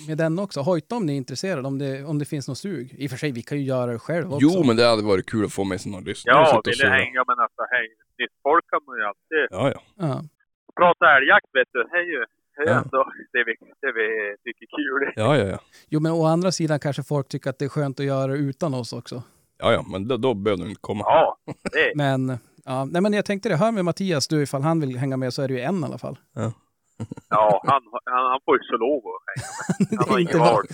med 0.09 0.19
den 0.19 0.39
också? 0.39 0.61
Hojta 0.61 0.97
om 0.97 1.07
ni 1.07 1.13
är 1.13 1.17
intresserade, 1.17 1.69
om 1.69 1.79
det, 1.79 2.05
om 2.05 2.19
det 2.19 2.25
finns 2.25 2.49
något 2.49 2.59
sug. 2.59 2.95
I 2.99 3.07
och 3.07 3.11
för 3.11 3.19
sig, 3.19 3.33
vi 3.33 3.43
kan 3.43 3.59
ju 3.59 3.65
göra 3.65 3.93
det 3.93 3.99
själv 3.99 4.27
också. 4.35 4.39
Jo 4.51 4.65
men 4.65 4.77
det 4.77 4.87
hade 4.87 5.03
varit 5.03 5.27
kul 5.31 5.45
att 5.45 5.53
få 5.53 5.65
med 5.65 5.81
sig 5.81 5.93
någon 5.93 6.05
lyssnare. 6.05 6.37
Ja, 6.37 6.63
vill 6.65 6.79
du 6.79 6.87
hänga 6.89 7.25
med 7.29 7.37
nästa 7.43 7.63
häng? 7.75 7.91
Nytt 8.19 8.33
folk 8.43 8.65
kan 8.71 8.81
man 8.87 8.97
ju 8.99 9.05
alltid 9.05 9.47
Ja, 9.51 9.73
ja. 9.75 9.81
Ja. 10.09 10.23
prata 10.81 11.17
älgjakt 11.17 11.47
vet 11.53 11.69
du. 11.73 11.83
Det 11.91 11.97
är 11.99 12.03
ju 12.13 12.25
det 12.57 12.63
är 12.63 12.75
Ja. 12.75 12.83
ändå 12.83 13.05
det 13.33 13.45
vi, 13.45 13.53
det 13.81 13.93
vi 13.93 14.07
tycker 14.45 14.65
är 14.65 14.77
kul. 14.77 15.13
Ja, 15.17 15.37
ja, 15.39 15.45
ja. 15.47 15.59
Jo, 15.89 16.01
men 16.01 16.13
å 16.13 16.25
andra 16.25 16.53
sidan 16.53 16.81
kanske 16.81 17.03
folk 17.03 17.29
tycker 17.29 17.51
att 17.51 17.59
det 17.59 17.65
är 17.65 17.69
skönt 17.69 18.01
att 18.01 18.07
göra 18.07 18.27
det 18.27 18.39
utan 18.39 18.75
oss 18.75 18.93
också. 18.93 19.23
Ja, 19.59 19.73
ja, 19.73 19.85
men 19.93 20.09
då, 20.09 20.17
då 20.17 20.35
behöver 20.35 20.63
du 20.65 20.69
inte 20.69 20.81
komma. 20.81 21.05
Ja, 21.07 21.37
det 21.73 21.93
Men, 21.95 22.39
ja, 22.65 22.85
nej, 22.85 23.03
men 23.03 23.13
jag 23.13 23.25
tänkte 23.25 23.49
det, 23.49 23.57
hör 23.57 23.71
med 23.73 23.85
Mattias, 23.85 24.29
du, 24.29 24.43
ifall 24.43 24.63
han 24.63 24.81
vill 24.81 24.97
hänga 24.99 25.17
med 25.17 25.35
så 25.35 25.43
är 25.43 25.49
det 25.49 25.55
ju 25.55 25.61
en 25.61 25.81
i 25.81 25.85
alla 25.85 25.99
fall. 25.99 26.19
Ja, 26.35 26.53
han, 27.29 27.61
han, 27.65 27.83
han 28.31 28.41
får 28.45 28.57
ju 28.57 28.63
så 28.63 28.77
lov 28.77 29.03
att 29.07 29.23
hänga 29.29 29.89
med. 29.91 29.99
Han 29.99 30.09
har 30.09 30.19
inte 30.19 30.33
inget 30.33 30.49
val. 30.53 30.65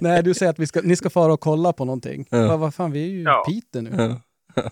nej, 0.00 0.22
du 0.22 0.34
säger 0.34 0.50
att 0.50 0.58
vi 0.58 0.66
ska, 0.66 0.80
ni 0.82 0.96
ska 0.96 1.10
fara 1.10 1.32
och 1.32 1.40
kolla 1.40 1.72
på 1.72 1.84
någonting. 1.84 2.26
Ja. 2.30 2.48
Vad 2.48 2.60
vad 2.60 2.74
fan, 2.74 2.92
vi 2.92 3.04
är 3.04 3.08
ju 3.08 3.20
i 3.20 3.22
Ja. 3.22 3.44
Piteå 3.48 3.82
nu. 3.82 3.90
Ja. 4.56 4.70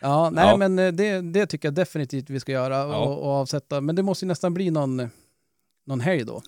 Ja, 0.00 0.30
nej 0.30 0.48
Ja. 0.48 0.56
men 0.56 0.78
eh, 0.78 0.92
det, 0.92 1.20
det 1.20 1.46
tycker 1.46 1.68
jag 1.68 1.74
definitivt 1.74 2.30
vi 2.30 2.40
ska 2.40 2.52
göra 2.52 2.74
Ja. 2.76 2.96
och, 2.98 3.22
och 3.22 3.30
avsätta. 3.32 3.80
Men 3.80 3.96
det 3.96 4.02
måste 4.02 4.24
ju 4.24 4.28
nästan 4.28 4.54
bli 4.54 4.70
någon, 4.70 4.96
någon 5.86 6.00
helg 6.00 6.24
då. 6.24 6.42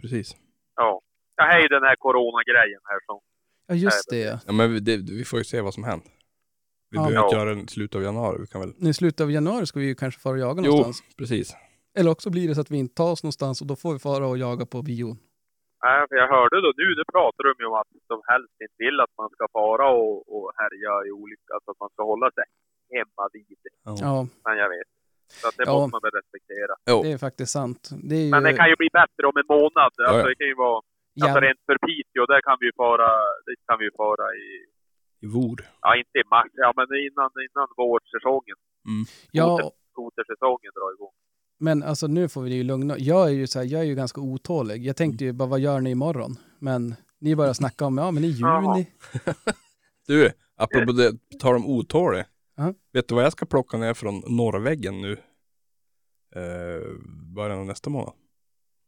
Precis. 0.00 0.36
Ja. 0.76 1.00
Ja, 1.36 1.44
hej 1.44 1.68
den 1.68 1.82
här 1.82 1.96
coronagrejen 1.96 2.80
här 2.84 2.98
som... 3.06 3.20
Ja, 3.66 3.74
just 3.74 4.10
det. 4.10 4.40
Ja, 4.46 4.52
men 4.52 4.72
vi, 4.72 4.80
det, 4.80 4.96
vi 4.96 5.24
får 5.24 5.38
ju 5.38 5.44
se 5.44 5.60
vad 5.60 5.74
som 5.74 5.84
händer. 5.84 6.08
Vi 6.90 6.96
Ja. 6.98 7.02
behöver 7.02 7.24
inte 7.26 7.36
Ja. 7.36 7.42
göra 7.44 7.54
det 7.54 7.60
i 7.62 7.66
slutet 7.66 7.96
av 7.96 8.02
januari. 8.02 8.36
Vi 8.40 8.46
kan 8.46 8.60
väl... 8.60 8.88
I 8.88 8.94
slutet 8.94 9.20
av 9.20 9.30
januari 9.32 9.66
ska 9.66 9.80
vi 9.80 9.86
ju 9.86 9.94
kanske 9.94 10.20
fara 10.20 10.32
och 10.32 10.38
jaga 10.40 10.62
Jo, 10.64 10.70
någonstans. 10.70 11.02
precis. 11.18 11.56
Eller 11.98 12.10
också 12.10 12.28
blir 12.34 12.48
det 12.48 12.54
så 12.54 12.60
att 12.60 12.70
vi 12.74 12.78
inte 12.84 12.94
tar 12.94 13.10
oss 13.12 13.22
någonstans 13.22 13.56
och 13.62 13.66
då 13.70 13.76
får 13.82 13.92
vi 13.96 13.98
fara 14.08 14.24
och 14.32 14.38
jaga 14.46 14.64
på 14.66 14.78
bion. 14.90 15.16
Nej, 15.84 15.98
för 16.08 16.16
jag 16.22 16.28
hörde 16.36 16.56
då 16.64 16.70
nu, 16.80 16.86
nu 17.00 17.04
pratar 17.16 17.42
de 17.48 17.52
ju 17.62 17.66
om 17.70 17.76
att 17.82 17.90
de 18.12 18.16
helst 18.32 18.54
inte 18.64 18.78
vill 18.84 18.98
att 19.04 19.14
man 19.20 19.28
ska 19.36 19.44
fara 19.58 19.86
och, 20.00 20.14
och 20.34 20.46
härja 20.60 20.92
i 21.08 21.10
olika, 21.22 21.48
alltså 21.56 21.70
att 21.72 21.80
man 21.84 21.90
ska 21.94 22.02
hålla 22.12 22.28
sig 22.36 22.44
hemma 22.96 23.24
vid. 23.36 23.60
Ja, 24.04 24.16
Men 24.46 24.54
jag 24.62 24.68
vet. 24.76 24.88
Så 25.40 25.44
att 25.48 25.56
det 25.58 25.64
Ja. 25.66 25.72
måste 25.72 25.94
man 25.94 26.02
väl 26.06 26.14
respektera. 26.20 26.74
Jo. 26.90 26.96
det 27.04 27.12
är 27.16 27.18
faktiskt 27.28 27.52
sant. 27.58 27.82
Det 28.08 28.16
är 28.22 28.24
ju... 28.28 28.30
Men 28.34 28.42
det 28.48 28.54
kan 28.60 28.68
ju 28.72 28.76
bli 28.82 28.88
bättre 29.00 29.22
om 29.30 29.36
en 29.42 29.48
månad. 29.56 29.92
Alltså 30.08 30.18
ja. 30.22 30.28
det 30.30 30.34
kan 30.40 30.48
ju 30.52 30.58
vara, 30.66 30.78
Ja, 31.14 31.22
alltså 31.24 31.40
rent 31.46 31.62
för 31.68 31.76
Piteå, 31.86 32.22
där 32.32 32.40
kan 32.48 32.56
vi 32.60 32.66
ju 32.70 32.74
fara, 32.84 33.08
det 33.46 33.54
kan 33.68 33.76
vi 33.80 33.84
ju 33.88 33.92
fara 34.02 34.26
i, 34.44 34.46
I 35.24 35.26
vår. 35.36 35.56
ja 35.84 35.90
inte 36.00 36.16
i 36.22 36.24
mars, 36.34 36.52
ja 36.64 36.70
men 36.78 36.86
innan, 37.08 37.30
innan 37.46 37.68
vårsäsongen, 37.82 38.58
ja, 39.38 39.48
skotersäsongen 39.92 40.72
drar 40.78 40.90
igång. 40.96 41.14
Men 41.62 41.82
alltså 41.82 42.06
nu 42.06 42.28
får 42.28 42.42
vi 42.42 42.54
ju 42.54 42.62
lugna. 42.62 42.98
Jag 42.98 43.26
är 43.26 43.32
ju 43.32 43.46
så 43.46 43.58
här, 43.58 43.66
jag 43.66 43.80
är 43.80 43.84
ju 43.84 43.94
ganska 43.94 44.20
otålig. 44.20 44.86
Jag 44.86 44.96
tänkte 44.96 45.24
ju 45.24 45.32
bara, 45.32 45.48
vad 45.48 45.60
gör 45.60 45.80
ni 45.80 45.90
imorgon? 45.90 46.36
Men 46.58 46.94
ni 47.20 47.36
börjar 47.36 47.52
snacka 47.52 47.86
om, 47.86 47.98
ja 47.98 48.10
men 48.10 48.24
i 48.24 48.28
juni. 48.28 48.86
Du, 50.06 50.32
apropå 50.56 50.92
det, 50.92 51.12
tar 51.40 51.52
de 51.52 51.66
otålig. 51.66 52.24
Ja. 52.56 52.74
Vet 52.92 53.08
du 53.08 53.14
vad 53.14 53.24
jag 53.24 53.32
ska 53.32 53.46
plocka 53.46 53.76
ner 53.76 53.94
från 53.94 54.22
norrväggen 54.26 55.00
nu? 55.00 55.12
Eh, 56.36 56.82
början 57.34 57.58
av 57.58 57.66
nästa 57.66 57.90
månad. 57.90 58.12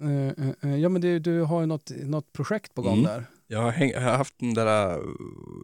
Eh, 0.03 0.47
eh, 0.47 0.55
eh, 0.62 0.77
ja 0.77 0.89
men 0.89 1.03
du, 1.03 1.18
du 1.18 1.41
har 1.41 1.61
ju 1.61 1.66
något, 1.66 1.91
något 2.03 2.33
projekt 2.33 2.75
på 2.75 2.83
gång 2.83 2.99
Mm. 2.99 3.05
där. 3.05 3.25
Jag 3.47 3.62
har, 3.62 3.70
häng, 3.70 3.91
jag 3.91 4.01
har 4.01 4.16
haft 4.16 4.35
den 4.39 4.55
där, 4.55 4.99
uh, 4.99 5.05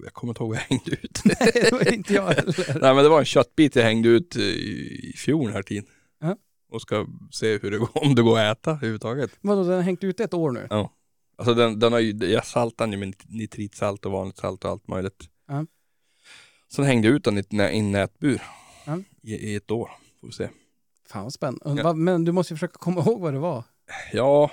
jag 0.04 0.12
kommer 0.12 0.30
inte 0.30 0.42
ihåg 0.42 0.50
vad 0.50 0.58
jag 0.58 0.62
hängde 0.62 0.90
ut. 0.90 1.20
det 1.54 1.72
var 1.72 1.92
inte 1.94 2.14
jag 2.14 2.26
heller. 2.34 2.80
Nej 2.80 2.94
men 2.94 3.04
det 3.04 3.08
var 3.08 3.18
en 3.18 3.24
köttbit 3.24 3.76
jag 3.76 3.82
hängde 3.82 4.08
ut 4.08 4.36
i, 4.36 4.40
i 5.10 5.12
fjol 5.16 5.50
här 5.50 5.62
tiden. 5.62 5.84
Ja. 6.70 6.74
Och 6.74 6.82
ska 6.82 7.06
se 7.30 7.58
hur 7.58 7.70
det 7.70 7.78
går, 7.78 7.88
om 7.94 8.14
det 8.14 8.22
går 8.22 8.38
att 8.38 8.58
äta 8.58 8.70
överhuvudtaget. 8.70 9.30
Vadå, 9.40 9.62
den 9.62 9.72
har 9.72 9.80
hängt 9.82 10.04
ute 10.04 10.24
ett 10.24 10.34
år 10.34 10.50
nu? 10.50 10.68
Alltså 11.38 11.54
den, 11.54 11.78
den 11.78 11.92
har 11.92 12.00
ju, 12.00 12.10
jag 12.26 12.46
saltade 12.46 12.90
den 12.90 13.00
ju 13.00 13.06
med 13.06 13.14
nitritsalt 13.28 14.06
och 14.06 14.12
vanligt 14.12 14.36
salt 14.38 14.64
och 14.64 14.70
allt 14.70 14.88
möjligt. 14.88 15.28
Ja. 15.48 15.66
Sen 16.72 16.84
hängde 16.84 17.08
jag 17.08 17.14
ut 17.16 17.24
den 17.24 17.36
i 17.36 17.40
ett 17.40 17.52
nä- 17.52 17.70
i 17.70 17.78
en 17.78 17.92
nätbur 17.92 18.42
Ja. 18.86 18.98
i, 19.22 19.34
i 19.34 19.54
ett 19.56 19.70
år. 19.70 19.90
Får 20.20 20.26
vi 20.26 20.32
se. 20.32 20.48
Fan 21.08 21.22
vad 21.22 21.32
spännande. 21.32 21.82
Ja. 21.82 21.92
Men 21.94 22.24
du 22.24 22.32
måste 22.32 22.52
ju 22.54 22.56
försöka 22.56 22.78
komma 22.78 23.00
ihåg 23.00 23.20
vad 23.20 23.32
det 23.32 23.38
var. 23.38 23.64
Ja, 24.12 24.50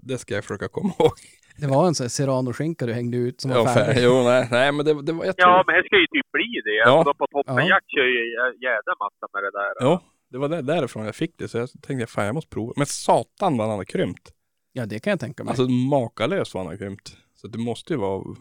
det 0.00 0.18
ska 0.18 0.34
jag 0.34 0.44
försöka 0.44 0.68
komma 0.68 0.92
ihåg. 0.98 1.12
Det 1.56 1.66
var 1.66 1.86
en 1.86 1.94
sån 1.94 2.04
här 2.04 2.08
serrano-skinka 2.08 2.86
du 2.86 2.92
hängde 2.92 3.16
ut 3.16 3.40
som 3.40 3.50
var 3.50 3.58
Ja, 3.58 3.74
färdig. 3.74 3.96
fär- 4.02 4.04
jo, 4.04 4.22
nej, 4.24 4.48
nej, 4.50 4.72
men 4.72 4.86
det, 4.86 5.02
det 5.02 5.12
var, 5.12 5.24
jag 5.24 5.36
tror, 5.36 5.48
Ja, 5.50 5.64
men 5.66 5.74
det 5.76 5.82
ska 5.88 5.96
ju 5.96 6.06
typ 6.06 6.32
bli 6.32 6.50
det. 6.64 6.76
Ja. 6.84 7.02
Ja. 7.06 7.14
På 7.18 7.26
Ja. 7.30 7.42
toppenjakt 7.42 7.86
kör 7.94 8.08
ju 8.16 8.20
en 8.44 8.54
jädra 8.66 8.92
massa 9.04 9.24
med 9.34 9.42
det 9.46 9.52
där. 9.60 9.72
ja, 9.86 10.02
det 10.30 10.38
var 10.38 10.48
där, 10.48 10.62
därifrån 10.62 11.04
jag 11.04 11.14
fick 11.16 11.38
det. 11.38 11.48
Så 11.48 11.58
jag 11.58 11.68
tänkte, 11.82 12.06
fan 12.06 12.26
jag 12.26 12.34
måste 12.34 12.50
prova. 12.50 12.72
Men 12.76 12.86
satan 12.86 13.56
vad 13.56 13.68
han 13.68 13.78
har 13.78 13.84
krympt. 13.84 14.32
Ja, 14.72 14.86
det 14.86 14.98
kan 14.98 15.10
jag 15.10 15.20
tänka 15.20 15.44
mig. 15.44 15.50
Alltså 15.50 15.68
makalöst 15.68 16.54
vad 16.54 16.64
han 16.64 16.72
har 16.72 16.78
krympt. 16.78 17.16
Så 17.34 17.48
det 17.48 17.58
måste 17.58 17.92
ju 17.92 17.98
vara, 17.98 18.36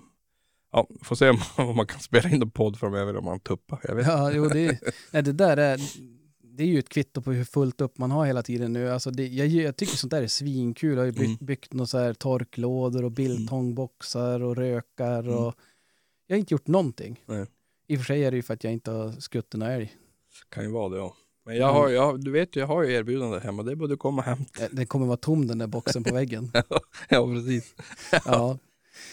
ja, 0.71 0.87
får 1.03 1.15
se 1.15 1.29
om, 1.29 1.37
om 1.69 1.75
man 1.75 1.87
kan 1.87 1.99
spela 1.99 2.29
in 2.29 2.41
en 2.41 2.51
podd 2.51 2.79
framöver 2.79 3.17
om 3.17 3.27
han 3.27 3.39
tuppar. 3.39 3.79
Jag 3.83 3.95
vet 3.95 4.07
Ja, 4.07 4.31
jo, 4.31 4.47
det, 4.47 4.79
nej, 5.11 5.23
det 5.23 5.33
där 5.33 5.57
är, 5.57 5.79
det 6.41 6.63
är 6.63 6.67
ju 6.67 6.79
ett 6.79 6.89
kvitto 6.89 7.21
på 7.21 7.31
hur 7.31 7.43
fullt 7.43 7.81
upp 7.81 7.97
man 7.97 8.11
har 8.11 8.25
hela 8.25 8.43
tiden 8.43 8.73
nu. 8.73 8.89
Alltså 8.89 9.11
det, 9.11 9.27
jag, 9.27 9.47
jag 9.47 9.75
tycker 9.75 9.95
sånt 9.97 10.11
där 10.11 10.21
är 10.23 10.27
svinkul. 10.27 10.89
Jag 10.91 10.97
har 10.97 11.05
ju 11.05 11.11
byggt, 11.11 11.25
Mm. 11.41 11.45
byggt 11.45 11.73
några 11.73 11.87
så 11.87 11.97
här 11.97 12.13
torklådor 12.13 13.03
och 13.03 13.11
biltångboxar 13.11 14.41
och 14.43 14.55
rökar 14.55 15.27
och 15.29 15.55
jag 16.27 16.35
har 16.35 16.39
inte 16.39 16.53
gjort 16.53 16.67
någonting. 16.67 17.23
Nej. 17.25 17.45
I 17.87 17.95
och 17.95 17.99
för 17.99 18.05
sig 18.05 18.23
är 18.23 18.31
det 18.31 18.37
ju 18.37 18.43
för 18.43 18.53
att 18.53 18.63
jag 18.63 18.73
inte 18.73 18.91
har 18.91 19.11
skuttit 19.11 19.53
någon 19.53 19.69
älg. 19.69 19.93
Kan 20.49 20.63
ju 20.63 20.71
vara 20.71 20.89
det 20.89 20.97
ja. 20.97 21.15
Men 21.47 21.57
jag 21.57 21.73
har, 21.73 21.89
jag, 21.89 22.23
du 22.23 22.31
vet 22.31 22.55
ju, 22.55 22.59
jag 22.59 22.67
har 22.67 22.83
ju 22.83 22.93
erbjudande 22.93 23.39
hemma. 23.39 23.63
Det 23.63 23.75
du 23.75 23.97
komma 23.97 24.21
hem. 24.21 24.37
Det 24.71 24.85
kommer 24.85 25.05
vara 25.05 25.17
tom 25.17 25.47
den 25.47 25.57
där 25.57 25.67
boxen 25.67 26.03
på 26.03 26.13
väggen. 26.13 26.51
ja, 27.09 27.27
precis. 27.33 27.75
Ja, 28.25 28.57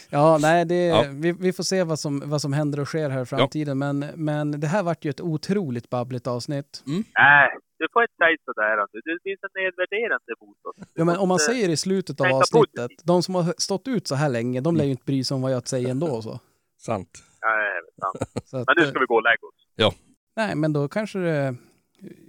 ja 0.09 0.37
nej, 0.41 0.65
det, 0.65 0.85
Ja. 0.85 1.05
Vi, 1.11 1.31
vi 1.31 1.53
får 1.53 1.63
se 1.63 1.83
vad 1.83 1.99
som, 1.99 2.23
vad 2.25 2.41
som 2.41 2.53
händer 2.53 2.79
och 2.79 2.87
sker 2.87 3.09
här 3.09 3.21
i 3.21 3.25
framtiden. 3.25 3.77
Men, 3.77 4.05
men 4.15 4.59
det 4.59 4.67
här 4.67 4.83
vart 4.83 5.05
ju 5.05 5.09
ett 5.09 5.21
otroligt 5.21 5.89
babbligt 5.89 6.27
avsnitt. 6.27 6.83
Nej, 6.85 7.49
du 7.79 7.87
får 7.93 8.01
inte 8.01 8.15
säga 8.17 8.37
sådär. 8.45 8.77
alltså. 8.77 8.97
Det 8.97 9.19
finns 9.23 9.39
en 9.43 9.63
nedvärderande 9.63 10.33
mot 10.41 10.65
oss. 10.65 10.75
Du 10.77 10.83
Ja, 10.93 11.05
men 11.05 11.17
om 11.17 11.29
man 11.29 11.39
säger 11.39 11.69
i 11.69 11.77
slutet 11.77 12.21
av 12.21 12.27
avsnittet, 12.27 12.91
de 13.03 13.23
som 13.23 13.35
har 13.35 13.53
stått 13.57 13.87
ut 13.87 14.07
så 14.07 14.15
här 14.15 14.29
länge, 14.29 14.61
de 14.61 14.75
lär 14.75 14.85
ju 14.85 14.91
inte 14.91 15.05
bry 15.05 15.23
sig 15.23 15.35
om 15.35 15.41
vad 15.41 15.51
jag 15.51 15.67
säger 15.67 15.89
ändå. 15.89 16.21
Så. 16.21 16.39
Sant. 16.77 17.23
Nej, 17.41 17.81
inte. 18.07 18.41
Så 18.45 18.57
att, 18.57 18.67
Men 18.67 18.75
nu 18.77 18.85
ska 18.89 18.99
vi 18.99 19.05
gå 19.05 19.15
och 19.15 19.23
lägga 19.23 19.47
oss. 19.47 19.95
Nej, 20.35 20.55
men 20.55 20.73
då 20.73 20.87
kanske 20.87 21.19
det, 21.19 21.55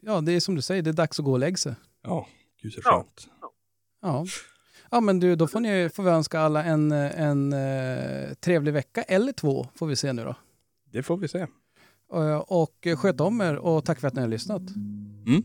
ja 0.02 0.20
det 0.20 0.32
är 0.32 0.40
som 0.40 0.54
du 0.54 0.62
säger, 0.62 0.82
det 0.82 0.90
är 0.90 0.94
dags 0.94 1.18
att 1.18 1.24
gå 1.24 1.32
och 1.32 1.38
lägga 1.38 1.56
sig. 1.56 1.74
Ja, 2.02 2.26
gud 2.62 2.72
så 2.72 2.80
Ja. 2.84 2.90
skönt. 2.90 3.28
Ja. 4.02 4.26
Ja, 4.90 5.00
men 5.00 5.20
du, 5.20 5.36
då 5.36 5.46
får, 5.46 5.60
ni, 5.60 5.88
får 5.94 6.02
vi 6.02 6.10
önska 6.10 6.40
alla 6.40 6.64
en, 6.64 6.92
en 6.92 7.52
eh, 7.52 8.34
trevlig 8.34 8.72
vecka, 8.72 9.02
eller 9.02 9.32
två, 9.32 9.66
får 9.74 9.86
vi 9.86 9.96
se 9.96 10.12
nu 10.12 10.24
då. 10.24 10.34
Det 10.92 11.02
får 11.02 11.16
vi 11.16 11.28
se. 11.28 11.46
Eh, 12.12 12.36
och 12.38 12.86
sköt 12.96 13.20
om 13.20 13.40
er 13.40 13.56
och 13.56 13.84
tack 13.84 14.00
för 14.00 14.08
att 14.08 14.14
ni 14.14 14.20
har 14.20 14.28
lyssnat. 14.28 14.62
Mm. 15.26 15.42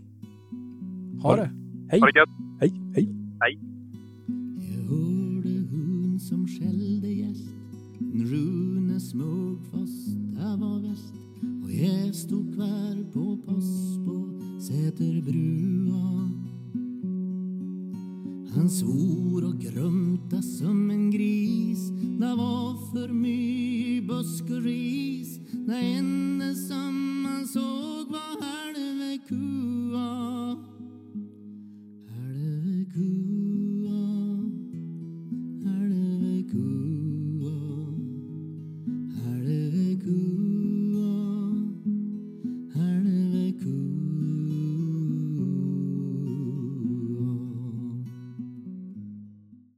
Ha 1.22 1.36
det! 1.36 1.52
Hej! 1.92 2.00
Ha 2.00 2.08
det 2.08 2.20
gött. 2.20 2.30
Hej! 2.60 2.74
Hej! 2.96 3.60
Jag 4.76 4.84
hörde 4.84 5.50
hon 5.72 6.20
som 6.20 6.48
skällde 6.48 7.08
gäst 7.08 7.50
En 8.00 8.26
Rune 8.32 9.00
Smugfoss, 9.00 10.06
det 10.08 10.58
var 10.60 10.90
väst 10.90 11.14
jeg 11.72 12.16
sto 12.16 12.36
hver 12.56 12.98
på 13.14 13.38
pass 13.46 13.98
på 14.06 14.18
Seterbrua. 14.60 16.30
Han 18.56 18.70
svor 18.70 19.46
och 19.46 19.60
grumta 19.60 20.42
som 20.42 20.92
en 20.92 21.12
gris. 21.12 21.90
Det 22.20 22.36
var 22.36 22.92
för 22.92 23.14
mye 23.14 24.02
busk 24.02 24.44
och 24.44 24.64
ris. 24.64 25.40
Det 25.52 25.76
enda 25.76 26.54
som 26.56 27.26
han 27.26 27.48
såg 27.48 28.08
var 28.12 28.42
halve 28.42 29.18
kua. 29.28 30.32